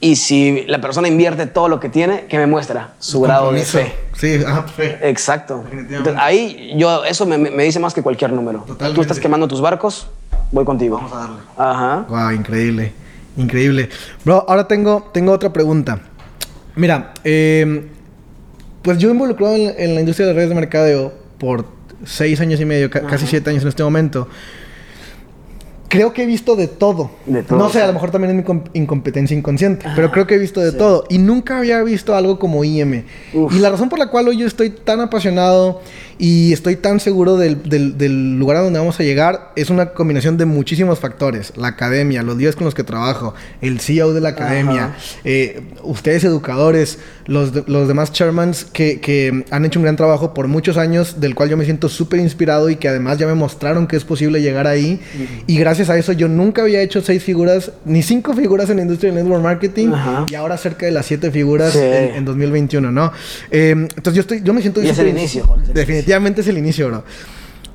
Y 0.00 0.16
si 0.16 0.64
la 0.66 0.80
persona 0.80 1.08
invierte 1.08 1.46
todo 1.46 1.68
lo 1.68 1.80
que 1.80 1.88
tiene, 1.88 2.26
¿qué 2.28 2.36
me 2.36 2.46
muestra? 2.46 2.92
Su 2.98 3.22
grado 3.22 3.52
de 3.52 3.62
fe. 3.64 3.94
Sí, 4.12 4.40
ajá, 4.46 4.64
fe. 4.64 4.98
Exacto. 5.08 5.64
Entonces, 5.72 6.16
ahí 6.18 6.74
yo, 6.76 7.04
eso 7.04 7.24
me, 7.24 7.38
me 7.38 7.62
dice 7.62 7.78
más 7.78 7.94
que 7.94 8.02
cualquier 8.02 8.32
número. 8.32 8.60
Totalmente. 8.66 8.94
Tú 8.96 9.00
estás 9.00 9.18
quemando 9.18 9.48
tus 9.48 9.62
barcos, 9.62 10.08
voy 10.50 10.64
contigo. 10.64 10.96
Vamos 10.96 11.12
a 11.12 11.18
darle. 11.18 11.36
Ajá. 11.56 12.06
Wow, 12.08 12.32
increíble. 12.32 12.92
Increíble. 13.36 13.88
Bro, 14.24 14.44
ahora 14.46 14.68
tengo, 14.68 15.10
tengo 15.12 15.32
otra 15.32 15.52
pregunta. 15.52 16.00
Mira, 16.74 17.14
eh, 17.22 17.88
pues 18.84 18.98
yo 18.98 19.10
involucrado 19.10 19.56
en, 19.56 19.74
en 19.76 19.94
la 19.96 20.00
industria 20.00 20.28
de 20.28 20.34
redes 20.34 20.50
de 20.50 20.54
mercadeo 20.54 21.12
por 21.38 21.66
seis 22.04 22.40
años 22.40 22.60
y 22.60 22.64
medio, 22.64 22.88
ca- 22.90 23.00
casi 23.06 23.26
siete 23.26 23.50
años 23.50 23.62
en 23.62 23.70
este 23.70 23.82
momento. 23.82 24.28
Creo 25.88 26.12
que 26.12 26.24
he 26.24 26.26
visto 26.26 26.56
de 26.56 26.66
todo. 26.66 27.10
De 27.24 27.42
todo, 27.44 27.56
No 27.58 27.68
sé, 27.68 27.78
sí. 27.78 27.84
a 27.84 27.86
lo 27.86 27.92
mejor 27.92 28.10
también 28.10 28.30
es 28.32 28.36
mi 28.36 28.42
com- 28.42 28.64
incompetencia 28.72 29.36
inconsciente, 29.36 29.86
pero 29.94 30.10
creo 30.10 30.26
que 30.26 30.34
he 30.34 30.38
visto 30.38 30.60
de 30.60 30.72
sí. 30.72 30.76
todo. 30.76 31.04
Y 31.08 31.18
nunca 31.18 31.58
había 31.58 31.82
visto 31.84 32.16
algo 32.16 32.38
como 32.38 32.64
IM. 32.64 33.04
Uf. 33.32 33.54
Y 33.54 33.58
la 33.60 33.70
razón 33.70 33.88
por 33.88 33.98
la 34.00 34.08
cual 34.08 34.26
hoy 34.28 34.38
yo 34.38 34.46
estoy 34.46 34.70
tan 34.70 35.00
apasionado 35.00 35.82
y 36.18 36.52
estoy 36.52 36.76
tan 36.76 37.00
seguro 37.00 37.36
del, 37.36 37.62
del- 37.68 37.98
del 37.98 38.38
lugar 38.38 38.58
a 38.58 38.60
donde 38.60 38.78
vamos 38.78 38.98
a 39.00 39.02
llegar 39.02 39.52
es 39.56 39.70
una 39.70 39.90
combinación 39.90 40.36
de 40.36 40.44
muchísimos 40.44 40.98
factores. 40.98 41.52
La 41.56 41.68
academia, 41.68 42.22
los 42.22 42.38
días 42.38 42.56
con 42.56 42.64
los 42.64 42.74
que 42.74 42.84
trabajo, 42.84 43.34
el 43.60 43.80
CEO 43.80 44.12
de 44.12 44.20
la 44.20 44.30
academia, 44.30 44.94
eh, 45.24 45.62
ustedes 45.82 46.24
educadores, 46.24 46.98
los, 47.26 47.52
de- 47.52 47.64
los 47.66 47.88
demás 47.88 48.12
chairmans 48.12 48.64
que, 48.64 49.00
que 49.00 49.44
han 49.50 49.64
hecho 49.64 49.78
un 49.78 49.84
gran 49.84 49.96
trabajo 49.96 50.34
por 50.34 50.46
muchos 50.48 50.76
años, 50.76 51.20
del 51.20 51.34
cual 51.34 51.48
yo 51.50 51.56
me 51.56 51.64
siento 51.64 51.88
súper 51.88 52.20
inspirado 52.20 52.70
y 52.70 52.76
que 52.76 52.88
además 52.88 53.18
ya 53.18 53.26
me 53.26 53.34
mostraron 53.34 53.86
que 53.86 53.96
es 53.96 54.04
posible 54.04 54.40
llegar 54.42 54.66
ahí. 54.66 55.00
Y 55.46 55.58
gracias 55.58 55.90
a 55.90 55.98
eso 55.98 56.12
yo 56.12 56.28
nunca 56.28 56.62
había 56.62 56.80
hecho 56.82 57.00
seis 57.02 57.22
figuras, 57.22 57.72
ni 57.84 58.02
cinco 58.02 58.34
figuras 58.34 58.70
en 58.70 58.76
la 58.76 58.82
industria 58.82 59.12
del 59.12 59.22
network 59.24 59.42
marketing 59.42 59.88
Ajá. 59.94 60.26
y 60.30 60.34
ahora 60.34 60.56
cerca 60.58 60.86
de 60.86 60.92
las 60.92 61.06
siete 61.06 61.30
figuras 61.30 61.72
Sí. 61.72 61.78
en, 61.80 62.14
en 62.16 62.24
2021, 62.24 62.92
¿no? 62.92 63.10
Eh, 63.50 63.70
entonces 63.70 64.14
yo, 64.14 64.20
estoy, 64.20 64.42
yo 64.42 64.52
me 64.54 64.60
siento... 64.60 64.82
Y 64.82 64.88
es 64.88 64.98
el 64.98 65.08
inicio, 65.08 65.44
Jorge. 65.46 65.72
Definitivamente 65.72 66.03
es 66.06 66.46
el 66.48 66.58
inicio, 66.58 66.88
bro. 66.88 67.04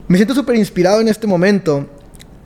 Me 0.08 0.18
siento 0.18 0.34
súper 0.34 0.56
inspirado 0.56 1.02
en 1.02 1.08
este 1.08 1.28
momento. 1.28 1.88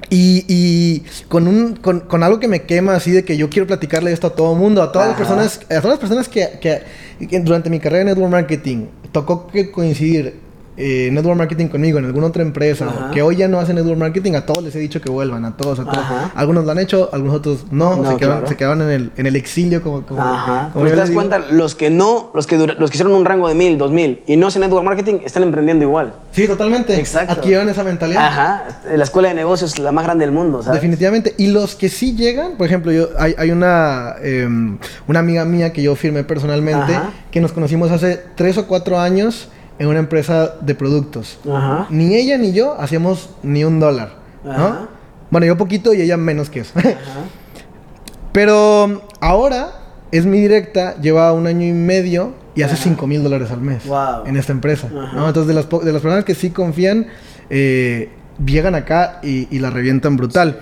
Y, 0.10 0.46
y 0.48 1.04
con, 1.28 1.48
un, 1.48 1.76
con, 1.78 2.02
con 2.02 2.22
algo 2.24 2.40
que 2.40 2.48
me 2.48 2.64
quema 2.64 2.94
así 2.94 3.10
de 3.10 3.24
que 3.24 3.36
yo 3.38 3.50
quiero 3.50 3.66
platicarle 3.66 4.12
esto 4.12 4.28
a 4.28 4.36
todo 4.36 4.54
el 4.54 4.60
mundo, 4.60 4.84
a 4.84 4.92
todas 4.92 5.08
las 5.08 5.16
Ajá. 5.16 5.24
personas, 5.24 5.60
a 5.66 5.82
todas 5.82 5.86
las 5.86 6.00
personas 6.00 6.30
que, 6.30 6.60
que- 6.62 6.82
que 7.28 7.40
durante 7.40 7.70
mi 7.70 7.80
carrera 7.80 8.02
en 8.02 8.08
network 8.08 8.30
marketing 8.32 8.86
tocó 9.12 9.48
que 9.48 9.72
coincidir 9.72 10.36
eh, 10.78 11.10
network 11.12 11.38
marketing 11.38 11.68
conmigo 11.68 12.00
en 12.00 12.06
alguna 12.06 12.28
otra 12.28 12.42
empresa 12.42 12.88
Ajá. 12.88 13.12
que 13.12 13.22
hoy 13.22 13.36
ya 13.36 13.48
no 13.48 13.60
hacen 13.60 13.76
network 13.76 13.98
marketing, 13.98 14.34
a 14.34 14.46
todos 14.46 14.64
les 14.64 14.76
he 14.76 14.80
dicho 14.80 15.02
que 15.02 15.10
vuelvan, 15.10 15.46
a 15.46 15.56
todos, 15.56 15.80
a 15.80 15.84
todos. 15.84 15.98
Ajá. 15.98 16.32
Algunos 16.36 16.66
lo 16.66 16.72
han 16.72 16.80
hecho, 16.80 17.10
algunos 17.14 17.36
otros 17.36 17.66
no, 17.72 17.96
No, 17.96 18.12
se, 18.12 18.18
quedaron, 18.18 18.38
claro. 18.38 18.48
se 18.48 18.58
quedaron 18.58 18.82
en 18.82 18.90
el, 18.90 19.12
en 19.18 19.26
el 19.28 19.36
exilio 19.36 19.82
como, 19.82 20.06
como, 20.06 20.22
Ajá. 20.22 20.72
te 20.74 20.96
das 20.96 21.10
digo. 21.10 21.22
cuenta, 21.22 21.40
los 21.52 21.76
que 21.76 21.90
no, 21.90 22.32
los 22.34 22.48
que, 22.48 22.58
los 22.58 22.90
que 22.90 22.96
hicieron 22.96 23.14
un 23.14 23.26
rango 23.26 23.48
de 23.48 23.56
mil, 23.56 23.78
dos 23.78 23.92
mil 23.92 24.22
y 24.26 24.38
no 24.38 24.48
hacen 24.48 24.62
network 24.62 24.86
marketing, 24.86 25.20
están 25.24 25.44
emprendiendo 25.44 25.84
igual. 25.84 26.14
Sí, 26.32 26.48
totalmente. 26.48 27.00
Exacto. 27.00 27.34
Adquieran 27.34 27.70
esa 27.70 27.84
mentalidad. 27.84 28.26
Ajá. 28.26 28.64
La 28.96 29.04
escuela 29.04 29.30
de 29.30 29.36
negocios 29.36 29.74
es 29.74 29.80
la 29.80 29.92
más 29.92 30.06
grande 30.06 30.26
del 30.26 30.34
mundo, 30.34 30.64
¿sabes? 30.64 30.82
Definitivamente. 30.82 31.36
Y 31.38 31.48
los 31.48 31.76
que 31.76 31.90
sí 31.90 32.16
llegan, 32.16 32.58
por 32.58 32.68
ejemplo, 32.68 32.92
yo 32.92 33.10
hay, 33.20 33.36
hay 33.38 33.52
una, 33.52 34.16
em, 34.22 34.78
una 35.08 35.20
amiga 35.20 35.46
mía 35.46 35.72
que 35.72 35.84
yo 35.84 35.96
firmé 35.96 36.24
personalmente, 36.24 36.94
que 37.32 37.42
nos 37.42 37.52
conocimos 37.52 37.92
hace 37.92 38.20
tres 38.36 38.58
o 38.58 38.68
cuatro 38.68 39.00
años 39.00 39.50
en 39.80 39.88
una 39.88 40.00
empresa 40.00 40.56
de 40.62 40.76
productos. 40.76 41.40
Ajá. 41.52 41.88
Ni 41.90 42.16
ella 42.16 42.38
ni 42.38 42.52
yo 42.54 42.80
hacíamos 42.80 43.30
ni 43.44 43.64
un 43.64 43.80
dólar. 43.80 44.14
¿no? 44.44 44.52
Ajá. 44.52 44.88
Bueno, 45.32 45.48
yo 45.48 45.58
poquito 45.58 45.94
y 45.94 46.02
ella 46.02 46.18
menos 46.18 46.50
que 46.50 46.60
eso. 46.62 46.74
Ajá. 46.78 46.92
Pero 48.32 49.04
ahora 49.20 49.72
es 50.12 50.26
mi 50.26 50.40
directa, 50.40 50.96
lleva 51.02 51.32
un 51.34 51.48
año 51.48 51.66
y 51.66 51.72
medio 51.72 52.34
y 52.56 52.62
hace 52.64 52.76
Ajá. 52.76 52.84
5 52.84 53.08
mil 53.08 53.24
dólares 53.24 53.52
al 53.52 53.62
mes 53.62 53.86
Wow. 53.86 54.26
en 54.26 54.38
esta 54.38 54.52
empresa. 54.52 54.90
¿no? 54.92 55.28
Entonces, 55.28 55.48
de 55.48 55.54
las, 55.54 55.70
de 55.70 55.92
las 55.94 56.02
personas 56.02 56.24
que 56.26 56.36
sí 56.36 56.52
confían, 56.52 57.08
eh, 57.50 58.10
llegan 58.44 58.76
acá 58.76 59.20
y, 59.24 59.48
y 59.56 59.60
la 59.60 59.70
revientan 59.70 60.18
brutal. 60.18 60.60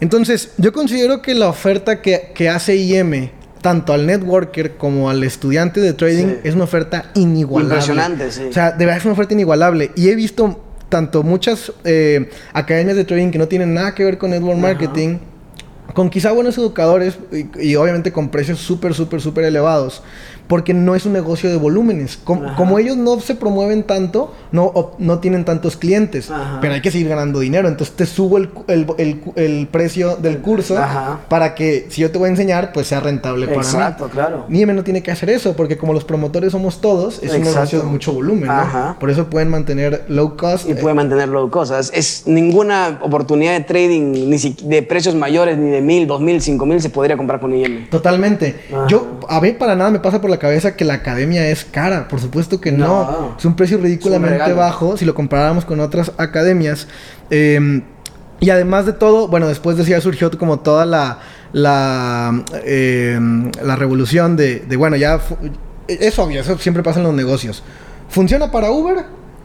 Entonces, 0.00 0.52
yo 0.58 0.72
considero 0.72 1.22
que 1.22 1.34
la 1.34 1.48
oferta 1.48 2.00
que, 2.02 2.32
que 2.34 2.48
hace 2.48 2.76
IM, 2.76 3.30
tanto 3.60 3.92
al 3.92 4.06
networker 4.06 4.76
como 4.76 5.10
al 5.10 5.22
estudiante 5.24 5.80
de 5.80 5.92
trading, 5.92 6.26
Sí. 6.26 6.36
es 6.44 6.54
una 6.54 6.64
oferta 6.64 7.10
inigualable. 7.14 7.74
Impresionante, 7.74 8.30
sí. 8.32 8.42
O 8.48 8.52
sea, 8.52 8.70
de 8.72 8.84
verdad 8.84 8.98
es 8.98 9.04
una 9.04 9.14
oferta 9.14 9.34
inigualable. 9.34 9.90
Y 9.96 10.08
he 10.08 10.14
visto 10.14 10.64
tanto 10.88 11.22
muchas 11.22 11.72
eh, 11.84 12.30
academias 12.52 12.96
de 12.96 13.04
trading 13.04 13.30
que 13.30 13.38
no 13.38 13.48
tienen 13.48 13.74
nada 13.74 13.94
que 13.94 14.04
ver 14.04 14.16
con 14.18 14.30
network 14.30 14.58
Ajá. 14.58 14.62
marketing, 14.68 15.18
con 15.94 16.08
quizá 16.10 16.32
buenos 16.32 16.56
educadores 16.58 17.18
y, 17.32 17.70
y 17.70 17.76
obviamente 17.76 18.12
con 18.12 18.28
precios 18.28 18.58
súper, 18.58 18.94
súper, 18.94 19.20
súper 19.20 19.44
elevados, 19.44 20.02
porque 20.48 20.74
no 20.74 20.94
es 20.96 21.06
un 21.06 21.12
negocio 21.12 21.48
de 21.50 21.56
volúmenes. 21.56 22.16
Com- 22.16 22.44
Ajá. 22.44 22.56
como 22.56 22.78
ellos 22.78 22.96
no 22.96 23.20
se 23.20 23.34
promueven 23.34 23.82
tanto, 23.84 24.34
no, 24.50 24.92
no 24.98 25.18
tienen 25.20 25.44
tantos 25.44 25.76
clientes, 25.76 26.30
Ajá. 26.30 26.58
pero 26.60 26.74
hay 26.74 26.80
que 26.80 26.90
seguir 26.90 27.08
ganando 27.08 27.38
dinero. 27.40 27.68
Entonces 27.68 27.94
te 27.94 28.06
subo 28.06 28.38
el, 28.38 28.48
el- 28.66 29.20
el 29.36 29.68
precio 29.70 30.16
del 30.16 30.38
curso 30.38 30.76
Ajá. 30.78 31.20
para 31.28 31.54
que 31.54 31.86
si 31.90 32.00
yo 32.00 32.10
te 32.10 32.18
voy 32.18 32.28
a 32.28 32.30
enseñar, 32.30 32.72
pues 32.72 32.86
sea 32.88 33.00
rentable 33.00 33.46
para 33.46 33.58
mí. 33.60 33.64
Exacto, 33.64 34.08
claro. 34.08 34.46
Nieme 34.48 34.72
no 34.72 34.82
tiene 34.84 35.02
que 35.02 35.10
hacer 35.10 35.30
eso, 35.30 35.54
porque 35.54 35.76
como 35.76 35.92
los 35.92 36.04
promotores 36.04 36.52
somos 36.52 36.80
todos, 36.80 37.22
es 37.22 37.32
un 37.34 37.42
negocio 37.42 37.78
de 37.80 37.84
mucho 37.84 38.12
volumen. 38.12 38.50
Por 38.98 39.10
eso 39.10 39.28
pueden 39.28 39.50
mantener 39.50 40.04
low 40.08 40.36
cost. 40.36 40.66
Y 40.68 40.72
eh, 40.72 40.76
puede 40.76 40.94
mantener 40.94 41.28
low 41.28 41.50
cost. 41.50 41.72
Es, 41.72 41.90
es 41.94 42.22
ninguna 42.26 42.98
oportunidad 43.02 43.52
de 43.52 43.60
trading 43.64 44.12
ni 44.30 44.38
si- 44.38 44.56
de 44.62 44.82
precios 44.82 45.14
mayores, 45.14 45.58
ni 45.58 45.68
de 45.70 45.82
mil, 45.82 46.06
dos 46.06 46.20
mil, 46.22 46.40
cinco 46.40 46.64
mil, 46.64 46.80
se 46.80 46.88
podría 46.88 47.16
comprar 47.18 47.38
con 47.40 47.54
IM. 47.54 47.88
Totalmente. 47.90 48.60
Ajá. 48.72 48.86
Yo, 48.88 49.18
a 49.28 49.40
mí 49.40 49.52
para 49.52 49.76
nada 49.76 49.90
me 49.90 49.98
pasa 50.00 50.20
por 50.20 50.30
la 50.30 50.37
cabeza 50.38 50.76
que 50.76 50.84
la 50.84 50.94
academia 50.94 51.48
es 51.48 51.64
cara. 51.64 52.08
Por 52.08 52.20
supuesto 52.20 52.60
que 52.60 52.72
no. 52.72 52.86
No. 52.86 53.34
Es 53.38 53.44
un 53.44 53.54
precio 53.56 53.78
ridículamente 53.78 54.52
bajo 54.52 54.96
si 54.96 55.04
lo 55.04 55.14
comparáramos 55.14 55.64
con 55.64 55.80
otras 55.80 56.12
academias. 56.18 56.88
Eh, 57.30 57.82
y 58.40 58.50
además 58.50 58.86
de 58.86 58.92
todo, 58.92 59.28
bueno, 59.28 59.48
después 59.48 59.76
de 59.76 59.84
ya 59.84 60.00
surgió 60.00 60.30
como 60.38 60.60
toda 60.60 60.86
la, 60.86 61.18
la, 61.52 62.44
eh, 62.64 63.18
la 63.64 63.74
revolución 63.76 64.36
de, 64.36 64.60
de, 64.60 64.76
bueno, 64.76 64.94
ya 64.96 65.20
es 65.88 66.18
obvio, 66.18 66.40
eso 66.40 66.56
siempre 66.58 66.82
pasa 66.84 67.00
en 67.00 67.06
los 67.06 67.14
negocios. 67.14 67.62
¿Funciona 68.08 68.50
para 68.52 68.70
Uber? 68.70 68.98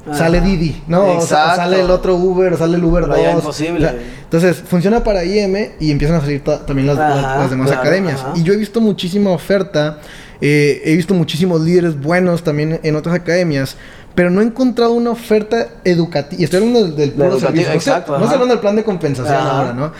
Ajá. 0.05 0.17
Sale 0.17 0.41
Didi, 0.41 0.83
¿no? 0.87 1.01
O 1.05 1.21
sea, 1.21 1.39
Exacto. 1.39 1.55
sale 1.55 1.79
el 1.79 1.89
otro 1.89 2.15
Uber, 2.15 2.55
sale 2.57 2.75
el 2.75 2.83
Uber 2.83 3.05
Pero 3.05 3.17
ya 3.17 3.27
2. 3.33 3.35
imposible. 3.43 3.87
O 3.87 3.89
sea, 3.89 3.99
entonces, 4.25 4.57
funciona 4.67 5.03
para 5.03 5.23
IM 5.23 5.55
y 5.79 5.91
empiezan 5.91 6.17
a 6.17 6.21
salir 6.21 6.43
también 6.43 6.87
las, 6.87 6.97
Ajá, 6.99 7.15
las- 7.15 7.39
las 7.39 7.49
demás 7.49 7.67
claro, 7.67 7.81
academias. 7.81 8.19
ajá. 8.19 8.33
Y 8.35 8.43
yo 8.43 8.53
he 8.53 8.57
visto 8.57 8.81
muchísima 8.81 9.29
oferta 9.31 9.99
Eh, 10.45 10.81
he 10.83 10.97
visto 10.97 11.13
muchísimos 11.13 11.61
líderes 11.61 11.97
buenos 11.97 12.43
también 12.43 12.77
en 12.83 12.97
otras 12.97 13.15
academias, 13.15 13.77
pero 14.13 14.29
no 14.29 14.41
he 14.41 14.43
encontrado 14.43 14.91
una 14.91 15.11
oferta 15.11 15.69
educativa. 15.85 16.41
Y 16.41 16.43
estoy 16.43 16.57
hablando 16.57 16.83
del, 16.83 16.95
del 16.97 17.11
puro 17.13 17.39
servicio. 17.39 17.71
Exacto, 17.71 18.11
no 18.17 18.25
estoy 18.25 18.33
hablando 18.33 18.55
del 18.55 18.59
plan 18.59 18.75
de 18.75 18.83
compensación 18.83 19.37
Ajá. 19.37 19.59
ahora, 19.59 19.73
¿no? 19.73 19.93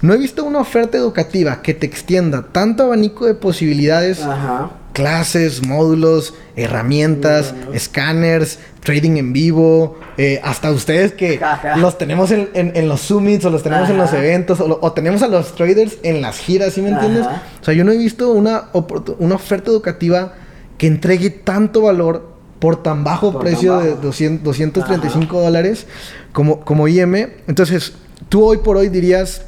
No 0.00 0.14
he 0.14 0.16
visto 0.16 0.42
una 0.44 0.60
oferta 0.60 0.96
educativa 0.96 1.60
que 1.60 1.74
te 1.74 1.84
extienda 1.84 2.46
tanto 2.50 2.84
abanico 2.84 3.26
de 3.26 3.34
posibilidades 3.34 4.22
Ajá. 4.22 4.70
Clases, 4.92 5.64
módulos, 5.66 6.34
herramientas, 6.56 7.54
escáneres, 7.72 8.58
trading 8.82 9.16
en 9.18 9.32
vivo, 9.32 9.98
eh, 10.18 10.40
hasta 10.42 10.70
ustedes 10.70 11.12
que 11.12 11.38
Ajá. 11.42 11.76
los 11.76 11.98
tenemos 11.98 12.30
en, 12.30 12.48
en- 12.54 12.72
en 12.74 12.88
los 12.88 13.00
summits 13.00 13.44
o 13.44 13.50
los 13.50 13.62
tenemos 13.62 13.88
en 13.90 13.96
los 13.98 14.08
Ajá. 14.08 14.18
eventos 14.18 14.60
o, 14.60 14.68
lo- 14.68 14.78
o 14.82 14.92
tenemos 14.92 15.22
a 15.22 15.28
los 15.28 15.54
traders 15.54 15.98
en 16.02 16.20
las 16.20 16.38
giras, 16.38 16.72
¿sí 16.74 16.82
me 16.82 16.90
entiendes? 16.90 17.26
Ajá. 17.26 17.42
O 17.60 17.64
sea, 17.64 17.74
yo 17.74 17.84
no 17.84 17.92
he 17.92 17.98
visto 17.98 18.32
una, 18.32 18.64
oferta 18.72 19.70
educativa 19.70 20.34
que 20.78 20.86
entregue 20.86 21.30
tanto 21.30 21.82
valor 21.82 22.30
por 22.58 22.82
tan 22.82 23.04
bajo 23.04 23.32
Por 23.32 23.42
precio 23.42 23.74
tan 23.76 23.84
de 23.84 23.90
bajo. 23.90 24.02
200, 24.02 24.44
235 24.44 25.40
dólares 25.40 25.86
como, 26.32 26.60
como 26.60 26.88
IM. 26.88 27.14
Entonces, 27.46 27.92
tú 28.28 28.44
hoy 28.44 28.58
por 28.58 28.76
hoy 28.76 28.88
dirías 28.88 29.42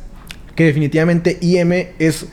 que 0.55 0.65
definitivamente 0.65 1.39
IM 1.41 1.73
es... 1.99 2.27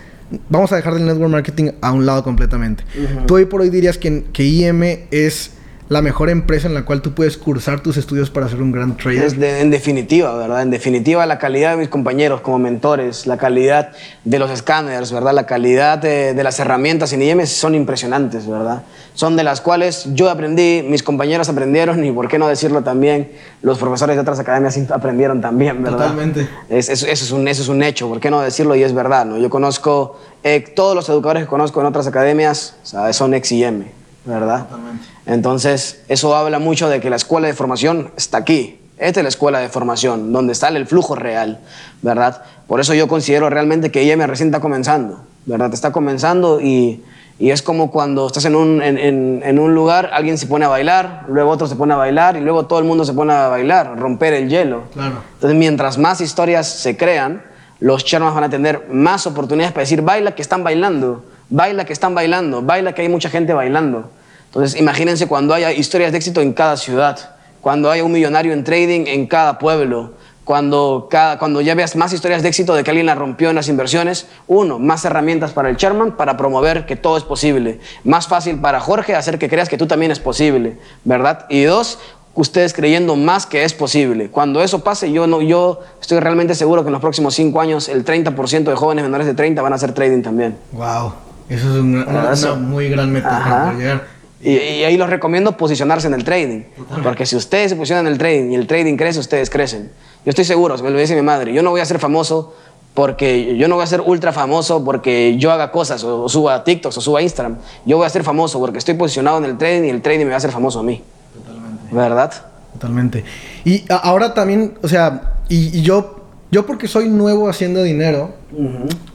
Vamos 0.49 0.71
a 0.71 0.75
dejar 0.75 0.93
del 0.93 1.05
network 1.05 1.31
marketing 1.31 1.71
a 1.81 1.91
un 1.91 2.05
lado 2.05 2.23
completamente. 2.23 2.83
Ujú. 2.95 3.25
Tú 3.25 3.35
hoy 3.35 3.45
por 3.45 3.61
hoy 3.61 3.69
dirías 3.69 3.97
que, 3.97 4.25
que 4.31 4.43
IM 4.43 4.83
es 5.11 5.51
la 5.89 6.01
mejor 6.03 6.29
empresa 6.29 6.67
en 6.67 6.75
la 6.75 6.85
cual 6.85 7.01
tú 7.01 7.13
puedes 7.13 7.35
cursar 7.35 7.79
tus 7.81 7.97
estudios 7.97 8.29
para 8.29 8.47
ser 8.47 8.61
un 8.61 8.71
gran 8.71 8.95
trader. 8.95 9.23
Es 9.23 9.39
de- 9.39 9.61
en 9.61 9.71
definitiva, 9.71 10.35
¿verdad? 10.37 10.61
En 10.61 10.69
definitiva, 10.69 11.25
la 11.25 11.39
calidad 11.39 11.71
de 11.71 11.77
mis 11.77 11.89
compañeros 11.89 12.41
como 12.41 12.59
mentores, 12.59 13.25
la 13.25 13.37
calidad 13.37 13.89
de 14.23 14.37
los 14.39 14.51
escáneres, 14.51 15.11
¿verdad? 15.11 15.33
La 15.33 15.47
calidad 15.47 15.97
de, 15.97 16.35
de 16.35 16.43
las 16.43 16.59
herramientas 16.59 17.11
en 17.13 17.23
IEM 17.23 17.45
son 17.47 17.73
impresionantes, 17.73 18.47
¿verdad? 18.47 18.83
Son 19.15 19.35
de 19.35 19.43
las 19.43 19.61
cuales 19.61 20.05
yo 20.13 20.29
aprendí, 20.29 20.83
mis 20.87 21.01
compañeros 21.01 21.49
aprendieron 21.49 22.05
y, 22.05 22.11
por 22.11 22.27
qué 22.27 22.37
no 22.37 22.47
decirlo 22.47 22.83
también, 22.83 23.31
los 23.63 23.79
profesores 23.79 24.15
de 24.15 24.21
otras 24.21 24.39
academias 24.39 24.77
aprendieron 24.91 25.41
también, 25.41 25.81
¿verdad? 25.81 25.97
Totalmente. 25.97 26.47
Es, 26.69 26.87
es- 26.89 27.01
eso, 27.01 27.07
es 27.25 27.31
un, 27.31 27.47
eso 27.47 27.63
es 27.63 27.67
un 27.67 27.81
hecho, 27.81 28.07
¿por 28.07 28.19
qué 28.19 28.29
no 28.29 28.41
decirlo? 28.41 28.75
Y 28.75 28.83
es 28.83 28.93
verdad, 28.93 29.25
¿no? 29.25 29.39
Yo 29.39 29.49
conozco, 29.49 30.19
eh, 30.43 30.59
todos 30.75 30.95
los 30.95 31.09
educadores 31.09 31.43
que 31.43 31.49
conozco 31.49 31.81
en 31.81 31.87
otras 31.87 32.05
academias 32.05 32.75
o 32.83 32.85
sea, 32.85 33.11
son 33.11 33.33
ex-IM, 33.33 33.85
¿verdad? 34.25 34.65
Totalmente. 34.67 35.03
Entonces, 35.33 36.01
eso 36.07 36.35
habla 36.35 36.57
mucho 36.57 36.89
de 36.89 36.99
que 36.99 37.11
la 37.11 37.15
escuela 37.15 37.45
de 37.47 37.53
formación 37.53 38.09
está 38.17 38.39
aquí. 38.39 38.79
Esta 38.97 39.19
es 39.19 39.23
la 39.23 39.29
escuela 39.29 39.59
de 39.59 39.69
formación, 39.69 40.33
donde 40.33 40.53
está 40.53 40.69
el 40.69 40.87
flujo 40.87 41.13
real, 41.15 41.59
¿verdad? 42.01 42.41
Por 42.67 42.79
eso 42.79 42.95
yo 42.95 43.07
considero 43.07 43.47
realmente 43.49 43.91
que 43.91 44.03
IM 44.03 44.21
recién 44.25 44.49
está 44.49 44.59
comenzando, 44.59 45.21
¿verdad? 45.45 45.71
Está 45.71 45.91
comenzando 45.91 46.59
y, 46.59 47.03
y 47.37 47.51
es 47.51 47.61
como 47.61 47.91
cuando 47.91 48.25
estás 48.25 48.43
en 48.45 48.55
un, 48.55 48.81
en, 48.81 48.97
en- 48.97 49.41
en 49.45 49.59
un 49.59 49.75
lugar, 49.75 50.09
alguien 50.13 50.37
se 50.39 50.47
pone 50.47 50.65
a 50.65 50.67
bailar, 50.67 51.25
luego 51.29 51.51
otro 51.51 51.67
se 51.67 51.75
pone 51.75 51.93
a 51.93 51.97
bailar 51.97 52.35
y 52.35 52.41
luego 52.41 52.65
todo 52.65 52.79
el 52.79 52.85
mundo 52.85 53.05
se 53.05 53.13
pone 53.13 53.31
a 53.31 53.47
bailar, 53.49 53.97
romper 53.99 54.33
el 54.33 54.49
hielo. 54.49 54.85
Claro. 54.93 55.21
Entonces, 55.35 55.57
mientras 55.57 55.99
más 55.99 56.21
historias 56.21 56.67
se 56.67 56.97
crean, 56.97 57.43
los 57.79 58.03
charmas 58.03 58.33
van 58.33 58.45
a 58.45 58.49
tener 58.49 58.87
más 58.91 59.27
oportunidades 59.27 59.71
para 59.73 59.83
decir, 59.83 60.01
baila 60.01 60.33
que 60.33 60.41
están 60.41 60.63
bailando, 60.63 61.23
baila 61.51 61.85
que 61.85 61.93
están 61.93 62.15
bailando, 62.15 62.63
baila 62.63 62.93
que 62.93 63.03
hay 63.03 63.09
mucha 63.09 63.29
gente 63.29 63.53
bailando. 63.53 64.09
Entonces, 64.49 64.79
imagínense 64.79 65.27
cuando 65.27 65.53
haya 65.53 65.71
historias 65.71 66.11
de 66.11 66.17
éxito 66.17 66.41
en 66.41 66.53
cada 66.53 66.75
ciudad, 66.77 67.35
cuando 67.61 67.91
haya 67.91 68.03
un 68.03 68.11
millonario 68.11 68.53
en 68.53 68.63
trading 68.63 69.05
en 69.07 69.27
cada 69.27 69.59
pueblo, 69.59 70.13
cuando, 70.43 71.07
cada, 71.11 71.37
cuando 71.37 71.61
ya 71.61 71.75
veas 71.75 71.95
más 71.95 72.11
historias 72.13 72.41
de 72.41 72.49
éxito 72.49 72.73
de 72.73 72.83
que 72.83 72.89
alguien 72.89 73.05
la 73.05 73.13
rompió 73.13 73.49
en 73.51 73.55
las 73.55 73.67
inversiones, 73.67 74.25
uno, 74.47 74.79
más 74.79 75.05
herramientas 75.05 75.51
para 75.51 75.69
el 75.69 75.77
chairman 75.77 76.13
para 76.17 76.35
promover 76.37 76.87
que 76.87 76.95
todo 76.95 77.17
es 77.17 77.23
posible. 77.23 77.79
Más 78.03 78.27
fácil 78.27 78.59
para 78.59 78.79
Jorge 78.79 79.13
hacer 79.15 79.37
que 79.37 79.47
creas 79.49 79.69
que 79.69 79.77
tú 79.77 79.85
también 79.85 80.11
es 80.11 80.19
posible, 80.19 80.79
¿verdad? 81.03 81.45
Y 81.49 81.61
dos, 81.65 81.99
ustedes 82.33 82.73
creyendo 82.73 83.15
más 83.15 83.45
que 83.45 83.63
es 83.63 83.75
posible. 83.75 84.31
Cuando 84.31 84.63
eso 84.63 84.83
pase, 84.83 85.11
yo, 85.11 85.27
no, 85.27 85.43
yo 85.43 85.81
estoy 86.01 86.19
realmente 86.19 86.55
seguro 86.55 86.81
que 86.81 86.87
en 86.87 86.93
los 86.93 87.01
próximos 87.01 87.35
cinco 87.35 87.61
años 87.61 87.87
el 87.87 88.03
30% 88.03 88.63
de 88.63 88.75
jóvenes 88.75 89.03
menores 89.05 89.27
de 89.27 89.35
30 89.35 89.61
van 89.61 89.73
a 89.73 89.75
hacer 89.75 89.93
trading 89.93 90.23
también. 90.23 90.57
Wow. 90.71 91.13
Eso 91.47 91.69
es 91.75 91.75
una, 91.81 92.05
una- 92.07 92.55
muy 92.55 92.89
gran 92.89 93.11
meta 93.11 93.29
para 93.29 93.37
Ajá. 93.37 93.63
poder 93.65 93.77
llegar. 93.77 94.18
Y, 94.41 94.51
y 94.51 94.83
ahí 94.83 94.95
los 94.97 95.09
recomiendo 95.09 95.57
posicionarse 95.57 96.07
en 96.07 96.13
el 96.13 96.23
trading. 96.23 96.63
Porque 97.03 97.25
si 97.25 97.35
ustedes 97.35 97.71
se 97.71 97.75
posicionan 97.75 98.07
en 98.07 98.13
el 98.13 98.17
trading 98.17 98.51
y 98.51 98.55
el 98.55 98.67
trading 98.67 98.95
crece, 98.95 99.19
ustedes 99.19 99.49
crecen. 99.49 99.91
Yo 100.25 100.29
estoy 100.29 100.45
seguro, 100.45 100.77
me 100.77 100.89
lo 100.89 100.97
dice 100.97 101.15
mi 101.15 101.21
madre, 101.21 101.53
yo 101.53 101.63
no 101.63 101.71
voy 101.71 101.81
a 101.81 101.85
ser 101.85 101.99
famoso 101.99 102.53
porque 102.93 103.55
yo 103.57 103.67
no 103.67 103.75
voy 103.75 103.83
a 103.83 103.87
ser 103.87 104.01
ultra 104.01 104.33
famoso 104.33 104.83
porque 104.83 105.37
yo 105.37 105.51
haga 105.51 105.71
cosas 105.71 106.03
o, 106.03 106.23
o 106.23 106.29
suba 106.29 106.55
a 106.55 106.63
TikToks 106.63 106.97
o 106.97 107.01
suba 107.01 107.19
a 107.19 107.21
Instagram. 107.21 107.57
Yo 107.85 107.97
voy 107.97 108.05
a 108.05 108.09
ser 108.09 108.23
famoso 108.23 108.59
porque 108.59 108.77
estoy 108.77 108.95
posicionado 108.95 109.37
en 109.37 109.45
el 109.45 109.57
trading 109.57 109.85
y 109.85 109.89
el 109.89 110.01
trading 110.01 110.25
me 110.25 110.29
va 110.29 110.35
a 110.35 110.37
hacer 110.37 110.51
famoso 110.51 110.79
a 110.79 110.83
mí. 110.83 111.01
Totalmente. 111.33 111.95
¿Verdad? 111.95 112.33
Totalmente. 112.73 113.23
Y 113.63 113.85
ahora 113.89 114.33
también, 114.33 114.77
o 114.81 114.87
sea, 114.87 115.35
y, 115.47 115.77
y 115.77 115.81
yo, 115.81 116.25
yo 116.51 116.65
porque 116.65 116.87
soy 116.87 117.09
nuevo 117.09 117.49
haciendo 117.49 117.83
dinero, 117.83 118.33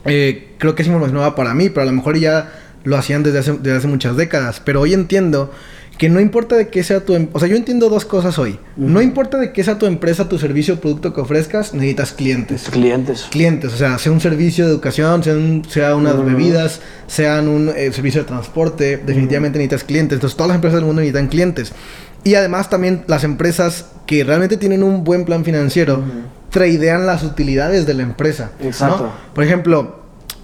eh, 0.05 0.55
creo 0.59 0.75
que 0.75 0.83
es 0.83 0.89
es 0.89 1.13
nueva 1.13 1.35
para 1.35 1.55
mí, 1.55 1.69
pero 1.69 1.83
a 1.83 1.87
lo 1.87 1.93
mejor 1.93 2.19
ya 2.19 2.53
lo 2.85 2.97
hacían 2.97 3.23
desde 3.23 3.39
hace, 3.41 3.53
desde 3.55 3.77
hace 3.79 3.87
muchas 3.89 4.17
décadas. 4.17 4.61
Pero 4.65 4.81
hoy 4.83 4.95
entiendo 4.95 5.51
que 5.99 6.09
no 6.09 6.19
importa 6.21 6.57
de 6.57 6.69
qué 6.69 6.83
sea 6.83 7.05
tu... 7.05 7.15
em- 7.15 7.29
O 7.33 7.39
sea, 7.39 7.49
yo 7.49 7.57
entiendo 7.57 7.89
dos 7.89 8.05
cosas 8.05 8.39
hoy. 8.39 8.59
No 8.77 9.01
importa 9.01 9.39
de 9.39 9.53
qué 9.53 9.63
sea 9.63 9.79
tu 9.79 9.87
empresa, 9.87 10.29
tu 10.29 10.39
servicio 10.39 10.75
o 10.75 10.77
producto 10.79 11.15
que 11.15 11.21
ofrezcas, 11.21 11.73
necesitas 11.73 12.13
clientes. 12.13 12.65
Clientes. 12.71 13.27
Clientes, 13.31 13.73
o 13.73 13.77
sea, 13.77 13.97
sea 13.99 14.11
un 14.11 14.21
servicio 14.21 14.65
de 14.67 14.73
educación, 14.73 15.23
sea, 15.23 15.35
un- 15.35 15.65
sea 15.69 15.95
unas 15.95 16.23
bebidas, 16.25 16.81
sean 17.07 17.47
un 17.49 17.69
eh, 17.77 17.93
servicio 17.93 18.23
de 18.23 18.27
transporte, 18.27 18.97
definitivamente 19.07 19.59
necesitas 19.59 19.85
clientes. 19.85 20.17
Entonces, 20.17 20.37
todas 20.37 20.49
las 20.49 20.57
empresas 20.57 20.79
del 20.81 20.87
mundo 20.87 21.01
necesitan 21.01 21.29
clientes. 21.29 21.73
Y 22.25 22.35
además 22.35 22.71
también 22.71 23.05
las 23.07 23.23
empresas 23.23 23.87
que 24.07 24.25
realmente 24.25 24.57
tienen 24.57 24.83
un 24.83 25.05
buen 25.05 25.25
plan 25.25 25.45
financiero, 25.45 26.03
tradean 26.51 27.07
las 27.07 27.23
utilidades 27.23 27.87
de 27.87 27.95
la 27.95 28.03
empresa. 28.03 28.51
¿no? 28.61 28.67
Exacto. 28.67 29.13
Por 29.35 29.45
ejemplo, 29.45 30.01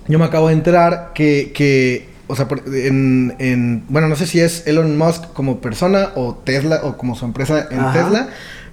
yo 0.07 0.19
me 0.19 0.25
acabo 0.27 0.49
de 0.49 0.55
enterar 0.55 1.13
que, 1.15 1.53
que 1.55 2.10
o 2.31 2.37
sea, 2.37 2.47
en, 2.73 3.35
en- 3.39 3.85
bueno, 3.89 4.09
no 4.09 4.17
sé 4.17 4.27
si 4.27 4.41
es 4.41 4.67
Elon 4.67 4.97
Musk 4.97 5.33
como 5.33 5.61
persona 5.61 6.11
o 6.15 6.35
Tesla 6.35 6.81
o 6.85 6.97
como 6.97 7.15
su 7.15 7.25
empresa 7.25 7.69
en 7.71 7.81
Ajá. 7.81 7.93
Tesla, 7.93 8.29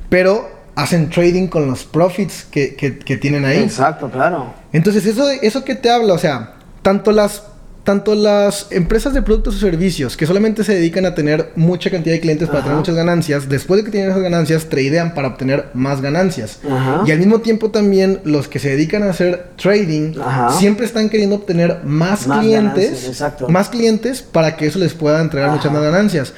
pero 0.10 0.50
hacen 0.76 1.10
trading 1.10 1.48
con 1.48 1.68
los 1.68 1.84
profits 1.86 2.46
que, 2.50 2.76
que- 2.76 3.00
que 3.00 3.18
tienen 3.18 3.46
ahí. 3.46 3.58
Exacto, 3.60 4.10
claro. 4.10 4.54
Entonces, 4.72 5.06
¿eso, 5.06 5.30
¿eso 5.42 5.64
qué 5.66 5.76
te 5.76 5.90
habla? 5.90 6.14
O 6.14 6.18
sea, 6.20 6.54
tanto 6.84 7.12
las, 7.12 7.44
tanto 7.88 8.16
las 8.16 8.68
empresas 8.72 9.14
de 9.14 9.22
productos 9.22 9.56
o 9.56 9.60
servicios 9.60 10.18
que 10.18 10.26
solamente 10.26 10.66
se 10.66 10.74
dedican 10.74 11.06
a 11.06 11.16
tener 11.16 11.54
mucha 11.56 11.90
cantidad 11.90 12.16
de 12.16 12.20
clientes 12.20 12.50
para 12.50 12.60
Ajá. 12.60 12.66
tener 12.66 12.78
muchas 12.80 12.96
ganancias, 12.96 13.48
después 13.48 13.78
de 13.80 13.86
que 13.86 13.92
tienen 13.92 14.10
esas 14.10 14.22
ganancias, 14.22 14.66
tradean 14.66 15.14
para 15.14 15.30
obtener 15.30 15.68
más 15.74 16.02
ganancias. 16.02 16.60
Ajá. 16.70 17.04
Y 17.08 17.12
al 17.12 17.20
mismo 17.20 17.40
tiempo 17.40 17.72
también 17.72 18.20
los 18.26 18.50
que 18.50 18.60
se 18.60 18.72
dedican 18.72 19.04
a 19.04 19.12
hacer 19.12 19.52
trading 19.56 20.20
Ajá. 20.20 20.52
siempre 20.52 20.86
están 20.86 21.08
queriendo 21.08 21.38
obtener 21.38 21.80
más, 21.86 22.28
Más 22.28 22.40
clientes, 22.42 23.24
más 23.48 23.70
clientes 23.70 24.22
para 24.22 24.58
que 24.58 24.68
eso 24.68 24.80
les 24.80 24.94
pueda 24.94 25.22
entregar 25.22 25.50
muchas 25.52 25.72
más 25.72 25.82
ganancias. 25.82 26.34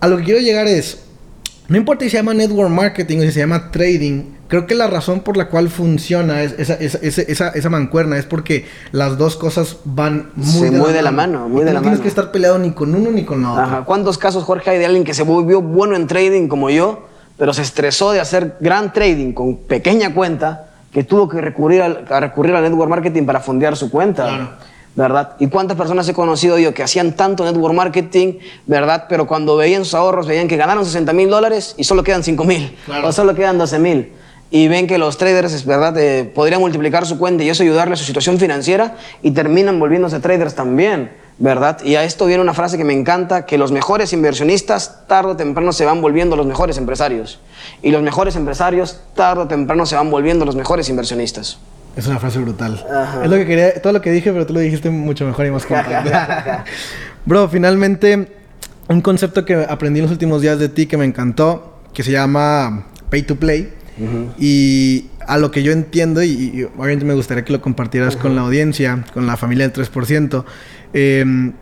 A 0.00 0.08
lo 0.08 0.16
que 0.16 0.24
quiero 0.24 0.40
llegar 0.40 0.66
es, 0.66 0.98
no 1.70 1.76
importa 1.78 2.04
si 2.04 2.10
se 2.10 2.16
llama 2.18 2.34
network 2.34 2.68
marketing 2.70 3.18
o 3.18 3.22
si 3.22 3.32
se 3.32 3.40
llama 3.40 3.70
trading, 3.70 4.24
creo 4.48 4.66
que 4.66 4.74
la 4.74 4.88
razón 4.88 5.20
por 5.20 5.36
la 5.36 5.48
cual 5.48 5.68
funciona 5.70 6.42
es- 6.42 6.54
esa, 6.58 6.74
esa, 6.74 6.98
esa, 7.00 7.22
esa, 7.22 7.48
esa 7.50 7.70
mancuerna 7.70 8.18
es 8.18 8.26
porque 8.26 8.66
las 8.92 9.16
dos 9.16 9.36
cosas 9.36 9.76
van 9.84 10.30
muy, 10.34 10.68
Sí, 10.68 10.70
muy 10.74 10.92
de 10.92 11.00
la 11.02 11.12
mano, 11.12 11.48
muy 11.48 11.60
de 11.64 11.66
no 11.66 11.74
la 11.74 11.80
tienes 11.80 11.98
mano. 11.98 12.02
que 12.02 12.08
estar 12.08 12.32
peleado 12.32 12.58
ni 12.58 12.72
con 12.72 12.94
uno 12.94 13.10
ni 13.10 13.24
con 13.24 13.42
la 13.42 13.52
otra. 13.52 13.84
¿Cuántos 13.86 14.18
casos, 14.18 14.44
Jorge, 14.44 14.70
hay 14.70 14.78
de 14.78 14.86
alguien 14.86 15.04
que 15.04 15.14
se 15.14 15.22
volvió 15.22 15.62
bueno 15.62 15.94
en 15.96 16.06
trading 16.08 16.48
como 16.48 16.68
yo, 16.70 17.06
pero 17.38 17.52
se 17.54 17.62
estresó 17.62 18.10
de 18.12 18.20
hacer 18.20 18.56
gran 18.60 18.92
trading 18.92 19.32
con 19.32 19.56
pequeña 19.58 20.12
cuenta, 20.12 20.66
que 20.92 21.04
tuvo 21.04 21.28
que 21.28 21.40
recurrir 21.40 21.82
al, 21.82 22.04
a 22.10 22.18
recurrir 22.18 22.54
al 22.56 22.64
network 22.64 22.90
marketing 22.90 23.24
para 23.24 23.38
fondear 23.38 23.76
su 23.76 23.90
cuenta? 23.92 24.24
Claro. 24.26 24.50
¿Verdad? 24.96 25.36
¿Y 25.38 25.46
cuántas 25.46 25.76
personas 25.76 26.08
he 26.08 26.12
conocido 26.14 26.58
yo 26.58 26.74
que 26.74 26.82
hacían 26.82 27.14
tanto 27.14 27.44
network 27.44 27.74
marketing, 27.74 28.34
¿verdad? 28.66 29.06
Pero 29.08 29.26
cuando 29.26 29.56
veían 29.56 29.84
sus 29.84 29.94
ahorros, 29.94 30.26
veían 30.26 30.48
que 30.48 30.56
ganaron 30.56 30.84
60 30.84 31.12
mil 31.12 31.30
dólares 31.30 31.74
y 31.78 31.84
solo 31.84 32.02
quedan 32.02 32.24
5 32.24 32.44
mil, 32.44 32.76
Claro. 32.86 33.06
o 33.08 33.12
solo 33.12 33.34
quedan 33.34 33.56
12 33.56 33.78
mil. 33.78 34.12
Y 34.50 34.66
ven 34.66 34.88
que 34.88 34.98
los 34.98 35.16
traders, 35.16 35.64
verdad, 35.64 35.96
eh, 35.96 36.24
podrían 36.24 36.60
multiplicar 36.60 37.06
su 37.06 37.18
cuenta 37.20 37.44
y 37.44 37.48
eso 37.48 37.62
ayudarle 37.62 37.94
a 37.94 37.96
su 37.96 38.04
situación 38.04 38.36
financiera 38.38 38.96
y 39.22 39.30
terminan 39.30 39.78
volviéndose 39.78 40.18
traders 40.18 40.56
también, 40.56 41.12
¿verdad? 41.38 41.78
Y 41.84 41.94
a 41.94 42.02
esto 42.02 42.26
viene 42.26 42.42
una 42.42 42.52
frase 42.52 42.76
que 42.76 42.82
me 42.82 42.92
encanta, 42.92 43.46
que 43.46 43.58
los 43.58 43.70
mejores 43.70 44.12
inversionistas 44.12 45.06
tarde 45.06 45.30
o 45.30 45.36
temprano 45.36 45.72
se 45.72 45.84
van 45.84 46.02
volviendo 46.02 46.34
los 46.34 46.46
mejores 46.46 46.78
empresarios. 46.78 47.38
Y 47.80 47.92
los 47.92 48.02
mejores 48.02 48.34
empresarios 48.34 48.98
tarde 49.14 49.42
o 49.42 49.46
temprano 49.46 49.86
se 49.86 49.94
van 49.94 50.10
volviendo 50.10 50.44
los 50.44 50.56
mejores 50.56 50.88
inversionistas. 50.88 51.58
Es 51.96 52.06
una 52.06 52.18
frase 52.18 52.38
brutal. 52.38 52.84
Ajá. 52.90 53.24
Es 53.24 53.30
lo 53.30 53.36
que 53.36 53.46
quería, 53.46 53.80
todo 53.82 53.92
lo 53.92 54.00
que 54.00 54.10
dije, 54.10 54.32
pero 54.32 54.46
tú 54.46 54.54
lo 54.54 54.60
dijiste 54.60 54.90
mucho 54.90 55.26
mejor 55.26 55.46
y 55.46 55.50
más 55.50 55.66
compacto. 55.66 56.10
Bro, 57.26 57.48
finalmente, 57.48 58.28
un 58.88 59.00
concepto 59.00 59.44
que 59.44 59.54
aprendí 59.68 60.00
en 60.00 60.04
los 60.04 60.12
últimos 60.12 60.42
días 60.42 60.58
de 60.58 60.68
ti 60.68 60.86
que 60.86 60.96
me 60.96 61.04
encantó, 61.04 61.80
que 61.92 62.02
se 62.02 62.12
llama 62.12 62.86
Pay 63.10 63.22
to 63.22 63.36
Play. 63.36 63.74
Y 64.38 65.10
a 65.26 65.36
lo 65.36 65.50
que 65.50 65.62
yo 65.62 65.72
entiendo, 65.72 66.22
y, 66.22 66.30
y 66.30 66.64
obviamente 66.64 67.04
me 67.04 67.12
gustaría 67.12 67.44
que 67.44 67.52
lo 67.52 67.60
compartieras 67.60 68.16
con 68.16 68.34
la 68.34 68.40
audiencia, 68.40 69.04
con 69.12 69.26
la 69.26 69.36
familia 69.36 69.68
del 69.68 69.86
3%, 69.86 70.44
eh, 70.94 71.52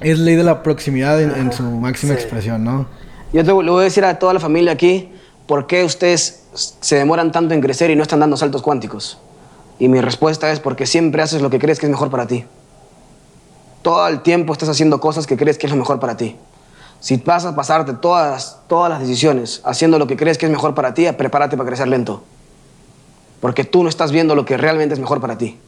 es 0.00 0.18
ley 0.18 0.36
de 0.36 0.44
la 0.44 0.62
proximidad 0.62 1.20
en, 1.20 1.52
su 1.52 1.62
máxima 1.62 2.14
expresión, 2.14 2.64
¿no? 2.64 2.86
Yo 3.32 3.42
te, 3.44 3.48
le 3.48 3.70
voy 3.70 3.80
a 3.80 3.84
decir 3.84 4.04
a 4.04 4.18
toda 4.18 4.34
la 4.34 4.40
familia 4.40 4.72
aquí 4.72 5.10
por 5.46 5.66
qué 5.66 5.84
ustedes 5.84 6.44
se 6.54 6.96
demoran 6.96 7.32
tanto 7.32 7.54
en 7.54 7.60
crecer 7.60 7.90
y 7.90 7.96
no 7.96 8.02
están 8.02 8.20
dando 8.20 8.36
saltos 8.36 8.62
cuánticos. 8.62 9.18
Y 9.78 9.88
mi 9.88 10.00
respuesta 10.00 10.50
es 10.50 10.60
porque 10.60 10.86
siempre 10.86 11.22
haces 11.22 11.42
lo 11.42 11.50
que 11.50 11.58
crees 11.58 11.78
que 11.78 11.86
es 11.86 11.90
mejor 11.90 12.10
para 12.10 12.26
ti. 12.26 12.44
Todo 13.82 14.08
el 14.08 14.20
tiempo 14.22 14.52
estás 14.52 14.68
haciendo 14.68 15.00
cosas 15.00 15.26
que 15.26 15.36
crees 15.36 15.58
que 15.58 15.66
es 15.66 15.72
lo 15.72 15.78
mejor 15.78 16.00
para 16.00 16.16
ti. 16.16 16.36
Si 17.00 17.18
vas 17.18 17.44
a 17.44 17.54
pasarte 17.54 17.92
todas, 17.92 18.58
todas 18.66 18.90
las 18.90 19.00
decisiones 19.00 19.60
haciendo 19.64 19.98
lo 19.98 20.06
que 20.06 20.16
crees 20.16 20.38
que 20.38 20.46
es 20.46 20.52
mejor 20.52 20.74
para 20.74 20.94
ti, 20.94 21.06
prepárate 21.12 21.56
para 21.56 21.68
crecer 21.68 21.88
lento. 21.88 22.24
Porque 23.40 23.64
tú 23.64 23.82
no 23.82 23.88
estás 23.88 24.12
viendo 24.12 24.34
lo 24.34 24.44
que 24.44 24.56
realmente 24.56 24.94
es 24.94 25.00
mejor 25.00 25.20
para 25.20 25.38
ti. 25.38 25.58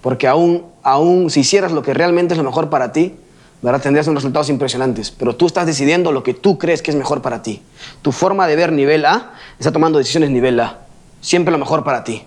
Porque 0.00 0.28
aún, 0.28 0.64
aún 0.82 1.30
si 1.30 1.40
hicieras 1.40 1.72
lo 1.72 1.82
que 1.82 1.94
realmente 1.94 2.34
es 2.34 2.38
lo 2.38 2.44
mejor 2.44 2.70
para 2.70 2.92
ti, 2.92 3.16
¿verdad? 3.60 3.82
tendrías 3.82 4.06
unos 4.06 4.22
resultados 4.22 4.48
impresionantes. 4.48 5.10
Pero 5.10 5.36
tú 5.36 5.46
estás 5.46 5.66
decidiendo 5.66 6.12
lo 6.12 6.22
que 6.22 6.34
tú 6.34 6.58
crees 6.58 6.80
que 6.80 6.90
es 6.90 6.96
mejor 6.96 7.22
para 7.22 7.42
ti. 7.42 7.60
Tu 8.02 8.12
forma 8.12 8.46
de 8.46 8.56
ver 8.56 8.72
nivel 8.72 9.04
A 9.04 9.32
está 9.58 9.72
tomando 9.72 9.98
decisiones 9.98 10.30
nivel 10.30 10.58
A. 10.60 10.78
Siempre 11.20 11.52
lo 11.52 11.58
mejor 11.58 11.84
para 11.84 12.02
ti. 12.02 12.24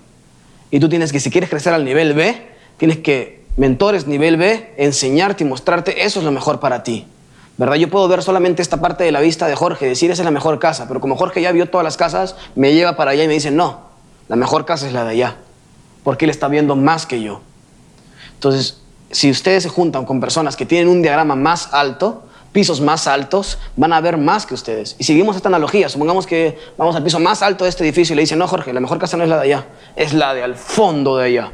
Y 0.72 0.80
tú 0.80 0.90
tienes 0.90 1.12
que, 1.12 1.20
si 1.20 1.30
quieres 1.30 1.50
crecer 1.50 1.74
al 1.74 1.86
nivel 1.86 2.14
B, 2.14 2.48
tienes 2.78 2.98
que, 2.98 3.46
mentores 3.58 4.08
nivel 4.08 4.38
B, 4.38 4.74
enseñarte 4.78 5.44
y 5.44 5.48
mostrarte, 5.48 6.04
eso 6.04 6.20
es 6.20 6.26
lo 6.26 6.32
mejor 6.32 6.60
para 6.60 6.84
ti. 6.84 7.08
¿verdad? 7.58 7.76
Yo 7.76 7.90
puedo 7.90 8.08
ver 8.08 8.22
solamente 8.22 8.62
esta 8.62 8.82
parte 8.82 9.04
de 9.04 9.12
la 9.12 9.22
vista 9.22 9.48
de 9.48 9.56
Jorge, 9.56 9.88
decir 9.88 10.12
esa 10.12 10.22
es 10.22 10.26
la 10.26 10.32
mejor 10.32 10.60
casa, 10.60 10.88
pero 10.88 11.00
como 11.00 11.16
Jorge 11.16 11.42
ya 11.42 11.52
vio 11.52 11.70
todas 11.70 11.86
las 11.86 11.96
casas, 11.96 12.36
me 12.56 12.74
lleva 12.74 12.98
para 12.98 13.12
allá 13.12 13.24
y 13.24 13.28
me 13.28 13.34
dice, 13.34 13.52
no, 13.52 13.82
la 14.28 14.36
mejor 14.36 14.66
casa 14.66 14.88
es 14.88 14.94
la 14.94 15.06
de 15.06 15.12
allá, 15.12 15.38
porque 16.04 16.26
él 16.26 16.32
está 16.32 16.48
viendo 16.48 16.76
más 16.76 17.06
que 17.06 17.22
yo. 17.22 17.42
Entonces, 18.34 18.82
si 19.12 19.32
ustedes 19.32 19.64
se 19.64 19.70
juntan 19.70 20.06
con 20.06 20.20
personas 20.20 20.58
que 20.58 20.66
tienen 20.66 20.90
un 20.90 21.02
diagrama 21.02 21.36
más 21.36 21.74
alto, 21.74 22.26
pisos 22.56 22.80
más 22.80 23.06
altos, 23.06 23.58
van 23.76 23.92
a 23.92 24.00
ver 24.00 24.18
más 24.18 24.46
que 24.46 24.54
ustedes. 24.54 24.96
Y 24.98 25.04
seguimos 25.04 25.36
esta 25.36 25.50
analogía, 25.50 25.90
supongamos 25.90 26.26
que 26.26 26.58
vamos 26.78 26.96
al 26.96 27.04
piso 27.04 27.20
más 27.20 27.42
alto 27.42 27.66
de 27.66 27.70
este 27.70 27.84
edificio 27.84 28.14
y 28.14 28.16
le 28.16 28.22
dicen, 28.22 28.40
no, 28.40 28.48
Jorge, 28.48 28.72
la 28.72 28.80
mejor 28.80 28.98
casa 28.98 29.18
no 29.18 29.24
es 29.24 29.30
la 29.30 29.36
de 29.36 29.42
allá, 29.42 29.66
es 29.98 30.14
la 30.14 30.34
de 30.34 30.42
al 30.42 30.56
fondo 30.56 31.18
de 31.18 31.26
allá, 31.26 31.52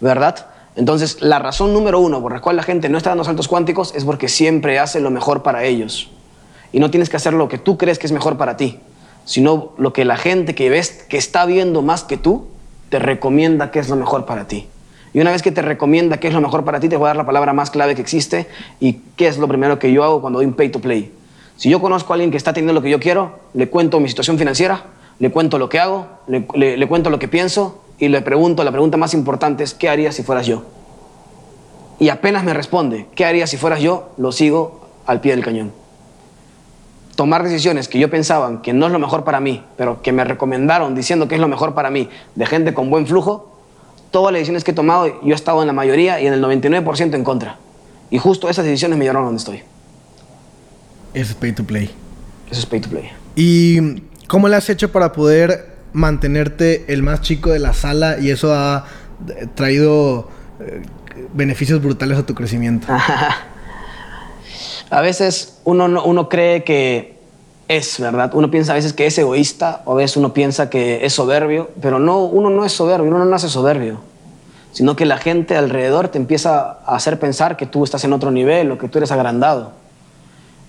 ¿verdad? 0.00 0.46
Entonces, 0.74 1.18
la 1.20 1.38
razón 1.38 1.72
número 1.72 2.00
uno 2.00 2.20
por 2.20 2.32
la 2.32 2.40
cual 2.40 2.56
la 2.56 2.64
gente 2.64 2.88
no 2.88 2.98
está 2.98 3.10
dando 3.10 3.22
saltos 3.22 3.46
cuánticos 3.46 3.94
es 3.94 4.04
porque 4.04 4.26
siempre 4.26 4.80
hace 4.80 4.98
lo 4.98 5.12
mejor 5.12 5.44
para 5.44 5.62
ellos. 5.62 6.10
Y 6.72 6.80
no 6.80 6.90
tienes 6.90 7.08
que 7.08 7.16
hacer 7.16 7.32
lo 7.32 7.48
que 7.48 7.58
tú 7.58 7.78
crees 7.78 8.00
que 8.00 8.08
es 8.08 8.12
mejor 8.12 8.36
para 8.36 8.56
ti, 8.56 8.80
sino 9.24 9.74
lo 9.78 9.92
que 9.92 10.04
la 10.04 10.16
gente 10.16 10.56
que 10.56 10.70
ves 10.70 11.04
que 11.08 11.18
está 11.18 11.46
viendo 11.46 11.82
más 11.82 12.02
que 12.02 12.16
tú 12.16 12.48
te 12.88 12.98
recomienda 12.98 13.70
que 13.70 13.78
es 13.78 13.88
lo 13.88 13.94
mejor 13.94 14.26
para 14.26 14.48
ti. 14.48 14.66
Y 15.12 15.20
una 15.20 15.32
vez 15.32 15.42
que 15.42 15.50
te 15.50 15.62
recomienda 15.62 16.18
qué 16.18 16.28
es 16.28 16.34
lo 16.34 16.40
mejor 16.40 16.64
para 16.64 16.78
ti, 16.78 16.88
te 16.88 16.96
voy 16.96 17.06
a 17.06 17.08
dar 17.08 17.16
la 17.16 17.26
palabra 17.26 17.52
más 17.52 17.70
clave 17.70 17.94
que 17.94 18.02
existe 18.02 18.46
y 18.78 19.00
qué 19.16 19.26
es 19.26 19.38
lo 19.38 19.48
primero 19.48 19.78
que 19.78 19.92
yo 19.92 20.04
hago 20.04 20.20
cuando 20.20 20.38
doy 20.38 20.46
un 20.46 20.54
pay 20.54 20.68
to 20.68 20.80
play. 20.80 21.12
Si 21.56 21.68
yo 21.68 21.80
conozco 21.80 22.12
a 22.12 22.14
alguien 22.14 22.30
que 22.30 22.36
está 22.36 22.52
teniendo 22.52 22.72
lo 22.72 22.82
que 22.82 22.90
yo 22.90 23.00
quiero, 23.00 23.40
le 23.54 23.68
cuento 23.68 23.98
mi 24.00 24.08
situación 24.08 24.38
financiera, 24.38 24.84
le 25.18 25.30
cuento 25.30 25.58
lo 25.58 25.68
que 25.68 25.78
hago, 25.78 26.06
le, 26.26 26.88
cuento 26.88 27.10
lo 27.10 27.18
que 27.18 27.28
pienso 27.28 27.82
y 27.98 28.08
le 28.08 28.22
pregunto, 28.22 28.64
la 28.64 28.70
pregunta 28.70 28.96
más 28.96 29.12
importante 29.12 29.64
es, 29.64 29.74
¿qué 29.74 29.88
harías 29.88 30.14
si 30.14 30.22
fueras 30.22 30.46
yo? 30.46 30.62
Y 31.98 32.08
apenas 32.08 32.44
me 32.44 32.54
responde, 32.54 33.06
¿qué 33.14 33.26
harías 33.26 33.50
si 33.50 33.58
fueras 33.58 33.80
yo? 33.80 34.10
Lo 34.16 34.32
sigo 34.32 34.88
al 35.04 35.20
pie 35.20 35.32
del 35.32 35.44
cañón. 35.44 35.72
Tomar 37.14 37.42
decisiones 37.42 37.88
que 37.88 37.98
yo 37.98 38.08
pensaba 38.08 38.62
que 38.62 38.72
no 38.72 38.86
es 38.86 38.92
lo 38.92 38.98
mejor 38.98 39.24
para 39.24 39.40
mí, 39.40 39.62
pero 39.76 40.00
que 40.00 40.12
me 40.12 40.24
recomendaron 40.24 40.94
diciendo 40.94 41.28
que 41.28 41.34
es 41.34 41.40
lo 41.40 41.48
mejor 41.48 41.74
para 41.74 41.90
mí, 41.90 42.08
de 42.36 42.46
gente 42.46 42.72
con 42.72 42.88
buen 42.88 43.06
flujo, 43.06 43.49
todas 44.10 44.32
las 44.32 44.40
decisiones 44.40 44.64
que 44.64 44.70
he 44.70 44.74
tomado, 44.74 45.20
yo 45.22 45.32
he 45.32 45.34
estado 45.34 45.60
en 45.60 45.66
la 45.66 45.72
mayoría 45.72 46.20
y 46.20 46.26
en 46.26 46.32
el 46.32 46.42
99% 46.42 47.14
en 47.14 47.24
contra. 47.24 47.58
Y 48.10 48.18
justo 48.18 48.48
esas 48.48 48.64
decisiones 48.64 48.98
me 48.98 49.04
llevaron 49.04 49.22
a 49.22 49.26
donde 49.26 49.38
estoy. 49.38 49.62
Eso 51.14 51.32
es 51.32 51.34
pay 51.34 51.52
to 51.52 51.64
play. 51.64 51.90
Eso 52.50 52.60
es 52.60 52.66
pay 52.66 52.80
to 52.80 52.88
play. 52.88 53.10
¿Y 53.36 54.02
cómo 54.26 54.48
le 54.48 54.56
has 54.56 54.68
hecho 54.70 54.90
para 54.90 55.12
poder 55.12 55.70
mantenerte 55.92 56.92
el 56.92 57.02
más 57.02 57.20
chico 57.20 57.50
de 57.50 57.58
la 57.58 57.72
sala 57.72 58.18
y 58.18 58.30
eso 58.30 58.54
ha 58.54 58.84
traído 59.54 60.30
eh, 60.60 60.82
beneficios 61.34 61.82
brutales 61.82 62.18
a 62.18 62.26
tu 62.26 62.34
crecimiento. 62.34 62.86
a 64.90 65.00
veces 65.00 65.60
uno, 65.64 66.04
uno 66.04 66.28
cree 66.28 66.64
que 66.64 67.19
es, 67.70 68.00
¿verdad? 68.00 68.32
Uno 68.34 68.50
piensa 68.50 68.72
a 68.72 68.74
veces 68.74 68.92
que 68.92 69.06
es 69.06 69.16
egoísta 69.16 69.82
o 69.84 69.92
a 69.92 69.94
veces 69.94 70.16
uno 70.16 70.34
piensa 70.34 70.68
que 70.68 71.06
es 71.06 71.12
soberbio, 71.12 71.70
pero 71.80 72.00
no, 72.00 72.24
uno 72.24 72.50
no 72.50 72.64
es 72.64 72.72
soberbio, 72.72 73.08
uno 73.08 73.18
no 73.18 73.26
nace 73.26 73.48
soberbio, 73.48 74.00
sino 74.72 74.96
que 74.96 75.06
la 75.06 75.18
gente 75.18 75.56
alrededor 75.56 76.08
te 76.08 76.18
empieza 76.18 76.78
a 76.84 76.96
hacer 76.96 77.20
pensar 77.20 77.56
que 77.56 77.66
tú 77.66 77.84
estás 77.84 78.02
en 78.02 78.12
otro 78.12 78.32
nivel 78.32 78.72
o 78.72 78.78
que 78.78 78.88
tú 78.88 78.98
eres 78.98 79.12
agrandado. 79.12 79.70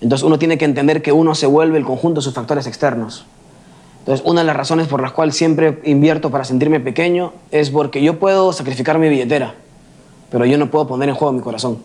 Entonces 0.00 0.24
uno 0.24 0.38
tiene 0.38 0.58
que 0.58 0.64
entender 0.64 1.02
que 1.02 1.10
uno 1.10 1.34
se 1.34 1.46
vuelve 1.46 1.76
el 1.76 1.84
conjunto 1.84 2.20
de 2.20 2.24
sus 2.24 2.34
factores 2.34 2.68
externos. 2.68 3.26
Entonces, 3.98 4.24
una 4.24 4.40
de 4.40 4.46
las 4.46 4.56
razones 4.56 4.86
por 4.88 5.00
las 5.00 5.12
cuales 5.12 5.36
siempre 5.36 5.80
invierto 5.84 6.30
para 6.30 6.44
sentirme 6.44 6.80
pequeño 6.80 7.32
es 7.50 7.70
porque 7.70 8.02
yo 8.02 8.18
puedo 8.18 8.52
sacrificar 8.52 8.98
mi 8.98 9.08
billetera, 9.08 9.54
pero 10.30 10.44
yo 10.44 10.58
no 10.58 10.70
puedo 10.70 10.86
poner 10.86 11.08
en 11.08 11.14
juego 11.14 11.32
mi 11.32 11.40
corazón. 11.40 11.78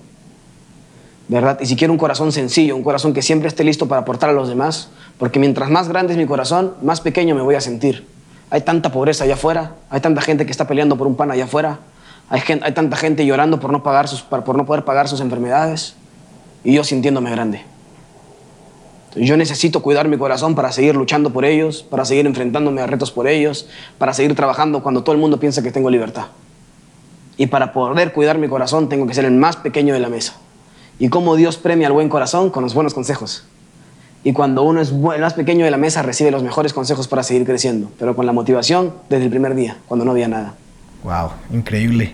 ¿Verdad? 1.29 1.59
Y 1.59 1.65
si 1.65 1.75
quiero 1.75 1.91
un 1.91 1.99
corazón 1.99 2.31
sencillo, 2.31 2.75
un 2.75 2.83
corazón 2.83 3.13
que 3.13 3.21
siempre 3.21 3.49
esté 3.49 3.63
listo 3.63 3.87
para 3.87 4.01
aportar 4.01 4.29
a 4.29 4.33
los 4.33 4.47
demás, 4.47 4.89
porque 5.17 5.39
mientras 5.39 5.69
más 5.69 5.89
grande 5.89 6.13
es 6.13 6.17
mi 6.17 6.25
corazón, 6.25 6.73
más 6.81 7.01
pequeño 7.01 7.35
me 7.35 7.41
voy 7.41 7.55
a 7.55 7.61
sentir. 7.61 8.07
Hay 8.49 8.61
tanta 8.61 8.91
pobreza 8.91 9.25
allá 9.25 9.33
afuera, 9.33 9.73
hay 9.89 9.99
tanta 9.99 10.21
gente 10.21 10.45
que 10.45 10.51
está 10.51 10.67
peleando 10.67 10.97
por 10.97 11.05
un 11.05 11.15
pan 11.15 11.29
allá 11.29 11.43
afuera, 11.43 11.79
hay, 12.29 12.41
hay 12.61 12.73
tanta 12.73 12.95
gente 12.95 13.25
llorando 13.25 13.59
por 13.59 13.71
no, 13.71 13.83
pagar 13.83 14.07
sus, 14.07 14.21
por 14.21 14.55
no 14.55 14.65
poder 14.65 14.85
pagar 14.85 15.09
sus 15.09 15.19
enfermedades, 15.19 15.95
y 16.63 16.73
yo 16.73 16.85
sintiéndome 16.85 17.29
grande. 17.29 17.61
Yo 19.15 19.35
necesito 19.35 19.81
cuidar 19.81 20.07
mi 20.07 20.17
corazón 20.17 20.55
para 20.55 20.71
seguir 20.71 20.95
luchando 20.95 21.33
por 21.33 21.43
ellos, 21.43 21.83
para 21.83 22.05
seguir 22.05 22.25
enfrentándome 22.25 22.81
a 22.81 22.87
retos 22.87 23.11
por 23.11 23.27
ellos, 23.27 23.67
para 23.97 24.13
seguir 24.13 24.35
trabajando 24.35 24.83
cuando 24.83 25.03
todo 25.03 25.13
el 25.13 25.19
mundo 25.19 25.39
piensa 25.39 25.63
que 25.63 25.71
tengo 25.71 25.89
libertad. 25.89 26.27
Y 27.35 27.47
para 27.47 27.73
poder 27.73 28.13
cuidar 28.13 28.37
mi 28.37 28.47
corazón 28.47 28.89
tengo 28.89 29.07
que 29.07 29.13
ser 29.13 29.25
el 29.25 29.33
más 29.33 29.55
pequeño 29.57 29.93
de 29.93 29.99
la 29.99 30.09
mesa. 30.09 30.35
Y 30.99 31.09
como 31.09 31.35
Dios 31.35 31.57
premia 31.57 31.87
al 31.87 31.93
buen 31.93 32.09
corazón 32.09 32.49
con 32.49 32.63
los 32.63 32.73
buenos 32.73 32.93
consejos. 32.93 33.45
Y 34.23 34.33
cuando 34.33 34.63
uno 34.63 34.81
es 34.81 34.89
el 34.89 35.21
más 35.21 35.33
pequeño 35.33 35.63
de 35.63 35.71
la 35.71 35.77
mesa 35.77 36.01
recibe 36.01 36.31
los 36.31 36.43
mejores 36.43 36.73
consejos 36.73 37.07
para 37.07 37.23
seguir 37.23 37.45
creciendo, 37.45 37.91
pero 37.99 38.15
con 38.15 38.25
la 38.25 38.33
motivación 38.33 38.93
desde 39.09 39.25
el 39.25 39.29
primer 39.29 39.55
día, 39.55 39.77
cuando 39.87 40.05
no 40.05 40.11
había 40.11 40.27
nada. 40.27 40.55
Wow, 41.03 41.31
increíble. 41.53 42.13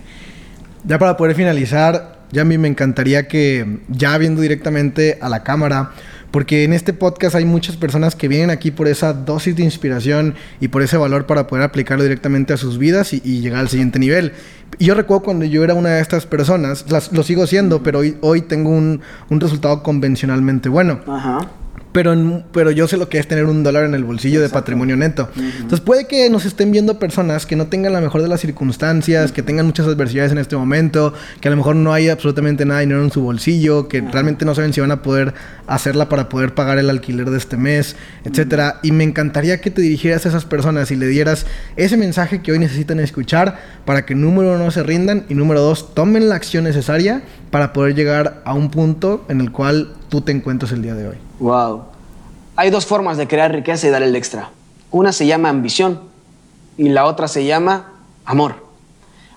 Ya 0.85 0.99
para 0.99 1.15
poder 1.15 1.35
finalizar, 1.35 2.19
ya 2.31 2.41
a 2.41 2.45
mí 2.45 2.57
me 2.57 2.67
encantaría 2.67 3.27
que 3.27 3.79
ya 3.87 4.17
viendo 4.17 4.41
directamente 4.41 5.17
a 5.21 5.29
la 5.29 5.43
cámara 5.43 5.91
porque 6.33 6.63
en 6.63 6.73
este 6.73 6.93
podcast 6.93 7.35
hay 7.35 7.45
muchas 7.45 7.77
personas 7.77 8.15
que 8.15 8.27
vienen 8.27 8.49
aquí 8.49 8.71
por 8.71 8.87
esa 8.87 9.13
dosis 9.13 9.55
de 9.55 9.61
inspiración 9.61 10.33
y 10.59 10.69
por 10.69 10.81
ese 10.81 10.97
valor 10.97 11.27
para 11.27 11.45
poder 11.45 11.63
aplicarlo 11.63 12.01
directamente 12.01 12.53
a 12.53 12.57
sus 12.57 12.79
vidas 12.79 13.13
y, 13.13 13.19
llegar 13.19 13.59
al 13.59 13.69
siguiente 13.69 13.99
nivel. 13.99 14.33
Y 14.79 14.85
yo 14.85 14.95
recuerdo 14.95 15.25
cuando 15.25 15.45
yo 15.45 15.63
era 15.63 15.75
una 15.75 15.89
de 15.89 16.01
estas 16.01 16.25
personas, 16.25 16.85
lo 17.11 17.21
sigo 17.21 17.45
siendo, 17.45 17.83
pero 17.83 17.99
hoy, 17.99 18.17
hoy 18.21 18.41
tengo 18.41 18.71
un, 18.71 19.01
un 19.29 19.39
resultado 19.39 19.83
convencionalmente 19.83 20.69
bueno. 20.69 21.01
Ajá 21.05 21.51
pero, 21.93 22.43
pero 22.51 22.71
yo 22.71 22.87
sé 22.87 22.97
lo 22.97 23.07
que 23.07 23.19
es 23.19 23.27
tener 23.27 23.45
un 23.45 23.63
dólar 23.63 23.85
en 23.85 23.93
el 23.93 24.03
bolsillo 24.03 24.41
de 24.41 24.49
patrimonio 24.49 24.97
neto. 24.97 25.29
Entonces 25.35 25.79
puede 25.79 26.07
que 26.07 26.29
nos 26.29 26.43
estén 26.45 26.71
viendo 26.71 26.99
personas 26.99 27.45
que 27.45 27.55
no 27.55 27.67
tengan 27.67 27.93
la 27.93 28.01
mejor 28.01 28.23
de 28.23 28.27
las 28.27 28.41
circunstancias, 28.41 29.31
que 29.31 29.43
tengan 29.43 29.67
muchas 29.67 29.85
adversidades 29.85 30.31
en 30.31 30.39
este 30.39 30.57
momento, 30.57 31.13
que 31.39 31.47
a 31.47 31.51
lo 31.51 31.57
mejor 31.57 31.75
no 31.75 31.93
hay 31.93 32.09
absolutamente 32.09 32.65
nada 32.65 32.79
de 32.79 32.87
dinero 32.87 33.03
en 33.03 33.11
su 33.11 33.21
bolsillo, 33.21 33.87
que 33.87 34.01
realmente 34.01 34.43
no 34.43 34.55
saben 34.55 34.73
si 34.73 34.81
van 34.81 34.91
a 34.91 35.03
poder 35.03 35.35
hacerla 35.67 36.09
para 36.09 36.29
poder 36.29 36.55
pagar 36.55 36.79
el 36.79 36.89
alquiler 36.89 37.29
de 37.29 37.37
este 37.37 37.57
mes, 37.57 37.95
etcétera. 38.25 38.79
Y 38.81 38.91
me 38.91 39.03
encantaría 39.03 39.61
que 39.61 39.69
te 39.69 39.81
dirigieras 39.81 40.25
a 40.25 40.29
esas 40.29 40.45
personas 40.45 40.89
y 40.89 40.95
le 40.95 41.05
dieras 41.07 41.45
ese 41.75 41.95
mensaje 41.95 42.41
que 42.41 42.51
hoy 42.51 42.59
necesitan 42.59 42.99
escuchar 42.99 43.59
para 43.85 44.05
que 44.05 44.15
número 44.15 44.53
uno 44.53 44.65
no 44.65 44.71
se 44.71 44.81
rindan 44.81 45.25
y 45.29 45.35
número 45.35 45.61
dos 45.61 45.93
tomen 45.93 46.27
la 46.27 46.35
acción 46.35 46.63
necesaria 46.63 47.21
para 47.51 47.71
poder 47.71 47.93
llegar 47.93 48.41
a 48.45 48.53
un 48.55 48.71
punto 48.71 49.25
en 49.29 49.39
el 49.39 49.51
cual 49.51 49.93
tú 50.13 50.21
te 50.21 50.31
encuentras 50.31 50.71
el 50.71 50.83
día 50.83 50.93
de 50.93 51.07
hoy. 51.07 51.15
Wow. 51.39 51.85
Hay 52.55 52.69
dos 52.69 52.85
formas 52.85 53.17
de 53.17 53.27
crear 53.27 53.51
riqueza 53.51 53.87
y 53.87 53.89
dar 53.89 54.03
el 54.03 54.15
extra. 54.15 54.51
Una 54.91 55.11
se 55.11 55.25
llama 55.25 55.49
ambición 55.49 56.01
y 56.77 56.89
la 56.89 57.05
otra 57.05 57.27
se 57.27 57.45
llama 57.45 57.93
amor. 58.23 58.67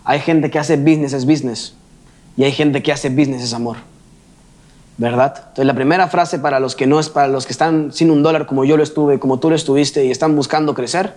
Hay 0.05 0.21
gente 0.21 0.51
que 0.51 0.59
hace 0.59 0.77
business 0.77 1.15
es 1.15 1.25
business 1.25 1.73
y 2.37 2.45
hay 2.45 2.53
gente 2.53 2.83
que 2.83 2.93
hace 2.93 3.09
business 3.09 3.43
es 3.43 3.55
amor. 3.55 3.79
¿Verdad? 4.99 5.33
Entonces 5.39 5.65
la 5.65 5.73
primera 5.73 6.09
frase 6.09 6.39
para 6.41 6.61
los 6.61 6.77
que 6.77 6.87
no 6.87 7.01
es 7.01 7.09
para 7.09 7.29
los 7.29 7.47
que 7.47 7.53
están 7.53 7.91
sin 7.91 8.11
un 8.11 8.23
dólar 8.23 8.45
como 8.45 8.67
yo 8.67 8.77
lo 8.77 8.83
estuve, 8.83 9.19
como 9.19 9.39
tú 9.39 9.49
lo 9.49 9.57
estuviste 9.57 10.05
y 10.05 10.11
están 10.11 10.37
buscando 10.37 10.75
crecer, 10.75 11.15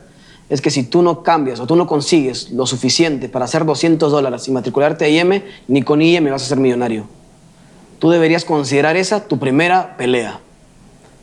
es 0.47 0.61
que 0.61 0.71
si 0.71 0.83
tú 0.83 1.01
no 1.01 1.21
cambias 1.21 1.59
o 1.59 1.67
tú 1.67 1.75
no 1.75 1.85
consigues 1.85 2.49
lo 2.51 2.65
suficiente 2.65 3.27
para 3.27 3.43
hacer 3.43 3.65
200 3.65 4.09
dólares 4.09 4.47
y 4.47 4.51
matricularte 4.51 5.03
a 5.03 5.09
IM, 5.09 5.43
ni 5.67 5.81
con 5.81 6.01
IM 6.01 6.31
vas 6.31 6.43
a 6.43 6.45
ser 6.45 6.59
millonario. 6.59 7.18
Tú 7.99 8.09
deberías 8.09 8.45
considerar 8.45 8.95
esa 8.95 9.27
tu 9.27 9.39
primera 9.39 9.97
pelea, 9.97 10.39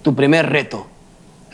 tu 0.03 0.14
primer 0.14 0.51
reto. 0.51 0.87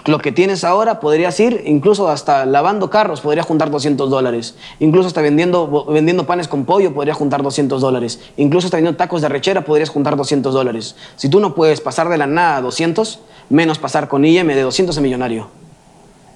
lo 0.05 0.19
que 0.19 0.33
tienes 0.33 0.65
ahora 0.65 0.99
podrías 0.99 1.39
ir, 1.39 1.63
incluso 1.65 2.09
hasta 2.09 2.45
lavando 2.45 2.91
carros, 2.91 3.21
podrías 3.21 3.47
juntar 3.47 3.71
200 3.71 4.11
dólares. 4.11 4.57
Incluso 4.81 5.07
hasta 5.07 5.21
vendiendo, 5.21 5.87
vendiendo 5.87 6.27
panes 6.27 6.49
con 6.49 6.65
pollo, 6.65 6.93
podrías 6.93 7.17
juntar 7.17 7.45
200 7.45 7.81
dólares. 7.81 8.19
Incluso 8.37 8.67
hasta 8.67 8.79
vendiendo 8.79 8.99
tacos 8.99 9.23
de 9.23 9.29
rechera, 9.29 9.65
podrías 9.65 9.91
juntar 9.91 10.17
200 10.17 10.53
dólares. 10.53 10.97
Si 11.15 11.29
tú 11.29 11.39
no 11.39 11.55
puedes 11.55 11.81
pasar 11.81 12.09
de 12.09 12.19
la 12.19 12.27
nada 12.27 12.57
a 12.57 12.61
200, 12.63 13.21
menos 13.49 13.79
pasar 13.79 14.09
con 14.09 14.25
IEM 14.25 14.49
de 14.49 14.63
200 14.63 14.99
a 14.99 15.01
millonario. 15.01 15.47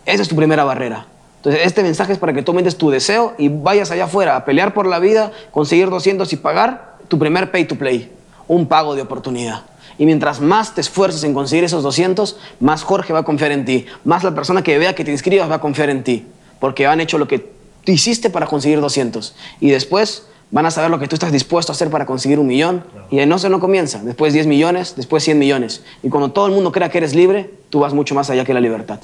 Esa 0.05 0.23
es 0.23 0.29
tu 0.29 0.37
primera 0.37 0.63
barrera. 0.63 1.07
Entonces, 1.39 1.67
este 1.67 1.83
mensaje 1.83 2.13
es 2.13 2.19
para 2.19 2.33
que 2.33 2.43
tú 2.43 2.53
aumentes 2.53 2.77
tu 2.77 2.91
deseo 2.91 3.35
y 3.37 3.49
vayas 3.49 3.91
allá 3.91 4.05
afuera 4.05 4.37
a 4.37 4.45
pelear 4.45 4.75
por 4.75 4.87
la 4.87 5.01
vida, 5.01 5.33
conseguir 5.51 5.91
200 5.91 6.33
y 6.33 6.37
pagar 6.37 6.99
tu 7.09 7.19
primer 7.19 7.51
pay 7.51 7.65
to 7.65 7.77
play, 7.77 8.13
un 8.49 8.67
pago 8.67 8.95
de 8.95 9.03
oportunidad. 9.03 9.63
Y 9.99 10.05
mientras 10.05 10.41
más 10.41 10.75
te 10.75 10.81
esfuerces 10.81 11.25
en 11.25 11.33
conseguir 11.33 11.65
esos 11.65 11.83
200, 11.83 12.37
más 12.61 12.83
Jorge 12.83 13.13
va 13.13 13.21
a 13.21 13.25
confiar 13.25 13.53
en 13.53 13.65
ti. 13.65 13.87
Más 14.05 14.25
la 14.25 14.35
persona 14.35 14.63
que 14.63 14.79
vea 14.79 14.95
que 14.95 15.05
te 15.05 15.11
inscribas 15.11 15.51
va 15.51 15.57
a 15.57 15.61
confiar 15.61 15.89
en 15.91 16.05
ti. 16.05 16.27
Porque 16.61 16.87
han 16.87 17.01
hecho 17.01 17.19
lo 17.19 17.27
que 17.27 17.39
tú 17.39 17.93
hiciste 17.93 18.29
para 18.29 18.47
conseguir 18.47 18.81
200. 18.81 19.35
Y 19.61 19.71
después 19.71 20.27
van 20.51 20.67
a 20.67 20.71
saber 20.71 20.91
lo 20.91 20.99
que 20.99 21.09
tú 21.09 21.15
estás 21.17 21.33
dispuesto 21.33 21.73
a 21.73 21.75
hacer 21.75 21.91
para 21.91 22.05
conseguir 22.05 22.39
un 22.39 22.47
millón. 22.47 22.85
Y 23.11 23.25
no 23.25 23.39
se 23.39 23.49
no 23.49 23.59
comienza. 23.59 24.03
Después 24.03 24.35
10 24.35 24.47
millones, 24.47 24.95
después 24.97 25.25
100 25.25 25.39
millones. 25.39 25.83
Y 26.03 26.11
cuando 26.11 26.31
todo 26.31 26.47
el 26.47 26.53
mundo 26.53 26.73
crea 26.73 26.91
que 26.91 26.99
eres 26.99 27.15
libre, 27.15 27.51
tú 27.71 27.81
vas 27.81 27.95
mucho 27.95 28.15
más 28.15 28.29
allá 28.29 28.45
que 28.45 28.53
la 28.53 28.61
libertad. 28.61 29.01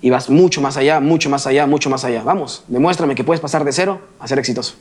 Y 0.00 0.08
vas 0.08 0.30
mucho 0.30 0.62
más 0.62 0.78
allá, 0.78 1.00
mucho 1.00 1.28
más 1.28 1.46
allá, 1.46 1.66
mucho 1.66 1.90
más 1.90 2.04
allá. 2.04 2.22
Vamos, 2.22 2.64
demuéstrame 2.68 3.14
que 3.14 3.22
puedes 3.22 3.40
pasar 3.40 3.64
de 3.64 3.72
cero 3.72 4.00
a 4.18 4.26
ser 4.26 4.38
exitoso. 4.38 4.76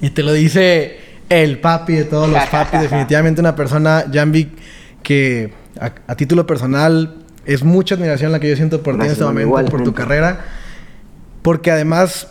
Y 0.00 0.10
te 0.10 0.22
lo 0.22 0.32
dice 0.32 1.05
el 1.28 1.58
papi 1.58 1.94
de 1.94 2.04
todos 2.04 2.28
los 2.28 2.44
papis. 2.46 2.80
Definitivamente 2.80 3.40
una 3.40 3.54
persona, 3.54 4.04
Jambi, 4.12 4.52
que 5.02 5.52
a, 5.80 6.14
título 6.14 6.46
personal 6.46 7.16
es 7.44 7.62
mucha 7.62 7.94
admiración 7.94 8.32
la 8.32 8.40
que 8.40 8.48
yo 8.48 8.56
siento 8.56 8.82
por 8.82 8.98
ti 8.98 9.06
en 9.06 9.12
este 9.12 9.24
momento, 9.24 9.70
por 9.70 9.84
tu 9.84 9.94
carrera. 9.94 10.40
Porque 11.42 11.70
además 11.70 12.28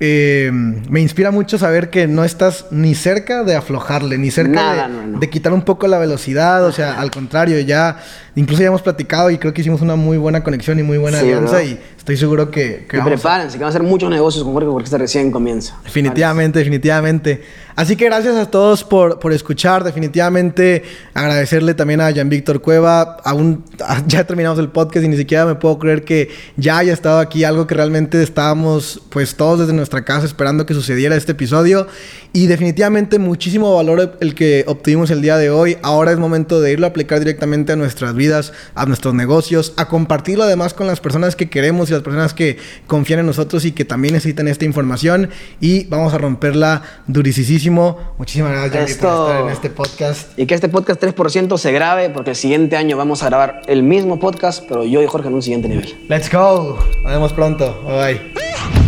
eh, 0.00 0.50
me 0.52 1.00
inspira 1.00 1.30
mucho 1.30 1.56
saber 1.56 1.88
que 1.90 2.06
no 2.06 2.24
estás 2.24 2.66
ni 2.70 2.94
cerca 2.94 3.44
de 3.44 3.54
aflojarle, 3.54 4.18
ni 4.18 4.30
cerca 4.30 4.88
de, 4.88 5.18
de, 5.18 5.30
quitar 5.30 5.52
un 5.52 5.62
poco 5.62 5.86
la 5.86 5.98
velocidad. 5.98 6.64
O 6.64 6.72
sea, 6.72 7.00
al 7.00 7.10
contrario, 7.10 7.60
ya 7.60 7.98
Incluso 8.36 8.60
ya 8.60 8.68
hemos 8.68 8.82
platicado 8.82 9.30
y 9.30 9.38
creo 9.38 9.54
que 9.54 9.62
hicimos 9.62 9.80
una 9.80 9.96
muy 9.96 10.18
buena 10.18 10.44
conexión 10.44 10.78
y 10.78 10.82
muy 10.82 10.98
buena 10.98 11.20
alianza 11.20 11.64
y 11.64 11.80
estoy 11.96 12.18
seguro 12.18 12.50
que... 12.50 12.84
que 12.86 12.98
y 12.98 13.00
prepárense, 13.00 13.56
que 13.56 13.64
van 13.64 13.68
a 13.68 13.70
hacer 13.70 13.82
muchos 13.82 14.10
negocios 14.10 14.44
con 14.44 14.52
Jorge 14.52 14.68
porque 14.68 14.84
este 14.84 14.98
recién 14.98 15.30
comienza. 15.30 15.78
Definitivamente, 15.82 16.58
definitivamente. 16.58 17.40
Así 17.76 17.96
que 17.96 18.04
gracias 18.06 18.36
a 18.36 18.50
todos 18.50 18.84
por, 18.84 19.20
por 19.20 19.32
escuchar. 19.32 19.84
Definitivamente 19.84 20.82
agradecerle 21.14 21.72
también 21.72 22.02
a 22.02 22.12
Jan 22.14 22.28
Víctor 22.28 22.60
Cueva. 22.60 23.16
Aún 23.24 23.64
ya 24.06 24.24
terminamos 24.24 24.58
el 24.58 24.68
podcast 24.68 25.06
y 25.06 25.08
ni 25.08 25.16
siquiera 25.16 25.46
me 25.46 25.54
puedo 25.54 25.78
creer 25.78 26.04
que 26.04 26.28
ya 26.58 26.76
haya 26.76 26.92
estado 26.92 27.20
aquí 27.20 27.42
algo 27.42 27.66
que 27.66 27.74
realmente 27.74 28.22
estábamos 28.22 29.00
pues 29.08 29.34
todos 29.34 29.60
desde 29.60 29.72
nuestra 29.72 30.04
casa 30.04 30.26
esperando 30.26 30.66
que 30.66 30.74
sucediera 30.74 31.16
este 31.16 31.32
episodio. 31.32 31.86
Y 32.34 32.48
definitivamente 32.48 33.18
muchísimo 33.18 33.74
valor 33.74 34.18
el 34.20 34.34
que 34.34 34.64
obtuvimos 34.66 35.10
el 35.10 35.22
día 35.22 35.38
de 35.38 35.48
hoy. 35.48 35.78
Ahora 35.80 36.12
es 36.12 36.18
momento 36.18 36.60
de 36.60 36.72
irlo 36.72 36.86
a 36.86 36.90
aplicar 36.90 37.18
directamente 37.18 37.72
a 37.72 37.76
nuestras 37.76 38.14
vidas 38.14 38.25
a 38.32 38.86
nuestros 38.86 39.14
negocios, 39.14 39.72
a 39.76 39.88
compartirlo 39.88 40.44
además 40.44 40.74
con 40.74 40.86
las 40.86 41.00
personas 41.00 41.36
que 41.36 41.48
queremos 41.48 41.88
y 41.90 41.92
las 41.92 42.02
personas 42.02 42.34
que 42.34 42.58
confían 42.86 43.20
en 43.20 43.26
nosotros 43.26 43.64
y 43.64 43.72
que 43.72 43.84
también 43.84 44.14
necesitan 44.14 44.48
esta 44.48 44.64
información. 44.64 45.30
Y 45.60 45.84
vamos 45.86 46.14
a 46.14 46.18
romperla 46.18 46.82
durisísimo. 47.06 48.14
Muchísimas 48.18 48.52
gracias, 48.52 48.98
por 48.98 49.10
estar 49.10 49.40
en 49.42 49.48
este 49.50 49.70
podcast. 49.70 50.38
Y 50.38 50.46
que 50.46 50.54
este 50.54 50.68
podcast 50.68 51.02
3% 51.02 51.58
se 51.58 51.72
grabe 51.72 52.10
porque 52.10 52.30
el 52.30 52.36
siguiente 52.36 52.76
año 52.76 52.96
vamos 52.96 53.22
a 53.22 53.26
grabar 53.26 53.62
el 53.66 53.82
mismo 53.82 54.18
podcast, 54.18 54.64
pero 54.68 54.84
yo 54.84 55.02
y 55.02 55.06
Jorge 55.06 55.28
en 55.28 55.34
un 55.34 55.42
siguiente 55.42 55.68
nivel. 55.68 55.94
Let's 56.08 56.30
go. 56.32 56.78
Nos 57.02 57.12
vemos 57.12 57.32
pronto. 57.32 57.82
Bye 57.84 57.96
bye. 57.96 58.85